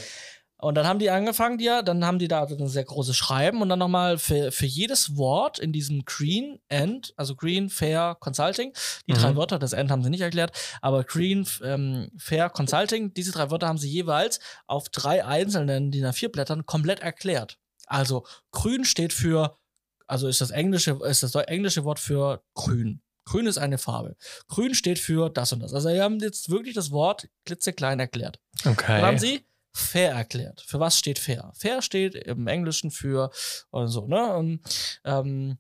Und 0.65 0.77
dann 0.77 0.87
haben 0.87 0.99
die 0.99 1.11
angefangen, 1.11 1.59
ja, 1.59 1.83
dann 1.83 2.07
haben 2.07 2.19
die 2.19 2.27
da 2.27 2.45
ein 2.47 2.69
sehr 2.69 2.85
großes 2.85 3.15
Schreiben 3.15 3.61
und 3.61 3.69
dann 3.69 3.79
nochmal 3.79 4.17
für, 4.17 4.51
für 4.51 4.65
jedes 4.65 5.15
Wort 5.15 5.59
in 5.59 5.75
diesem 5.75 6.07
Green 6.07 6.59
End, 6.69 7.13
also 7.19 7.37
Green, 7.37 7.69
Fair, 7.69 8.17
Consulting, 8.19 8.73
die 9.07 9.13
mhm. 9.13 9.19
drei 9.19 9.37
Wörter, 9.37 9.59
das 9.59 9.75
End 9.75 9.91
haben 9.91 10.03
sie 10.03 10.09
nicht 10.09 10.23
erklärt, 10.23 10.53
aber 10.81 11.05
Green, 11.05 11.47
ähm, 11.63 12.11
Fair, 12.17 12.49
Consulting, 12.49 13.13
diese 13.13 13.31
drei 13.31 13.51
Wörter 13.51 13.69
haben 13.69 13.77
sie 13.77 13.91
jeweils 13.91 14.41
auf 14.67 14.89
drei 14.89 15.23
einzelnen 15.27 15.91
DIN 15.91 16.07
A4 16.07 16.31
Blättern 16.31 16.65
komplett 16.65 17.01
erklärt. 17.01 17.59
Also 17.85 18.25
grün 18.51 18.87
steht 18.87 19.13
für, 19.13 19.59
also 20.07 20.29
ist 20.29 20.41
das 20.41 20.51
englische, 20.51 20.99
ist 21.05 21.23
das 21.23 21.35
englische 21.35 21.85
Wort 21.85 21.99
für 21.99 22.43
grün. 22.55 23.03
Grün 23.27 23.47
ist 23.47 23.59
eine 23.59 23.77
Farbe. 23.77 24.17
Grün 24.49 24.75
steht 24.75 24.99
für 24.99 25.29
das 25.29 25.53
und 25.53 25.61
das. 25.61 25.75
Also 25.75 25.91
wir 25.91 26.03
haben 26.03 26.21
jetzt 26.21 26.49
wirklich 26.49 26.75
das 26.75 26.91
Wort 26.91 27.29
klitzeklein 27.45 28.01
erklärt. 28.01 28.41
Okay. 28.65 29.01
Dann 29.01 29.03
haben 29.03 29.19
sie 29.19 29.45
fair 29.75 30.13
erklärt. 30.13 30.61
Für 30.61 30.81
was 30.81 30.99
steht 30.99 31.19
fair? 31.19 31.53
Fair 31.55 31.83
steht 31.83 32.15
im 32.15 32.47
Englischen 32.47 32.91
für 32.91 33.31
und 33.71 33.89
so, 33.89 34.07
ne? 34.07 34.35
Und, 34.37 34.61
ähm, 35.05 35.59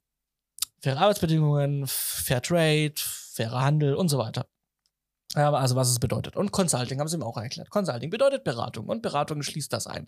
faire 0.80 0.98
Arbeitsbedingungen, 0.98 1.86
Fair 1.86 2.40
Trade, 2.42 2.94
fairer 2.96 3.62
Handel 3.62 3.94
und 3.94 4.08
so 4.08 4.18
weiter. 4.18 4.46
Also 5.34 5.74
was 5.74 5.90
es 5.90 5.98
bedeutet. 5.98 6.36
Und 6.36 6.52
Consulting 6.52 7.00
haben 7.00 7.08
sie 7.08 7.18
mir 7.18 7.26
auch 7.26 7.36
erklärt. 7.36 7.68
Consulting 7.68 8.08
bedeutet 8.08 8.44
Beratung 8.44 8.86
und 8.86 9.02
Beratung 9.02 9.42
schließt 9.42 9.72
das 9.72 9.88
ein. 9.88 10.06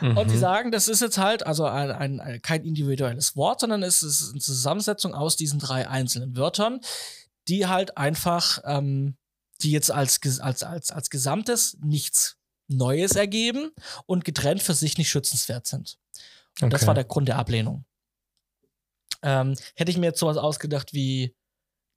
Mhm. 0.00 0.16
Und 0.16 0.30
sie 0.30 0.38
sagen, 0.38 0.72
das 0.72 0.88
ist 0.88 1.02
jetzt 1.02 1.18
halt 1.18 1.44
also 1.46 1.66
ein, 1.66 1.90
ein, 1.90 2.20
ein, 2.20 2.40
kein 2.40 2.64
individuelles 2.64 3.36
Wort, 3.36 3.60
sondern 3.60 3.82
es 3.82 4.02
ist 4.02 4.30
eine 4.30 4.40
Zusammensetzung 4.40 5.14
aus 5.14 5.36
diesen 5.36 5.58
drei 5.58 5.86
einzelnen 5.86 6.34
Wörtern, 6.34 6.80
die 7.48 7.66
halt 7.66 7.98
einfach, 7.98 8.60
ähm, 8.64 9.18
die 9.60 9.70
jetzt 9.70 9.90
als, 9.90 10.18
als, 10.40 10.62
als, 10.62 10.90
als 10.90 11.10
Gesamtes 11.10 11.76
nichts 11.82 12.38
Neues 12.68 13.12
ergeben 13.12 13.70
und 14.06 14.24
getrennt 14.24 14.62
für 14.62 14.74
sich 14.74 14.98
nicht 14.98 15.10
schützenswert 15.10 15.66
sind. 15.66 15.98
Und 16.60 16.66
okay. 16.66 16.70
das 16.70 16.86
war 16.86 16.94
der 16.94 17.04
Grund 17.04 17.28
der 17.28 17.38
Ablehnung. 17.38 17.84
Ähm, 19.22 19.56
hätte 19.74 19.90
ich 19.90 19.96
mir 19.96 20.06
jetzt 20.06 20.20
sowas 20.20 20.36
ausgedacht 20.36 20.92
wie 20.92 21.34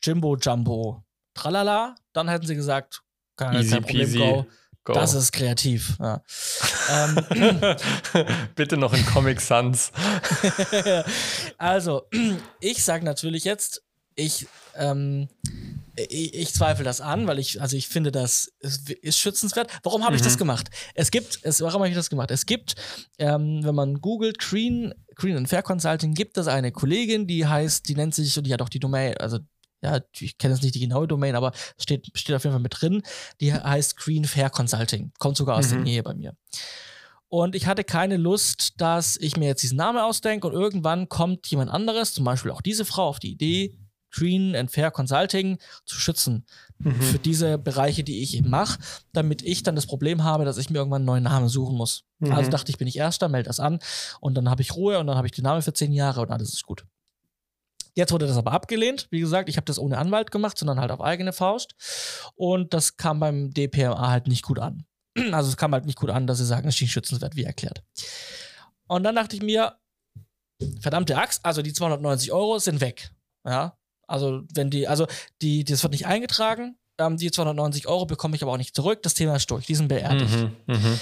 Jimbo 0.02 0.38
Jumbo 0.38 1.04
Tralala, 1.34 1.96
dann 2.14 2.30
hätten 2.30 2.48
sie 2.48 2.56
gesagt, 2.56 3.04
kein, 3.36 3.56
Easy 3.56 3.72
kein 3.72 3.84
Problem, 3.84 4.14
go. 4.14 4.46
go. 4.84 4.94
Das 4.94 5.14
ist 5.14 5.32
kreativ. 5.32 5.98
Ja. 6.00 6.24
ähm, 6.90 7.76
Bitte 8.56 8.78
noch 8.78 8.94
in 8.94 9.06
Comic 9.06 9.40
Sans. 9.40 9.92
also, 11.58 12.08
ich 12.60 12.84
sage 12.84 13.06
natürlich 13.06 13.44
jetzt, 13.44 13.84
ich 14.16 14.48
ähm, 14.76 15.30
ich, 15.98 16.34
ich, 16.34 16.54
zweifle 16.54 16.84
das 16.84 17.02
an, 17.02 17.28
weil 17.28 17.40
ich, 17.40 17.62
also 17.62 17.76
ich 17.76 17.88
finde, 17.88 18.12
das 18.12 18.52
ist, 18.60 18.90
ist 18.90 19.18
schützenswert. 19.18 19.72
Warum 19.84 20.06
habe 20.06 20.16
ich 20.16 20.22
das 20.22 20.36
mhm. 20.36 20.40
gemacht? 20.40 20.70
Es 20.94 21.12
gibt, 21.12 21.40
es, 21.44 21.62
warum 21.62 21.82
habe 21.82 21.90
ich 21.90 21.96
das 21.96 22.10
gemacht? 22.10 22.32
Es 22.32 22.46
gibt, 22.46 22.76
ähm, 23.18 23.62
wenn 23.64 23.76
man 23.76 24.00
googelt, 24.02 24.40
Green, 24.40 24.94
Green 25.16 25.38
and 25.38 25.50
Fair 25.50 25.64
Consulting, 25.64 26.14
gibt 26.14 26.38
es 26.38 26.48
eine 26.48 26.72
Kollegin, 26.72 27.28
die 27.28 27.46
heißt, 27.46 27.88
die 27.88 27.96
nennt 27.96 28.16
sich, 28.16 28.38
und 28.38 28.46
die 28.46 28.54
hat 28.54 28.62
auch 28.62 28.70
die 28.70 28.80
Domain, 28.80 29.18
also 29.18 29.40
ja, 29.82 30.00
ich 30.20 30.38
kenne 30.38 30.54
jetzt 30.56 30.64
nicht 30.64 30.76
die 30.76 30.80
genaue 30.80 31.08
Domain, 31.08 31.36
aber 31.36 31.52
steht, 31.78 32.08
steht 32.16 32.36
auf 32.36 32.44
jeden 32.44 32.54
Fall 32.54 32.62
mit 32.62 32.76
drin. 32.80 33.04
Die 33.42 33.54
heißt 33.54 33.98
Green 33.98 34.26
Fair 34.26 34.50
Consulting. 34.50 35.12
Kommt 35.20 35.38
sogar 35.38 35.58
aus 35.58 35.68
mhm. 35.68 35.76
der 35.76 35.80
Nähe 35.82 36.04
bei 36.04 36.14
mir. 36.16 36.36
Und 37.30 37.56
ich 37.56 37.68
hatte 37.68 37.84
keine 37.84 38.18
Lust, 38.18 38.74
dass 38.78 39.18
ich 39.18 39.36
mir 39.38 39.48
jetzt 39.48 39.62
diesen 39.62 39.78
Namen 39.78 40.00
ausdenke 40.00 40.48
und 40.48 40.54
irgendwann 40.54 41.10
kommt 41.10 41.48
jemand 41.48 41.70
anderes, 41.70 42.14
zum 42.14 42.24
Beispiel 42.24 42.52
auch 42.52 42.62
diese 42.62 42.86
Frau, 42.86 43.08
auf 43.08 43.20
die 43.20 43.32
Idee, 43.32 43.78
Green 44.12 44.56
and 44.56 44.72
Fair 44.72 44.92
Consulting 44.92 45.58
zu 45.86 46.00
schützen. 46.00 46.46
Mhm. 46.80 47.02
Für 47.02 47.20
diese 47.20 47.58
Bereiche, 47.58 48.04
die 48.04 48.22
ich 48.22 48.38
eben 48.38 48.50
mache, 48.50 48.80
damit 49.14 49.42
ich 49.42 49.64
dann 49.64 49.76
das 49.76 49.88
Problem 49.88 50.24
habe, 50.24 50.46
dass 50.46 50.58
ich 50.58 50.70
mir 50.70 50.78
irgendwann 50.78 51.02
einen 51.02 51.06
neuen 51.06 51.24
Namen 51.24 51.50
suchen 51.50 51.76
muss. 51.76 52.04
Mhm. 52.20 52.32
Also 52.32 52.50
dachte 52.50 52.72
ich, 52.72 52.78
bin 52.78 52.88
ich 52.88 52.98
Erster, 52.98 53.30
melde 53.30 53.48
das 53.48 53.60
an 53.60 53.80
und 54.20 54.36
dann 54.36 54.50
habe 54.50 54.62
ich 54.62 54.76
Ruhe 54.76 55.00
und 55.00 55.08
dann 55.08 55.18
habe 55.18 55.28
ich 55.28 55.34
den 55.34 55.44
Namen 55.44 55.62
für 55.62 55.74
zehn 55.74 55.92
Jahre 55.92 56.22
und 56.22 56.32
alles 56.32 56.54
ist 56.54 56.64
gut. 56.64 56.86
Jetzt 57.96 58.12
wurde 58.12 58.28
das 58.28 58.38
aber 58.38 58.52
abgelehnt. 58.52 59.08
Wie 59.10 59.20
gesagt, 59.20 59.50
ich 59.50 59.58
habe 59.58 59.66
das 59.66 59.80
ohne 59.80 59.98
Anwalt 59.98 60.30
gemacht, 60.30 60.56
sondern 60.60 60.80
halt 60.80 60.92
auf 60.92 61.02
eigene 61.02 61.34
Faust. 61.34 61.74
Und 62.36 62.76
das 62.76 62.96
kam 62.96 63.20
beim 63.20 63.52
DPMA 63.52 64.10
halt 64.10 64.28
nicht 64.28 64.44
gut 64.44 64.60
an. 64.60 64.86
Also 65.32 65.50
es 65.50 65.58
kam 65.58 65.74
halt 65.74 65.88
nicht 65.88 65.98
gut 65.98 66.12
an, 66.12 66.28
dass 66.28 66.38
sie 66.38 66.46
sagen, 66.46 66.68
es 66.68 66.76
ist 66.76 66.82
nicht 66.82 66.92
schützenswert, 66.92 67.36
wie 67.36 67.44
erklärt. 67.44 67.82
Und 68.88 69.04
dann 69.04 69.16
dachte 69.16 69.36
ich 69.36 69.42
mir, 69.42 69.78
verdammte 70.80 71.18
Axt, 71.18 71.44
also 71.44 71.64
die 71.64 71.74
290 71.74 72.32
Euro 72.32 72.60
sind 72.60 72.82
weg. 72.82 73.10
Ja, 73.44 73.76
also, 74.08 74.44
wenn 74.54 74.70
die, 74.70 74.88
also 74.88 75.08
die, 75.42 75.64
das 75.64 75.84
wird 75.84 75.92
nicht 75.92 76.08
eingetragen. 76.08 76.78
Ähm, 76.98 77.18
die 77.18 77.30
290 77.30 77.88
Euro 77.88 78.06
bekomme 78.06 78.36
ich 78.36 78.42
aber 78.42 78.54
auch 78.54 78.58
nicht 78.58 78.76
zurück. 78.76 79.04
Das 79.04 79.14
Thema 79.14 79.36
ist 79.36 79.52
durch. 79.52 79.68
Die 79.68 79.76
sind 79.76 79.88
beerdigt. 79.88 80.36
Mhm, 80.36 80.52
mh. 80.66 81.00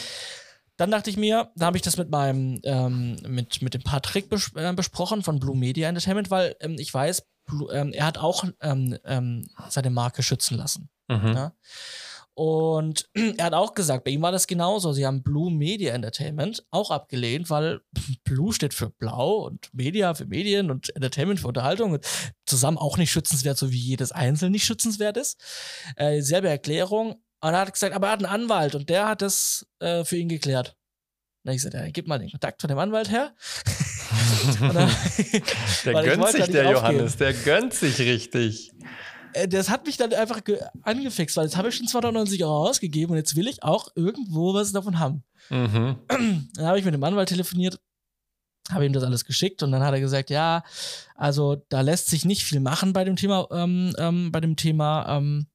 Dann 0.77 0.91
dachte 0.91 1.09
ich 1.09 1.15
mir, 1.15 1.51
da 1.55 1.67
habe 1.67 1.77
ich 1.77 1.83
das 1.83 1.95
mit 1.95 2.09
meinem, 2.09 2.59
ähm, 2.63 3.15
mit, 3.27 3.61
mit 3.61 3.73
dem 3.73 3.83
Patrick 3.83 4.29
bes 4.29 4.51
äh, 4.55 4.73
besprochen 4.73 5.23
von 5.23 5.39
Blue 5.39 5.55
Media 5.55 5.87
Entertainment, 5.87 6.29
weil 6.31 6.55
ähm, 6.59 6.75
ich 6.77 6.93
weiß, 6.93 7.23
Blue, 7.45 7.71
ähm, 7.73 7.93
er 7.93 8.05
hat 8.05 8.17
auch 8.17 8.43
ähm, 8.61 8.97
ähm, 9.05 9.47
seine 9.69 9.89
Marke 9.89 10.21
schützen 10.21 10.57
lassen. 10.57 10.89
Mhm. 11.07 11.33
Ja? 11.33 11.53
Und 12.35 13.09
er 13.37 13.45
hat 13.45 13.53
auch 13.53 13.73
gesagt, 13.73 14.03
bei 14.03 14.11
ihm 14.11 14.21
war 14.21 14.31
das 14.31 14.45
genauso. 14.45 14.91
Sie 14.91 15.05
haben 15.05 15.23
Blue 15.23 15.51
Media 15.51 15.93
Entertainment 15.93 16.65
auch 16.69 16.91
abgelehnt, 16.91 17.49
weil 17.49 17.79
Blue 18.23 18.53
steht 18.53 18.73
für 18.73 18.89
Blau 18.89 19.45
und 19.45 19.73
Media 19.73 20.13
für 20.13 20.25
Medien 20.25 20.69
und 20.69 20.93
Entertainment 20.95 21.39
für 21.39 21.47
Unterhaltung 21.47 21.93
und 21.93 22.05
zusammen 22.45 22.77
auch 22.77 22.97
nicht 22.97 23.11
schützenswert, 23.11 23.57
so 23.57 23.71
wie 23.71 23.79
jedes 23.79 24.11
Einzelne 24.11 24.51
nicht 24.51 24.65
schützenswert 24.65 25.17
ist. 25.17 25.41
Äh, 25.95 26.21
selbe 26.21 26.49
Erklärung. 26.49 27.15
Und 27.41 27.53
er 27.53 27.61
hat 27.61 27.73
gesagt, 27.73 27.95
aber 27.95 28.07
er 28.07 28.13
hat 28.13 28.23
einen 28.23 28.43
Anwalt 28.43 28.75
und 28.75 28.89
der 28.89 29.07
hat 29.07 29.21
das 29.21 29.65
äh, 29.79 30.03
für 30.03 30.17
ihn 30.17 30.29
geklärt. 30.29 30.75
Und 31.43 31.51
ich 31.51 31.57
gesagt, 31.57 31.75
ja, 31.75 31.87
gib 31.89 32.07
mal 32.07 32.17
den 32.17 32.31
Kontakt 32.31 32.59
von 32.59 32.67
dem 32.67 32.79
Anwalt 32.79 33.11
her. 33.11 33.33
dann, 34.59 34.91
der 35.85 35.93
gönnt 36.03 36.27
sich, 36.29 36.45
der 36.45 36.71
Johannes, 36.71 37.17
der 37.17 37.33
gönnt 37.33 37.73
sich 37.73 37.99
richtig. 37.99 38.71
Äh, 39.35 39.47
das 39.47 39.69
hat 39.69 39.85
mich 39.85 39.97
dann 39.97 40.13
einfach 40.13 40.41
angefixt, 40.83 41.37
weil 41.37 41.45
jetzt 41.45 41.57
habe 41.57 41.69
ich 41.69 41.75
schon 41.75 41.87
290 41.87 42.43
Euro 42.43 42.67
ausgegeben 42.67 43.11
und 43.11 43.17
jetzt 43.17 43.35
will 43.35 43.47
ich 43.47 43.63
auch 43.63 43.89
irgendwo 43.95 44.53
was 44.53 44.71
davon 44.71 44.99
haben. 44.99 45.23
Mhm. 45.49 45.97
Dann 46.07 46.65
habe 46.65 46.79
ich 46.79 46.85
mit 46.85 46.93
dem 46.93 47.03
Anwalt 47.03 47.29
telefoniert, 47.29 47.79
habe 48.71 48.85
ihm 48.85 48.93
das 48.93 49.03
alles 49.03 49.25
geschickt 49.25 49.61
und 49.61 49.71
dann 49.71 49.83
hat 49.83 49.93
er 49.93 49.99
gesagt, 49.99 50.31
ja, 50.31 50.63
also 51.13 51.63
da 51.69 51.81
lässt 51.81 52.07
sich 52.07 52.25
nicht 52.25 52.43
viel 52.43 52.59
machen 52.59 52.93
bei 52.93 53.03
dem 53.03 53.15
Thema, 53.15 53.47
ähm, 53.51 53.93
ähm, 53.99 54.31
bei 54.31 54.39
dem 54.39 54.55
Thema, 54.55 55.17
ähm, 55.17 55.45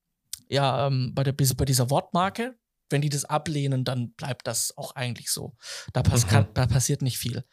ja, 0.48 0.86
ähm, 0.86 1.12
bei, 1.12 1.24
der, 1.24 1.32
bei 1.32 1.64
dieser 1.64 1.90
Wortmarke. 1.90 2.54
Wenn 2.88 3.02
die 3.02 3.08
das 3.08 3.24
ablehnen, 3.24 3.84
dann 3.84 4.12
bleibt 4.12 4.48
das 4.48 4.76
auch 4.76 4.96
eigentlich 4.96 5.30
so. 5.30 5.56
Da, 5.92 6.02
pass 6.02 6.26
mhm. 6.26 6.28
kann, 6.28 6.48
da 6.54 6.66
passiert 6.66 7.02
nicht 7.02 7.18
viel. 7.18 7.44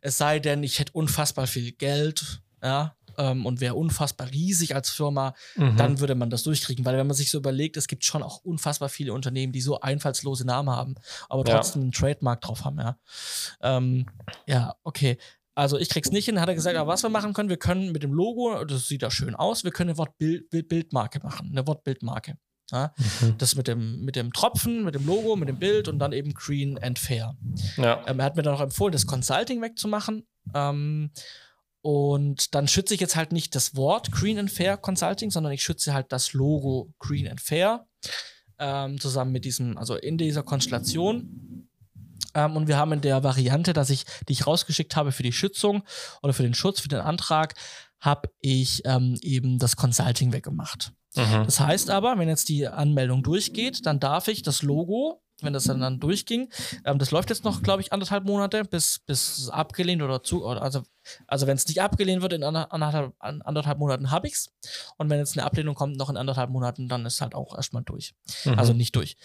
Es 0.00 0.16
sei 0.16 0.38
denn, 0.38 0.62
ich 0.62 0.78
hätte 0.78 0.92
unfassbar 0.92 1.46
viel 1.46 1.72
Geld, 1.72 2.42
ja, 2.62 2.96
ähm, 3.20 3.44
und 3.46 3.60
wäre 3.60 3.74
unfassbar 3.74 4.30
riesig 4.30 4.74
als 4.74 4.90
Firma, 4.90 5.34
mhm. 5.54 5.76
dann 5.76 6.00
würde 6.00 6.14
man 6.14 6.30
das 6.30 6.42
durchkriegen. 6.42 6.84
Weil 6.84 6.96
wenn 6.96 7.06
man 7.06 7.16
sich 7.16 7.30
so 7.30 7.38
überlegt, 7.38 7.76
es 7.76 7.86
gibt 7.86 8.04
schon 8.04 8.22
auch 8.22 8.38
unfassbar 8.38 8.88
viele 8.88 9.12
Unternehmen, 9.12 9.52
die 9.52 9.60
so 9.60 9.80
einfallslose 9.80 10.46
Namen 10.46 10.70
haben, 10.70 10.94
aber 11.28 11.44
trotzdem 11.44 11.82
ja. 11.82 11.84
einen 11.84 11.92
Trademark 11.92 12.40
drauf 12.40 12.64
haben, 12.64 12.78
ja. 12.78 12.96
Ähm, 13.60 14.06
ja, 14.46 14.74
okay. 14.82 15.18
Also 15.54 15.78
ich 15.78 15.90
krieg's 15.90 16.10
nicht 16.10 16.24
hin, 16.24 16.40
hat 16.40 16.48
er 16.48 16.54
gesagt, 16.54 16.76
aber 16.76 16.90
was 16.90 17.02
wir 17.02 17.10
machen 17.10 17.34
können, 17.34 17.50
wir 17.50 17.58
können 17.58 17.92
mit 17.92 18.02
dem 18.02 18.12
Logo, 18.12 18.64
das 18.64 18.88
sieht 18.88 19.02
da 19.02 19.10
schön 19.10 19.34
aus, 19.34 19.62
wir 19.62 19.72
können 19.72 19.90
eine 19.90 19.98
Wortbildmarke 19.98 21.20
machen, 21.22 21.50
eine 21.50 21.66
Wortbildmarke. 21.66 22.38
Ja? 22.70 22.94
Mhm. 23.20 23.36
Das 23.36 23.56
mit 23.56 23.68
dem, 23.68 24.04
mit 24.04 24.16
dem 24.16 24.32
Tropfen, 24.32 24.84
mit 24.84 24.94
dem 24.94 25.04
Logo, 25.06 25.36
mit 25.36 25.48
dem 25.48 25.58
Bild 25.58 25.88
und 25.88 25.98
dann 25.98 26.12
eben 26.12 26.32
Green 26.32 26.78
and 26.78 26.98
Fair. 26.98 27.36
Ja. 27.76 28.02
Ähm, 28.06 28.20
er 28.20 28.24
hat 28.24 28.36
mir 28.36 28.42
dann 28.42 28.54
auch 28.54 28.60
empfohlen, 28.60 28.92
das 28.92 29.06
Consulting 29.06 29.60
wegzumachen. 29.60 30.26
Ähm, 30.54 31.10
und 31.82 32.54
dann 32.54 32.68
schütze 32.68 32.94
ich 32.94 33.00
jetzt 33.00 33.16
halt 33.16 33.32
nicht 33.32 33.54
das 33.54 33.74
Wort 33.74 34.12
Green 34.12 34.38
and 34.38 34.50
Fair 34.50 34.76
Consulting, 34.76 35.30
sondern 35.30 35.52
ich 35.52 35.62
schütze 35.62 35.94
halt 35.94 36.12
das 36.12 36.32
Logo 36.32 36.92
Green 36.98 37.28
and 37.28 37.40
Fair 37.40 37.86
ähm, 38.58 39.00
zusammen 39.00 39.32
mit 39.32 39.44
diesem, 39.44 39.78
also 39.78 39.96
in 39.96 40.18
dieser 40.18 40.42
Konstellation. 40.42 41.68
Ähm, 42.34 42.56
und 42.56 42.68
wir 42.68 42.76
haben 42.76 42.92
in 42.92 43.00
der 43.00 43.24
Variante, 43.24 43.72
dass 43.72 43.88
ich, 43.90 44.04
die 44.28 44.34
ich 44.34 44.46
rausgeschickt 44.46 44.94
habe 44.94 45.12
für 45.12 45.22
die 45.22 45.32
Schützung 45.32 45.82
oder 46.22 46.34
für 46.34 46.42
den 46.42 46.54
Schutz, 46.54 46.80
für 46.80 46.88
den 46.88 47.00
Antrag, 47.00 47.54
habe 47.98 48.30
ich 48.40 48.82
ähm, 48.84 49.18
eben 49.22 49.58
das 49.58 49.76
Consulting 49.76 50.32
weggemacht. 50.32 50.92
Mhm. 51.16 51.44
Das 51.44 51.60
heißt 51.60 51.90
aber, 51.90 52.18
wenn 52.18 52.28
jetzt 52.28 52.48
die 52.48 52.68
Anmeldung 52.68 53.22
durchgeht, 53.22 53.84
dann 53.86 54.00
darf 54.00 54.28
ich 54.28 54.42
das 54.42 54.62
Logo 54.62 55.22
wenn 55.42 55.52
das 55.52 55.64
dann, 55.64 55.80
dann 55.80 56.00
durchging. 56.00 56.48
Ähm, 56.84 56.98
das 56.98 57.10
läuft 57.10 57.30
jetzt 57.30 57.44
noch, 57.44 57.62
glaube 57.62 57.82
ich, 57.82 57.92
anderthalb 57.92 58.24
Monate, 58.24 58.64
bis, 58.64 58.98
bis 58.98 59.48
abgelehnt 59.48 60.02
oder 60.02 60.22
zu, 60.22 60.44
oder 60.44 60.62
also, 60.62 60.82
also 61.26 61.46
wenn 61.46 61.56
es 61.56 61.66
nicht 61.66 61.80
abgelehnt 61.80 62.22
wird 62.22 62.32
in 62.32 62.42
anderthalb, 62.42 63.14
anderthalb 63.18 63.78
Monaten 63.78 64.10
habe 64.10 64.26
ich 64.26 64.34
es. 64.34 64.50
Und 64.96 65.10
wenn 65.10 65.18
jetzt 65.18 65.36
eine 65.36 65.46
Ablehnung 65.46 65.74
kommt, 65.74 65.96
noch 65.96 66.10
in 66.10 66.16
anderthalb 66.16 66.50
Monaten, 66.50 66.88
dann 66.88 67.06
ist 67.06 67.20
halt 67.20 67.34
auch 67.34 67.56
erstmal 67.56 67.82
durch. 67.82 68.14
Mhm. 68.44 68.58
Also 68.58 68.72
nicht 68.72 68.94
durch. 68.96 69.16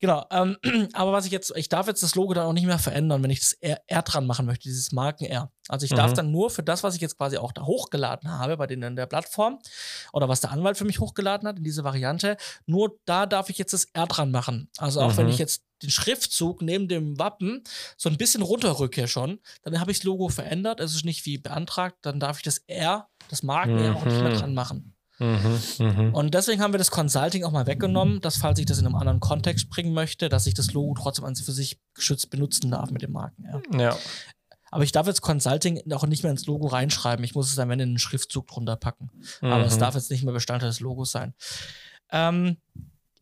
Genau. 0.00 0.24
Ähm, 0.30 0.56
aber 0.92 1.12
was 1.12 1.26
ich 1.26 1.32
jetzt, 1.32 1.52
ich 1.56 1.68
darf 1.68 1.86
jetzt 1.86 2.02
das 2.02 2.14
Logo 2.14 2.34
dann 2.34 2.46
auch 2.46 2.52
nicht 2.52 2.66
mehr 2.66 2.78
verändern, 2.78 3.22
wenn 3.22 3.30
ich 3.30 3.40
das 3.40 3.52
R, 3.54 3.80
R 3.86 4.02
dran 4.02 4.26
machen 4.26 4.46
möchte, 4.46 4.64
dieses 4.64 4.92
Marken 4.92 5.24
R. 5.24 5.50
Also 5.68 5.84
ich 5.84 5.92
mhm. 5.92 5.96
darf 5.96 6.12
dann 6.12 6.30
nur 6.30 6.50
für 6.50 6.62
das, 6.62 6.82
was 6.82 6.94
ich 6.94 7.00
jetzt 7.00 7.16
quasi 7.16 7.38
auch 7.38 7.52
da 7.52 7.62
hochgeladen 7.62 8.30
habe, 8.30 8.56
bei 8.56 8.66
denen 8.66 8.82
in 8.82 8.96
der 8.96 9.06
Plattform, 9.06 9.58
oder 10.12 10.28
was 10.28 10.40
der 10.40 10.50
Anwalt 10.50 10.76
für 10.76 10.84
mich 10.84 11.00
hochgeladen 11.00 11.48
hat 11.48 11.58
in 11.58 11.64
diese 11.64 11.84
Variante, 11.84 12.36
nur 12.66 12.98
da 13.06 13.26
darf 13.26 13.48
ich 13.48 13.58
jetzt 13.58 13.72
das 13.72 13.86
R 13.92 14.06
dran 14.06 14.30
machen. 14.30 14.68
Also 14.78 15.00
auch 15.00 15.12
mhm. 15.12 15.16
wenn 15.16 15.28
ich 15.28 15.38
jetzt 15.38 15.62
den 15.84 15.90
Schriftzug 15.90 16.62
neben 16.62 16.88
dem 16.88 17.18
Wappen 17.18 17.62
so 17.96 18.08
ein 18.08 18.16
bisschen 18.16 18.42
runterrücke 18.42 19.08
schon, 19.08 19.40
dann 19.62 19.78
habe 19.80 19.92
ich 19.92 19.98
das 19.98 20.04
Logo 20.04 20.28
verändert. 20.28 20.80
Es 20.80 20.94
ist 20.94 21.04
nicht 21.04 21.24
wie 21.26 21.38
beantragt, 21.38 21.98
dann 22.02 22.20
darf 22.20 22.38
ich 22.38 22.42
das 22.42 22.58
R, 22.66 23.08
das 23.28 23.42
Marken-R 23.42 23.90
mhm. 23.90 23.96
auch 23.96 24.04
nicht 24.04 24.20
mehr 24.20 24.30
mhm. 24.30 24.38
dran 24.38 24.54
machen. 24.54 24.94
Mhm, 25.18 25.60
mh. 25.78 26.10
Und 26.12 26.34
deswegen 26.34 26.60
haben 26.60 26.74
wir 26.74 26.78
das 26.78 26.90
Consulting 26.90 27.44
auch 27.44 27.52
mal 27.52 27.66
weggenommen, 27.66 28.20
dass 28.20 28.36
falls 28.36 28.58
ich 28.58 28.66
das 28.66 28.78
in 28.78 28.86
einem 28.86 28.96
anderen 28.96 29.20
Kontext 29.20 29.70
bringen 29.70 29.94
möchte, 29.94 30.28
dass 30.28 30.46
ich 30.46 30.54
das 30.54 30.72
Logo 30.72 30.94
trotzdem 31.00 31.24
an 31.24 31.36
für 31.36 31.52
sich 31.52 31.78
geschützt 31.94 32.30
benutzen 32.30 32.70
darf 32.72 32.90
mit 32.90 33.02
dem 33.02 33.12
Marken. 33.12 33.44
Ja. 33.44 33.78
ja. 33.78 33.98
Aber 34.72 34.82
ich 34.82 34.90
darf 34.90 35.06
jetzt 35.06 35.20
Consulting 35.20 35.92
auch 35.92 36.04
nicht 36.04 36.24
mehr 36.24 36.32
ins 36.32 36.46
Logo 36.46 36.66
reinschreiben. 36.66 37.24
Ich 37.24 37.36
muss 37.36 37.48
es 37.48 37.54
dann 37.54 37.68
wenn 37.68 37.78
in 37.78 37.90
einen 37.90 37.98
Schriftzug 37.98 38.48
drunter 38.48 38.74
packen. 38.74 39.10
Mhm. 39.40 39.52
Aber 39.52 39.64
es 39.64 39.76
mhm. 39.76 39.80
darf 39.80 39.94
jetzt 39.94 40.10
nicht 40.10 40.24
mehr 40.24 40.34
Bestandteil 40.34 40.70
des 40.70 40.80
Logos 40.80 41.12
sein. 41.12 41.34
Ähm, 42.10 42.56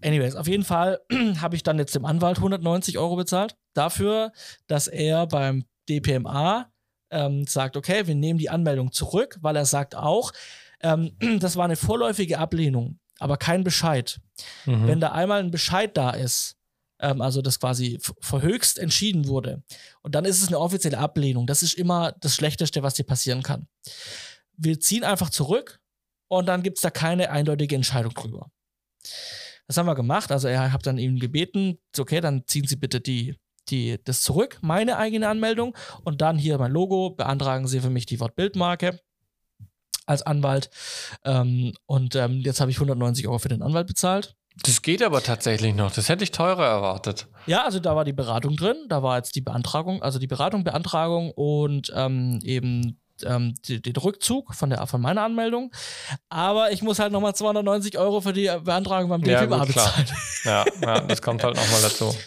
anyways, 0.02 0.34
auf 0.34 0.46
jeden 0.46 0.64
Fall 0.64 1.00
habe 1.40 1.56
ich 1.56 1.62
dann 1.62 1.78
jetzt 1.78 1.94
dem 1.94 2.04
Anwalt 2.04 2.38
190 2.38 2.98
Euro 2.98 3.16
bezahlt 3.16 3.56
dafür, 3.74 4.32
dass 4.66 4.88
er 4.88 5.26
beim 5.26 5.64
DPMA 5.88 6.70
ähm, 7.10 7.46
sagt, 7.46 7.76
okay, 7.76 8.06
wir 8.06 8.14
nehmen 8.14 8.38
die 8.38 8.50
Anmeldung 8.50 8.92
zurück, 8.92 9.38
weil 9.40 9.56
er 9.56 9.66
sagt 9.66 9.94
auch, 9.94 10.32
ähm, 10.80 11.16
das 11.40 11.56
war 11.56 11.64
eine 11.64 11.76
vorläufige 11.76 12.38
Ablehnung, 12.38 12.98
aber 13.18 13.36
kein 13.36 13.64
Bescheid. 13.64 14.20
Mhm. 14.66 14.86
Wenn 14.86 15.00
da 15.00 15.12
einmal 15.12 15.40
ein 15.40 15.50
Bescheid 15.50 15.96
da 15.96 16.10
ist, 16.10 16.56
ähm, 16.98 17.20
also 17.20 17.42
das 17.42 17.60
quasi 17.60 17.98
verhöchst 18.20 18.78
entschieden 18.78 19.28
wurde, 19.28 19.62
und 20.02 20.14
dann 20.14 20.24
ist 20.24 20.42
es 20.42 20.48
eine 20.48 20.58
offizielle 20.58 20.98
Ablehnung. 20.98 21.46
Das 21.46 21.62
ist 21.62 21.74
immer 21.74 22.12
das 22.20 22.34
Schlechteste, 22.34 22.82
was 22.82 22.94
dir 22.94 23.04
passieren 23.04 23.42
kann. 23.42 23.68
Wir 24.56 24.80
ziehen 24.80 25.04
einfach 25.04 25.30
zurück 25.30 25.80
und 26.28 26.46
dann 26.46 26.62
gibt 26.62 26.78
es 26.78 26.82
da 26.82 26.90
keine 26.90 27.30
eindeutige 27.30 27.76
Entscheidung 27.76 28.14
drüber. 28.14 28.50
Das 29.66 29.76
haben 29.76 29.86
wir 29.86 29.94
gemacht. 29.94 30.30
Also 30.32 30.48
er 30.48 30.72
hat 30.72 30.86
dann 30.86 30.98
ihm 30.98 31.18
gebeten, 31.18 31.78
okay, 31.98 32.20
dann 32.20 32.44
ziehen 32.46 32.66
Sie 32.66 32.76
bitte 32.76 33.00
die, 33.00 33.36
die, 33.68 33.98
das 34.04 34.22
zurück, 34.22 34.58
meine 34.60 34.98
eigene 34.98 35.28
Anmeldung 35.28 35.76
und 36.04 36.20
dann 36.20 36.38
hier 36.38 36.58
mein 36.58 36.72
Logo, 36.72 37.10
beantragen 37.10 37.66
Sie 37.68 37.80
für 37.80 37.90
mich 37.90 38.06
die 38.06 38.20
Wortbildmarke 38.20 39.00
als 40.06 40.22
Anwalt. 40.22 40.70
Ähm, 41.24 41.72
und 41.86 42.16
ähm, 42.16 42.40
jetzt 42.40 42.60
habe 42.60 42.70
ich 42.70 42.76
190 42.76 43.26
Euro 43.28 43.38
für 43.38 43.48
den 43.48 43.62
Anwalt 43.62 43.86
bezahlt. 43.86 44.36
Das 44.64 44.82
geht 44.82 45.02
aber 45.02 45.22
tatsächlich 45.22 45.74
noch. 45.74 45.92
Das 45.92 46.08
hätte 46.08 46.24
ich 46.24 46.30
teurer 46.30 46.66
erwartet. 46.66 47.28
Ja, 47.46 47.64
also 47.64 47.80
da 47.80 47.96
war 47.96 48.04
die 48.04 48.12
Beratung 48.12 48.56
drin, 48.56 48.76
da 48.88 49.02
war 49.02 49.16
jetzt 49.16 49.34
die 49.34 49.40
Beantragung, 49.40 50.02
also 50.02 50.18
die 50.18 50.26
Beratung, 50.26 50.62
Beantragung 50.62 51.30
und 51.30 51.90
ähm, 51.94 52.38
eben 52.42 53.00
ähm, 53.24 53.54
den 53.68 53.96
Rückzug 53.96 54.54
von, 54.54 54.70
der, 54.70 54.86
von 54.86 55.00
meiner 55.00 55.22
Anmeldung. 55.22 55.72
Aber 56.28 56.72
ich 56.72 56.82
muss 56.82 56.98
halt 56.98 57.12
nochmal 57.12 57.34
290 57.34 57.98
Euro 57.98 58.20
für 58.20 58.32
die 58.32 58.50
Beantragung 58.62 59.10
beim 59.10 59.22
DPMA 59.22 59.58
ja, 59.58 59.64
bezahlen. 59.64 60.06
Ja, 60.44 60.64
ja, 60.80 61.00
das 61.00 61.22
kommt 61.22 61.42
halt 61.42 61.56
nochmal 61.56 61.82
dazu. 61.82 62.14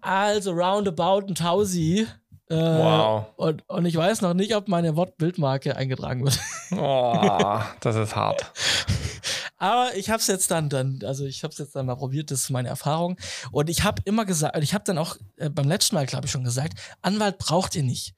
Also 0.00 0.50
roundabout 0.50 1.28
ein 1.28 1.36
Tausi. 1.36 2.08
Äh, 2.48 2.56
wow. 2.56 3.26
Und, 3.36 3.62
und 3.68 3.86
ich 3.86 3.96
weiß 3.96 4.20
noch 4.20 4.34
nicht, 4.34 4.54
ob 4.56 4.66
meine 4.68 4.96
Wortbildmarke 4.96 5.76
eingetragen 5.76 6.24
wird. 6.24 6.38
Oh, 6.72 7.60
das 7.80 7.96
ist 7.96 8.16
hart. 8.16 8.50
Aber 9.56 9.94
ich 9.96 10.10
habe 10.10 10.20
es 10.20 10.26
jetzt 10.26 10.50
dann, 10.50 10.68
dann, 10.68 11.00
also 11.04 11.24
ich 11.24 11.42
habe 11.42 11.52
es 11.52 11.58
jetzt 11.58 11.74
dann 11.74 11.86
mal 11.86 11.94
probiert, 11.94 12.30
das 12.30 12.42
ist 12.42 12.50
meine 12.50 12.68
Erfahrung. 12.68 13.16
Und 13.50 13.70
ich 13.70 13.82
habe 13.82 14.02
immer 14.04 14.26
gesagt, 14.26 14.58
ich 14.62 14.74
habe 14.74 14.84
dann 14.84 14.98
auch 14.98 15.16
äh, 15.36 15.48
beim 15.48 15.68
letzten 15.68 15.94
Mal, 15.94 16.04
glaube 16.04 16.26
ich, 16.26 16.32
schon 16.32 16.44
gesagt, 16.44 16.78
Anwalt 17.00 17.38
braucht 17.38 17.74
ihr 17.74 17.82
nicht. 17.82 18.14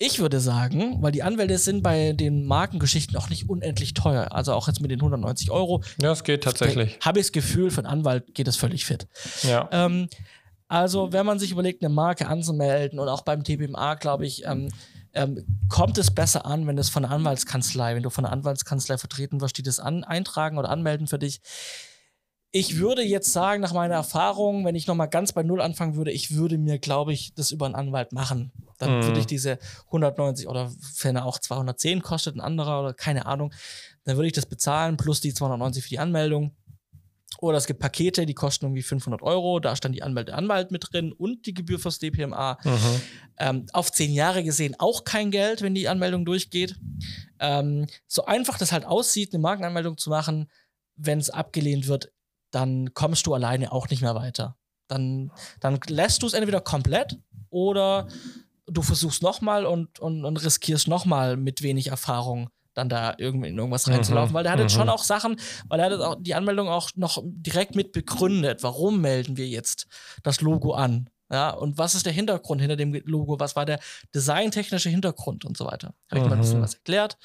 Ich 0.00 0.20
würde 0.20 0.38
sagen, 0.38 1.02
weil 1.02 1.10
die 1.10 1.24
Anwälte 1.24 1.58
sind 1.58 1.82
bei 1.82 2.12
den 2.12 2.44
Markengeschichten 2.46 3.16
auch 3.16 3.30
nicht 3.30 3.48
unendlich 3.48 3.94
teuer. 3.94 4.28
Also 4.30 4.52
auch 4.52 4.68
jetzt 4.68 4.80
mit 4.80 4.92
den 4.92 5.00
190 5.00 5.50
Euro. 5.50 5.82
Ja, 6.00 6.12
es 6.12 6.22
geht 6.22 6.44
tatsächlich. 6.44 6.98
Habe 7.00 7.18
ich 7.18 7.26
das 7.26 7.32
Gefühl, 7.32 7.72
für 7.72 7.78
einen 7.78 7.88
Anwalt 7.88 8.32
geht 8.32 8.46
das 8.46 8.56
völlig 8.56 8.84
fit. 8.84 9.08
Ja. 9.42 9.68
Ähm, 9.72 10.08
also, 10.68 11.12
wenn 11.12 11.26
man 11.26 11.40
sich 11.40 11.50
überlegt, 11.50 11.82
eine 11.82 11.92
Marke 11.92 12.28
anzumelden 12.28 13.00
und 13.00 13.08
auch 13.08 13.22
beim 13.22 13.42
TBMA, 13.42 13.94
glaube 13.94 14.24
ich, 14.24 14.44
ähm, 14.44 14.68
ähm, 15.14 15.44
kommt 15.68 15.98
es 15.98 16.12
besser 16.12 16.46
an, 16.46 16.66
wenn 16.66 16.78
es 16.78 16.90
von 16.90 17.02
der 17.02 17.10
Anwaltskanzlei, 17.10 17.96
wenn 17.96 18.02
du 18.04 18.10
von 18.10 18.24
der 18.24 18.32
Anwaltskanzlei 18.32 18.98
vertreten 18.98 19.40
wirst, 19.40 19.58
die 19.58 19.62
das 19.62 19.80
an, 19.80 20.04
eintragen 20.04 20.58
oder 20.58 20.68
anmelden 20.68 21.08
für 21.08 21.18
dich. 21.18 21.40
Ich 22.50 22.78
würde 22.78 23.02
jetzt 23.02 23.32
sagen, 23.32 23.60
nach 23.60 23.72
meiner 23.72 23.94
Erfahrung, 23.94 24.64
wenn 24.64 24.74
ich 24.74 24.86
nochmal 24.86 25.08
ganz 25.08 25.32
bei 25.32 25.42
Null 25.42 25.60
anfangen 25.60 25.96
würde, 25.96 26.12
ich 26.12 26.34
würde 26.34 26.56
mir, 26.56 26.78
glaube 26.78 27.12
ich, 27.12 27.34
das 27.34 27.50
über 27.50 27.66
einen 27.66 27.74
Anwalt 27.74 28.12
machen. 28.12 28.52
Dann 28.78 28.98
mhm. 28.98 29.02
würde 29.04 29.20
ich 29.20 29.26
diese 29.26 29.58
190 29.86 30.48
oder 30.48 30.72
wenn 31.02 31.16
er 31.16 31.26
auch 31.26 31.38
210 31.38 32.02
kostet, 32.02 32.36
ein 32.36 32.40
anderer 32.40 32.80
oder 32.80 32.94
keine 32.94 33.26
Ahnung, 33.26 33.52
dann 34.04 34.16
würde 34.16 34.28
ich 34.28 34.32
das 34.32 34.46
bezahlen 34.46 34.96
plus 34.96 35.20
die 35.20 35.34
290 35.34 35.82
für 35.82 35.90
die 35.90 35.98
Anmeldung. 35.98 36.56
Oder 37.40 37.58
es 37.58 37.66
gibt 37.66 37.78
Pakete, 37.78 38.26
die 38.26 38.34
kosten 38.34 38.64
irgendwie 38.64 38.82
500 38.82 39.22
Euro. 39.22 39.60
Da 39.60 39.76
stand 39.76 39.94
die 39.94 40.02
Anwalt, 40.02 40.30
Anwalt 40.30 40.72
mit 40.72 40.88
drin 40.90 41.12
und 41.12 41.46
die 41.46 41.54
Gebühr 41.54 41.78
fürs 41.78 41.98
DPMA. 41.98 42.58
Mhm. 42.64 43.00
Ähm, 43.38 43.66
auf 43.72 43.92
zehn 43.92 44.12
Jahre 44.12 44.42
gesehen 44.42 44.74
auch 44.78 45.04
kein 45.04 45.30
Geld, 45.30 45.62
wenn 45.62 45.74
die 45.74 45.88
Anmeldung 45.88 46.24
durchgeht. 46.24 46.76
Ähm, 47.38 47.86
so 48.08 48.24
einfach 48.24 48.58
das 48.58 48.72
halt 48.72 48.84
aussieht, 48.84 49.32
eine 49.32 49.40
Markenanmeldung 49.40 49.98
zu 49.98 50.10
machen, 50.10 50.50
wenn 50.96 51.20
es 51.20 51.30
abgelehnt 51.30 51.86
wird, 51.86 52.10
dann 52.50 52.92
kommst 52.94 53.26
du 53.26 53.34
alleine 53.34 53.72
auch 53.72 53.88
nicht 53.88 54.02
mehr 54.02 54.14
weiter. 54.14 54.56
Dann, 54.88 55.30
dann 55.60 55.78
lässt 55.86 56.22
du 56.22 56.26
es 56.26 56.32
entweder 56.32 56.60
komplett 56.60 57.18
oder 57.50 58.08
du 58.70 58.82
versuchst 58.82 59.22
nochmal 59.22 59.66
und, 59.66 59.98
und, 59.98 60.24
und 60.24 60.36
riskierst 60.44 60.88
nochmal 60.88 61.36
mit 61.36 61.62
wenig 61.62 61.88
Erfahrung 61.88 62.50
dann 62.74 62.88
da 62.88 63.14
irgendwie 63.18 63.48
in 63.48 63.58
irgendwas 63.58 63.88
reinzulaufen, 63.88 64.30
mhm, 64.30 64.34
weil 64.34 64.44
der 64.44 64.52
hat 64.52 64.60
jetzt 64.60 64.72
schon 64.72 64.84
mhm. 64.84 64.90
auch 64.90 65.02
Sachen, 65.02 65.38
weil 65.68 65.80
er 65.80 65.86
hat 65.86 66.00
auch 66.00 66.16
die 66.20 66.34
Anmeldung 66.34 66.68
auch 66.68 66.90
noch 66.94 67.20
direkt 67.24 67.74
mit 67.74 67.92
begründet, 67.92 68.62
warum 68.62 69.00
melden 69.00 69.36
wir 69.36 69.48
jetzt 69.48 69.88
das 70.22 70.40
Logo 70.40 70.72
an. 70.74 71.10
Ja, 71.30 71.50
und 71.50 71.76
was 71.76 71.94
ist 71.94 72.06
der 72.06 72.12
Hintergrund 72.12 72.62
hinter 72.62 72.76
dem 72.76 72.94
Logo? 73.04 73.38
Was 73.38 73.54
war 73.54 73.66
der 73.66 73.80
designtechnische 74.14 74.88
Hintergrund 74.88 75.44
und 75.44 75.58
so 75.58 75.66
weiter? 75.66 75.92
Habe 76.10 76.20
ich 76.20 76.22
mhm. 76.22 76.28
mal 76.30 76.36
ein 76.36 76.40
bisschen 76.40 76.58
mhm. 76.60 76.62
was 76.62 76.74
erklärt. 76.74 77.18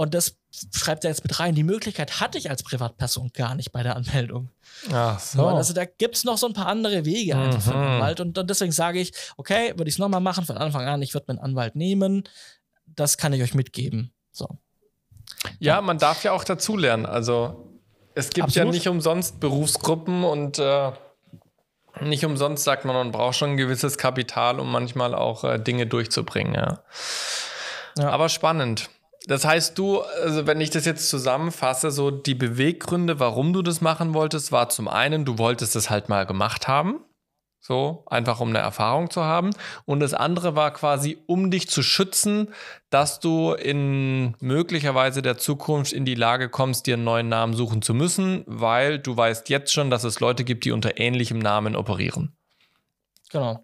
Und 0.00 0.14
das 0.14 0.38
schreibt 0.72 1.04
er 1.04 1.10
jetzt 1.10 1.24
mit 1.24 1.38
rein. 1.40 1.54
Die 1.54 1.62
Möglichkeit 1.62 2.20
hatte 2.20 2.38
ich 2.38 2.48
als 2.48 2.62
Privatperson 2.62 3.32
gar 3.34 3.54
nicht 3.54 3.70
bei 3.70 3.82
der 3.82 3.96
Anmeldung. 3.96 4.48
Ach 4.90 5.20
so. 5.20 5.46
Also 5.46 5.74
da 5.74 5.84
gibt 5.84 6.16
es 6.16 6.24
noch 6.24 6.38
so 6.38 6.46
ein 6.46 6.54
paar 6.54 6.68
andere 6.68 7.04
Wege 7.04 7.36
einfach 7.36 7.58
mhm. 7.58 7.60
für 7.60 7.72
den 7.72 7.82
Anwalt. 7.82 8.20
Und, 8.20 8.38
und 8.38 8.48
deswegen 8.48 8.72
sage 8.72 8.98
ich, 8.98 9.12
okay, 9.36 9.74
würde 9.76 9.90
ich 9.90 9.96
es 9.96 9.98
nochmal 9.98 10.22
machen 10.22 10.46
von 10.46 10.56
Anfang 10.56 10.88
an. 10.88 11.02
Ich 11.02 11.12
würde 11.12 11.26
meinen 11.28 11.38
Anwalt 11.38 11.76
nehmen. 11.76 12.26
Das 12.86 13.18
kann 13.18 13.34
ich 13.34 13.42
euch 13.42 13.52
mitgeben. 13.52 14.10
So. 14.32 14.48
Ja, 15.58 15.82
man 15.82 15.98
darf 15.98 16.24
ja 16.24 16.32
auch 16.32 16.44
dazulernen. 16.44 17.04
Also 17.04 17.68
es 18.14 18.30
gibt 18.30 18.46
Absolut. 18.46 18.68
ja 18.68 18.72
nicht 18.72 18.88
umsonst 18.88 19.38
Berufsgruppen 19.38 20.24
und 20.24 20.58
äh, 20.58 20.92
nicht 22.00 22.24
umsonst 22.24 22.64
sagt 22.64 22.86
man, 22.86 22.96
man 22.96 23.12
braucht 23.12 23.36
schon 23.36 23.50
ein 23.50 23.56
gewisses 23.58 23.98
Kapital, 23.98 24.60
um 24.60 24.72
manchmal 24.72 25.14
auch 25.14 25.44
äh, 25.44 25.58
Dinge 25.58 25.86
durchzubringen. 25.86 26.54
Ja. 26.54 26.84
ja. 27.98 28.08
Aber 28.08 28.30
spannend. 28.30 28.88
Das 29.26 29.44
heißt, 29.44 29.78
du, 29.78 30.00
also 30.00 30.46
wenn 30.46 30.60
ich 30.60 30.70
das 30.70 30.86
jetzt 30.86 31.10
zusammenfasse, 31.10 31.90
so 31.90 32.10
die 32.10 32.34
Beweggründe, 32.34 33.20
warum 33.20 33.52
du 33.52 33.62
das 33.62 33.80
machen 33.80 34.14
wolltest, 34.14 34.50
war 34.50 34.68
zum 34.70 34.88
einen, 34.88 35.24
du 35.24 35.38
wolltest 35.38 35.76
es 35.76 35.90
halt 35.90 36.08
mal 36.08 36.24
gemacht 36.24 36.68
haben. 36.68 37.00
So, 37.62 38.04
einfach 38.06 38.40
um 38.40 38.48
eine 38.48 38.58
Erfahrung 38.58 39.10
zu 39.10 39.22
haben. 39.22 39.50
Und 39.84 40.00
das 40.00 40.14
andere 40.14 40.56
war 40.56 40.72
quasi, 40.72 41.18
um 41.26 41.50
dich 41.50 41.68
zu 41.68 41.82
schützen, 41.82 42.54
dass 42.88 43.20
du 43.20 43.52
in 43.52 44.34
möglicherweise 44.40 45.20
der 45.20 45.36
Zukunft 45.36 45.92
in 45.92 46.06
die 46.06 46.14
Lage 46.14 46.48
kommst, 46.48 46.86
dir 46.86 46.94
einen 46.94 47.04
neuen 47.04 47.28
Namen 47.28 47.52
suchen 47.52 47.82
zu 47.82 47.92
müssen, 47.92 48.44
weil 48.46 48.98
du 48.98 49.14
weißt 49.14 49.50
jetzt 49.50 49.74
schon, 49.74 49.90
dass 49.90 50.04
es 50.04 50.20
Leute 50.20 50.44
gibt, 50.44 50.64
die 50.64 50.72
unter 50.72 50.98
ähnlichem 50.98 51.38
Namen 51.38 51.76
operieren. 51.76 52.32
Genau. 53.30 53.62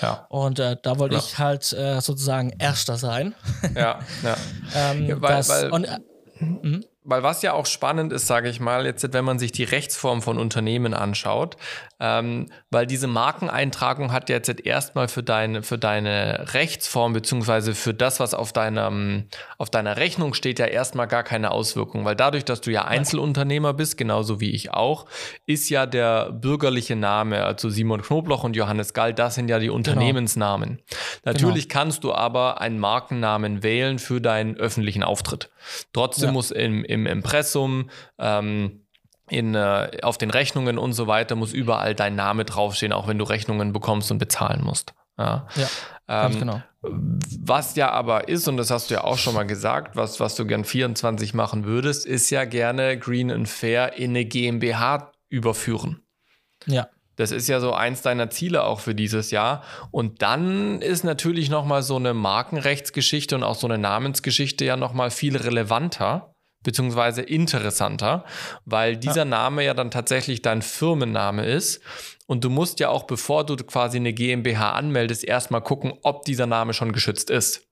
Ja. 0.00 0.26
Und 0.28 0.58
äh, 0.58 0.76
da 0.80 0.98
wollte 0.98 1.14
ja. 1.14 1.20
ich 1.20 1.38
halt 1.38 1.72
äh, 1.72 2.00
sozusagen 2.00 2.50
Erster 2.58 2.96
sein. 2.96 3.34
Ja, 3.74 4.00
ja. 4.22 4.36
ähm, 4.74 5.20
weil, 5.20 5.36
das, 5.36 5.48
weil, 5.48 5.70
und, 5.70 5.84
äh, 5.84 5.98
mhm. 6.40 6.84
Weil 7.06 7.22
was 7.22 7.42
ja 7.42 7.52
auch 7.52 7.66
spannend 7.66 8.14
ist, 8.14 8.26
sage 8.26 8.48
ich 8.48 8.60
mal, 8.60 8.86
jetzt, 8.86 9.12
wenn 9.12 9.26
man 9.26 9.38
sich 9.38 9.52
die 9.52 9.64
Rechtsform 9.64 10.22
von 10.22 10.38
Unternehmen 10.38 10.94
anschaut, 10.94 11.56
ähm, 12.00 12.46
weil 12.70 12.86
diese 12.86 13.06
Markeneintragung 13.06 14.10
hat 14.10 14.30
jetzt 14.30 14.48
erstmal 14.60 15.08
für 15.08 15.22
deine, 15.22 15.62
für 15.62 15.76
deine 15.76 16.54
Rechtsform 16.54 17.12
beziehungsweise 17.12 17.74
für 17.74 17.92
das, 17.92 18.20
was 18.20 18.32
auf, 18.32 18.54
deinem, 18.54 19.28
auf 19.58 19.68
deiner 19.68 19.98
Rechnung 19.98 20.32
steht, 20.32 20.58
ja 20.58 20.64
erstmal 20.64 21.06
gar 21.06 21.24
keine 21.24 21.50
Auswirkung. 21.50 22.06
Weil 22.06 22.16
dadurch, 22.16 22.46
dass 22.46 22.62
du 22.62 22.70
ja 22.70 22.86
Einzelunternehmer 22.86 23.74
bist, 23.74 23.98
genauso 23.98 24.40
wie 24.40 24.52
ich 24.52 24.72
auch, 24.72 25.04
ist 25.44 25.68
ja 25.68 25.84
der 25.84 26.32
bürgerliche 26.32 26.96
Name, 26.96 27.44
also 27.44 27.68
Simon 27.68 28.00
Knobloch 28.00 28.44
und 28.44 28.56
Johannes 28.56 28.94
Gall, 28.94 29.12
das 29.12 29.34
sind 29.34 29.48
ja 29.48 29.58
die 29.58 29.66
genau. 29.66 29.76
Unternehmensnamen. 29.76 30.76
Genau. 30.76 30.82
Natürlich 31.24 31.68
genau. 31.68 31.80
kannst 31.80 32.04
du 32.04 32.14
aber 32.14 32.62
einen 32.62 32.78
Markennamen 32.78 33.62
wählen 33.62 33.98
für 33.98 34.22
deinen 34.22 34.56
öffentlichen 34.56 35.02
Auftritt. 35.02 35.50
Trotzdem 35.92 36.26
ja. 36.26 36.32
muss 36.32 36.50
im, 36.50 36.84
im 36.84 37.06
Impressum, 37.06 37.90
ähm, 38.18 38.84
in, 39.28 39.54
äh, 39.54 39.98
auf 40.02 40.18
den 40.18 40.30
Rechnungen 40.30 40.78
und 40.78 40.92
so 40.92 41.06
weiter 41.06 41.34
muss 41.34 41.52
überall 41.52 41.94
dein 41.94 42.14
Name 42.14 42.44
draufstehen, 42.44 42.92
auch 42.92 43.08
wenn 43.08 43.18
du 43.18 43.24
Rechnungen 43.24 43.72
bekommst 43.72 44.10
und 44.10 44.18
bezahlen 44.18 44.62
musst. 44.62 44.94
Ja, 45.18 45.46
ja 45.56 46.26
ähm, 46.26 46.38
genau. 46.38 46.62
Was 46.82 47.76
ja 47.76 47.90
aber 47.90 48.28
ist, 48.28 48.46
und 48.48 48.58
das 48.58 48.70
hast 48.70 48.90
du 48.90 48.94
ja 48.94 49.04
auch 49.04 49.16
schon 49.16 49.34
mal 49.34 49.46
gesagt, 49.46 49.96
was, 49.96 50.20
was 50.20 50.34
du 50.34 50.46
gern 50.46 50.64
24 50.64 51.32
machen 51.32 51.64
würdest, 51.64 52.04
ist 52.04 52.28
ja 52.30 52.44
gerne 52.44 52.98
Green 52.98 53.30
and 53.30 53.48
Fair 53.48 53.94
in 53.96 54.10
eine 54.10 54.26
GmbH 54.26 55.12
überführen. 55.30 56.02
Ja. 56.66 56.88
Das 57.16 57.30
ist 57.30 57.48
ja 57.48 57.60
so 57.60 57.72
eins 57.72 58.02
deiner 58.02 58.30
Ziele 58.30 58.64
auch 58.64 58.80
für 58.80 58.94
dieses 58.94 59.30
Jahr. 59.30 59.62
Und 59.90 60.22
dann 60.22 60.82
ist 60.82 61.04
natürlich 61.04 61.48
nochmal 61.50 61.82
so 61.82 61.96
eine 61.96 62.14
Markenrechtsgeschichte 62.14 63.36
und 63.36 63.42
auch 63.42 63.54
so 63.54 63.66
eine 63.66 63.78
Namensgeschichte 63.78 64.64
ja 64.64 64.76
nochmal 64.76 65.10
viel 65.10 65.36
relevanter 65.36 66.34
beziehungsweise 66.64 67.22
interessanter, 67.22 68.24
weil 68.64 68.96
dieser 68.96 69.18
ja. 69.18 69.24
Name 69.26 69.64
ja 69.64 69.74
dann 69.74 69.90
tatsächlich 69.90 70.42
dein 70.42 70.62
Firmenname 70.62 71.44
ist. 71.44 71.82
Und 72.26 72.42
du 72.42 72.50
musst 72.50 72.80
ja 72.80 72.88
auch, 72.88 73.04
bevor 73.04 73.44
du 73.44 73.54
quasi 73.56 73.98
eine 73.98 74.14
GmbH 74.14 74.72
anmeldest, 74.72 75.24
erstmal 75.24 75.60
gucken, 75.60 75.92
ob 76.02 76.24
dieser 76.24 76.46
Name 76.46 76.72
schon 76.72 76.92
geschützt 76.92 77.30
ist. 77.30 77.68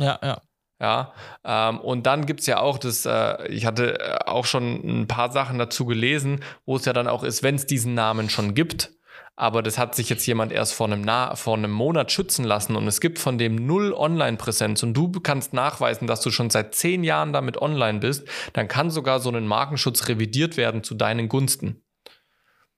Ja, 0.00 0.18
ja. 0.22 0.40
Ja, 0.80 1.12
ähm, 1.44 1.80
und 1.80 2.04
dann 2.04 2.26
gibt 2.26 2.40
es 2.40 2.46
ja 2.46 2.58
auch 2.58 2.78
das, 2.78 3.06
äh, 3.06 3.46
ich 3.46 3.64
hatte 3.64 4.00
äh, 4.00 4.18
auch 4.26 4.44
schon 4.44 5.02
ein 5.02 5.06
paar 5.06 5.30
Sachen 5.30 5.58
dazu 5.58 5.86
gelesen, 5.86 6.40
wo 6.66 6.76
es 6.76 6.84
ja 6.84 6.92
dann 6.92 7.06
auch 7.06 7.22
ist, 7.22 7.44
wenn 7.44 7.54
es 7.54 7.66
diesen 7.66 7.94
Namen 7.94 8.28
schon 8.28 8.54
gibt, 8.54 8.90
aber 9.36 9.62
das 9.62 9.78
hat 9.78 9.94
sich 9.94 10.08
jetzt 10.08 10.26
jemand 10.26 10.52
erst 10.52 10.74
vor 10.74 10.86
einem, 10.86 11.02
Na 11.02 11.36
vor 11.36 11.56
einem 11.56 11.70
Monat 11.70 12.10
schützen 12.12 12.44
lassen 12.44 12.74
und 12.76 12.86
es 12.88 13.00
gibt 13.00 13.18
von 13.18 13.38
dem 13.38 13.66
null 13.66 13.92
Online-Präsenz 13.92 14.82
und 14.82 14.94
du 14.94 15.10
kannst 15.20 15.52
nachweisen, 15.52 16.06
dass 16.06 16.20
du 16.20 16.30
schon 16.30 16.50
seit 16.50 16.74
zehn 16.74 17.04
Jahren 17.04 17.32
damit 17.32 17.60
online 17.60 18.00
bist, 18.00 18.28
dann 18.52 18.66
kann 18.68 18.90
sogar 18.90 19.20
so 19.20 19.30
ein 19.30 19.46
Markenschutz 19.46 20.08
revidiert 20.08 20.56
werden 20.56 20.82
zu 20.82 20.94
deinen 20.94 21.28
Gunsten. 21.28 21.82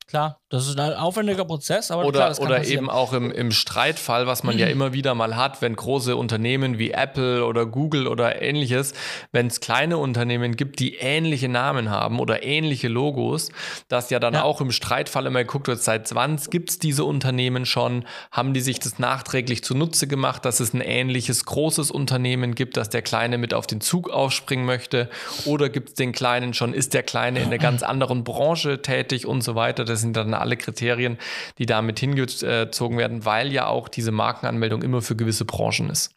Klar, 0.09 0.39
das 0.51 0.69
ist 0.69 0.79
ein 0.79 0.95
aufwendiger 0.95 1.45
Prozess, 1.45 1.91
aber 1.91 2.05
oder, 2.05 2.33
klar, 2.33 2.41
oder 2.41 2.65
eben 2.65 2.89
auch 2.89 3.13
im, 3.13 3.33
im 3.33 3.51
Streitfall, 3.51 4.29
was 4.29 4.45
man 4.45 4.57
ja 4.57 4.69
immer 4.69 4.93
wieder 4.93 5.17
mal 5.17 5.35
hat, 5.35 5.63
wenn 5.63 5.75
große 5.75 6.15
Unternehmen 6.15 6.79
wie 6.79 6.93
Apple 6.93 7.45
oder 7.45 7.67
Google 7.67 8.07
oder 8.07 8.41
ähnliches, 8.41 8.95
wenn 9.33 9.49
es 9.49 9.59
kleine 9.59 9.99
Unternehmen 9.99 10.55
gibt, 10.55 10.79
die 10.79 10.95
ähnliche 10.95 11.49
Namen 11.49 11.91
haben 11.91 12.21
oder 12.21 12.45
ähnliche 12.45 12.87
Logos, 12.87 13.51
dass 13.89 14.09
ja 14.11 14.21
dann 14.21 14.35
ja. 14.35 14.45
auch 14.45 14.61
im 14.61 14.71
Streitfall 14.71 15.27
immer 15.27 15.43
geguckt 15.43 15.67
wird, 15.67 15.83
seit 15.83 16.15
wann 16.15 16.37
gibt 16.51 16.71
es 16.71 16.79
diese 16.79 17.03
Unternehmen 17.05 17.67
schon, 17.67 18.05
haben 18.31 18.55
die 18.55 18.61
sich 18.61 18.79
das 18.79 19.01
nachträglich 19.01 19.65
zunutze 19.65 20.07
gemacht, 20.07 20.45
dass 20.45 20.61
es 20.61 20.73
ein 20.73 20.83
ähnliches 20.83 21.47
großes 21.47 21.91
Unternehmen 21.91 22.55
gibt, 22.55 22.77
dass 22.77 22.91
der 22.91 23.03
Kleine 23.03 23.39
mit 23.39 23.55
auf 23.55 23.67
den 23.67 23.81
Zug 23.81 24.11
aufspringen 24.11 24.67
möchte? 24.67 25.11
Oder 25.47 25.69
gibt 25.69 25.89
es 25.89 25.95
den 25.97 26.13
Kleinen 26.13 26.55
schon, 26.55 26.73
ist 26.75 26.95
der 26.95 27.03
Kleine 27.03 27.41
in 27.41 27.47
einer 27.47 27.59
ganz 27.59 27.83
anderen 27.83 28.23
Branche 28.23 28.83
tätig 28.83 29.27
und 29.27 29.43
so 29.43 29.57
weiter. 29.57 29.85
Das 29.85 29.97
sind 30.07 30.17
dann 30.17 30.35
alle 30.35 30.57
Kriterien, 30.57 31.19
die 31.59 31.67
damit 31.67 31.99
hingezogen 32.01 32.99
werden, 32.99 33.25
weil 33.25 33.53
ja 33.53 33.67
auch 33.67 33.89
diese 33.89 34.13
Markenanmeldung 34.13 34.83
immer 34.83 35.03
für 35.03 35.17
gewisse 35.17 35.45
Branchen 35.45 35.91
ist. 35.91 36.11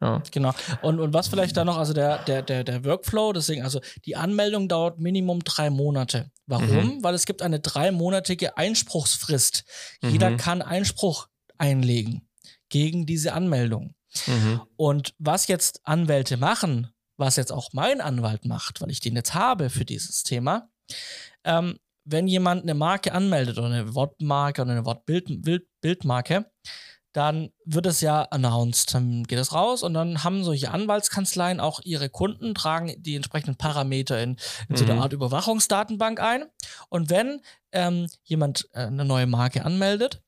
Ja. 0.00 0.22
Genau. 0.32 0.52
Und, 0.82 1.00
und 1.00 1.14
was 1.14 1.28
vielleicht 1.28 1.56
da 1.56 1.64
noch, 1.64 1.78
also 1.78 1.92
der, 1.92 2.18
der, 2.24 2.42
der, 2.42 2.64
der 2.64 2.84
Workflow, 2.84 3.32
deswegen, 3.32 3.62
also 3.62 3.80
die 4.04 4.16
Anmeldung 4.16 4.68
dauert 4.68 4.98
Minimum 4.98 5.44
drei 5.44 5.70
Monate. 5.70 6.30
Warum? 6.46 6.96
Mhm. 6.96 7.02
Weil 7.04 7.14
es 7.14 7.26
gibt 7.26 7.40
eine 7.42 7.60
dreimonatige 7.60 8.56
Einspruchsfrist. 8.56 9.64
Mhm. 10.02 10.10
Jeder 10.10 10.36
kann 10.36 10.62
Einspruch 10.62 11.28
einlegen 11.56 12.28
gegen 12.68 13.06
diese 13.06 13.32
Anmeldung. 13.32 13.94
Mhm. 14.26 14.60
Und 14.76 15.14
was 15.18 15.46
jetzt 15.46 15.80
Anwälte 15.84 16.36
machen, 16.36 16.88
was 17.16 17.36
jetzt 17.36 17.52
auch 17.52 17.70
mein 17.72 18.00
Anwalt 18.00 18.44
macht, 18.44 18.80
weil 18.80 18.90
ich 18.90 19.00
den 19.00 19.16
jetzt 19.16 19.34
habe 19.34 19.70
für 19.70 19.84
dieses 19.84 20.22
Thema, 20.22 20.68
ähm, 21.44 21.78
wenn 22.04 22.28
jemand 22.28 22.62
eine 22.62 22.74
Marke 22.74 23.12
anmeldet 23.12 23.58
oder 23.58 23.68
eine 23.68 23.94
Wortmarke 23.94 24.62
oder 24.62 24.72
eine 24.72 24.84
Wortbildmarke, 24.84 26.46
dann 27.14 27.50
wird 27.64 27.86
es 27.86 28.00
ja 28.00 28.22
announced. 28.22 28.92
Dann 28.92 29.22
geht 29.22 29.38
es 29.38 29.54
raus 29.54 29.82
und 29.82 29.94
dann 29.94 30.24
haben 30.24 30.42
solche 30.42 30.72
Anwaltskanzleien 30.72 31.60
auch 31.60 31.80
ihre 31.84 32.10
Kunden, 32.10 32.54
tragen 32.54 32.94
die 32.98 33.14
entsprechenden 33.14 33.56
Parameter 33.56 34.20
in, 34.20 34.36
in 34.68 34.76
so 34.76 34.84
eine 34.84 34.94
mhm. 34.94 35.00
Art 35.00 35.12
Überwachungsdatenbank 35.12 36.20
ein. 36.20 36.44
Und 36.88 37.10
wenn 37.10 37.40
ähm, 37.72 38.08
jemand 38.24 38.68
äh, 38.72 38.86
eine 38.86 39.04
neue 39.04 39.26
Marke 39.26 39.64
anmeldet 39.64 40.22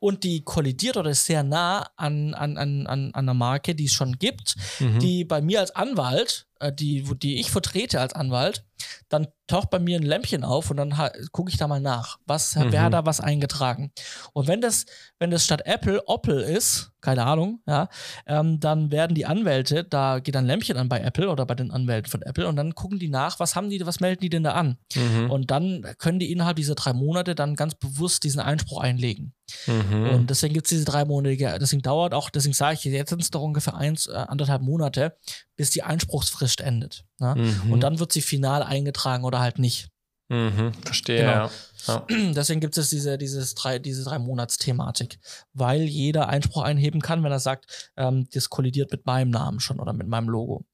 und 0.00 0.24
die 0.24 0.42
kollidiert 0.42 0.96
oder 0.96 1.10
ist 1.10 1.26
sehr 1.26 1.44
nah 1.44 1.88
an, 1.96 2.34
an, 2.34 2.58
an, 2.58 2.88
an 2.88 3.14
einer 3.14 3.34
Marke, 3.34 3.76
die 3.76 3.84
es 3.84 3.92
schon 3.92 4.18
gibt, 4.18 4.56
mhm. 4.80 4.98
die 4.98 5.24
bei 5.24 5.40
mir 5.40 5.60
als 5.60 5.70
Anwalt, 5.76 6.48
die, 6.70 7.02
die 7.18 7.40
ich 7.40 7.50
vertrete 7.50 8.00
als 8.00 8.14
Anwalt, 8.14 8.64
dann 9.08 9.28
taucht 9.46 9.70
bei 9.70 9.78
mir 9.78 9.98
ein 9.98 10.02
Lämpchen 10.02 10.44
auf 10.44 10.70
und 10.70 10.76
dann 10.76 10.94
gucke 11.32 11.50
ich 11.50 11.58
da 11.58 11.68
mal 11.68 11.80
nach, 11.80 12.18
was, 12.26 12.56
mhm. 12.56 12.72
wer 12.72 12.82
hat 12.82 12.92
da 12.92 13.04
was 13.04 13.20
eingetragen. 13.20 13.92
Und 14.32 14.48
wenn 14.48 14.60
das, 14.60 14.86
wenn 15.18 15.30
das 15.30 15.44
statt 15.44 15.62
Apple 15.66 16.02
Opel 16.06 16.40
ist, 16.40 16.92
keine 17.00 17.24
Ahnung, 17.26 17.60
ja, 17.66 17.88
ähm, 18.26 18.60
dann 18.60 18.90
werden 18.92 19.14
die 19.14 19.26
Anwälte, 19.26 19.84
da 19.84 20.20
geht 20.20 20.36
ein 20.36 20.46
Lämpchen 20.46 20.76
an 20.76 20.88
bei 20.88 21.00
Apple 21.00 21.28
oder 21.28 21.44
bei 21.44 21.54
den 21.54 21.70
Anwälten 21.70 22.10
von 22.10 22.22
Apple 22.22 22.46
und 22.46 22.56
dann 22.56 22.74
gucken 22.74 22.98
die 22.98 23.08
nach, 23.08 23.40
was 23.40 23.56
haben 23.56 23.70
die, 23.70 23.84
was 23.84 24.00
melden 24.00 24.20
die 24.20 24.30
denn 24.30 24.44
da 24.44 24.52
an? 24.52 24.78
Mhm. 24.94 25.30
Und 25.30 25.50
dann 25.50 25.84
können 25.98 26.20
die 26.20 26.30
innerhalb 26.30 26.56
dieser 26.56 26.76
drei 26.76 26.92
Monate 26.92 27.34
dann 27.34 27.56
ganz 27.56 27.74
bewusst 27.74 28.22
diesen 28.24 28.40
Einspruch 28.40 28.80
einlegen. 28.80 29.34
Mhm. 29.66 30.10
Und 30.10 30.30
deswegen 30.30 30.54
gibt 30.54 30.66
es 30.66 30.70
diese 30.70 30.84
drei 30.84 31.04
Monate, 31.04 31.58
deswegen 31.60 31.82
dauert 31.82 32.14
auch, 32.14 32.30
deswegen 32.30 32.54
sage 32.54 32.74
ich, 32.74 32.84
jetzt 32.84 33.10
sind 33.10 33.20
es 33.20 33.30
doch 33.30 33.42
ungefähr 33.42 33.74
eins, 33.74 34.06
äh, 34.06 34.12
anderthalb 34.12 34.62
Monate, 34.62 35.16
bis 35.56 35.70
die 35.70 35.82
Einspruchsfrist 35.82 36.60
endet. 36.60 37.04
Ne? 37.18 37.34
Mhm. 37.36 37.72
Und 37.72 37.80
dann 37.80 37.98
wird 37.98 38.12
sie 38.12 38.22
final 38.22 38.62
eingetragen 38.62 39.24
oder 39.24 39.40
halt 39.40 39.58
nicht. 39.58 39.88
Mhm, 40.28 40.72
verstehe, 40.82 41.18
Genau. 41.20 41.32
ja. 41.32 41.50
ja. 41.88 42.06
Deswegen 42.32 42.60
gibt 42.60 42.78
es 42.78 42.88
diese, 42.88 43.18
dieses 43.18 43.54
drei, 43.54 43.78
diese 43.78 44.02
drei 44.04 44.18
Monats-Thematik, 44.18 45.18
weil 45.52 45.82
jeder 45.82 46.28
Einspruch 46.28 46.62
einheben 46.62 47.02
kann, 47.02 47.22
wenn 47.22 47.32
er 47.32 47.40
sagt, 47.40 47.90
ähm, 47.96 48.26
das 48.32 48.48
kollidiert 48.48 48.90
mit 48.92 49.04
meinem 49.04 49.30
Namen 49.30 49.60
schon 49.60 49.78
oder 49.78 49.92
mit 49.92 50.06
meinem 50.08 50.28
Logo. 50.30 50.64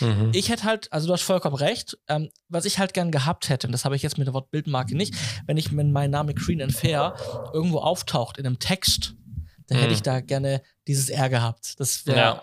Mhm. 0.00 0.30
Ich 0.32 0.48
hätte 0.48 0.64
halt, 0.64 0.92
also 0.92 1.06
du 1.06 1.12
hast 1.12 1.22
vollkommen 1.22 1.56
recht, 1.56 1.96
ähm, 2.08 2.30
was 2.48 2.64
ich 2.64 2.78
halt 2.78 2.92
gern 2.94 3.10
gehabt 3.12 3.48
hätte, 3.48 3.66
und 3.68 3.72
das 3.72 3.84
habe 3.84 3.94
ich 3.96 4.02
jetzt 4.02 4.18
mit 4.18 4.26
der 4.26 4.34
Wortbildmarke 4.34 4.96
nicht, 4.96 5.14
wenn 5.46 5.56
ich 5.56 5.76
wenn 5.76 5.92
mein 5.92 6.10
Name 6.10 6.34
Green 6.34 6.62
and 6.62 6.72
Fair 6.72 7.14
irgendwo 7.52 7.78
auftaucht 7.78 8.38
in 8.38 8.46
einem 8.46 8.58
Text, 8.58 9.14
dann 9.68 9.78
hätte 9.78 9.88
Mhm. 9.90 9.94
ich 9.94 10.02
da 10.02 10.20
gerne 10.20 10.60
dieses 10.88 11.08
R 11.08 11.28
gehabt. 11.28 11.78
Das 11.78 12.06
wäre 12.06 12.18
Ja. 12.18 12.42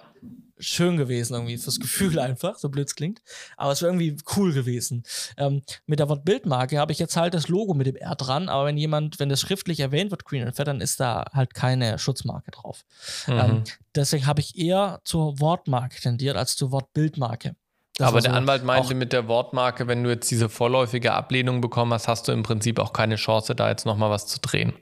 Schön 0.61 0.97
gewesen, 0.97 1.33
irgendwie, 1.33 1.57
fürs 1.57 1.79
Gefühl 1.79 2.19
einfach, 2.19 2.57
so 2.57 2.69
blöd 2.69 2.87
es 2.87 2.95
klingt. 2.95 3.21
Aber 3.57 3.71
es 3.71 3.81
wäre 3.81 3.91
irgendwie 3.91 4.17
cool 4.35 4.53
gewesen. 4.53 5.03
Ähm, 5.37 5.61
mit 5.85 5.99
der 5.99 6.09
Wortbildmarke 6.09 6.77
habe 6.79 6.91
ich 6.91 6.99
jetzt 6.99 7.17
halt 7.17 7.33
das 7.33 7.47
Logo 7.47 7.73
mit 7.73 7.87
dem 7.87 7.95
R 7.95 8.15
dran, 8.15 8.49
aber 8.49 8.65
wenn 8.65 8.77
jemand, 8.77 9.19
wenn 9.19 9.29
das 9.29 9.41
schriftlich 9.41 9.79
erwähnt 9.79 10.11
wird, 10.11 10.25
Green 10.25 10.43
and 10.43 10.55
Fair, 10.55 10.65
dann 10.65 10.81
ist 10.81 10.99
da 10.99 11.25
halt 11.33 11.53
keine 11.53 11.99
Schutzmarke 11.99 12.51
drauf. 12.51 12.83
Mhm. 13.27 13.33
Ähm, 13.33 13.63
deswegen 13.95 14.25
habe 14.27 14.41
ich 14.41 14.57
eher 14.57 15.01
zur 15.03 15.39
Wortmarke 15.39 15.99
tendiert 15.99 16.37
als 16.37 16.55
zur 16.55 16.71
Wortbildmarke. 16.71 17.55
Das 17.97 18.07
Aber 18.07 18.15
war 18.15 18.21
der 18.21 18.31
so 18.31 18.37
Anwalt 18.37 18.63
meinte 18.63 18.95
mit 18.95 19.13
der 19.13 19.27
Wortmarke, 19.27 19.87
wenn 19.87 20.03
du 20.03 20.09
jetzt 20.09 20.31
diese 20.31 20.49
vorläufige 20.49 21.13
Ablehnung 21.13 21.61
bekommen 21.61 21.93
hast, 21.93 22.07
hast 22.07 22.27
du 22.27 22.31
im 22.31 22.41
Prinzip 22.41 22.79
auch 22.79 22.93
keine 22.93 23.15
Chance, 23.15 23.53
da 23.53 23.69
jetzt 23.69 23.85
nochmal 23.85 24.09
was 24.09 24.27
zu 24.27 24.39
drehen. 24.39 24.73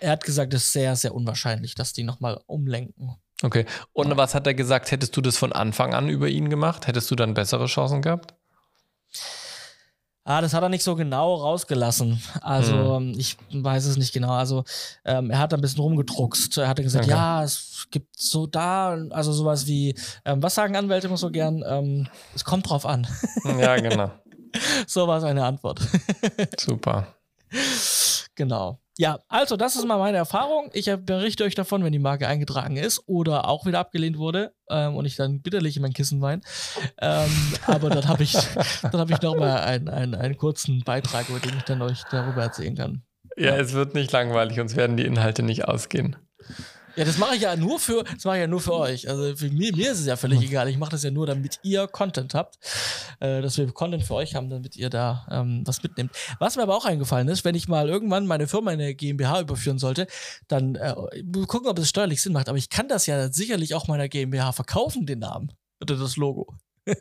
Er 0.00 0.10
hat 0.10 0.24
gesagt, 0.24 0.52
es 0.52 0.64
ist 0.64 0.72
sehr, 0.72 0.96
sehr 0.96 1.14
unwahrscheinlich, 1.14 1.74
dass 1.74 1.92
die 1.92 2.02
nochmal 2.02 2.40
umlenken. 2.46 3.16
Okay. 3.42 3.66
Und 3.92 4.16
was 4.16 4.34
hat 4.34 4.46
er 4.46 4.54
gesagt? 4.54 4.90
Hättest 4.90 5.16
du 5.16 5.20
das 5.20 5.36
von 5.36 5.52
Anfang 5.52 5.94
an 5.94 6.08
über 6.08 6.28
ihn 6.28 6.48
gemacht? 6.48 6.86
Hättest 6.86 7.10
du 7.10 7.16
dann 7.16 7.34
bessere 7.34 7.66
Chancen 7.66 8.02
gehabt? 8.02 8.34
Ah, 10.24 10.40
das 10.40 10.54
hat 10.54 10.62
er 10.62 10.68
nicht 10.68 10.84
so 10.84 10.94
genau 10.94 11.34
rausgelassen. 11.34 12.22
Also, 12.42 12.96
ähm, 12.96 13.14
ich 13.16 13.36
weiß 13.52 13.86
es 13.86 13.96
nicht 13.96 14.12
genau. 14.12 14.30
Also, 14.30 14.62
ähm, 15.04 15.30
er 15.30 15.40
hat 15.40 15.52
ein 15.52 15.60
bisschen 15.60 15.80
rumgedruckst. 15.80 16.58
Er 16.58 16.68
hatte 16.68 16.84
gesagt, 16.84 17.06
Okay. 17.06 17.14
ja, 17.14 17.42
es 17.42 17.88
gibt 17.90 18.16
so 18.16 18.46
da, 18.46 18.96
also 19.10 19.32
sowas 19.32 19.66
wie, 19.66 19.96
ähm, 20.24 20.40
was 20.40 20.54
sagen 20.54 20.76
Anwälte 20.76 21.08
immer 21.08 21.16
so 21.16 21.30
gern? 21.30 21.64
Ähm, 21.66 22.08
es 22.36 22.44
kommt 22.44 22.70
drauf 22.70 22.86
an. 22.86 23.04
Ja, 23.58 23.74
genau. 23.76 24.12
so 24.86 25.08
war 25.08 25.20
seine 25.20 25.44
Antwort. 25.44 25.80
Super. 26.56 27.08
genau. 28.36 28.78
Ja, 28.98 29.20
also 29.28 29.56
das 29.56 29.74
ist 29.74 29.86
mal 29.86 29.98
meine 29.98 30.18
Erfahrung. 30.18 30.70
Ich 30.74 30.90
berichte 31.04 31.44
euch 31.44 31.54
davon, 31.54 31.82
wenn 31.82 31.92
die 31.92 31.98
Marke 31.98 32.28
eingetragen 32.28 32.76
ist 32.76 33.02
oder 33.06 33.48
auch 33.48 33.64
wieder 33.64 33.78
abgelehnt 33.78 34.18
wurde 34.18 34.52
ähm, 34.68 34.96
und 34.96 35.06
ich 35.06 35.16
dann 35.16 35.40
bitterlich 35.40 35.76
in 35.76 35.82
mein 35.82 35.94
Kissen 35.94 36.20
weine. 36.20 36.42
Ähm, 37.00 37.30
aber 37.66 37.88
dann 37.88 38.06
habe 38.06 38.22
ich, 38.22 38.32
dann 38.82 39.00
habe 39.00 39.12
ich 39.12 39.22
noch 39.22 39.36
mal 39.36 39.60
einen, 39.60 39.88
einen, 39.88 40.14
einen 40.14 40.36
kurzen 40.36 40.80
Beitrag, 40.84 41.28
über 41.30 41.40
den 41.40 41.56
ich 41.56 41.62
dann 41.62 41.80
euch 41.80 42.02
darüber 42.10 42.42
erzählen 42.42 42.76
kann. 42.76 43.02
Ja, 43.36 43.56
es 43.56 43.72
wird 43.72 43.94
nicht 43.94 44.12
langweilig, 44.12 44.60
uns 44.60 44.76
werden 44.76 44.98
die 44.98 45.06
Inhalte 45.06 45.42
nicht 45.42 45.66
ausgehen. 45.66 46.16
Ja, 46.96 47.04
das 47.04 47.18
mache 47.18 47.36
ich 47.36 47.42
ja 47.42 47.56
nur 47.56 47.78
für, 47.78 48.04
das 48.04 48.24
mache 48.24 48.36
ich 48.36 48.40
ja 48.42 48.46
nur 48.46 48.60
für 48.60 48.74
euch. 48.74 49.08
Also 49.08 49.34
für 49.36 49.48
mich, 49.50 49.74
mir 49.74 49.92
ist 49.92 50.00
es 50.00 50.06
ja 50.06 50.16
völlig 50.16 50.42
egal. 50.42 50.68
Ich 50.68 50.76
mache 50.76 50.90
das 50.90 51.02
ja 51.02 51.10
nur, 51.10 51.26
damit 51.26 51.58
ihr 51.62 51.86
Content 51.86 52.34
habt, 52.34 52.58
äh, 53.20 53.40
dass 53.40 53.56
wir 53.56 53.70
Content 53.72 54.04
für 54.04 54.14
euch 54.14 54.34
haben, 54.34 54.50
damit 54.50 54.76
ihr 54.76 54.90
da 54.90 55.26
ähm, 55.30 55.62
was 55.64 55.82
mitnehmt. 55.82 56.12
Was 56.38 56.56
mir 56.56 56.62
aber 56.62 56.76
auch 56.76 56.84
eingefallen 56.84 57.28
ist, 57.28 57.44
wenn 57.44 57.54
ich 57.54 57.68
mal 57.68 57.88
irgendwann 57.88 58.26
meine 58.26 58.46
Firma 58.46 58.72
in 58.72 58.78
der 58.78 58.94
GmbH 58.94 59.40
überführen 59.40 59.78
sollte, 59.78 60.06
dann 60.48 60.74
äh, 60.74 60.94
gucken, 61.46 61.68
ob 61.68 61.78
es 61.78 61.88
steuerlich 61.88 62.20
Sinn 62.20 62.32
macht. 62.32 62.48
Aber 62.48 62.58
ich 62.58 62.68
kann 62.68 62.88
das 62.88 63.06
ja 63.06 63.32
sicherlich 63.32 63.74
auch 63.74 63.88
meiner 63.88 64.08
GmbH 64.08 64.52
verkaufen, 64.52 65.06
den 65.06 65.20
Namen 65.20 65.52
oder 65.80 65.96
das 65.96 66.16
Logo. 66.16 66.54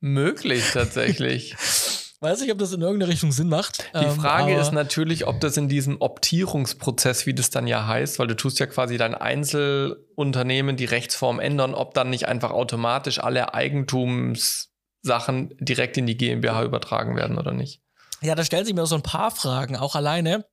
Möglich 0.00 0.64
tatsächlich. 0.72 1.56
Weiß 2.22 2.42
nicht, 2.42 2.52
ob 2.52 2.58
das 2.58 2.74
in 2.74 2.82
irgendeine 2.82 3.10
Richtung 3.10 3.32
Sinn 3.32 3.48
macht. 3.48 3.82
Die 3.94 4.04
ähm, 4.04 4.20
Frage 4.20 4.52
aber- 4.52 4.60
ist 4.60 4.72
natürlich, 4.72 5.26
ob 5.26 5.40
das 5.40 5.56
in 5.56 5.70
diesem 5.70 6.02
Optierungsprozess, 6.02 7.24
wie 7.24 7.32
das 7.32 7.48
dann 7.48 7.66
ja 7.66 7.86
heißt, 7.86 8.18
weil 8.18 8.26
du 8.26 8.36
tust 8.36 8.58
ja 8.58 8.66
quasi 8.66 8.98
dein 8.98 9.14
Einzelunternehmen 9.14 10.76
die 10.76 10.84
Rechtsform 10.84 11.40
ändern, 11.40 11.74
ob 11.74 11.94
dann 11.94 12.10
nicht 12.10 12.28
einfach 12.28 12.50
automatisch 12.50 13.20
alle 13.20 13.54
Eigentumssachen 13.54 15.56
direkt 15.60 15.96
in 15.96 16.06
die 16.06 16.18
GmbH 16.18 16.62
übertragen 16.62 17.16
werden 17.16 17.38
oder 17.38 17.52
nicht. 17.52 17.80
Ja, 18.20 18.34
da 18.34 18.44
stellen 18.44 18.66
sich 18.66 18.74
mir 18.74 18.84
so 18.84 18.96
ein 18.96 19.02
paar 19.02 19.30
Fragen, 19.30 19.76
auch 19.76 19.94
alleine. 19.94 20.44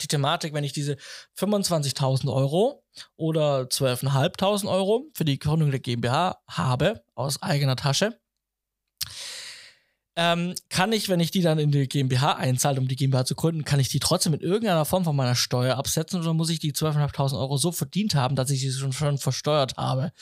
Die 0.00 0.06
Thematik, 0.06 0.54
wenn 0.54 0.64
ich 0.64 0.72
diese 0.72 0.96
25.000 1.38 2.32
Euro 2.32 2.84
oder 3.16 3.62
12.500 3.62 4.68
Euro 4.68 5.08
für 5.14 5.24
die 5.24 5.40
Gründung 5.40 5.72
der 5.72 5.80
GmbH 5.80 6.38
habe, 6.48 7.02
aus 7.14 7.42
eigener 7.42 7.74
Tasche, 7.74 8.16
ähm, 10.16 10.54
kann 10.68 10.92
ich, 10.92 11.08
wenn 11.08 11.18
ich 11.18 11.32
die 11.32 11.42
dann 11.42 11.58
in 11.58 11.72
die 11.72 11.88
GmbH 11.88 12.34
einzahle, 12.34 12.80
um 12.80 12.86
die 12.86 12.94
GmbH 12.94 13.24
zu 13.24 13.34
gründen, 13.34 13.64
kann 13.64 13.80
ich 13.80 13.88
die 13.88 13.98
trotzdem 13.98 14.34
in 14.34 14.40
irgendeiner 14.40 14.84
Form 14.84 15.04
von 15.04 15.16
meiner 15.16 15.34
Steuer 15.34 15.76
absetzen 15.76 16.20
oder 16.20 16.32
muss 16.34 16.50
ich 16.50 16.60
die 16.60 16.72
12.500 16.72 17.38
Euro 17.38 17.56
so 17.56 17.72
verdient 17.72 18.14
haben, 18.14 18.36
dass 18.36 18.50
ich 18.50 18.60
sie 18.60 18.70
schon, 18.70 18.92
schon 18.92 19.18
versteuert 19.18 19.76
habe? 19.76 20.12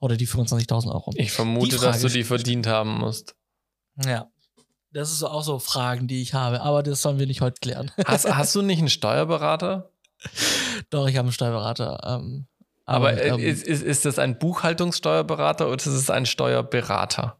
Oder 0.00 0.16
die 0.16 0.28
25.000 0.28 0.92
Euro? 0.92 1.12
Ich 1.14 1.32
vermute, 1.32 1.78
dass 1.78 2.02
du 2.02 2.08
die 2.08 2.24
verdient 2.24 2.66
haben 2.66 2.98
musst. 2.98 3.36
Ja. 4.04 4.28
Das 4.92 5.12
ist 5.12 5.22
auch 5.22 5.42
so 5.42 5.58
Fragen, 5.58 6.08
die 6.08 6.22
ich 6.22 6.32
habe, 6.34 6.62
aber 6.62 6.82
das 6.82 7.02
sollen 7.02 7.18
wir 7.18 7.26
nicht 7.26 7.42
heute 7.42 7.60
klären. 7.60 7.90
Hast, 8.06 8.28
hast 8.34 8.54
du 8.54 8.62
nicht 8.62 8.78
einen 8.78 8.88
Steuerberater? 8.88 9.90
Doch, 10.90 11.06
ich 11.08 11.16
habe 11.16 11.26
einen 11.26 11.32
Steuerberater. 11.32 12.00
Ähm, 12.04 12.46
Aber, 12.86 13.12
äh, 13.12 13.28
ähm, 13.28 13.38
ist, 13.38 13.64
ist, 13.64 13.82
ist 13.82 14.04
das 14.04 14.18
ein 14.18 14.38
Buchhaltungssteuerberater 14.38 15.66
oder 15.66 15.76
ist 15.76 15.86
es 15.86 16.10
ein 16.10 16.26
Steuerberater? 16.26 17.38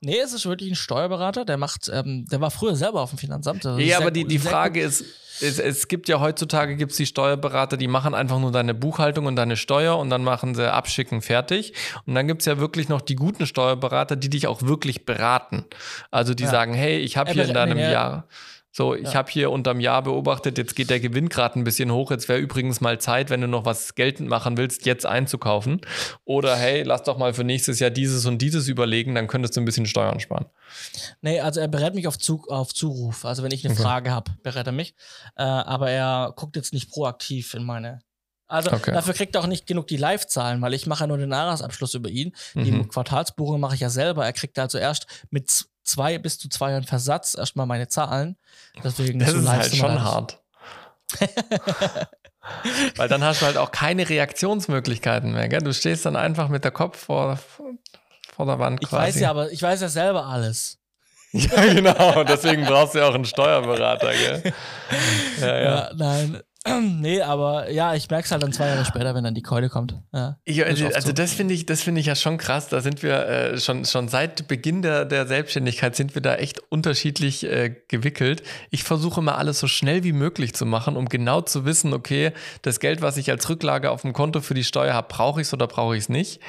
Nee, 0.00 0.18
es 0.18 0.32
ist 0.32 0.46
wirklich 0.46 0.70
ein 0.70 0.76
Steuerberater, 0.76 1.44
der 1.44 1.56
macht, 1.56 1.90
ähm, 1.92 2.24
der 2.30 2.40
war 2.40 2.50
früher 2.50 2.76
selber 2.76 3.00
auf 3.00 3.10
dem 3.10 3.18
Finanzamt. 3.18 3.64
Ja, 3.78 3.98
aber 3.98 4.10
die, 4.10 4.22
gut- 4.22 4.30
die 4.32 4.38
Frage 4.38 4.80
ist, 4.80 5.04
es, 5.40 5.58
es 5.60 5.86
gibt 5.88 6.08
ja 6.08 6.18
heutzutage 6.20 6.74
gibt's 6.76 6.96
die 6.96 7.06
Steuerberater, 7.06 7.76
die 7.76 7.86
machen 7.86 8.12
einfach 8.14 8.40
nur 8.40 8.50
deine 8.50 8.74
Buchhaltung 8.74 9.26
und 9.26 9.36
deine 9.36 9.56
Steuer 9.56 9.96
und 9.98 10.10
dann 10.10 10.24
machen 10.24 10.54
sie 10.56 10.72
abschicken 10.72 11.22
fertig. 11.22 11.72
Und 12.06 12.14
dann 12.16 12.26
gibt's 12.26 12.44
ja 12.46 12.58
wirklich 12.58 12.88
noch 12.88 13.00
die 13.00 13.14
guten 13.14 13.46
Steuerberater, 13.46 14.16
die 14.16 14.30
dich 14.30 14.46
auch 14.48 14.62
wirklich 14.62 15.04
beraten. 15.06 15.64
Also 16.10 16.34
die 16.34 16.42
Ja. 16.44 16.50
sagen, 16.50 16.74
hey, 16.74 16.98
ich 16.98 17.16
habe 17.16 17.30
Er 17.30 17.34
hier 17.34 17.44
in 17.46 17.54
deinem 17.54 17.76
nee, 17.78 17.92
Jahr. 17.92 18.26
So, 18.78 18.94
ich 18.94 19.08
Ja. 19.08 19.14
habe 19.14 19.28
hier 19.28 19.50
unterm 19.50 19.80
Jahr 19.80 20.02
beobachtet, 20.04 20.56
jetzt 20.56 20.76
geht 20.76 20.88
der 20.88 21.00
Gewinn 21.00 21.28
gerade 21.28 21.58
ein 21.58 21.64
bisschen 21.64 21.90
hoch. 21.92 22.12
Jetzt 22.12 22.28
wäre 22.28 22.38
übrigens 22.38 22.80
mal 22.80 23.00
Zeit, 23.00 23.28
wenn 23.28 23.40
du 23.40 23.48
noch 23.48 23.64
was 23.64 23.96
geltend 23.96 24.28
machen 24.28 24.56
willst, 24.56 24.86
jetzt 24.86 25.04
einzukaufen. 25.04 25.80
Oder 26.24 26.54
hey, 26.54 26.84
lass 26.84 27.02
doch 27.02 27.18
mal 27.18 27.34
für 27.34 27.42
nächstes 27.42 27.80
Jahr 27.80 27.90
dieses 27.90 28.24
und 28.24 28.38
dieses 28.40 28.68
überlegen, 28.68 29.16
dann 29.16 29.26
könntest 29.26 29.56
du 29.56 29.60
ein 29.60 29.64
bisschen 29.64 29.86
Steuern 29.86 30.20
sparen. 30.20 30.46
Nee, 31.22 31.40
also 31.40 31.58
er 31.58 31.66
berät 31.66 31.96
mich 31.96 32.06
auf, 32.06 32.18
Zug, 32.18 32.48
auf 32.52 32.72
Zuruf. 32.72 33.24
Also 33.24 33.42
wenn 33.42 33.50
ich 33.50 33.64
eine 33.64 33.74
Okay. 33.74 33.82
Frage 33.82 34.12
habe, 34.12 34.30
berät 34.44 34.66
er 34.68 34.72
mich. 34.72 34.94
Äh, 35.36 35.42
aber 35.42 35.90
er 35.90 36.32
guckt 36.36 36.54
jetzt 36.54 36.72
nicht 36.72 36.88
proaktiv 36.88 37.54
in 37.54 37.64
meine. 37.64 37.98
Also 38.46 38.70
Okay. 38.70 38.92
dafür 38.92 39.12
kriegt 39.12 39.34
er 39.34 39.40
auch 39.42 39.48
nicht 39.48 39.66
genug 39.66 39.88
die 39.88 39.96
Live-Zahlen, 39.96 40.62
weil 40.62 40.72
ich 40.72 40.86
mache 40.86 41.02
ja 41.02 41.06
nur 41.08 41.18
den 41.18 41.32
Jahresabschluss 41.32 41.94
über 41.94 42.10
ihn. 42.10 42.32
Die 42.54 42.70
Mhm. 42.70 42.86
Quartalsbuchung 42.88 43.58
mache 43.58 43.74
ich 43.74 43.80
ja 43.80 43.90
selber. 43.90 44.24
Er 44.24 44.32
kriegt 44.32 44.56
also 44.56 44.78
erst 44.78 45.08
mit 45.30 45.66
zwei 45.88 46.18
bis 46.18 46.38
zu 46.38 46.48
zwei 46.48 46.70
Jahren 46.72 46.84
Versatz 46.84 47.34
erstmal 47.34 47.66
meine 47.66 47.88
Zahlen. 47.88 48.36
Deswegen 48.84 49.18
Das 49.18 49.30
so 49.30 49.38
ist 49.38 49.48
halt 49.48 49.74
schon 49.74 50.02
hart. 50.02 50.40
Weil 52.96 53.08
dann 53.08 53.22
hast 53.24 53.42
du 53.42 53.46
halt 53.46 53.56
auch 53.56 53.70
keine 53.72 54.08
Reaktionsmöglichkeiten 54.08 55.32
mehr. 55.32 55.48
Gell? 55.48 55.60
Du 55.60 55.72
stehst 55.74 56.06
dann 56.06 56.16
einfach 56.16 56.48
mit 56.48 56.64
der 56.64 56.70
Kopf 56.70 56.98
vor, 56.98 57.38
vor 58.34 58.46
der 58.46 58.58
Wand 58.58 58.80
Ich 58.82 58.88
quasi. 58.88 59.06
weiß 59.14 59.20
ja, 59.20 59.30
aber 59.30 59.50
ich 59.50 59.62
weiß 59.62 59.80
ja 59.80 59.88
selber 59.88 60.26
alles. 60.26 60.76
Ja, 61.32 61.60
genau. 61.62 62.24
Deswegen 62.24 62.64
brauchst 62.64 62.94
du 62.94 63.00
ja 63.00 63.06
auch 63.06 63.14
einen 63.14 63.26
Steuerberater. 63.26 64.12
Gell? 64.12 64.42
Ja, 65.40 65.46
ja. 65.58 65.62
Ja, 65.62 65.90
nein. 65.94 66.40
nee, 67.00 67.20
aber 67.22 67.70
ja, 67.70 67.94
ich 67.94 68.08
merke 68.10 68.24
es 68.26 68.30
halt 68.32 68.42
dann 68.42 68.52
zwei 68.52 68.68
Jahre 68.68 68.84
später, 68.84 69.14
wenn 69.14 69.24
dann 69.24 69.34
die 69.34 69.42
Keule 69.42 69.68
kommt. 69.68 69.96
Ja. 70.12 70.36
Ich, 70.44 70.64
also, 70.64 70.86
also 70.86 71.08
so. 71.08 71.12
das 71.12 71.32
finde 71.32 71.54
ich, 71.54 71.66
das 71.66 71.82
finde 71.82 72.00
ich 72.00 72.06
ja 72.06 72.14
schon 72.14 72.38
krass. 72.38 72.68
Da 72.68 72.80
sind 72.80 73.02
wir 73.02 73.26
äh, 73.26 73.58
schon, 73.58 73.84
schon 73.84 74.08
seit 74.08 74.48
Beginn 74.48 74.82
der, 74.82 75.04
der 75.04 75.26
Selbstständigkeit 75.26 75.96
sind 75.96 76.14
wir 76.14 76.22
da 76.22 76.34
echt 76.36 76.60
unterschiedlich 76.70 77.44
äh, 77.44 77.74
gewickelt. 77.88 78.42
Ich 78.70 78.84
versuche 78.84 79.20
immer 79.20 79.38
alles 79.38 79.58
so 79.60 79.66
schnell 79.66 80.04
wie 80.04 80.12
möglich 80.12 80.54
zu 80.54 80.66
machen, 80.66 80.96
um 80.96 81.08
genau 81.08 81.40
zu 81.40 81.64
wissen, 81.64 81.92
okay, 81.92 82.32
das 82.62 82.80
Geld, 82.80 83.02
was 83.02 83.16
ich 83.16 83.30
als 83.30 83.48
Rücklage 83.48 83.90
auf 83.90 84.02
dem 84.02 84.12
Konto 84.12 84.40
für 84.40 84.54
die 84.54 84.64
Steuer 84.64 84.94
habe, 84.94 85.08
brauche 85.08 85.40
ich 85.40 85.46
es 85.48 85.54
oder 85.54 85.66
brauche 85.66 85.96
ich 85.96 86.04
es 86.04 86.08
nicht. 86.08 86.40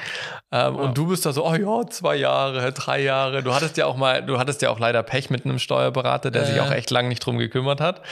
Ähm, 0.52 0.76
Und 0.76 0.98
du 0.98 1.06
bist 1.08 1.26
da 1.26 1.32
so, 1.32 1.46
oh 1.46 1.54
ja, 1.54 1.86
zwei 1.88 2.16
Jahre, 2.16 2.72
drei 2.72 3.02
Jahre. 3.02 3.42
Du 3.42 3.54
hattest 3.54 3.76
ja 3.76 3.86
auch 3.86 3.96
mal, 3.96 4.22
du 4.24 4.38
hattest 4.38 4.62
ja 4.62 4.70
auch 4.70 4.78
leider 4.78 5.02
Pech 5.02 5.30
mit 5.30 5.44
einem 5.44 5.58
Steuerberater, 5.58 6.30
der 6.30 6.44
sich 6.44 6.56
Äh. 6.56 6.60
auch 6.60 6.70
echt 6.70 6.90
lang 6.90 7.08
nicht 7.08 7.24
drum 7.24 7.38
gekümmert 7.38 7.80
hat. 7.80 8.02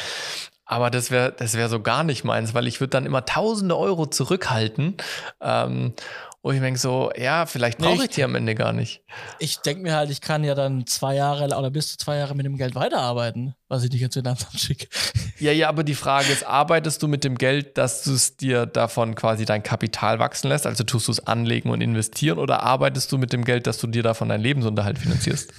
Aber 0.71 0.91
das 0.91 1.11
wäre 1.11 1.33
das 1.33 1.55
wär 1.55 1.69
so 1.71 1.81
gar 1.81 2.05
nicht 2.05 2.25
meins, 2.25 2.53
weil 2.55 2.67
ich 2.67 2.79
würde 2.79 2.91
dann 2.91 3.07
immer 3.07 3.25
tausende 3.25 3.77
Euro 3.77 4.05
zurückhalten. 4.07 4.97
Ähm, 5.41 5.95
wo 6.41 6.53
ich 6.53 6.61
denke 6.61 6.79
so, 6.79 7.11
ja, 7.17 7.47
vielleicht 7.47 7.81
Nee, 7.81 7.87
brauche 7.87 7.97
ich- 7.97 8.03
ich 8.11 8.11
die 8.11 8.23
am 8.23 8.35
Ende 8.37 8.55
gar 8.55 8.73
nicht. 8.73 9.03
Ich 9.41 9.59
denke 9.61 9.83
mir 9.83 9.97
halt, 9.97 10.09
ich 10.11 10.21
kann 10.21 10.45
ja 10.45 10.55
dann 10.55 10.87
zwei 10.87 11.17
Jahre 11.17 11.45
oder 11.57 11.71
bis 11.71 11.89
zu 11.89 11.99
zwei 11.99 12.17
Jahre 12.19 12.35
mit 12.37 12.47
dem 12.47 12.57
Geld 12.57 12.75
weiterarbeiten, 12.77 13.55
was 13.67 13.83
ich 13.83 13.91
nicht 13.91 14.03
ins 14.03 14.15
Finanzamt 14.15 14.59
schicke. 14.61 14.87
Ja, 15.41 15.53
ja, 15.53 15.69
aber 15.69 15.85
die 15.85 15.95
Frage 15.95 16.33
ist, 16.33 16.45
arbeitest 16.45 17.01
du 17.01 17.07
mit 17.07 17.23
dem 17.23 17.39
Geld, 17.39 17.79
dass 17.79 18.03
du 18.03 18.13
es 18.13 18.37
dir 18.37 18.67
davon 18.67 19.15
quasi 19.15 19.45
dein 19.45 19.63
Kapital 19.63 20.19
wachsen 20.19 20.49
lässt? 20.49 20.67
Also 20.67 20.83
tust 20.83 21.07
du 21.07 21.13
es 21.13 21.25
anlegen 21.29 21.71
und 21.71 21.81
investieren 21.81 22.41
oder 22.41 22.65
arbeitest 22.65 23.13
du 23.13 23.19
mit 23.19 23.33
dem 23.33 23.45
Geld, 23.45 23.69
dass 23.69 23.79
du 23.79 23.87
dir 23.87 24.03
davon 24.03 24.29
deinen 24.29 24.41
Lebensunterhalt 24.43 24.99
finanzierst? 24.99 25.53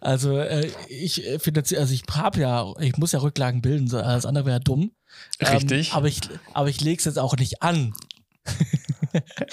Also 0.00 0.38
äh, 0.38 0.70
ich 0.88 1.26
äh, 1.26 1.38
finanziere, 1.38 1.80
also 1.80 1.92
ich 1.94 2.02
habe 2.10 2.40
ja, 2.40 2.66
ich 2.80 2.96
muss 2.96 3.12
ja 3.12 3.18
Rücklagen 3.20 3.60
bilden, 3.62 3.92
alles 3.94 4.26
andere 4.26 4.46
wäre 4.46 4.60
dumm. 4.60 4.92
Richtig. 5.40 5.90
Ähm, 5.90 5.96
aber 5.96 6.08
ich, 6.08 6.20
aber 6.54 6.68
ich 6.68 6.80
lege 6.80 6.98
es 6.98 7.04
jetzt 7.04 7.18
auch 7.18 7.36
nicht 7.36 7.62
an. 7.62 7.92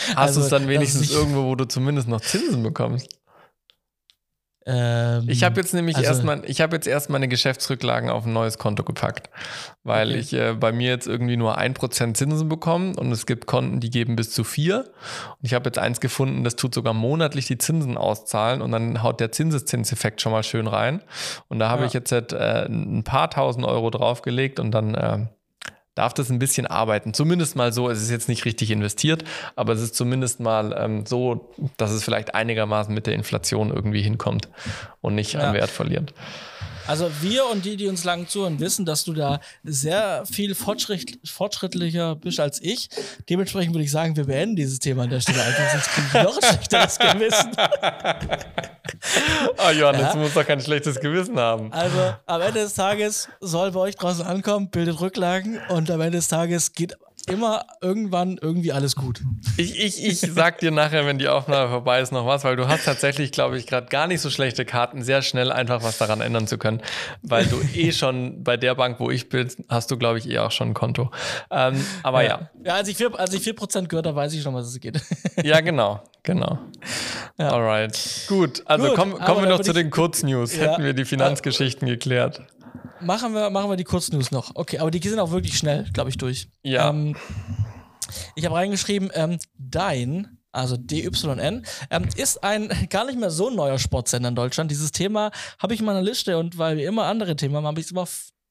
Hast 0.10 0.18
Also, 0.18 0.40
du 0.41 0.45
es 0.45 0.49
dann 0.49 0.68
wenigstens 0.68 1.03
ich- 1.03 1.11
irgendwo, 1.14 1.45
wo 1.45 1.56
du 1.56 1.65
zumindest 1.65 2.07
noch 2.07 2.22
Zinsen 2.22 2.64
bekommst? 2.64 3.07
Ähm, 4.68 5.26
Ich 5.30 5.44
habe 5.44 5.62
jetzt 5.62 5.74
nämlich 5.76 5.96
also- 5.96 6.08
erstmal, 6.10 6.42
ich 6.46 6.60
habe 6.60 6.76
jetzt 6.76 6.88
erst 6.88 7.10
meine 7.12 7.28
Geschäftsrücklagen 7.28 8.10
auf 8.10 8.26
ein 8.26 8.34
neues 8.34 8.58
Konto 8.58 8.84
gepackt, 8.84 9.30
weil 9.84 10.10
Okay. 10.10 10.20
ich 10.20 10.34
äh, 10.34 10.54
bei 10.54 10.72
mir 10.72 10.90
jetzt 10.90 11.06
irgendwie 11.08 11.38
nur 11.38 11.58
1% 11.60 12.18
Zinsen 12.18 12.50
bekomme 12.50 12.94
und 12.96 13.12
es 13.12 13.28
gibt 13.28 13.46
Konten, 13.46 13.80
die 13.80 13.92
geben 13.92 14.16
bis 14.16 14.32
zu 14.32 14.44
4. 14.44 14.80
Und 14.80 14.86
ich 15.44 15.54
habe 15.54 15.66
jetzt 15.70 15.78
eins 15.78 16.00
gefunden, 16.02 16.44
das 16.44 16.56
tut 16.56 16.74
sogar 16.74 16.94
monatlich 16.96 17.46
die 17.46 17.60
Zinsen 17.60 17.96
auszahlen 17.96 18.64
und 18.64 18.72
dann 18.72 19.04
haut 19.04 19.20
der 19.20 19.32
Zinseszinseffekt 19.32 20.20
schon 20.22 20.32
mal 20.32 20.42
schön 20.44 20.66
rein. 20.66 21.02
Und 21.48 21.60
da 21.60 21.70
habe 21.70 21.82
Ja. 21.82 21.88
ich 21.88 21.94
jetzt 21.94 22.12
halt, 22.12 22.34
äh, 22.34 22.66
ein 22.66 23.04
paar 23.04 23.30
tausend 23.30 23.66
Euro 23.66 23.92
draufgelegt 23.92 24.60
und 24.60 24.72
dann 24.72 24.96
äh, 24.96 25.28
darf 25.96 26.14
das 26.14 26.30
ein 26.30 26.40
bisschen 26.40 26.68
arbeiten. 26.68 27.14
Zumindest 27.14 27.56
mal 27.56 27.72
so, 27.74 27.90
es 27.90 28.02
ist 28.02 28.12
jetzt 28.12 28.28
nicht 28.30 28.46
richtig 28.46 28.70
investiert, 28.72 29.24
aber 29.56 29.74
es 29.74 29.82
ist 29.82 29.96
zumindest 29.96 30.40
mal 30.42 30.76
ähm, 30.78 31.06
so, 31.06 31.50
dass 31.78 31.92
es 31.92 32.04
vielleicht 32.04 32.36
einigermaßen 32.36 32.94
mit 32.94 33.08
der 33.08 33.14
Inflation 33.16 33.72
irgendwie 33.74 34.02
hinkommt 34.02 34.50
und 35.02 35.16
nicht 35.16 35.34
Ja. 35.34 35.40
an 35.42 35.54
Wert 35.54 35.70
verliert. 35.70 36.14
Also 36.88 37.10
wir 37.22 37.45
und 37.48 37.66
die, 37.66 37.78
die 37.78 37.88
uns 37.88 38.03
lang 38.03 38.28
zuhören, 38.28 38.60
wissen, 38.60 38.86
dass 38.86 39.03
du 39.03 39.14
da 39.14 39.40
sehr 39.64 40.24
viel 40.26 40.53
fortschritt, 40.56 41.20
fortschrittlicher 41.26 42.16
bist 42.16 42.40
als 42.40 42.62
ich. 42.62 42.90
Dementsprechend 43.30 43.74
würde 43.74 43.84
ich 43.86 43.91
sagen, 43.91 44.16
wir 44.16 44.26
beenden 44.26 44.56
dieses 44.56 44.80
Thema 44.80 45.03
an 45.03 45.10
der 45.10 45.20
Stelle 45.22 45.41
einfach, 45.41 45.72
sonst 45.72 45.88
kriege 45.90 46.07
ich 46.07 46.14
noch 46.24 46.38
ein 46.38 46.44
schlechteres 46.53 46.99
Gewissen. 46.99 47.52
Oh 49.57 49.72
Johannes, 49.72 50.02
Ja. 50.02 50.14
du 50.14 50.20
musst 50.20 50.36
doch 50.36 50.45
kein 50.45 50.62
schlechtes 50.62 50.99
Gewissen 50.99 51.38
haben. 51.40 51.72
Also 51.72 52.14
am 52.26 52.41
Ende 52.41 52.62
des 52.62 52.74
Tages 52.74 53.30
soll 53.40 53.72
bei 53.72 53.80
euch 53.80 53.95
draußen 53.95 54.26
ankommen, 54.26 54.70
bildet 54.70 54.99
Rücklagen 54.99 55.60
und 55.70 55.90
am 55.91 56.02
Ende 56.02 56.18
des 56.18 56.28
Tages 56.28 56.74
geht 56.74 56.95
immer 57.28 57.66
irgendwann 57.82 58.38
irgendwie 58.42 58.72
alles 58.72 58.96
gut. 58.96 59.22
Ich, 59.58 59.80
ich, 59.80 60.04
ich 60.04 60.20
sag 60.20 60.60
dir 60.60 60.72
nachher, 60.72 61.06
wenn 61.06 61.18
die 61.18 61.28
Aufnahme 61.28 61.70
vorbei 61.70 62.00
ist, 62.00 62.12
noch 62.12 62.26
was, 62.26 62.44
weil 62.44 62.56
du 62.56 62.68
hast 62.68 62.86
tatsächlich, 62.86 63.32
glaube 63.32 63.58
ich, 63.58 63.68
gerade 63.68 63.88
gar 63.88 64.08
nicht 64.08 64.22
so 64.22 64.30
schlechte 64.30 64.66
Karten, 64.66 65.04
sehr 65.04 65.22
schnell 65.22 65.52
einfach 65.52 65.84
was 65.84 65.98
daran 65.98 66.22
ändern 66.22 66.48
zu 66.48 66.58
können. 66.58 66.82
Weil 67.22 67.46
du 67.46 67.62
eh 67.74 67.92
schon 67.92 68.44
bei 68.44 68.58
der 68.58 68.76
Bank, 68.76 69.00
wo 69.00 69.10
ich 69.10 69.30
bin, 69.30 69.50
hast 69.70 69.92
du, 69.92 69.98
glaube 69.98 70.20
ich, 70.20 70.30
eh 70.30 70.40
auch 70.40 70.52
schon 70.52 70.70
ein 70.70 70.74
Konto. 70.74 71.12
Ähm, 71.50 71.84
aber 72.04 72.24
ja. 72.24 72.50
Ja, 72.64 72.76
als 72.76 72.88
ich 72.88 72.98
4%, 72.98 73.16
als 73.16 73.34
ich 73.34 73.42
4 73.42 73.54
gehört 73.88 74.08
habe, 74.08 74.16
weiß 74.16 74.34
ich 74.34 74.42
schon, 74.42 74.54
was 74.54 74.68
es 74.68 74.80
geht. 74.80 75.02
ja, 75.44 75.62
genau, 75.62 76.02
genau. 76.24 76.60
Ja. 77.38 77.50
Alright. 77.52 78.26
Gut, 78.28 78.64
also 78.66 78.88
Gut, 78.88 78.96
komm, 78.96 79.20
kommen 79.20 79.42
wir 79.42 79.50
noch 79.50 79.62
zu 79.62 79.74
den 79.74 79.90
Kurznews. 79.90 80.56
Ja. 80.56 80.72
Hätten 80.72 80.84
wir 80.84 80.94
die 80.94 81.06
Finanzgeschichten 81.06 81.88
geklärt. 81.88 82.42
Machen 83.02 83.34
wir, 83.34 83.50
machen 83.50 83.70
wir 83.70 83.78
die 83.78 83.84
Kurznews 83.84 84.32
noch. 84.32 84.52
Okay, 84.56 84.80
aber 84.80 84.92
die 84.92 85.08
sind 85.08 85.20
auch 85.20 85.32
wirklich 85.32 85.58
schnell, 85.58 85.86
glaube 85.94 86.10
ich, 86.10 86.18
durch. 86.18 86.48
Ja. 86.64 86.90
Ähm, 86.90 87.16
ich 88.36 88.46
habe 88.46 88.56
reingeschrieben, 88.56 89.12
ähm, 89.14 89.40
Dein, 89.58 90.38
also 90.52 90.78
DYN, 90.78 91.66
ähm, 91.90 92.10
ist 92.16 92.44
ein 92.44 92.70
gar 92.90 93.06
nicht 93.06 93.20
mehr 93.20 93.32
so 93.32 93.50
neuer 93.50 93.80
Sportsender 93.80 94.30
in 94.30 94.36
Deutschland. 94.36 94.72
Dieses 94.72 94.92
Thema 94.92 95.32
habe 95.60 95.74
ich 95.74 95.82
in 95.82 95.86
meiner 95.86 96.02
Liste 96.02 96.38
und 96.38 96.58
weil 96.58 96.78
wir 96.78 96.88
immer 96.88 97.06
andere 97.06 97.36
Themen 97.36 97.56
haben, 97.56 97.68
habe 97.68 97.80
ich 97.80 97.88
es 97.88 97.92
immer 97.92 98.08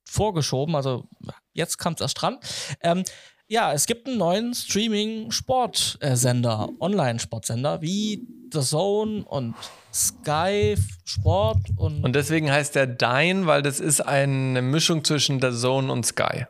vorgeschoben. 0.06 0.76
Also 0.76 1.08
jetzt 1.52 1.78
kam 1.78 1.94
es 1.94 2.00
erst 2.00 2.20
dran. 2.20 2.38
Ähm, 2.80 3.04
ja, 3.48 3.72
es 3.72 3.86
gibt 3.86 4.06
einen 4.08 4.18
neuen 4.18 4.54
Streaming-Sportsender, 4.54 6.68
Online-Sportsender, 6.80 7.82
wie 7.82 8.26
The 8.52 8.60
Zone 8.60 9.24
und 9.24 9.54
Sky 9.92 10.76
Sport 11.04 11.58
und 11.76 12.04
Und 12.04 12.14
deswegen 12.14 12.50
heißt 12.50 12.74
der 12.74 12.86
Dine, 12.86 13.46
weil 13.46 13.62
das 13.62 13.80
ist 13.80 14.00
eine 14.00 14.62
Mischung 14.62 15.04
zwischen 15.04 15.40
der 15.40 15.52
Zone 15.52 15.92
und 15.92 16.06
Sky. 16.06 16.46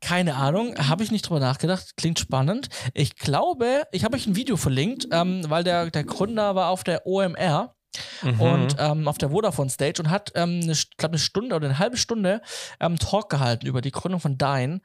Keine 0.00 0.36
Ahnung, 0.36 0.74
habe 0.88 1.02
ich 1.02 1.10
nicht 1.10 1.28
drüber 1.28 1.40
nachgedacht. 1.40 1.96
Klingt 1.96 2.18
spannend. 2.18 2.68
Ich 2.94 3.16
glaube, 3.16 3.82
ich 3.92 4.04
habe 4.04 4.16
euch 4.16 4.26
ein 4.26 4.36
Video 4.36 4.56
verlinkt, 4.56 5.08
ähm, 5.12 5.42
weil 5.48 5.64
der, 5.64 5.90
der 5.90 6.04
Gründer 6.04 6.54
war 6.54 6.70
auf 6.70 6.84
der 6.84 7.06
OMR 7.06 7.74
Mhm. 8.22 8.40
und 8.40 8.76
ähm, 8.78 9.08
auf 9.08 9.18
der 9.18 9.30
Vodafone 9.30 9.68
Stage 9.68 10.00
und 10.00 10.10
hat, 10.10 10.30
ähm, 10.36 10.60
eine, 10.62 10.72
ich 10.72 10.96
glaube, 10.96 11.14
eine 11.14 11.18
Stunde 11.18 11.56
oder 11.56 11.66
eine 11.66 11.80
halbe 11.80 11.96
Stunde 11.96 12.40
ähm, 12.78 12.96
Talk 12.98 13.28
gehalten 13.30 13.66
über 13.66 13.80
die 13.80 13.90
Gründung 13.90 14.20
von 14.20 14.38
Dine. 14.38 14.80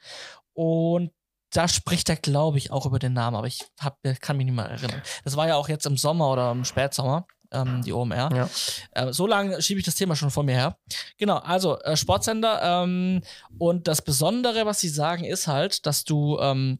Und 0.55 1.11
da 1.51 1.67
spricht 1.67 2.09
er, 2.09 2.15
glaube 2.15 2.57
ich, 2.57 2.71
auch 2.71 2.85
über 2.85 2.97
den 2.99 3.13
Namen, 3.13 3.37
aber 3.37 3.47
ich 3.47 3.63
hab, 3.79 3.99
kann 4.19 4.35
mich 4.37 4.45
nicht 4.45 4.55
mehr 4.55 4.65
erinnern. 4.65 5.01
Das 5.23 5.37
war 5.37 5.47
ja 5.47 5.55
auch 5.55 5.69
jetzt 5.69 5.85
im 5.85 5.95
Sommer 5.97 6.31
oder 6.31 6.51
im 6.51 6.65
Spätsommer, 6.65 7.27
ähm, 7.51 7.81
die 7.83 7.93
OMR. 7.93 8.29
Ja. 8.35 8.49
Äh, 8.91 9.13
so 9.13 9.27
lange 9.27 9.61
schiebe 9.61 9.79
ich 9.79 9.85
das 9.85 9.95
Thema 9.95 10.15
schon 10.15 10.31
vor 10.31 10.43
mir 10.43 10.55
her. 10.55 10.77
Genau, 11.17 11.37
also 11.37 11.79
äh, 11.81 11.95
Sportsender. 11.95 12.61
Ähm, 12.83 13.21
und 13.57 13.87
das 13.87 14.01
Besondere, 14.01 14.65
was 14.65 14.79
sie 14.81 14.89
sagen, 14.89 15.23
ist 15.23 15.47
halt, 15.47 15.85
dass 15.85 16.03
du, 16.03 16.37
ähm, 16.39 16.79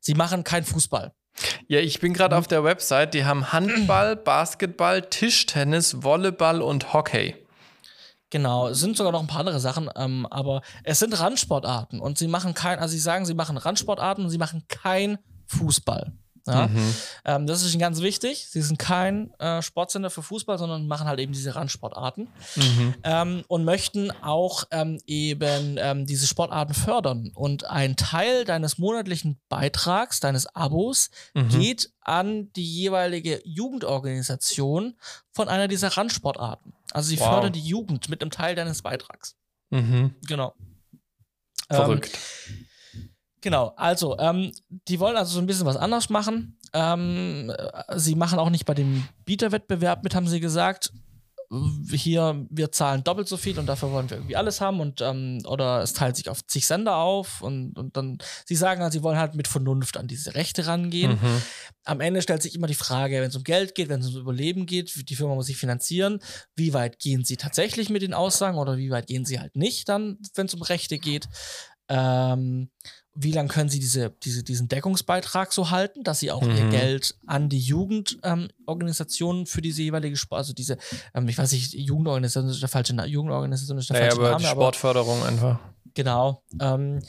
sie 0.00 0.14
machen 0.14 0.44
kein 0.44 0.64
Fußball. 0.64 1.12
Ja, 1.68 1.80
ich 1.80 2.00
bin 2.00 2.14
gerade 2.14 2.34
Mhm. 2.34 2.38
auf 2.40 2.46
der 2.48 2.64
Website. 2.64 3.12
Die 3.14 3.24
haben 3.24 3.52
Handball, 3.52 4.16
Basketball, 4.24 5.02
Tischtennis, 5.02 6.02
Volleyball 6.02 6.62
und 6.62 6.92
Hockey. 6.94 7.36
Genau, 8.30 8.68
es 8.68 8.80
sind 8.80 8.96
sogar 8.96 9.12
noch 9.12 9.20
ein 9.20 9.26
paar 9.26 9.40
andere 9.40 9.60
Sachen, 9.60 9.88
ähm, 9.96 10.26
aber 10.26 10.62
es 10.84 10.98
sind 10.98 11.18
Randsportarten 11.18 12.00
und 12.00 12.18
sie 12.18 12.28
machen 12.28 12.52
kein, 12.54 12.78
also 12.78 12.92
sie 12.92 12.98
sagen, 12.98 13.24
sie 13.24 13.34
machen 13.34 13.56
Randsportarten 13.56 14.24
und 14.24 14.30
sie 14.30 14.38
machen 14.38 14.64
kein 14.68 15.18
Fußball. 15.46 16.12
Ja? 16.46 16.66
Mhm. 16.66 16.94
Ähm, 17.26 17.46
das 17.46 17.62
ist 17.62 17.72
ihnen 17.72 17.80
ganz 17.80 18.00
wichtig. 18.00 18.46
Sie 18.48 18.62
sind 18.62 18.78
kein 18.78 19.32
äh, 19.38 19.60
Sportsender 19.60 20.08
für 20.08 20.22
Fußball, 20.22 20.58
sondern 20.58 20.86
machen 20.86 21.06
halt 21.06 21.20
eben 21.20 21.32
diese 21.32 21.54
Randsportarten. 21.54 22.28
Mhm. 22.56 22.94
ähm, 23.04 23.44
und 23.48 23.64
möchten 23.64 24.10
auch 24.22 24.64
ähm, 24.70 24.98
eben 25.06 25.76
ähm, 25.78 26.06
diese 26.06 26.26
Sportarten 26.26 26.72
fördern. 26.74 27.30
Und 27.34 27.64
ein 27.64 27.96
Teil 27.96 28.44
deines 28.44 28.78
monatlichen 28.78 29.38
Beitrags, 29.48 30.20
deines 30.20 30.46
Abos, 30.54 31.10
Mhm. 31.34 31.48
geht 31.50 31.90
an 32.00 32.50
die 32.54 32.64
jeweilige 32.64 33.40
Jugendorganisation 33.44 34.94
von 35.30 35.48
einer 35.48 35.68
dieser 35.68 35.88
Randsportarten. 35.96 36.72
Also 36.92 37.08
sie 37.10 37.18
Wow. 37.20 37.28
fördern 37.28 37.52
die 37.52 37.60
Jugend 37.60 38.08
mit 38.08 38.22
einem 38.22 38.30
Teil 38.30 38.54
deines 38.54 38.82
Beitrags. 38.82 39.36
Mhm. 39.70 40.14
Genau. 40.26 40.54
Ähm, 41.70 41.76
Verrückt. 41.76 42.18
Genau, 43.40 43.72
also, 43.76 44.18
ähm, 44.18 44.52
die 44.88 44.98
wollen 44.98 45.16
also 45.16 45.34
so 45.34 45.38
ein 45.40 45.46
bisschen 45.46 45.66
was 45.66 45.76
anders 45.76 46.10
machen. 46.10 46.58
Ähm, 46.72 47.52
äh, 47.56 47.98
sie 47.98 48.14
machen 48.16 48.38
auch 48.38 48.50
nicht 48.50 48.64
bei 48.64 48.74
dem 48.74 49.06
Bieterwettbewerb 49.24 50.02
mit, 50.02 50.14
haben 50.14 50.26
sie 50.26 50.40
gesagt. 50.40 50.92
Hier, 51.90 52.46
wir 52.50 52.72
zahlen 52.72 53.04
doppelt 53.04 53.26
so 53.26 53.38
viel 53.38 53.58
und 53.58 53.66
dafür 53.66 53.90
wollen 53.90 54.10
wir 54.10 54.18
irgendwie 54.18 54.36
alles 54.36 54.60
haben 54.60 54.80
und 54.80 55.00
ähm, 55.00 55.40
oder 55.46 55.82
es 55.82 55.94
teilt 55.94 56.16
sich 56.16 56.28
auf 56.28 56.46
zig 56.46 56.66
Sender 56.66 56.96
auf 56.96 57.40
und, 57.40 57.78
und 57.78 57.96
dann, 57.96 58.18
sie 58.44 58.54
sagen 58.54 58.82
halt, 58.82 58.92
sie 58.92 59.02
wollen 59.02 59.18
halt 59.18 59.34
mit 59.34 59.48
Vernunft 59.48 59.96
an 59.96 60.08
diese 60.08 60.34
Rechte 60.34 60.66
rangehen. 60.66 61.12
Mhm. 61.12 61.42
Am 61.84 62.00
Ende 62.00 62.20
stellt 62.20 62.42
sich 62.42 62.54
immer 62.54 62.66
die 62.66 62.74
Frage, 62.74 63.22
wenn 63.22 63.30
es 63.30 63.36
um 63.36 63.44
Geld 63.44 63.74
geht, 63.74 63.88
wenn 63.88 64.00
es 64.00 64.08
ums 64.08 64.20
Überleben 64.20 64.66
geht, 64.66 65.08
die 65.08 65.16
Firma 65.16 65.34
muss 65.34 65.46
sich 65.46 65.56
finanzieren, 65.56 66.20
wie 66.54 66.74
weit 66.74 66.98
gehen 66.98 67.24
sie 67.24 67.38
tatsächlich 67.38 67.88
mit 67.88 68.02
den 68.02 68.12
Aussagen 68.12 68.58
oder 68.58 68.76
wie 68.76 68.90
weit 68.90 69.06
gehen 69.06 69.24
sie 69.24 69.40
halt 69.40 69.56
nicht 69.56 69.88
dann, 69.88 70.18
wenn 70.34 70.46
es 70.46 70.54
um 70.54 70.60
Rechte 70.60 70.98
geht. 70.98 71.28
Ähm, 71.88 72.70
wie 73.20 73.32
lange 73.32 73.48
können 73.48 73.68
sie 73.68 73.80
diese, 73.80 74.10
diese, 74.22 74.44
diesen 74.44 74.68
Deckungsbeitrag 74.68 75.52
so 75.52 75.70
halten, 75.70 76.04
dass 76.04 76.20
sie 76.20 76.30
auch 76.30 76.42
ihr 76.42 76.64
Mhm. 76.64 76.70
Geld 76.70 77.16
an 77.26 77.48
die 77.48 77.58
Jugendorganisationen 77.58 79.46
für 79.46 79.60
diese 79.60 79.82
jeweilige 79.82 80.16
Sport, 80.16 80.38
also 80.38 80.52
diese, 80.52 80.78
ähm, 81.14 81.28
ich 81.28 81.36
weiß 81.36 81.50
nicht, 81.50 81.74
Jugendorganisation 81.74 82.48
ist 82.48 82.62
der 82.62 82.68
falsche 82.68 82.94
Name, 82.94 83.08
Jugendorganisation 83.08 83.76
ist 83.76 83.90
der 83.90 83.98
Naja, 83.98 84.10
falsche 84.10 84.20
aber 84.20 84.30
Name, 84.30 84.42
die 84.42 84.46
aber 84.46 84.60
Sportförderung 84.62 85.24
einfach. 85.24 85.58
Genau. 85.94 86.44
Ähm, 86.60 87.00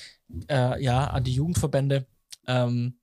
äh, 0.50 0.82
ja, 0.84 1.06
an 1.06 1.24
die 1.24 1.34
Jugendverbände. 1.34 2.08
Ähm, 2.48 2.99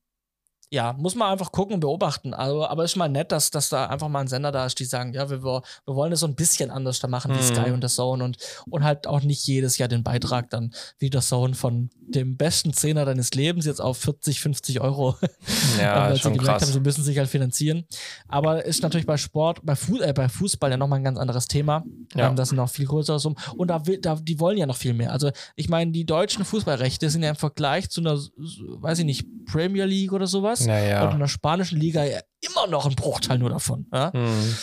ja, 0.71 0.93
muss 0.95 1.15
man 1.15 1.31
einfach 1.31 1.53
gucken 1.53 1.75
und 1.75 1.81
beobachten. 1.81 2.35
Also, 2.35 2.67
aber 2.67 2.85
ist 2.85 2.97
mal 2.97 3.09
nett, 3.09 3.31
dass, 3.31 3.51
dass 3.51 3.69
da 3.69 3.87
einfach 3.87 4.09
mal 4.09 4.21
ein 4.21 4.29
Sender 4.29 4.51
da 4.51 4.67
ist, 4.67 4.79
die 4.81 4.85
sagen, 4.85 5.13
ja, 5.15 5.31
wir, 5.31 5.43
wir 5.43 5.63
wollen 5.87 6.13
es 6.13 6.21
so 6.21 6.27
ein 6.27 6.35
bisschen 6.35 6.71
anders 6.71 6.99
da 6.99 7.09
machen, 7.09 7.33
wie 7.33 7.37
Mhm. 7.37 7.55
Sky 7.55 7.71
und 7.71 7.81
der 7.81 7.91
Zone 7.91 8.25
und, 8.25 8.37
und 8.69 8.83
halt 8.85 9.07
auch 9.07 9.23
nicht 9.23 9.47
jedes 9.47 9.79
Jahr 9.79 9.89
den 9.89 10.03
Beitrag 10.03 10.51
dann 10.51 10.73
wie 10.99 11.11
der 11.11 11.21
Zone 11.21 11.55
von 11.55 11.91
dem 12.01 12.37
besten 12.37 12.73
Zehner 12.73 13.05
deines 13.05 13.33
Lebens 13.35 13.65
jetzt 13.67 13.81
auf 13.81 13.99
40, 13.99 14.41
50 14.41 14.81
Euro 14.81 15.17
Ja, 15.81 16.01
weil 16.01 16.13
ist 16.13 16.17
sie 16.19 16.23
schon 16.23 16.33
gemerkt 16.33 16.49
haben, 16.55 16.59
krass. 16.61 16.73
sie 16.73 16.81
müssen 16.81 17.05
sich 17.05 17.19
halt 17.19 17.29
finanzieren. 17.29 17.85
Aber 18.29 18.65
ist 18.65 18.83
natürlich 18.83 19.07
bei 19.07 19.17
Sport, 19.17 19.61
bei, 19.65 19.77
Fu 19.77 19.99
äh, 19.99 20.13
bei 20.13 20.29
Fußball 20.29 20.71
ja 20.71 20.77
nochmal 20.77 20.99
ein 21.01 21.05
ganz 21.05 21.19
anderes 21.19 21.47
Thema. 21.47 21.85
Ja. 22.15 22.29
Ähm, 22.29 22.37
das 22.37 22.49
sind 22.49 22.57
noch 22.57 22.71
viel 22.71 22.87
größere 22.87 23.19
Summen. 23.21 23.37
Und 23.57 23.69
da, 23.69 23.87
will, 23.87 23.99
da, 23.99 24.17
die 24.17 24.41
wollen 24.41 24.59
ja 24.59 24.67
noch 24.67 24.77
viel 24.77 24.95
mehr. 24.95 25.13
Also, 25.13 25.31
ich 25.55 25.69
meine, 25.69 25.93
die 25.93 26.05
deutschen 26.05 26.45
Fußballrechte 26.45 27.09
sind 27.11 27.23
ja 27.23 27.31
im 27.31 27.37
Vergleich 27.37 27.89
zu 27.91 28.01
einer, 28.01 28.17
weiß 28.17 28.99
ich 29.01 29.05
nicht, 29.05 29.27
Premier 29.47 29.85
League 29.85 30.13
oder 30.13 30.27
sowas. 30.27 30.56
Oder 30.61 30.75
Naja. 30.75 31.09
einer 31.09 31.29
spanischen 31.29 31.79
Liga 31.79 32.05
ja 32.05 32.21
immer 32.41 32.67
noch 32.67 32.87
ein 32.87 32.95
Bruchteil 32.95 33.39
nur 33.39 33.51
davon. 33.51 33.87
Ja? 33.93 34.11
Mhm. 34.15 34.57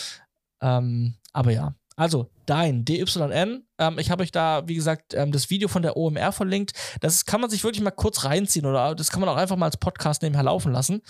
Ähm, 0.61 1.15
aber 1.33 1.51
ja. 1.51 1.75
Also, 1.95 2.31
dein 2.47 2.85
DYN. 2.85 3.65
Ähm, 3.77 3.99
ich 3.99 4.09
habe 4.09 4.23
euch 4.23 4.31
da, 4.31 4.67
wie 4.67 4.73
gesagt, 4.75 5.13
ähm, 5.13 5.31
das 5.31 5.49
Video 5.49 5.67
von 5.67 5.83
der 5.83 5.95
OMR 5.95 6.31
verlinkt. 6.31 6.73
Das 7.01 7.25
kann 7.25 7.39
man 7.39 7.49
sich 7.49 7.63
wirklich 7.63 7.83
mal 7.83 7.91
kurz 7.91 8.25
reinziehen 8.25 8.65
oder 8.65 8.95
das 8.95 9.11
kann 9.11 9.19
man 9.19 9.29
auch 9.29 9.35
einfach 9.35 9.57
mal 9.57 9.67
als 9.67 9.77
Podcast 9.77 10.23
nebenher 10.23 10.43
laufen 10.43 10.71
lassen. 10.71 11.01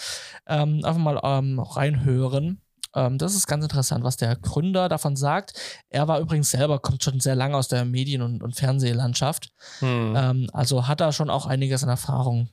Ähm, 0.45 0.84
einfach 0.84 0.99
mal 0.99 1.19
ähm, 1.23 1.60
reinhören. 1.60 2.61
Ähm, 2.95 3.18
das 3.18 3.34
ist 3.34 3.47
ganz 3.47 3.64
interessant, 3.64 4.03
was 4.03 4.18
der 4.18 4.35
Gründer 4.35 4.89
davon 4.89 5.15
sagt. 5.15 5.53
Er 5.89 6.07
war 6.10 6.19
übrigens 6.19 6.51
selber, 6.51 6.80
kommt 6.80 7.01
schon 7.03 7.22
sehr 7.22 7.35
lange 7.35 7.55
aus 7.55 7.69
der 7.69 7.85
Medien- 7.85 8.22
und, 8.22 8.43
und 8.43 8.55
Fernsehlandschaft. 8.55 9.51
Hm. 9.80 10.14
Ähm, 10.18 10.49
also 10.51 10.88
hat 10.88 10.99
er 10.99 11.14
schon 11.14 11.30
auch 11.30 11.45
einiges 11.45 11.84
an 11.84 11.89
Erfahrung 11.89 12.49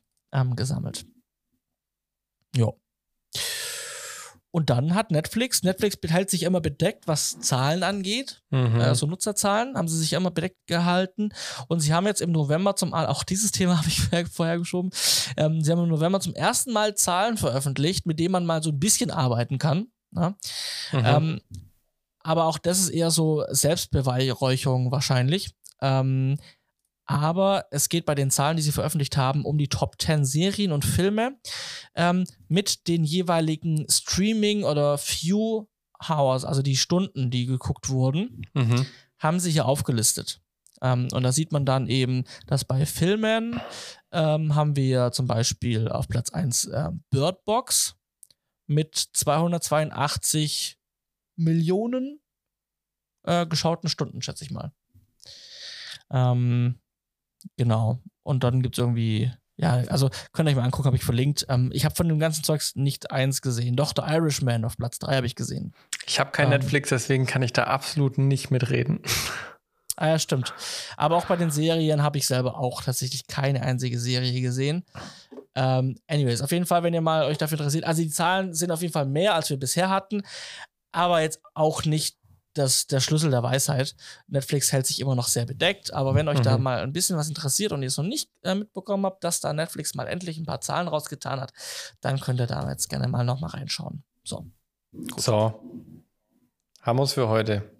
gesammelt. 0.55 1.07
Ja. 2.57 2.69
Und 4.53 4.69
dann 4.69 4.95
hat 4.95 5.13
Netflix, 5.13 5.63
Netflix 5.63 5.97
hält 6.09 6.29
sich 6.29 6.43
immer 6.43 6.61
bedeckt, 6.61 7.07
was 7.07 7.39
Zahlen 7.39 7.85
angeht, 7.85 8.43
mhm. 8.51 8.81
äh, 8.81 8.95
so 8.97 9.07
Nutzerzahlen, 9.07 9.77
haben 9.77 9.87
sie 9.87 9.99
sich 9.99 10.13
immer 10.13 10.33
bedeckt 10.33 10.67
gehalten. 10.67 11.33
Und 11.69 11.81
sie 11.81 11.95
haben 11.95 12.07
jetzt 12.07 12.21
im 12.21 12.33
November 12.33 12.75
zum, 12.75 12.93
auch 12.93 13.23
dieses 13.23 13.53
Thema 13.53 13.79
habe 13.79 13.89
ich 13.89 14.01
vorher 14.29 14.59
geschoben, 14.59 14.91
ähm, 15.37 15.63
sie 15.63 15.71
haben 15.71 15.83
im 15.83 15.89
November 15.89 16.19
zum 16.21 16.35
ersten 16.35 16.73
Mal 16.73 16.97
Zahlen 16.97 17.37
veröffentlicht, 17.37 18.07
mit 18.07 18.19
denen 18.19 18.33
man 18.33 18.47
mal 18.47 18.63
so 18.63 18.71
ein 18.71 18.81
bisschen 18.81 19.13
arbeiten 19.13 19.59
kann. 19.59 19.87
Ne? 20.11 20.35
Mhm. 20.93 21.03
Ähm, 21.05 21.41
aber 22.23 22.47
auch 22.47 22.59
das 22.59 22.81
ist 22.81 22.91
eher 22.91 23.11
so 23.11 23.45
Selbstbeweihräucherung 23.49 24.91
wahrscheinlich. 24.91 25.55
Ähm, 25.81 26.39
aber 27.11 27.67
es 27.73 27.89
geht 27.89 28.07
bei 28.07 28.15
den 28.15 28.31
Zahlen, 28.31 28.57
die 28.57 28.63
sie 28.63 28.71
veröffentlicht 28.71 29.17
haben, 29.17 29.45
um 29.45 29.59
die 29.59 29.67
Top 29.67 30.01
10 30.01 30.25
Serien 30.25 30.71
und 30.71 30.85
Filme 30.85 31.41
ähm, 31.97 32.25
mit 32.47 32.87
den 32.87 33.03
jeweiligen 33.03 33.85
Streaming- 33.91 34.63
oder 34.63 34.97
View 34.97 35.67
Hours, 36.09 36.45
also 36.45 36.63
die 36.63 36.77
Stunden, 36.77 37.33
die 37.33 37.47
geguckt 37.47 37.89
wurden, 37.89 38.47
mhm. 38.55 38.87
haben 39.19 39.41
sie 39.41 39.51
hier 39.51 39.67
aufgelistet. 39.67 40.41
Ähm, 40.83 41.09
und 41.13 41.25
da 41.25 41.33
sieht 41.33 41.51
man 41.51 41.67
dann 41.67 41.89
eben, 41.89 42.23
dass 42.47 42.65
bei 42.65 42.87
Filmen 42.87 43.61
ähm, 44.13 44.55
haben 44.55 44.77
wir 44.77 45.11
zum 45.11 45.27
Beispiel 45.27 45.89
auf 45.89 46.07
Platz 46.07 46.31
1 46.31 46.67
äh, 46.67 46.91
Bird 47.11 47.45
Box 47.45 47.97
mit 48.69 48.95
282 48.95 50.79
Millionen 51.35 52.21
äh, 53.25 53.47
geschauten 53.47 53.89
Stunden, 53.89 54.23
schätze 54.23 54.45
ich 54.45 54.53
mal. 54.53 54.73
Ähm, 56.13 56.79
Genau. 57.57 58.01
Und 58.23 58.45
dann 58.45 58.63
gibt 58.63 58.77
es 58.77 58.83
irgendwie, 58.83 59.33
ja, 59.57 59.83
also 59.89 60.11
könnt 60.33 60.49
ihr 60.49 60.53
euch 60.53 60.57
mal 60.57 60.65
angucken, 60.65 60.87
habe 60.87 60.97
ich 60.97 61.05
verlinkt. 61.05 61.47
Ähm, 61.49 61.71
ich 61.73 61.85
habe 61.85 61.95
von 61.95 62.09
dem 62.09 62.19
ganzen 62.19 62.45
Zeugs 62.45 62.77
nicht 62.77 63.11
eins 63.11 63.43
gesehen. 63.43 63.77
Doch, 63.77 63.93
The 63.95 64.03
Irishman 64.03 64.65
auf 64.65 64.77
Platz 64.77 64.99
3 64.99 65.17
habe 65.17 65.27
ich 65.27 65.35
gesehen. 65.35 65.75
Ich 66.07 66.21
habe 66.21 66.31
kein 66.31 66.47
ähm, 66.47 66.59
Netflix, 66.59 66.91
deswegen 66.91 67.27
kann 67.27 67.43
ich 67.43 67.53
da 67.53 67.65
absolut 67.65 68.19
nicht 68.19 68.51
mitreden. 68.51 69.01
Ah 69.97 70.09
ja, 70.09 70.19
stimmt. 70.19 70.55
Aber 70.97 71.17
auch 71.17 71.27
bei 71.27 71.37
den 71.37 71.51
Serien 71.51 72.03
habe 72.03 72.17
ich 72.17 72.27
selber 72.27 72.59
auch 72.59 72.83
tatsächlich 72.83 73.27
keine 73.27 73.63
einzige 73.63 73.99
Serie 74.01 74.41
gesehen. 74.41 74.87
Ähm, 75.55 75.99
anyways, 76.07 76.41
auf 76.41 76.53
jeden 76.53 76.65
Fall, 76.65 76.83
wenn 76.83 76.95
ihr 76.95 77.03
mal 77.03 77.25
euch 77.25 77.37
dafür 77.37 77.59
interessiert, 77.59 77.85
also 77.85 78.01
die 78.01 78.09
Zahlen 78.09 78.55
sind 78.55 78.71
auf 78.71 78.81
jeden 78.81 78.95
Fall 78.95 79.05
mehr, 79.05 79.35
als 79.35 79.51
wir 79.51 79.59
bisher 79.59 79.91
hatten, 79.91 80.23
aber 80.93 81.21
jetzt 81.21 81.41
auch 81.55 81.85
nicht 81.85 82.17
das, 82.55 82.87
der 82.87 83.01
Schlüssel 83.01 83.31
der 83.31 83.43
Weisheit. 83.43 83.95
Netflix 84.27 84.73
hält 84.73 84.87
sich 84.87 85.01
immer 85.01 85.15
noch 85.15 85.29
sehr 85.29 85.47
bedeckt, 85.47 85.93
aber 85.93 86.15
wenn 86.15 86.29
euch 86.29 86.39
mhm. 86.39 86.45
da 86.45 86.59
mal 86.59 86.83
ein 86.83 86.93
bisschen 86.93 87.17
was 87.17 87.29
interessiert 87.29 87.73
und 87.73 87.83
ihr 87.83 87.89
es 87.89 87.97
noch 87.97 88.05
nicht 88.05 88.31
äh, 88.43 88.55
mitbekommen 88.55 89.07
habt, 89.07 89.25
dass 89.25 89.41
da 89.41 89.53
Netflix 89.53 89.95
mal 89.95 90.07
endlich 90.07 90.39
ein 90.39 90.47
paar 90.47 90.61
Zahlen 90.61 90.89
rausgetan 90.89 91.41
hat, 91.41 91.53
dann 92.01 92.21
könnt 92.21 92.41
ihr 92.41 92.47
da 92.47 92.69
jetzt 92.69 92.89
gerne 92.89 93.09
mal 93.09 93.25
noch 93.25 93.41
mal 93.41 93.49
reinschauen. 93.49 94.03
So. 94.25 94.47
Gut. 94.93 95.21
So. 95.21 95.63
Haben 96.83 96.99
wir 96.99 97.05
es 97.05 97.13
für 97.13 97.29
heute. 97.29 97.71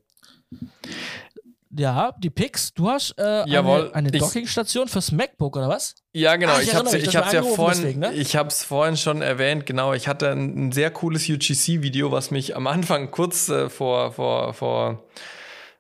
Ja, 1.73 2.13
die 2.19 2.31
Picks. 2.31 2.75
Du 2.75 2.89
hast 2.89 3.15
äh, 3.17 3.49
Jawohl, 3.49 3.93
eine, 3.93 4.09
eine 4.09 4.11
Dockingstation 4.11 4.89
fürs 4.89 5.13
MacBook 5.13 5.57
oder 5.57 5.69
was? 5.69 5.95
Ja, 6.13 6.35
genau. 6.35 6.55
Ach, 6.55 6.61
ich, 6.61 6.69
ich 6.69 7.17
habe 7.17 7.27
es 7.27 7.33
ja 7.33 7.43
vorhin, 7.43 7.83
deswegen, 7.83 8.01
ne? 8.01 8.13
ich 8.13 8.35
hab's 8.35 8.65
vorhin 8.65 8.97
schon 8.97 9.23
erwähnt. 9.23 9.67
Genau, 9.67 9.93
ich 9.93 10.09
hatte 10.09 10.31
ein, 10.31 10.69
ein 10.69 10.73
sehr 10.73 10.91
cooles 10.91 11.29
UGC-Video, 11.29 12.11
was 12.11 12.33
mich 12.33 12.57
am 12.57 12.67
Anfang 12.67 13.11
kurz 13.13 13.49
äh, 13.49 13.69
vor, 13.69 14.13
vor, 14.13 14.53
vor 14.53 15.05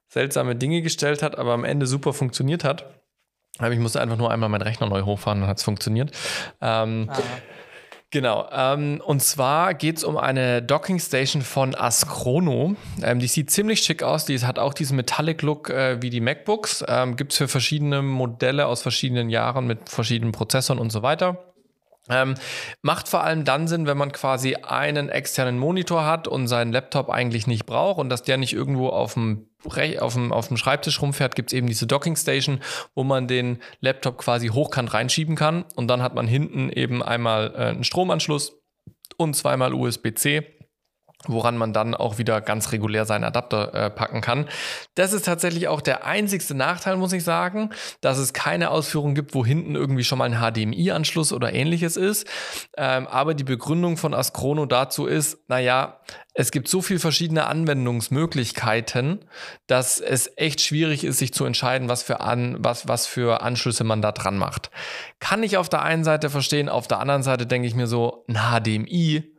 seltsame 0.06 0.54
Dinge 0.54 0.82
gestellt 0.82 1.22
hat, 1.22 1.36
aber 1.36 1.52
am 1.52 1.64
Ende 1.64 1.86
super 1.86 2.12
funktioniert 2.12 2.62
hat. 2.62 2.86
Aber 3.58 3.72
ich 3.72 3.80
musste 3.80 4.00
einfach 4.00 4.16
nur 4.16 4.30
einmal 4.30 4.48
meinen 4.48 4.62
Rechner 4.62 4.88
neu 4.88 5.02
hochfahren 5.02 5.42
und 5.42 5.48
hat 5.48 5.58
es 5.58 5.64
funktioniert. 5.64 6.12
Ähm, 6.60 7.08
ah. 7.10 7.18
Genau. 8.12 8.48
Ähm, 8.50 9.00
und 9.04 9.22
zwar 9.22 9.74
geht 9.74 9.98
es 9.98 10.04
um 10.04 10.16
eine 10.16 10.62
Docking 10.62 10.98
Station 10.98 11.42
von 11.42 11.76
Ascrono. 11.76 12.74
Ähm, 13.02 13.20
die 13.20 13.28
sieht 13.28 13.50
ziemlich 13.50 13.82
schick 13.82 14.02
aus. 14.02 14.24
Die 14.24 14.38
hat 14.40 14.58
auch 14.58 14.74
diesen 14.74 14.96
Metallic 14.96 15.42
Look 15.42 15.70
äh, 15.70 16.02
wie 16.02 16.10
die 16.10 16.20
MacBooks. 16.20 16.84
Ähm, 16.88 17.14
Gibt 17.14 17.32
es 17.32 17.38
für 17.38 17.46
verschiedene 17.46 18.02
Modelle 18.02 18.66
aus 18.66 18.82
verschiedenen 18.82 19.30
Jahren 19.30 19.66
mit 19.68 19.88
verschiedenen 19.88 20.32
Prozessoren 20.32 20.80
und 20.80 20.90
so 20.90 21.02
weiter. 21.02 21.49
Ähm, 22.10 22.34
macht 22.82 23.08
vor 23.08 23.22
allem 23.22 23.44
dann 23.44 23.68
Sinn, 23.68 23.86
wenn 23.86 23.98
man 23.98 24.12
quasi 24.12 24.56
einen 24.56 25.08
externen 25.08 25.58
Monitor 25.58 26.04
hat 26.04 26.28
und 26.28 26.48
seinen 26.48 26.72
Laptop 26.72 27.10
eigentlich 27.10 27.46
nicht 27.46 27.66
braucht 27.66 27.98
und 27.98 28.08
dass 28.08 28.22
der 28.22 28.36
nicht 28.36 28.52
irgendwo 28.52 28.88
auf 28.88 29.14
dem, 29.14 29.48
auf 29.64 30.14
dem, 30.14 30.32
auf 30.32 30.48
dem 30.48 30.56
Schreibtisch 30.56 31.00
rumfährt, 31.00 31.34
gibt 31.34 31.52
es 31.52 31.56
eben 31.56 31.66
diese 31.66 31.86
Docking 31.86 32.16
Station, 32.16 32.60
wo 32.94 33.04
man 33.04 33.28
den 33.28 33.58
Laptop 33.80 34.18
quasi 34.18 34.48
hochkant 34.48 34.92
reinschieben 34.92 35.36
kann 35.36 35.64
und 35.76 35.88
dann 35.88 36.02
hat 36.02 36.14
man 36.14 36.26
hinten 36.26 36.70
eben 36.70 37.02
einmal 37.02 37.52
äh, 37.54 37.58
einen 37.68 37.84
Stromanschluss 37.84 38.60
und 39.16 39.34
zweimal 39.34 39.74
USB-C 39.74 40.59
woran 41.26 41.56
man 41.56 41.72
dann 41.72 41.94
auch 41.94 42.18
wieder 42.18 42.40
ganz 42.40 42.72
regulär 42.72 43.04
seinen 43.04 43.24
Adapter 43.24 43.74
äh, 43.74 43.90
packen 43.90 44.20
kann. 44.20 44.48
Das 44.94 45.12
ist 45.12 45.26
tatsächlich 45.26 45.68
auch 45.68 45.80
der 45.80 46.06
einzigste 46.06 46.54
Nachteil, 46.54 46.96
muss 46.96 47.12
ich 47.12 47.24
sagen, 47.24 47.70
dass 48.00 48.18
es 48.18 48.32
keine 48.32 48.70
Ausführung 48.70 49.14
gibt, 49.14 49.34
wo 49.34 49.44
hinten 49.44 49.74
irgendwie 49.74 50.04
schon 50.04 50.18
mal 50.18 50.32
ein 50.32 50.40
HDMI-Anschluss 50.40 51.32
oder 51.32 51.52
ähnliches 51.52 51.96
ist. 51.96 52.26
Ähm, 52.76 53.06
aber 53.06 53.34
die 53.34 53.44
Begründung 53.44 53.96
von 53.96 54.14
Ascrono 54.14 54.64
dazu 54.64 55.06
ist, 55.06 55.38
naja, 55.48 56.00
es 56.32 56.52
gibt 56.52 56.68
so 56.68 56.80
viele 56.80 57.00
verschiedene 57.00 57.46
Anwendungsmöglichkeiten, 57.46 59.24
dass 59.66 60.00
es 60.00 60.30
echt 60.36 60.60
schwierig 60.60 61.04
ist, 61.04 61.18
sich 61.18 61.34
zu 61.34 61.44
entscheiden, 61.44 61.88
was 61.88 62.02
für, 62.02 62.20
an, 62.20 62.56
was, 62.60 62.88
was 62.88 63.06
für 63.06 63.42
Anschlüsse 63.42 63.84
man 63.84 64.00
da 64.00 64.12
dran 64.12 64.38
macht. 64.38 64.70
Kann 65.18 65.42
ich 65.42 65.58
auf 65.58 65.68
der 65.68 65.82
einen 65.82 66.04
Seite 66.04 66.30
verstehen, 66.30 66.68
auf 66.68 66.88
der 66.88 67.00
anderen 67.00 67.22
Seite 67.22 67.46
denke 67.46 67.68
ich 67.68 67.74
mir 67.74 67.86
so, 67.86 68.24
ein 68.28 68.36
HDMI 68.36 69.29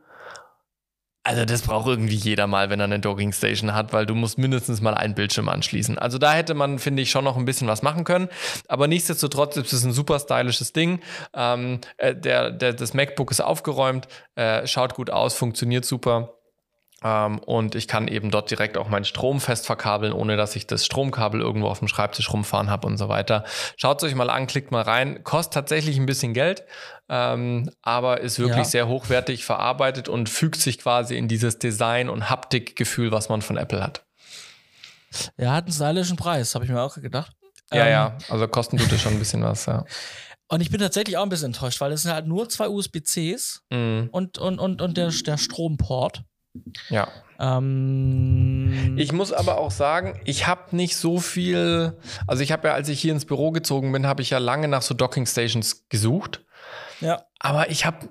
also 1.24 1.44
das 1.44 1.62
braucht 1.62 1.86
irgendwie 1.86 2.16
jeder 2.16 2.46
mal, 2.46 2.68
wenn 2.68 2.80
er 2.80 2.84
eine 2.84 2.98
Docking 2.98 3.32
Station 3.32 3.74
hat, 3.74 3.92
weil 3.92 4.06
du 4.06 4.14
musst 4.14 4.38
mindestens 4.38 4.80
mal 4.80 4.94
einen 4.94 5.14
Bildschirm 5.14 5.48
anschließen. 5.48 5.98
Also 5.98 6.18
da 6.18 6.32
hätte 6.32 6.54
man, 6.54 6.80
finde 6.80 7.02
ich, 7.02 7.10
schon 7.10 7.24
noch 7.24 7.36
ein 7.36 7.44
bisschen 7.44 7.68
was 7.68 7.82
machen 7.82 8.02
können. 8.04 8.28
Aber 8.66 8.88
nichtsdestotrotz 8.88 9.56
ist 9.56 9.72
es 9.72 9.84
ein 9.84 9.92
super 9.92 10.18
stylisches 10.18 10.72
Ding. 10.72 11.00
Ähm, 11.32 11.80
äh, 11.96 12.14
der, 12.16 12.50
der, 12.50 12.72
das 12.72 12.92
MacBook 12.92 13.30
ist 13.30 13.40
aufgeräumt, 13.40 14.08
äh, 14.34 14.66
schaut 14.66 14.94
gut 14.94 15.10
aus, 15.10 15.34
funktioniert 15.34 15.84
super. 15.84 16.41
Ähm, 17.04 17.38
und 17.38 17.74
ich 17.74 17.88
kann 17.88 18.08
eben 18.08 18.30
dort 18.30 18.50
direkt 18.50 18.76
auch 18.76 18.88
meinen 18.88 19.04
Strom 19.04 19.40
fest 19.40 19.66
verkabeln, 19.66 20.12
ohne 20.12 20.36
dass 20.36 20.56
ich 20.56 20.66
das 20.66 20.86
Stromkabel 20.86 21.40
irgendwo 21.40 21.68
auf 21.68 21.80
dem 21.80 21.88
Schreibtisch 21.88 22.32
rumfahren 22.32 22.70
habe 22.70 22.86
und 22.86 22.96
so 22.96 23.08
weiter. 23.08 23.44
Schaut 23.76 24.02
es 24.02 24.08
euch 24.08 24.14
mal 24.14 24.30
an, 24.30 24.46
klickt 24.46 24.70
mal 24.70 24.82
rein. 24.82 25.24
Kostet 25.24 25.54
tatsächlich 25.54 25.98
ein 25.98 26.06
bisschen 26.06 26.34
Geld, 26.34 26.64
ähm, 27.08 27.70
aber 27.82 28.20
ist 28.20 28.38
wirklich 28.38 28.58
ja. 28.58 28.64
sehr 28.64 28.88
hochwertig 28.88 29.44
verarbeitet 29.44 30.08
und 30.08 30.28
fügt 30.28 30.60
sich 30.60 30.78
quasi 30.78 31.16
in 31.16 31.28
dieses 31.28 31.58
Design- 31.58 32.08
und 32.08 32.30
Haptikgefühl, 32.30 33.12
was 33.12 33.28
man 33.28 33.42
von 33.42 33.56
Apple 33.56 33.82
hat. 33.82 34.04
Ja, 35.36 35.52
hat 35.52 35.64
einen 35.64 35.72
stylischen 35.72 36.16
Preis, 36.16 36.54
habe 36.54 36.64
ich 36.64 36.70
mir 36.70 36.80
auch 36.80 36.94
gedacht. 36.94 37.32
Ja, 37.72 37.84
ähm, 37.84 37.90
ja, 37.90 38.18
also 38.28 38.48
kosten 38.48 38.78
tut 38.78 38.92
es 38.92 39.00
schon 39.00 39.12
ein 39.12 39.18
bisschen 39.18 39.42
was, 39.42 39.66
ja. 39.66 39.84
Und 40.48 40.60
ich 40.60 40.70
bin 40.70 40.80
tatsächlich 40.80 41.16
auch 41.16 41.22
ein 41.22 41.30
bisschen 41.30 41.46
enttäuscht, 41.46 41.80
weil 41.80 41.92
es 41.92 42.02
sind 42.02 42.12
halt 42.12 42.26
nur 42.26 42.46
zwei 42.48 42.68
USB-Cs 42.68 43.62
mm. 43.70 44.08
und, 44.10 44.36
und, 44.36 44.58
und, 44.58 44.82
und 44.82 44.96
der, 44.98 45.08
der 45.08 45.38
Stromport. 45.38 46.24
Ja. 46.88 47.08
Ähm, 47.40 48.96
ich 48.96 49.12
muss 49.12 49.32
aber 49.32 49.58
auch 49.58 49.70
sagen, 49.70 50.20
ich 50.24 50.46
habe 50.46 50.76
nicht 50.76 50.96
so 50.96 51.18
viel. 51.18 51.96
Also 52.26 52.42
ich 52.42 52.52
habe 52.52 52.68
ja, 52.68 52.74
als 52.74 52.88
ich 52.88 53.00
hier 53.00 53.12
ins 53.12 53.24
Büro 53.24 53.50
gezogen 53.50 53.90
bin, 53.92 54.06
habe 54.06 54.22
ich 54.22 54.30
ja 54.30 54.38
lange 54.38 54.68
nach 54.68 54.82
so 54.82 54.94
Docking 54.94 55.26
Stations 55.26 55.88
gesucht. 55.88 56.44
Ja. 57.00 57.24
Aber 57.38 57.70
ich 57.70 57.84
habe 57.84 58.10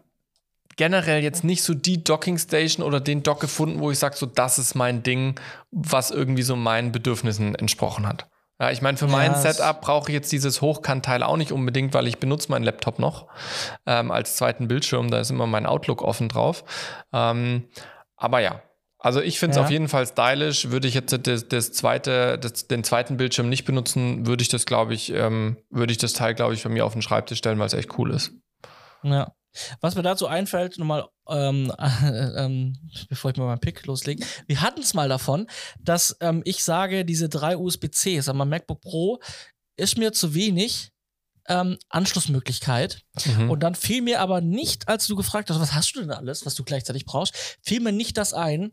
generell 0.76 1.22
jetzt 1.22 1.44
nicht 1.44 1.64
so 1.64 1.74
die 1.74 2.04
Docking 2.04 2.38
Station 2.38 2.86
oder 2.86 3.00
den 3.00 3.24
Dock 3.24 3.40
gefunden, 3.40 3.80
wo 3.80 3.92
ich 3.92 4.00
sage, 4.00 4.16
so 4.18 4.26
das 4.26 4.58
ist 4.58 4.76
mein 4.76 5.04
Ding, 5.04 5.40
was 5.72 6.12
irgendwie 6.12 6.44
so 6.44 6.56
meinen 6.56 6.92
Bedürfnissen 6.92 7.56
entsprochen 7.56 8.08
hat. 8.08 8.28
Ja, 8.60 8.70
ich 8.70 8.84
meine, 8.84 8.96
für 8.96 9.08
ja, 9.08 9.12
mein 9.12 9.34
Setup 9.36 9.82
brauche 9.82 10.12
ich 10.12 10.14
jetzt 10.14 10.32
dieses 10.32 10.62
Hochkantteil 10.62 11.24
auch 11.24 11.36
nicht 11.36 11.52
unbedingt, 11.52 11.96
weil 11.96 12.06
ich 12.06 12.20
benutze 12.20 12.52
meinen 12.52 12.64
Laptop 12.64 13.00
noch 13.00 13.26
ähm, 13.88 14.12
als 14.12 14.36
zweiten 14.36 14.68
Bildschirm. 14.68 15.10
Da 15.10 15.20
ist 15.20 15.32
immer 15.32 15.48
mein 15.48 15.66
Outlook 15.66 16.04
offen 16.04 16.30
drauf. 16.30 16.64
Ähm, 17.12 17.64
aber 18.22 18.40
ja, 18.40 18.62
also 19.00 19.20
ich 19.20 19.40
finde 19.40 19.54
es 19.54 19.58
ja. 19.58 19.64
auf 19.64 19.72
jeden 19.72 19.88
Fall 19.88 20.06
stylisch. 20.06 20.70
Würde 20.70 20.88
ich 20.88 20.94
jetzt 20.94 21.18
das, 21.26 21.48
das 21.48 21.72
zweite, 21.74 22.38
das, 22.38 22.68
den 22.68 22.84
zweiten 22.84 23.18
Bildschirm 23.18 23.50
nicht 23.50 23.66
benutzen, 23.66 24.28
würde 24.28 24.44
ich 24.44 24.50
das, 24.50 24.68
glaube 24.68 24.94
ich, 24.94 25.12
ähm, 25.12 25.58
würde 25.72 25.92
ich 25.92 25.98
das 25.98 26.14
Teil, 26.14 26.36
glaube 26.36 26.54
ich, 26.54 26.64
bei 26.64 26.70
mir 26.70 26.86
auf 26.86 26.94
den 26.94 27.02
Schreibtisch 27.02 27.40
stellen, 27.40 27.58
weil 27.58 27.66
es 27.66 27.74
echt 27.74 27.98
cool 27.98 28.12
ist. 28.12 28.32
Ja. 29.02 29.34
Was 29.82 29.96
mir 29.96 30.04
dazu 30.04 30.28
einfällt, 30.28 30.78
nochmal, 30.78 31.08
ähm, 31.28 31.74
äh, 31.78 32.44
ähm, 32.46 32.78
bevor 33.10 33.32
ich 33.32 33.38
mal 33.38 33.48
meinen 33.48 33.60
Pick 33.60 33.86
loslege, 33.88 34.24
wir 34.46 34.62
hatten 34.62 34.82
es 34.82 34.94
mal 34.94 35.10
davon, 35.10 35.48
dass 35.80 36.16
ähm, 36.22 36.44
ich 36.46 36.64
sage, 36.64 37.04
diese 37.04 37.28
drei 37.28 37.58
USB-Cs 37.58 38.30
am 38.30 38.48
MacBook 38.48 38.82
Pro 38.82 39.20
ist 39.78 39.98
mir 39.98 40.14
zu 40.14 40.36
wenig 40.36 40.91
ähm, 41.48 41.78
Anschlussmöglichkeit. 41.90 43.02
Mhm. 43.26 43.50
Und 43.50 43.62
dann 43.62 43.76
fiel 43.76 44.02
mir 44.02 44.22
aber 44.22 44.42
nicht, 44.42 44.88
als 44.88 45.08
du 45.08 45.16
gefragt 45.16 45.50
hast, 45.50 45.60
was 45.60 45.74
hast 45.74 45.96
du 45.96 46.02
denn 46.02 46.12
alles, 46.12 46.46
was 46.46 46.56
du 46.56 46.64
gleichzeitig 46.64 47.06
brauchst, 47.06 47.34
fiel 47.62 47.80
mir 47.80 47.92
nicht 47.92 48.18
das 48.18 48.34
ein, 48.34 48.72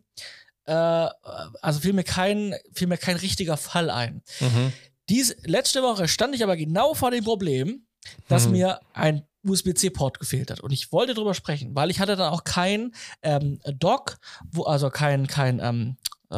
äh, 0.66 0.72
also 0.72 1.80
fiel 1.80 1.92
mir 1.92 2.04
kein, 2.04 2.54
fiel 2.72 2.86
mir 2.88 2.98
kein 2.98 3.16
richtiger 3.16 3.56
Fall 3.56 3.90
ein. 3.90 4.22
Mhm. 4.40 4.72
Dies, 5.08 5.34
letzte 5.44 5.82
Woche 5.82 6.06
stand 6.08 6.34
ich 6.34 6.42
aber 6.42 6.56
genau 6.56 6.94
vor 6.94 7.10
dem 7.10 7.24
Problem, 7.24 7.86
dass 8.28 8.46
Mhm. 8.46 8.52
mir 8.52 8.80
ein 8.92 9.24
USB-C-Port 9.44 10.18
gefehlt 10.18 10.50
hat. 10.50 10.60
Und 10.60 10.72
ich 10.72 10.92
wollte 10.92 11.14
drüber 11.14 11.32
sprechen, 11.32 11.74
weil 11.74 11.90
ich 11.90 12.00
hatte 12.00 12.16
dann 12.16 12.32
auch 12.32 12.44
kein 12.44 12.92
ähm, 13.22 13.60
Dock, 13.78 14.18
wo, 14.50 14.64
also 14.64 14.90
kein, 14.90 15.26
kein 15.26 15.60
ähm, 15.60 15.96
äh, 16.30 16.36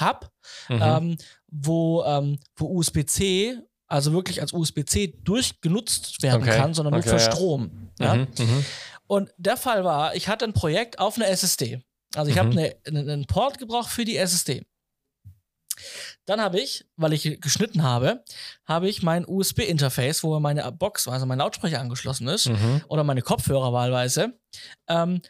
Hub, 0.00 0.30
Mhm. 0.68 0.80
ähm, 0.82 1.16
wo, 1.50 2.02
ähm, 2.04 2.38
wo 2.56 2.66
USB-C, 2.78 3.58
also 3.92 4.12
wirklich 4.12 4.40
als 4.40 4.52
USB-C 4.52 5.18
durchgenutzt 5.22 6.22
werden 6.22 6.42
Okay, 6.42 6.56
kann, 6.56 6.74
sondern 6.74 6.94
okay, 6.94 7.08
nur 7.10 7.18
für 7.18 7.24
ja. 7.24 7.30
Strom. 7.32 7.90
Ja? 8.00 8.14
Mhm. 8.14 8.28
Mhm. 8.38 8.64
Und 9.06 9.30
der 9.36 9.56
Fall 9.56 9.84
war, 9.84 10.14
ich 10.14 10.28
hatte 10.28 10.44
ein 10.46 10.54
Projekt 10.54 10.98
auf 10.98 11.16
einer 11.16 11.28
SSD. 11.28 11.82
Also 12.14 12.30
ich 12.30 12.38
habe 12.38 12.50
Mhm. 12.50 12.58
eine, 12.58 12.76
einen 12.86 13.10
einen 13.10 13.26
Port 13.26 13.58
gebraucht 13.58 13.90
für 13.90 14.04
die 14.04 14.16
SSD. 14.16 14.64
Dann 16.26 16.40
habe 16.40 16.60
ich, 16.60 16.84
weil 16.96 17.12
ich 17.12 17.40
geschnitten 17.40 17.82
habe, 17.82 18.22
habe 18.66 18.88
ich 18.88 19.02
mein 19.02 19.26
USB-Interface, 19.26 20.22
wo 20.22 20.38
meine 20.38 20.70
Box, 20.72 21.08
also 21.08 21.26
mein 21.26 21.38
Lautsprecher 21.38 21.80
angeschlossen 21.80 22.28
ist, 22.28 22.48
Mhm. 22.48 22.82
oder 22.88 23.04
meine 23.04 23.22
Kopfhörer 23.22 23.72
wahlweise, 23.72 24.38
ähm, 24.88 25.20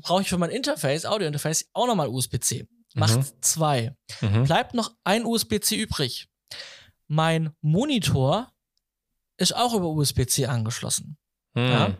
brauche 0.00 0.22
ich 0.22 0.28
für 0.28 0.38
mein 0.38 0.50
Interface, 0.50 1.04
Audio-Interface, 1.04 1.66
auch 1.74 1.86
nochmal 1.86 2.08
USB-C. 2.08 2.66
Macht 2.94 3.18
Mhm. 3.18 3.24
zwei. 3.42 3.94
Mhm. 4.20 4.44
Bleibt 4.44 4.74
noch 4.74 4.94
ein 5.04 5.24
USB-C 5.26 5.76
übrig. 5.76 6.28
Mein 7.14 7.54
Monitor 7.60 8.50
ist 9.36 9.54
auch 9.54 9.74
über 9.74 9.88
USB-C 9.88 10.46
angeschlossen. 10.46 11.18
Mhm. 11.52 11.62
Ja. 11.62 11.94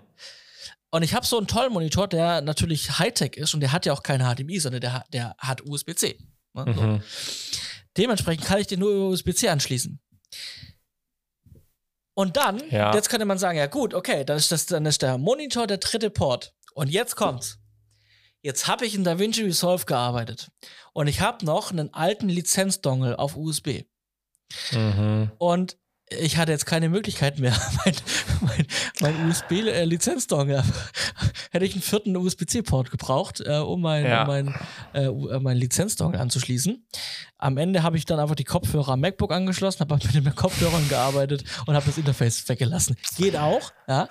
Und 0.91 1.03
ich 1.03 1.13
habe 1.13 1.27
so 1.27 1.37
einen 1.37 1.47
tollen 1.47 1.71
Monitor, 1.71 2.09
der 2.09 2.41
natürlich 2.41 2.99
Hightech 2.99 3.37
ist 3.37 3.53
und 3.53 3.61
der 3.61 3.73
hat 3.73 3.85
ja 3.85 3.93
auch 3.93 4.03
kein 4.03 4.21
HDMI, 4.23 4.59
sondern 4.59 4.81
der, 4.81 4.93
hat- 4.95 5.13
der 5.13 5.35
hat 5.37 5.61
USB-C. 5.67 6.17
Ne? 6.55 6.65
So. 6.75 6.81
Mhm. 6.83 7.03
Dementsprechend 7.99 8.47
kann 8.47 8.59
ich 8.61 8.67
den 8.69 8.81
nur 8.81 8.91
über 8.91 9.09
USB-C 9.09 9.51
anschließen. 9.51 10.01
Und 12.15 12.39
dann, 12.39 12.63
Ja. 12.71 12.95
jetzt 12.95 13.11
könnte 13.11 13.27
man 13.27 13.37
sagen, 13.39 13.59
ja 13.59 13.67
gut, 13.67 13.93
okay, 13.93 14.25
dann 14.25 14.39
ist, 14.39 14.51
das, 14.51 14.65
dann 14.65 14.87
ist 14.87 15.03
der 15.03 15.19
Monitor 15.19 15.67
der 15.67 15.77
dritte 15.79 16.09
Port. 16.09 16.55
Und 16.73 16.89
jetzt 16.89 17.17
kommt's. 17.17 17.59
Jetzt 18.41 18.67
habe 18.67 18.87
ich 18.87 18.95
in 18.95 19.05
DaVinci 19.05 19.43
Resolve 19.43 19.85
gearbeitet. 19.85 20.51
Und 20.95 21.07
ich 21.07 21.21
habe 21.21 21.45
noch 21.45 21.71
einen 21.71 21.93
alten 21.93 22.31
Lizenzdongle 22.31 23.19
auf 23.19 23.37
USB. 23.37 23.85
Mhm. 24.73 25.31
Und 25.39 25.77
ich 26.21 26.37
hatte 26.37 26.53
jetzt 26.53 26.67
keine 26.67 26.89
Möglichkeit 26.89 27.39
mehr, 27.39 27.53
mein, 27.85 27.95
mein, 28.41 28.67
mein 29.01 29.29
USB-Lizenzdongle. 29.29 30.63
Hätte 31.51 31.65
ich 31.65 31.73
einen 31.75 31.83
vierten 31.83 32.17
USB-C-Port 32.17 32.91
gebraucht, 32.91 33.41
äh, 33.45 33.57
um 33.59 33.81
mein, 33.83 34.05
Ja. 34.07 34.23
um 34.23 34.27
mein, 34.29 34.55
äh, 34.95 35.09
u- 35.09 35.29
äh, 35.29 35.39
mein 35.41 35.57
Lizenzdongle 35.57 36.19
anzuschließen. 36.21 36.87
Am 37.39 37.57
Ende 37.59 37.83
habe 37.83 37.97
ich 37.97 38.07
dann 38.07 38.21
einfach 38.21 38.37
die 38.37 38.45
Kopfhörer 38.45 38.93
am 38.93 39.01
MacBook 39.01 39.33
angeschlossen, 39.33 39.81
habe 39.81 39.95
mit 39.97 40.15
den 40.15 40.35
Kopfhörern 40.35 40.89
gearbeitet 40.89 41.45
und 41.67 41.75
habe 41.75 41.85
das 41.87 41.99
Interface 41.99 42.49
weggelassen. 42.49 42.97
Geht 43.17 43.37
auch, 43.37 43.73
ja. 43.89 44.09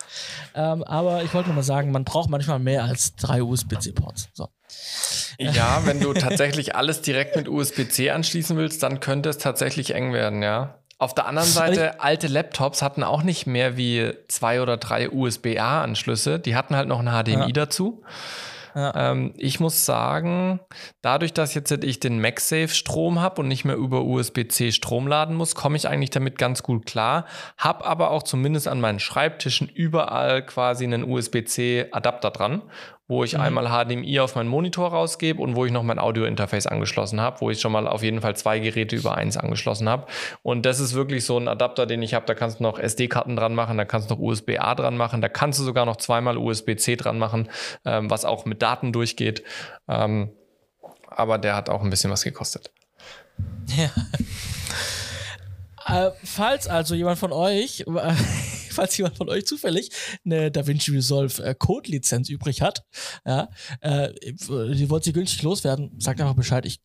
Ähm, 0.54 0.84
aber 0.84 1.24
ich 1.24 1.34
wollte 1.34 1.48
nur 1.50 1.56
mal 1.56 1.64
sagen, 1.64 1.92
man 1.92 2.04
braucht 2.04 2.30
manchmal 2.30 2.60
mehr 2.60 2.84
als 2.84 3.16
drei 3.16 3.42
USB-C-Ports. 3.42 4.30
So. 4.34 4.50
Ja, 5.40 5.82
wenn 5.86 6.00
du 6.00 6.14
tatsächlich 6.14 6.76
alles 6.76 7.02
direkt 7.02 7.36
mit 7.36 7.48
USB-C 7.48 8.12
anschließen 8.12 8.56
willst, 8.58 8.84
dann 8.84 9.00
könnte 9.00 9.30
es 9.30 9.38
tatsächlich 9.38 9.96
eng 9.96 10.14
werden, 10.14 10.44
ja. 10.44 10.78
Auf 11.02 11.16
der 11.16 11.26
anderen 11.26 11.48
Seite, 11.50 12.00
alte 12.00 12.28
Laptops 12.28 12.84
hatten 12.84 13.04
auch 13.04 13.24
nicht 13.24 13.48
mehr 13.48 13.76
wie 13.76 14.14
zwei 14.28 14.62
oder 14.62 14.78
drei 14.78 15.10
USB-A-Anschlüsse. 15.10 16.38
Die 16.40 16.56
hatten 16.56 16.76
halt 16.76 16.88
noch 16.88 17.00
ein 17.00 17.08
HDMI 17.08 17.48
Ja. 17.48 17.52
dazu. 17.52 18.04
Ja. 18.76 19.12
Ähm, 19.12 19.34
ich 19.36 19.60
muss 19.60 19.86
sagen, 19.86 20.60
dadurch, 21.02 21.34
dass 21.34 21.56
jetzt 21.56 21.72
ich 21.72 22.00
den 22.00 22.22
MagSafe-Strom 22.22 23.20
habe 23.20 23.42
und 23.42 23.48
nicht 23.48 23.66
mehr 23.66 23.76
über 23.76 24.04
USB-C 24.04 24.72
Strom 24.72 25.08
laden 25.08 25.36
muss, 25.36 25.56
komme 25.56 25.76
ich 25.76 25.88
eigentlich 25.88 26.12
damit 26.12 26.38
ganz 26.38 26.62
gut 26.62 26.86
klar. 26.86 27.26
Hab 27.58 27.84
aber 27.86 28.12
auch 28.12 28.22
zumindest 28.24 28.68
an 28.68 28.80
meinen 28.80 29.00
Schreibtischen 29.00 29.68
überall 29.68 30.46
quasi 30.46 30.84
einen 30.84 31.04
USB-C-Adapter 31.04 32.30
dran, 32.30 32.62
wo 33.08 33.24
ich 33.24 33.34
Mhm. 33.34 33.42
einmal 33.42 33.68
HDMI 33.68 34.20
auf 34.22 34.36
meinen 34.36 34.48
Monitor 34.48 34.90
rausgebe 34.90 35.42
und 35.42 35.56
wo 35.56 35.66
ich 35.66 35.72
noch 35.72 35.84
mein 35.84 36.00
Audio-Interface 36.00 36.68
angeschlossen 36.68 37.20
habe, 37.20 37.42
wo 37.42 37.50
ich 37.50 37.60
schon 37.60 37.72
mal 37.72 37.88
auf 37.88 38.04
jeden 38.04 38.22
Fall 38.22 38.36
zwei 38.36 38.60
Geräte 38.60 38.96
über 38.96 39.16
eins 39.16 39.36
angeschlossen 39.38 39.90
habe. 39.90 40.08
Und 40.44 40.66
das 40.66 40.80
ist 40.80 40.94
wirklich 40.94 41.26
so 41.26 41.38
ein 41.38 41.48
Adapter, 41.48 41.86
den 41.86 42.02
ich 42.02 42.14
habe. 42.14 42.26
Da 42.26 42.34
kannst 42.36 42.60
du 42.60 42.64
noch 42.64 42.80
SD-Karten 42.80 43.36
dran 43.36 43.54
machen, 43.54 43.78
da 43.78 43.86
kannst 43.86 44.10
du 44.10 44.16
noch 44.16 44.22
USB-A 44.22 44.76
dran 44.76 44.96
machen, 44.98 45.22
da 45.22 45.30
kannst 45.30 45.60
du 45.60 45.64
sogar 45.64 45.86
noch 45.86 45.98
zweimal 45.98 46.38
USB-C 46.38 46.96
dran 46.96 47.20
machen, 47.20 47.50
ähm, 47.86 48.10
was 48.10 48.24
auch 48.24 48.46
mit 48.46 48.62
Daten 48.62 48.94
durchgeht. 48.94 49.44
Ähm, 49.90 50.32
aber 51.08 51.38
der 51.38 51.56
hat 51.56 51.70
auch 51.70 51.84
ein 51.84 51.90
bisschen 51.90 52.12
was 52.12 52.24
gekostet. 52.24 52.72
Äh, 55.88 56.12
falls 56.24 56.68
also 56.68 56.96
jemand 56.96 57.20
von 57.20 57.32
euch, 57.34 57.82
äh, 57.82 58.14
falls 58.72 58.98
jemand 58.98 59.18
von 59.18 59.30
euch 59.30 59.46
zufällig 59.46 59.90
eine 60.26 60.52
DaVinci 60.52 60.92
Resolve 60.92 61.44
äh, 61.44 61.56
Code-Lizenz 61.56 62.30
übrig 62.30 62.62
hat, 62.62 62.84
ja, 63.26 63.50
äh, 63.82 64.10
die 64.30 64.90
wollt 64.90 65.04
sie 65.04 65.14
günstig 65.14 65.42
loswerden, 65.44 65.92
sagt 66.00 66.20
einfach 66.22 66.36
Bescheid. 66.36 66.66
Ich, 66.66 66.80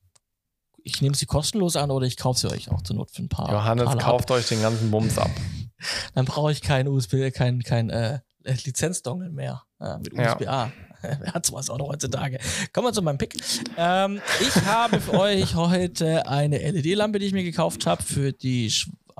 ich 0.83 1.01
nehme 1.03 1.17
sie 1.17 1.27
kostenlos 1.27 1.77
an 1.77 1.91
oder 1.91 2.07
ich 2.07 2.17
kaufe 2.17 2.39
sie 2.41 2.51
euch 2.51 2.71
auch 2.71 2.83
zur 2.83 2.97
Not 2.97 3.11
für 3.11 3.23
ein 3.23 3.29
paar. 3.29 3.51
Johannes, 3.51 3.85
Taler 3.87 4.01
ab. 4.01 4.07
kauft 4.07 4.31
euch 4.31 4.49
den 4.49 4.63
ganzen 4.63 4.91
Bums 4.91 5.19
ab. 5.19 5.31
Dann 6.15 6.25
brauche 6.25 6.53
ich 6.53 6.63
kein 6.63 6.89
USB, 6.89 7.31
kein, 7.33 7.63
kein 7.63 7.91
äh, 7.91 8.21
Lizenzdongle 8.45 9.31
mehr 9.31 9.63
äh, 9.81 9.99
mit 9.99 10.15
Ja. 10.15 10.33
USB-A. 10.35 10.73
Wer 11.03 11.35
hat 11.35 11.45
sowas 11.47 11.69
auch 11.71 11.79
noch 11.79 11.89
heutzutage? 11.89 12.39
Kommen 12.73 12.89
wir 12.89 12.93
zu 12.93 13.03
meinem 13.03 13.19
Pick. 13.19 13.37
Ähm, 13.77 14.21
ich 14.41 14.55
habe 14.65 15.01
für 15.01 15.13
euch 15.21 15.55
heute 15.55 16.27
eine 16.27 16.59
LED-Lampe, 16.59 17.19
die 17.19 17.27
ich 17.27 17.33
mir 17.33 17.45
gekauft 17.45 17.87
habe, 17.87 18.03
für 18.03 18.33
die 18.33 18.73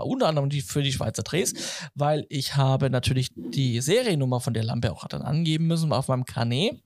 unter 0.05 0.29
anderem 0.29 0.49
die, 0.51 0.61
für 0.63 0.83
die 0.83 0.93
Schweizer 0.93 1.23
Drehs, 1.23 1.55
weil 1.95 2.27
ich 2.29 2.57
habe 2.57 2.91
natürlich 2.91 3.31
die 3.35 3.81
Seriennummer 3.81 4.41
von 4.41 4.55
der 4.55 4.65
Lampe 4.65 4.93
auch 4.93 5.07
dann 5.09 5.23
angeben 5.23 5.67
müssen 5.67 5.93
auf 5.93 6.09
meinem 6.09 6.25
Canet. 6.25 6.81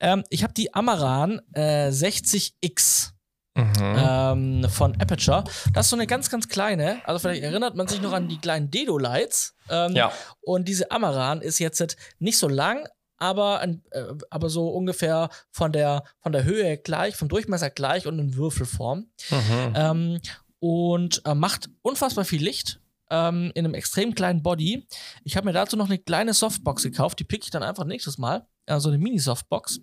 Ähm, 0.00 0.24
ich 0.30 0.42
habe 0.42 0.52
die 0.54 0.72
Amaran 0.74 1.40
äh, 1.52 1.88
60X 1.88 3.12
Mhm. 3.56 3.74
ähm, 3.80 4.66
von 4.70 4.94
Aperture. 5.00 5.42
Das 5.72 5.86
ist 5.86 5.90
so 5.90 5.96
eine 5.96 6.06
ganz, 6.06 6.30
ganz 6.30 6.46
kleine. 6.48 7.00
Also 7.04 7.18
vielleicht 7.18 7.42
erinnert 7.42 7.74
man 7.74 7.88
sich 7.88 8.00
noch 8.00 8.12
an 8.12 8.28
die 8.28 8.38
kleinen 8.38 8.70
Dedo-Lights. 8.70 9.56
Ähm, 9.68 9.96
Ja. 9.96 10.12
Und 10.42 10.68
diese 10.68 10.92
Amaran 10.92 11.40
ist 11.42 11.58
jetzt 11.58 11.96
nicht 12.20 12.38
so 12.38 12.46
lang, 12.46 12.86
aber, 13.16 13.60
äh, 13.64 14.04
aber 14.30 14.48
so 14.48 14.68
ungefähr 14.68 15.28
von 15.50 15.72
der, 15.72 16.04
von 16.20 16.30
der 16.30 16.44
Höhe 16.44 16.78
gleich, 16.78 17.16
vom 17.16 17.28
Durchmesser 17.28 17.70
gleich 17.70 18.06
und 18.06 18.20
in 18.20 18.36
Würfelform. 18.36 19.10
Mhm. 19.30 19.72
Ähm, 19.74 20.20
und 20.60 21.22
äh, 21.24 21.34
macht 21.34 21.70
unfassbar 21.82 22.24
viel 22.24 22.42
Licht. 22.42 22.80
Ähm, 23.10 23.52
in 23.54 23.64
einem 23.64 23.72
extrem 23.72 24.14
kleinen 24.14 24.42
Body. 24.42 24.86
Ich 25.24 25.38
habe 25.38 25.46
mir 25.46 25.54
dazu 25.54 25.78
noch 25.78 25.86
eine 25.86 25.98
kleine 25.98 26.34
Softbox 26.34 26.82
gekauft, 26.82 27.18
die 27.18 27.24
pick 27.24 27.42
ich 27.42 27.50
dann 27.50 27.62
einfach 27.62 27.84
nächstes 27.84 28.18
Mal. 28.18 28.46
Also 28.66 28.90
eine 28.90 28.98
Mini-Softbox 28.98 29.80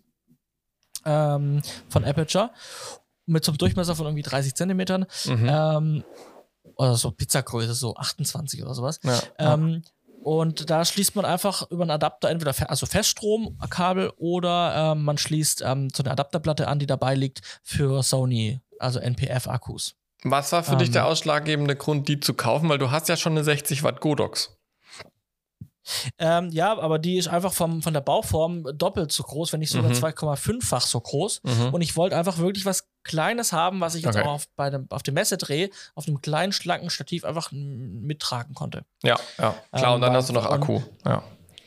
ähm, 1.06 1.64
von 1.90 2.06
Aperture 2.06 2.52
mit 3.26 3.44
so 3.44 3.52
einem 3.52 3.58
Durchmesser 3.58 3.96
von 3.96 4.06
irgendwie 4.06 4.22
30 4.22 4.54
Zentimetern. 4.54 5.08
Mhm. 5.26 5.48
Ähm, 5.50 6.04
oder 6.76 6.96
so 6.96 7.12
Pizzagröße, 7.12 7.74
so 7.74 7.96
28 7.96 8.64
oder 8.64 8.74
sowas. 8.74 9.00
Ja. 9.04 9.20
Ähm, 9.38 9.82
und 10.24 10.70
da 10.70 10.84
schließt 10.84 11.16
man 11.16 11.24
einfach 11.24 11.70
über 11.70 11.84
einen 11.84 11.92
Adapter 11.92 12.30
entweder 12.30 12.54
fe 12.54 12.70
also 12.70 12.88
Feststromkabel 12.88 14.12
oder 14.18 14.94
ähm, 14.94 15.04
man 15.04 15.18
schließt 15.20 15.62
ähm, 15.64 15.90
so 15.96 16.02
eine 16.02 16.12
Adapterplatte 16.12 16.68
an, 16.68 16.80
die 16.80 16.88
dabei 16.88 17.14
liegt 17.14 17.42
für 17.62 18.02
Sony, 18.02 18.60
also 18.80 19.00
NPF-Akkus. 19.00 19.96
Was 20.28 20.52
war 20.52 20.64
für 20.64 20.76
dich 20.76 20.88
ähm, 20.88 20.94
der 20.94 21.06
ausschlaggebende 21.06 21.76
Grund, 21.76 22.08
die 22.08 22.20
zu 22.20 22.34
kaufen? 22.34 22.68
Weil 22.68 22.80
du 22.80 22.90
hast 22.92 23.08
ja 23.10 23.16
schon 23.16 23.34
eine 23.34 23.44
60 23.44 23.84
Watt 23.84 24.02
Godox. 24.02 24.58
Ähm, 26.18 26.50
ja, 26.50 26.76
aber 26.80 26.98
die 26.98 27.18
ist 27.18 27.28
einfach 27.28 27.54
vom, 27.54 27.84
von 27.84 27.94
der 27.94 28.02
Bauform 28.02 28.64
doppelt 28.76 29.12
so 29.12 29.22
groß, 29.22 29.54
wenn 29.54 29.60
nicht 29.60 29.70
sogar 29.72 29.92
Mhm. 29.92 29.96
2,5-fach 29.96 30.82
so 30.82 31.00
groß. 31.00 31.42
Mhm. 31.44 31.74
Und 31.76 31.82
ich 31.82 31.96
wollte 31.96 32.18
einfach 32.18 32.40
wirklich 32.40 32.66
was 32.66 32.88
Kleines 33.04 33.54
haben, 33.54 33.82
was 33.82 33.94
ich 33.94 34.04
jetzt 34.04 34.16
Okay. 34.16 34.26
auch 34.26 34.32
auf, 34.34 34.48
bei 34.56 34.72
dem, 34.72 34.88
auf 34.90 35.04
dem 35.04 35.14
Messedreh 35.14 35.70
auf 35.94 36.08
einem 36.08 36.22
kleinen, 36.22 36.54
schlanken 36.54 36.90
Stativ 36.90 37.24
einfach 37.24 37.52
mittragen 37.52 38.56
konnte. 38.56 38.84
Ja, 39.04 39.16
ja. 39.38 39.54
Klar, 39.74 39.94
und 39.94 40.02
dann 40.02 40.10
Ähm, 40.12 40.18
hast 40.18 40.30
du 40.30 40.34
noch 40.34 40.50
und- 40.50 40.54
Akku. 40.54 40.82
Ja. 41.06 41.22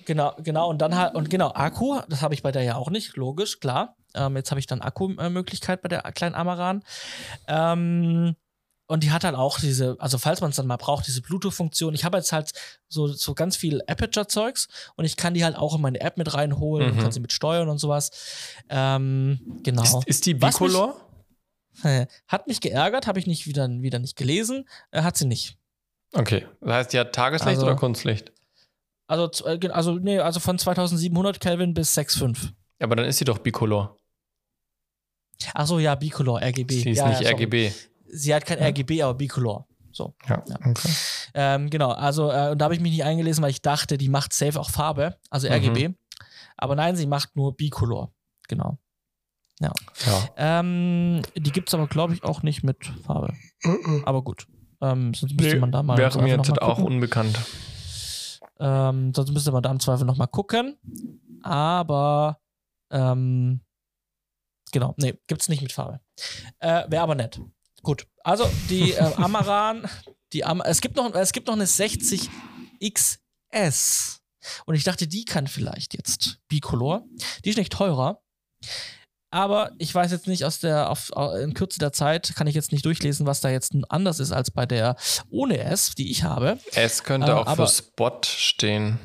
Genau, 0.05 0.35
genau, 0.39 0.69
und 0.69 0.79
dann 0.79 0.97
halt, 0.97 1.15
und 1.15 1.31
genau, 1.31 1.53
Akku, 1.55 2.01
das 2.09 2.23
habe 2.23 2.33
ich 2.35 2.43
bei 2.43 2.51
der 2.51 2.63
ja 2.63 2.75
auch 2.77 2.91
nicht, 2.91 3.15
logisch, 3.17 3.61
klar. 3.61 3.95
Ähm, 4.15 4.35
jetzt 4.37 4.51
habe 4.51 4.59
ich 4.59 4.67
dann 4.67 4.81
Akku-Möglichkeit 4.81 5.81
bei 5.83 5.89
der 5.89 6.01
kleinen 6.13 6.35
Amaran. 6.35 6.83
Ähm, 7.47 8.35
und 8.89 9.05
die 9.05 9.11
hat 9.13 9.23
halt 9.23 9.37
auch 9.37 9.61
diese, 9.61 9.97
also 10.01 10.19
falls 10.19 10.41
man 10.41 10.51
es 10.51 10.57
dann 10.57 10.67
mal 10.67 10.77
braucht, 10.77 11.07
diese 11.07 11.23
Bluetooth-Funktion. 11.23 11.95
Ich 11.95 12.05
habe 12.05 12.17
jetzt 12.17 12.33
halt 12.33 12.51
so, 12.89 13.07
so 13.07 13.35
ganz 13.35 13.55
viel 13.57 13.83
Aperture-Zeugs 13.87 14.67
und 14.97 15.05
ich 15.05 15.17
kann 15.17 15.35
die 15.35 15.45
halt 15.45 15.55
auch 15.57 15.77
in 15.77 15.81
meine 15.81 16.01
App 16.01 16.17
mit 16.17 16.35
reinholen 16.35 16.91
und 16.91 16.97
Mhm. 16.97 17.01
kann 17.03 17.13
sie 17.13 17.21
mit 17.21 17.33
steuern 17.33 17.69
und 17.69 17.79
sowas. 17.79 18.11
Ähm, 18.69 19.61
genau. 19.63 19.83
Ist, 19.83 20.07
ist 20.07 20.27
die 20.27 20.41
Was 20.43 20.59
mich- 20.59 20.71
Bicolor? 20.73 21.01
Hat 22.27 22.49
mich 22.49 22.61
geärgert, 22.61 23.07
habe 23.07 23.21
ich 23.21 23.27
nicht 23.29 23.47
wieder, 23.47 23.69
wieder 23.69 24.01
nicht 24.01 24.17
gelesen. 24.17 24.69
Äh, 24.91 25.03
hat 25.03 25.17
sie 25.17 25.27
nicht. 25.27 25.57
Okay. 26.13 26.47
Das 26.61 26.73
heißt, 26.73 26.93
die 26.93 26.99
hat 26.99 27.15
Tageslicht 27.15 27.59
Also- 27.59 27.67
oder 27.67 27.77
Kunstlicht? 27.77 28.33
Also, 29.07 29.31
äh, 29.47 29.69
also, 29.69 29.93
nee, 29.95 30.19
also 30.19 30.41
von 30.41 30.59
2700 30.59 31.39
Kelvin 31.41 31.75
bis 31.75 31.95
6,5. 31.97 32.53
Ja, 32.81 32.87
aber 32.87 32.97
dann 32.97 33.07
ist 33.07 33.19
sie 33.19 33.25
doch 33.25 33.39
Bicolor. 33.39 33.97
Ach 35.55 35.67
so, 35.67 35.79
ja, 35.79 35.95
Bicolor, 35.95 36.41
RGB. 36.43 36.83
Sie 36.83 36.91
ist 36.91 36.99
ja, 36.99 37.09
nicht 37.11 37.21
ja, 37.21 37.31
sorry. 37.31 37.73
Sie 38.11 38.35
hat 38.35 38.47
kein 38.47 38.59
RGB, 38.59 39.03
aber 39.03 39.15
Bicolor. 39.15 39.67
So. 39.93 40.15
Ja, 40.29 40.43
Ja. 40.47 40.57
okay. 40.65 40.89
Ähm, 41.35 41.71
genau, 41.71 41.91
also 41.93 42.31
äh, 42.31 42.51
und 42.51 42.59
da 42.59 42.65
habe 42.67 42.75
ich 42.75 42.81
mich 42.81 42.93
nicht 42.93 43.05
eingelesen, 43.05 43.43
weil 43.43 43.51
ich 43.51 43.63
dachte, 43.63 43.99
die 43.99 44.09
macht 44.09 44.33
safe 44.33 44.59
auch 44.59 44.71
Farbe, 44.71 45.17
also 45.31 45.49
Mhm. 45.49 45.55
RGB. 45.55 45.95
Aber 46.57 46.75
nein, 46.75 46.97
sie 46.97 47.07
macht 47.07 47.37
nur 47.37 47.57
Bicolor. 47.57 48.13
Genau. 48.49 48.79
Ja. 49.61 49.73
Ähm, 50.37 51.23
die 51.37 51.51
gibt 51.51 51.69
es 51.69 51.75
aber, 51.75 51.89
glaube 51.89 52.15
ich, 52.15 52.23
auch 52.25 52.43
nicht 52.43 52.63
mit 52.63 52.87
Farbe. 53.05 53.35
Aber 54.05 54.23
gut. 54.23 54.47
Ähm, 54.81 55.13
sonst 55.15 55.33
müsste 55.35 55.55
Nee, 55.55 55.61
man 55.61 55.73
da 55.73 55.83
mal. 55.83 55.99
wäre 55.99 56.23
mir 56.23 56.37
jetzt 56.37 56.63
auch 56.63 56.79
unbekannt. 56.79 57.39
Ähm, 58.61 59.13
sonst 59.15 59.33
müsste 59.33 59.51
man 59.53 59.63
da 59.63 59.71
im 59.71 59.81
Zweifel 59.81 60.05
nochmal 60.07 60.29
gucken. 60.29 60.79
Aber, 61.43 62.41
ähm, 62.91 63.61
genau, 64.73 64.95
nee, 64.99 65.15
gibt's 65.27 65.49
nicht 65.49 65.63
mit 65.63 65.73
Farbe. 65.73 66.01
Äh, 66.61 66.85
Wäre 66.91 67.03
aber 67.03 67.15
nett. 67.17 67.41
Gut, 67.89 68.07
also 68.23 68.47
die 68.69 68.93
äh, 68.93 68.99
Amaran, 69.17 69.89
die 70.35 70.45
Am 70.45 70.61
es, 70.61 70.83
gibt 70.83 70.97
noch, 70.97 71.15
es 71.15 71.33
gibt 71.33 71.47
noch 71.47 71.55
eine 71.55 71.67
60 71.67 72.29
XS. 72.87 74.21
Und 74.67 74.75
ich 74.75 74.85
dachte, 74.85 75.07
die 75.07 75.25
kann 75.25 75.47
vielleicht 75.47 75.95
jetzt 75.95 76.39
Bicolor. 76.49 77.07
Die 77.47 77.49
ist 77.49 77.57
nicht 77.57 77.73
teurer. 77.73 78.21
Aber 79.31 79.73
ich 79.79 79.95
weiß 79.95 80.11
jetzt 80.13 80.27
nicht, 80.27 80.45
aus 80.45 80.61
der, 80.61 80.91
auf, 80.91 81.11
in 81.43 81.55
Kürze 81.55 81.79
der 81.79 81.95
Zeit 81.95 82.35
kann 82.37 82.47
ich 82.47 82.55
jetzt 82.55 82.73
nicht 82.73 82.85
durchlesen, 82.85 83.25
was 83.25 83.41
da 83.41 83.49
jetzt 83.49 83.73
anders 83.89 84.21
ist 84.21 84.33
als 84.33 84.51
bei 84.51 84.67
der 84.67 84.95
ohne 85.31 85.57
S, 85.59 85.95
die 85.95 86.11
ich 86.11 86.25
habe. 86.25 86.59
Es 86.75 87.05
könnte 87.05 87.29
Äh, 87.29 87.35
auch 87.37 87.47
aber- 87.47 87.67
für 87.67 87.73
Spot 87.73 88.21
stehen. 88.23 88.99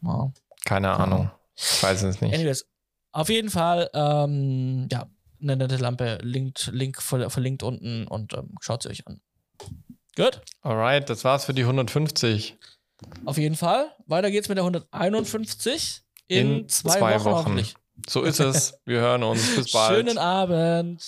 Ja. 0.00 0.32
Keine 0.64 0.92
Ahnung. 0.92 1.28
Ich 1.56 1.82
weiß 1.82 2.04
es 2.04 2.20
nicht. 2.20 2.34
Anyways, 2.34 2.66
auf 3.10 3.28
jeden 3.30 3.50
Fall, 3.50 3.90
ähm, 3.94 4.86
ja, 4.92 5.08
eine 5.44 5.56
nette 5.56 5.76
Lampe, 5.76 6.18
Link, 6.22 6.68
Link 6.72 7.00
ver- 7.00 7.30
verlinkt 7.30 7.62
unten 7.62 8.06
und 8.08 8.32
ähm, 8.34 8.54
schaut 8.60 8.82
sie 8.82 8.88
euch 8.90 9.06
an. 9.06 9.20
Gut, 10.16 10.40
Alright, 10.62 11.08
das 11.10 11.24
war's 11.24 11.44
für 11.44 11.54
die 11.54 11.62
150. 11.62 12.56
auf 13.24 13.38
jeden 13.38 13.56
Fall. 13.56 13.94
Weiter 14.06 14.30
geht's 14.30 14.48
mit 14.48 14.58
der 14.58 14.64
151 14.64 16.02
in, 16.28 16.60
In 16.62 16.68
zwei, 16.68 16.98
zwei 16.98 17.14
Wochen, 17.16 17.24
Wochen. 17.24 17.34
hoffentlich. 17.34 17.74
So 18.08 18.22
ist 18.22 18.40
es. 18.40 18.74
Wir 18.84 19.00
hören 19.00 19.22
uns. 19.22 19.54
Bis 19.54 19.70
bald. 19.72 19.94
Schönen 20.08 20.18
Abend. 20.18 21.02